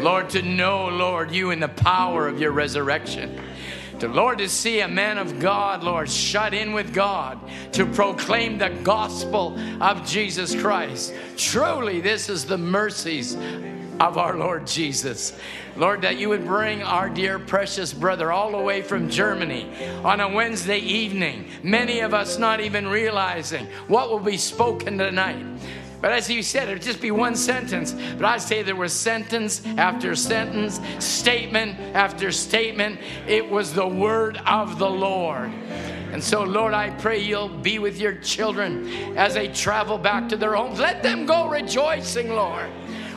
Lord, 0.01 0.29
to 0.29 0.43
know, 0.43 0.87
Lord, 0.87 1.31
you 1.31 1.49
in 1.49 1.59
the 1.59 1.67
power 1.67 2.27
of 2.27 2.39
your 2.39 2.51
resurrection. 2.51 3.41
To 4.01 4.07
Lord, 4.07 4.37
to 4.37 4.47
see 4.47 4.81
a 4.81 4.87
man 4.87 5.17
of 5.17 5.39
God, 5.39 5.83
Lord, 5.83 6.07
shut 6.07 6.53
in 6.53 6.71
with 6.71 6.93
God 6.93 7.39
to 7.71 7.87
proclaim 7.87 8.59
the 8.59 8.69
gospel 8.83 9.57
of 9.81 10.05
Jesus 10.05 10.53
Christ. 10.53 11.15
Truly, 11.37 12.01
this 12.01 12.29
is 12.29 12.45
the 12.45 12.59
mercies 12.59 13.33
of 13.99 14.19
our 14.19 14.37
Lord 14.37 14.67
Jesus. 14.67 15.35
Lord, 15.75 16.03
that 16.03 16.19
you 16.19 16.29
would 16.29 16.45
bring 16.45 16.83
our 16.83 17.09
dear 17.09 17.39
precious 17.39 17.95
brother 17.95 18.31
all 18.31 18.51
the 18.51 18.61
way 18.61 18.83
from 18.83 19.09
Germany 19.09 19.67
on 20.03 20.19
a 20.19 20.29
Wednesday 20.29 20.77
evening, 20.77 21.49
many 21.63 22.01
of 22.01 22.13
us 22.13 22.37
not 22.37 22.59
even 22.59 22.87
realizing 22.87 23.65
what 23.87 24.11
will 24.11 24.19
be 24.19 24.37
spoken 24.37 24.99
tonight. 24.99 25.43
But 26.05 26.13
as 26.13 26.29
you 26.29 26.43
said, 26.43 26.69
it'd 26.69 26.83
just 26.83 27.01
be 27.01 27.09
one 27.09 27.35
sentence. 27.35 27.93
But 28.15 28.25
I'd 28.25 28.41
say 28.43 28.61
there 28.61 28.75
was 28.75 28.93
sentence 28.93 29.65
after 29.65 30.15
sentence, 30.15 30.79
statement 31.03 31.79
after 31.95 32.31
statement. 32.31 32.99
It 33.27 33.49
was 33.49 33.73
the 33.73 33.87
word 33.87 34.37
of 34.45 34.77
the 34.77 34.87
Lord. 34.87 35.49
And 36.11 36.23
so, 36.23 36.43
Lord, 36.43 36.75
I 36.75 36.91
pray 36.91 37.23
you'll 37.23 37.49
be 37.49 37.79
with 37.79 37.99
your 37.99 38.13
children 38.19 38.87
as 39.17 39.33
they 39.33 39.47
travel 39.47 39.97
back 39.97 40.29
to 40.29 40.37
their 40.37 40.53
homes. 40.53 40.79
Let 40.79 41.01
them 41.01 41.25
go 41.25 41.49
rejoicing, 41.49 42.29
Lord. 42.29 42.69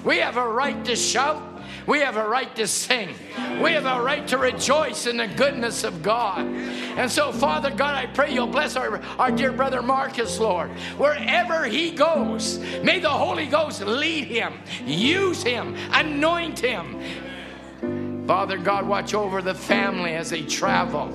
We 0.02 0.16
have 0.16 0.38
a 0.38 0.48
right 0.48 0.82
to 0.86 0.96
shout. 0.96 1.47
We 1.88 2.00
have 2.00 2.18
a 2.18 2.28
right 2.28 2.54
to 2.56 2.66
sing. 2.66 3.14
We 3.62 3.72
have 3.72 3.86
a 3.86 4.02
right 4.02 4.28
to 4.28 4.36
rejoice 4.36 5.06
in 5.06 5.16
the 5.16 5.26
goodness 5.26 5.84
of 5.84 6.02
God. 6.02 6.40
And 6.46 7.10
so, 7.10 7.32
Father 7.32 7.70
God, 7.70 7.94
I 7.94 8.04
pray 8.04 8.34
you'll 8.34 8.46
bless 8.46 8.76
our, 8.76 9.00
our 9.18 9.30
dear 9.30 9.52
brother 9.52 9.80
Marcus, 9.80 10.38
Lord. 10.38 10.68
Wherever 10.98 11.64
he 11.64 11.90
goes, 11.90 12.58
may 12.82 12.98
the 13.00 13.08
Holy 13.08 13.46
Ghost 13.46 13.80
lead 13.80 14.24
him, 14.24 14.52
use 14.84 15.42
him, 15.42 15.76
anoint 15.92 16.58
him. 16.58 18.26
Father 18.26 18.58
God, 18.58 18.86
watch 18.86 19.14
over 19.14 19.40
the 19.40 19.54
family 19.54 20.12
as 20.12 20.28
they 20.28 20.42
travel. 20.42 21.10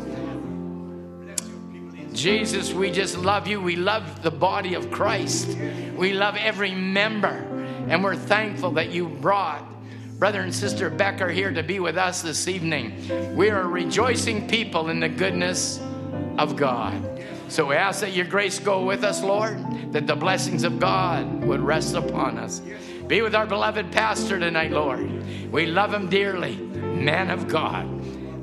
Jesus, 2.13 2.73
we 2.73 2.89
just 2.89 3.15
love 3.19 3.45
you. 3.45 3.61
We 3.61 3.75
love 3.75 4.23
the 4.23 4.31
body 4.31 4.73
of 4.73 4.89
Christ. 4.89 5.55
We 5.95 6.13
love 6.13 6.35
every 6.35 6.73
member. 6.73 7.47
And 7.89 8.03
we're 8.03 8.15
thankful 8.15 8.71
that 8.71 8.89
you 8.89 9.07
brought 9.07 9.67
Brother 10.23 10.39
and 10.39 10.55
Sister 10.55 10.89
Beck 10.89 11.19
are 11.19 11.29
here 11.29 11.51
to 11.51 11.61
be 11.61 11.81
with 11.81 11.97
us 11.97 12.21
this 12.21 12.47
evening. 12.47 13.35
We 13.35 13.49
are 13.49 13.67
rejoicing 13.67 14.47
people 14.47 14.89
in 14.89 15.01
the 15.01 15.09
goodness 15.09 15.81
of 16.37 16.55
God. 16.55 17.25
So 17.49 17.65
we 17.65 17.75
ask 17.75 17.99
that 17.99 18.13
your 18.13 18.23
grace 18.27 18.57
go 18.57 18.85
with 18.85 19.03
us, 19.03 19.21
Lord, 19.21 19.91
that 19.91 20.07
the 20.07 20.15
blessings 20.15 20.63
of 20.63 20.79
God 20.79 21.43
would 21.43 21.59
rest 21.59 21.95
upon 21.95 22.37
us. 22.37 22.61
Be 23.05 23.21
with 23.21 23.35
our 23.35 23.45
beloved 23.45 23.91
pastor 23.91 24.39
tonight, 24.39 24.71
Lord. 24.71 25.51
We 25.51 25.65
love 25.65 25.93
him 25.93 26.07
dearly, 26.07 26.55
man 26.55 27.29
of 27.29 27.49
God. 27.49 27.85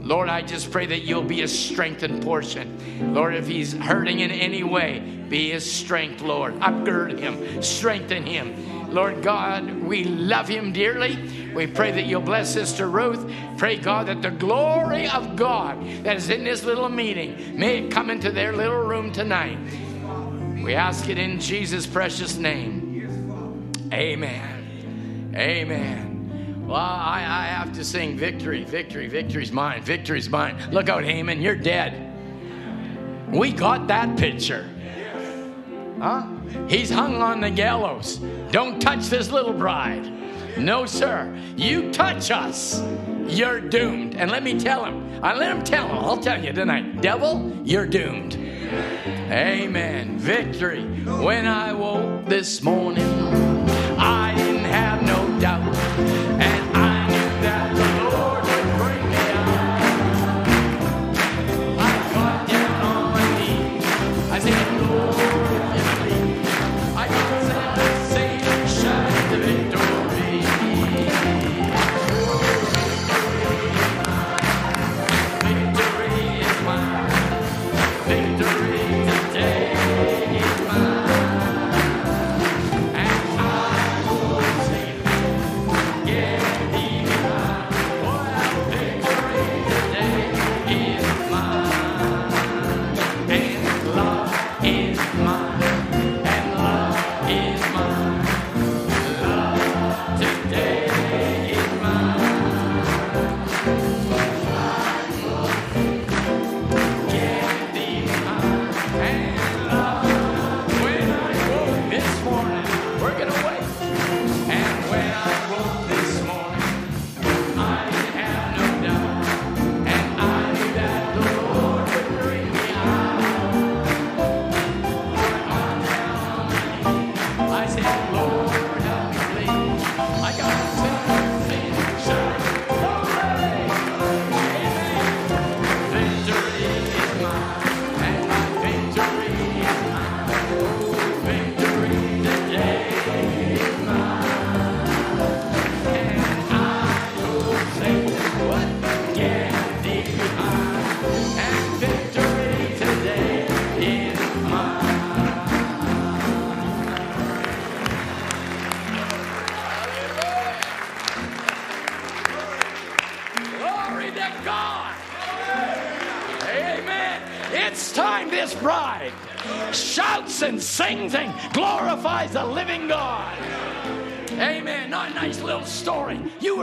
Lord, 0.05 0.28
I 0.28 0.43
just 0.43 0.70
pray 0.70 0.85
that 0.85 1.05
you'll 1.05 1.23
be 1.23 1.40
a 1.40 1.48
strengthened 1.48 2.23
portion. 2.23 3.15
Lord, 3.15 3.35
if 3.35 3.47
he's 3.47 3.73
hurting 3.73 4.20
in 4.20 4.31
any 4.31 4.62
way, 4.62 5.01
be 5.31 5.52
his 5.52 5.73
strength, 5.73 6.20
Lord. 6.20 6.61
Upgird 6.61 7.19
him, 7.19 7.62
strengthen 7.62 8.27
him. 8.27 8.93
Lord 8.93 9.23
God, 9.23 9.82
we 9.82 10.05
love 10.05 10.47
him 10.47 10.73
dearly. 10.73 11.39
We 11.55 11.66
pray 11.66 11.90
that 11.93 12.06
you'll 12.06 12.20
bless 12.20 12.52
Sister 12.52 12.89
Ruth. 12.89 13.31
Pray, 13.59 13.77
God, 13.77 14.06
that 14.06 14.22
the 14.22 14.31
glory 14.31 15.09
of 15.09 15.36
God 15.36 15.82
that 16.05 16.16
is 16.16 16.31
in 16.31 16.44
this 16.44 16.64
little 16.64 16.89
meeting 16.89 17.59
may 17.59 17.89
come 17.89 18.10
into 18.10 18.31
their 18.31 18.52
little 18.52 18.82
room 18.82 19.12
tonight. 19.12 19.59
We 20.62 20.74
ask 20.74 21.09
it 21.09 21.18
in 21.18 21.40
Jesus' 21.40 21.86
precious 21.86 22.36
name. 22.36 23.70
Amen. 23.93 25.32
Amen. 25.35 26.66
Well, 26.66 26.77
I, 26.77 27.18
I 27.18 27.47
have 27.47 27.72
to 27.72 27.85
sing 27.85 28.16
victory, 28.16 28.64
victory, 28.64 29.09
victory's 29.09 29.51
mine, 29.51 29.82
victory's 29.82 30.28
mine. 30.28 30.56
Look 30.70 30.89
out, 30.89 31.02
Haman, 31.02 31.40
you're 31.40 31.56
dead. 31.56 32.06
We 33.32 33.52
got 33.52 33.89
that 33.89 34.16
picture. 34.16 34.68
Huh? 36.01 36.27
He's 36.68 36.90
hung 36.90 37.16
on 37.16 37.40
the 37.40 37.51
gallows. 37.51 38.20
Don't 38.51 38.81
touch 38.81 39.06
this 39.06 39.31
little 39.31 39.52
bride. 39.52 40.19
No, 40.60 40.84
sir. 40.84 41.34
You 41.56 41.90
touch 41.90 42.30
us, 42.30 42.82
you're 43.26 43.60
doomed. 43.60 44.14
And 44.14 44.30
let 44.30 44.42
me 44.42 44.58
tell 44.58 44.84
him. 44.84 45.24
I 45.24 45.34
let 45.34 45.56
him 45.56 45.64
tell 45.64 45.88
him. 45.88 45.98
I'll 45.98 46.18
tell 46.18 46.42
you 46.44 46.52
tonight. 46.52 47.00
Devil, 47.00 47.52
you're 47.64 47.86
doomed. 47.86 48.34
Amen. 49.30 50.18
Victory. 50.18 50.84
When 51.04 51.46
I 51.46 51.72
woke 51.72 52.26
this 52.26 52.62
morning, 52.62 53.08
I 53.98 54.34
didn't 54.36 54.64
have 54.64 55.02
no 55.02 55.40
doubt. 55.40 56.19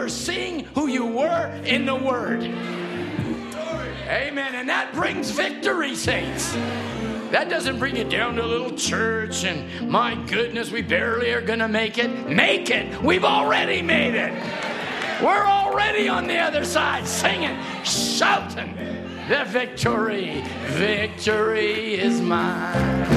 Were 0.08 0.12
seeing 0.12 0.64
who 0.74 0.88
you 0.88 1.06
were 1.06 1.48
in 1.66 1.86
the 1.86 1.94
Word. 1.94 2.42
Amen. 2.42 4.56
And 4.56 4.70
that 4.70 4.94
brings 4.94 5.32
victory, 5.32 5.96
saints. 5.96 6.54
That 7.32 7.50
doesn't 7.50 7.78
bring 7.78 7.98
it 7.98 8.10
down 8.10 8.36
to 8.36 8.46
a 8.46 8.48
little 8.48 8.72
church 8.72 9.44
and 9.44 9.92
my 9.92 10.16
goodness, 10.28 10.72
we 10.72 10.82
barely 10.82 11.34
are 11.34 11.42
going 11.42 11.60
to 11.60 11.68
make 11.68 11.98
it. 11.98 12.26
Make 12.26 12.70
it. 12.70 13.04
We've 13.04 13.26
already 13.26 13.82
made 13.82 14.16
it. 14.16 14.32
We're 15.22 15.46
already 15.46 16.08
on 16.08 16.26
the 16.26 16.38
other 16.38 16.64
side 16.64 17.06
singing, 17.06 17.62
shouting 17.84 18.78
the 19.28 19.44
victory. 19.44 20.42
Victory 20.68 21.96
is 21.96 22.22
mine. 22.22 23.17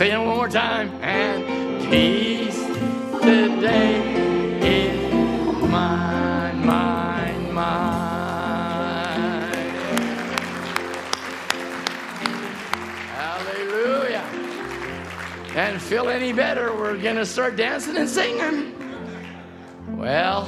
Say 0.00 0.12
it 0.12 0.16
one 0.18 0.28
more 0.28 0.48
time. 0.48 0.88
And 1.02 1.84
peace 1.90 2.56
today 3.20 4.00
is 4.62 5.12
mine, 5.68 6.64
mine, 6.64 7.52
mine. 7.52 7.92
Hallelujah. 13.12 14.24
And 15.54 15.82
feel 15.82 16.08
any 16.08 16.32
better, 16.32 16.74
we're 16.74 16.96
going 16.96 17.16
to 17.16 17.26
start 17.26 17.56
dancing 17.56 17.98
and 17.98 18.08
singing. 18.08 18.72
Well, 19.98 20.46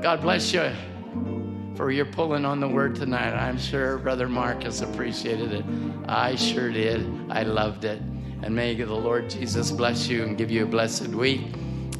God 0.00 0.22
bless 0.22 0.52
you 0.52 0.70
for 1.74 1.90
your 1.90 2.06
pulling 2.06 2.44
on 2.44 2.60
the 2.60 2.68
word 2.68 2.94
tonight. 2.94 3.32
I'm 3.32 3.58
sure 3.58 3.98
Brother 3.98 4.28
Marcus 4.28 4.82
appreciated 4.82 5.50
it. 5.50 5.64
I 6.06 6.36
sure 6.36 6.70
did. 6.70 7.12
I 7.28 7.42
loved 7.42 7.84
it. 7.84 8.00
And 8.42 8.54
may 8.54 8.74
the 8.74 8.86
Lord 8.86 9.30
Jesus 9.30 9.70
bless 9.70 10.08
you 10.08 10.22
and 10.22 10.36
give 10.36 10.50
you 10.50 10.64
a 10.64 10.66
blessed 10.66 11.08
week. 11.08 11.42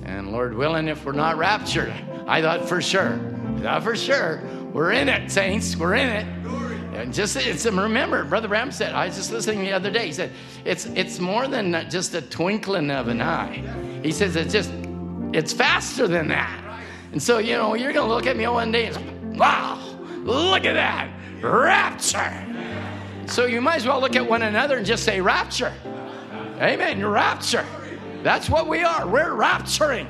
And 0.05 0.31
Lord 0.33 0.55
willing, 0.55 0.89
if 0.89 1.05
we're 1.05 1.13
not 1.13 1.37
raptured, 1.37 1.93
I 2.27 2.41
thought 2.41 2.69
for 2.69 2.81
sure, 2.81 3.19
thought 3.61 3.83
for 3.83 3.97
sure, 3.97 4.43
we're 4.73 4.93
in 4.93 5.09
it, 5.09 5.31
saints. 5.31 5.77
We're 5.77 5.95
in 5.95 6.09
it. 6.09 6.27
And 6.97 7.13
just 7.13 7.37
it's 7.37 7.67
remember, 7.67 8.25
Brother 8.25 8.49
Branham 8.49 8.73
said. 8.73 8.93
I 8.95 9.07
was 9.07 9.17
just 9.17 9.31
listening 9.31 9.61
the 9.61 9.73
other 9.73 9.91
day. 9.91 10.07
He 10.07 10.13
said 10.13 10.33
it's 10.65 10.87
it's 10.87 11.19
more 11.19 11.47
than 11.47 11.89
just 11.91 12.15
a 12.15 12.23
twinkling 12.23 12.91
of 12.91 13.09
an 13.09 13.21
eye. 13.21 13.63
He 14.03 14.13
says 14.13 14.37
it's 14.37 14.53
just 14.53 14.73
it's 15.33 15.53
faster 15.53 16.09
than 16.09 16.29
that. 16.29 16.81
And 17.13 17.23
so 17.23 17.39
you 17.39 17.55
know 17.55 17.75
you're 17.75 17.93
gonna 17.93 18.13
look 18.13 18.27
at 18.27 18.37
me 18.37 18.47
one 18.47 18.73
day 18.73 18.87
and 18.87 18.95
say, 18.95 19.05
wow, 19.37 19.79
look 20.25 20.65
at 20.65 20.75
that 20.75 21.11
rapture. 21.43 22.33
So 23.27 23.47
you 23.47 23.61
might 23.61 23.77
as 23.77 23.87
well 23.87 24.01
look 24.01 24.17
at 24.17 24.27
one 24.27 24.43
another 24.43 24.77
and 24.77 24.87
just 24.87 25.05
say 25.05 25.21
rapture. 25.21 25.73
Amen. 26.61 26.99
Your 26.99 27.11
rapture. 27.11 27.67
That's 28.23 28.49
what 28.49 28.67
we 28.67 28.83
are. 28.83 29.07
We're 29.07 29.33
rapturing. 29.33 30.07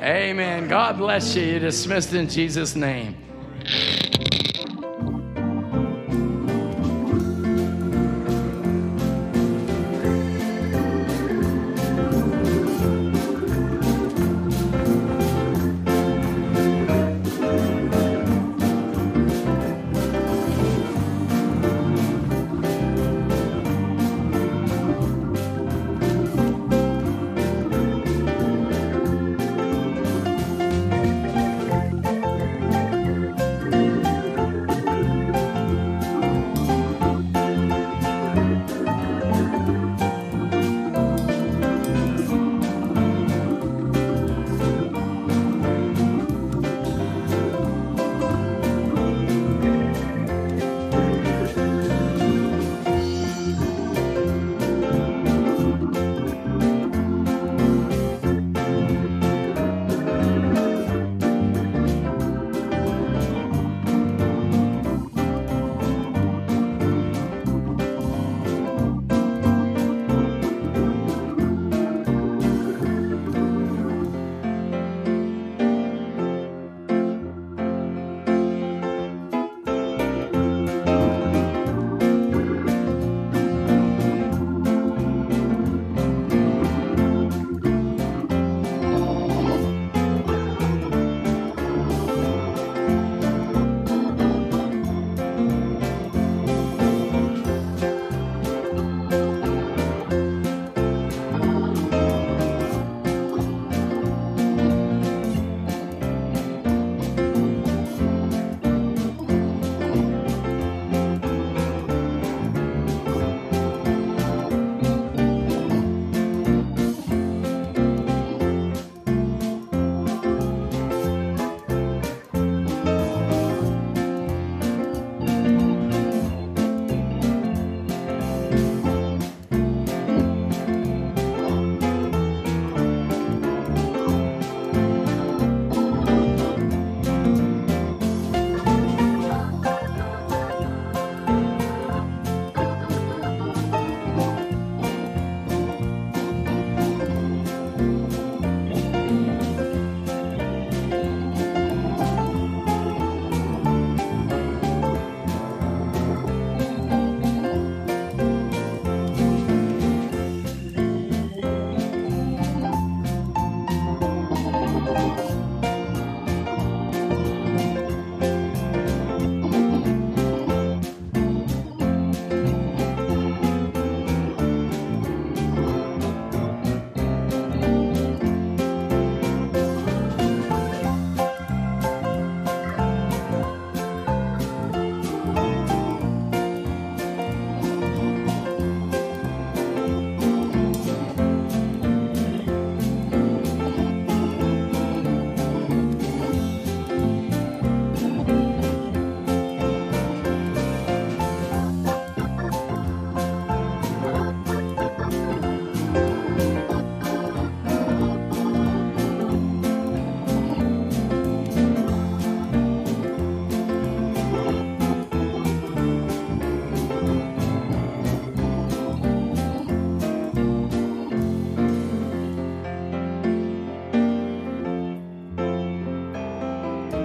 Amen. 0.00 0.68
God 0.68 0.98
bless 0.98 1.34
you. 1.34 1.42
You're 1.42 1.60
dismissed 1.60 2.12
in 2.12 2.28
Jesus' 2.28 2.76
name. 2.76 3.16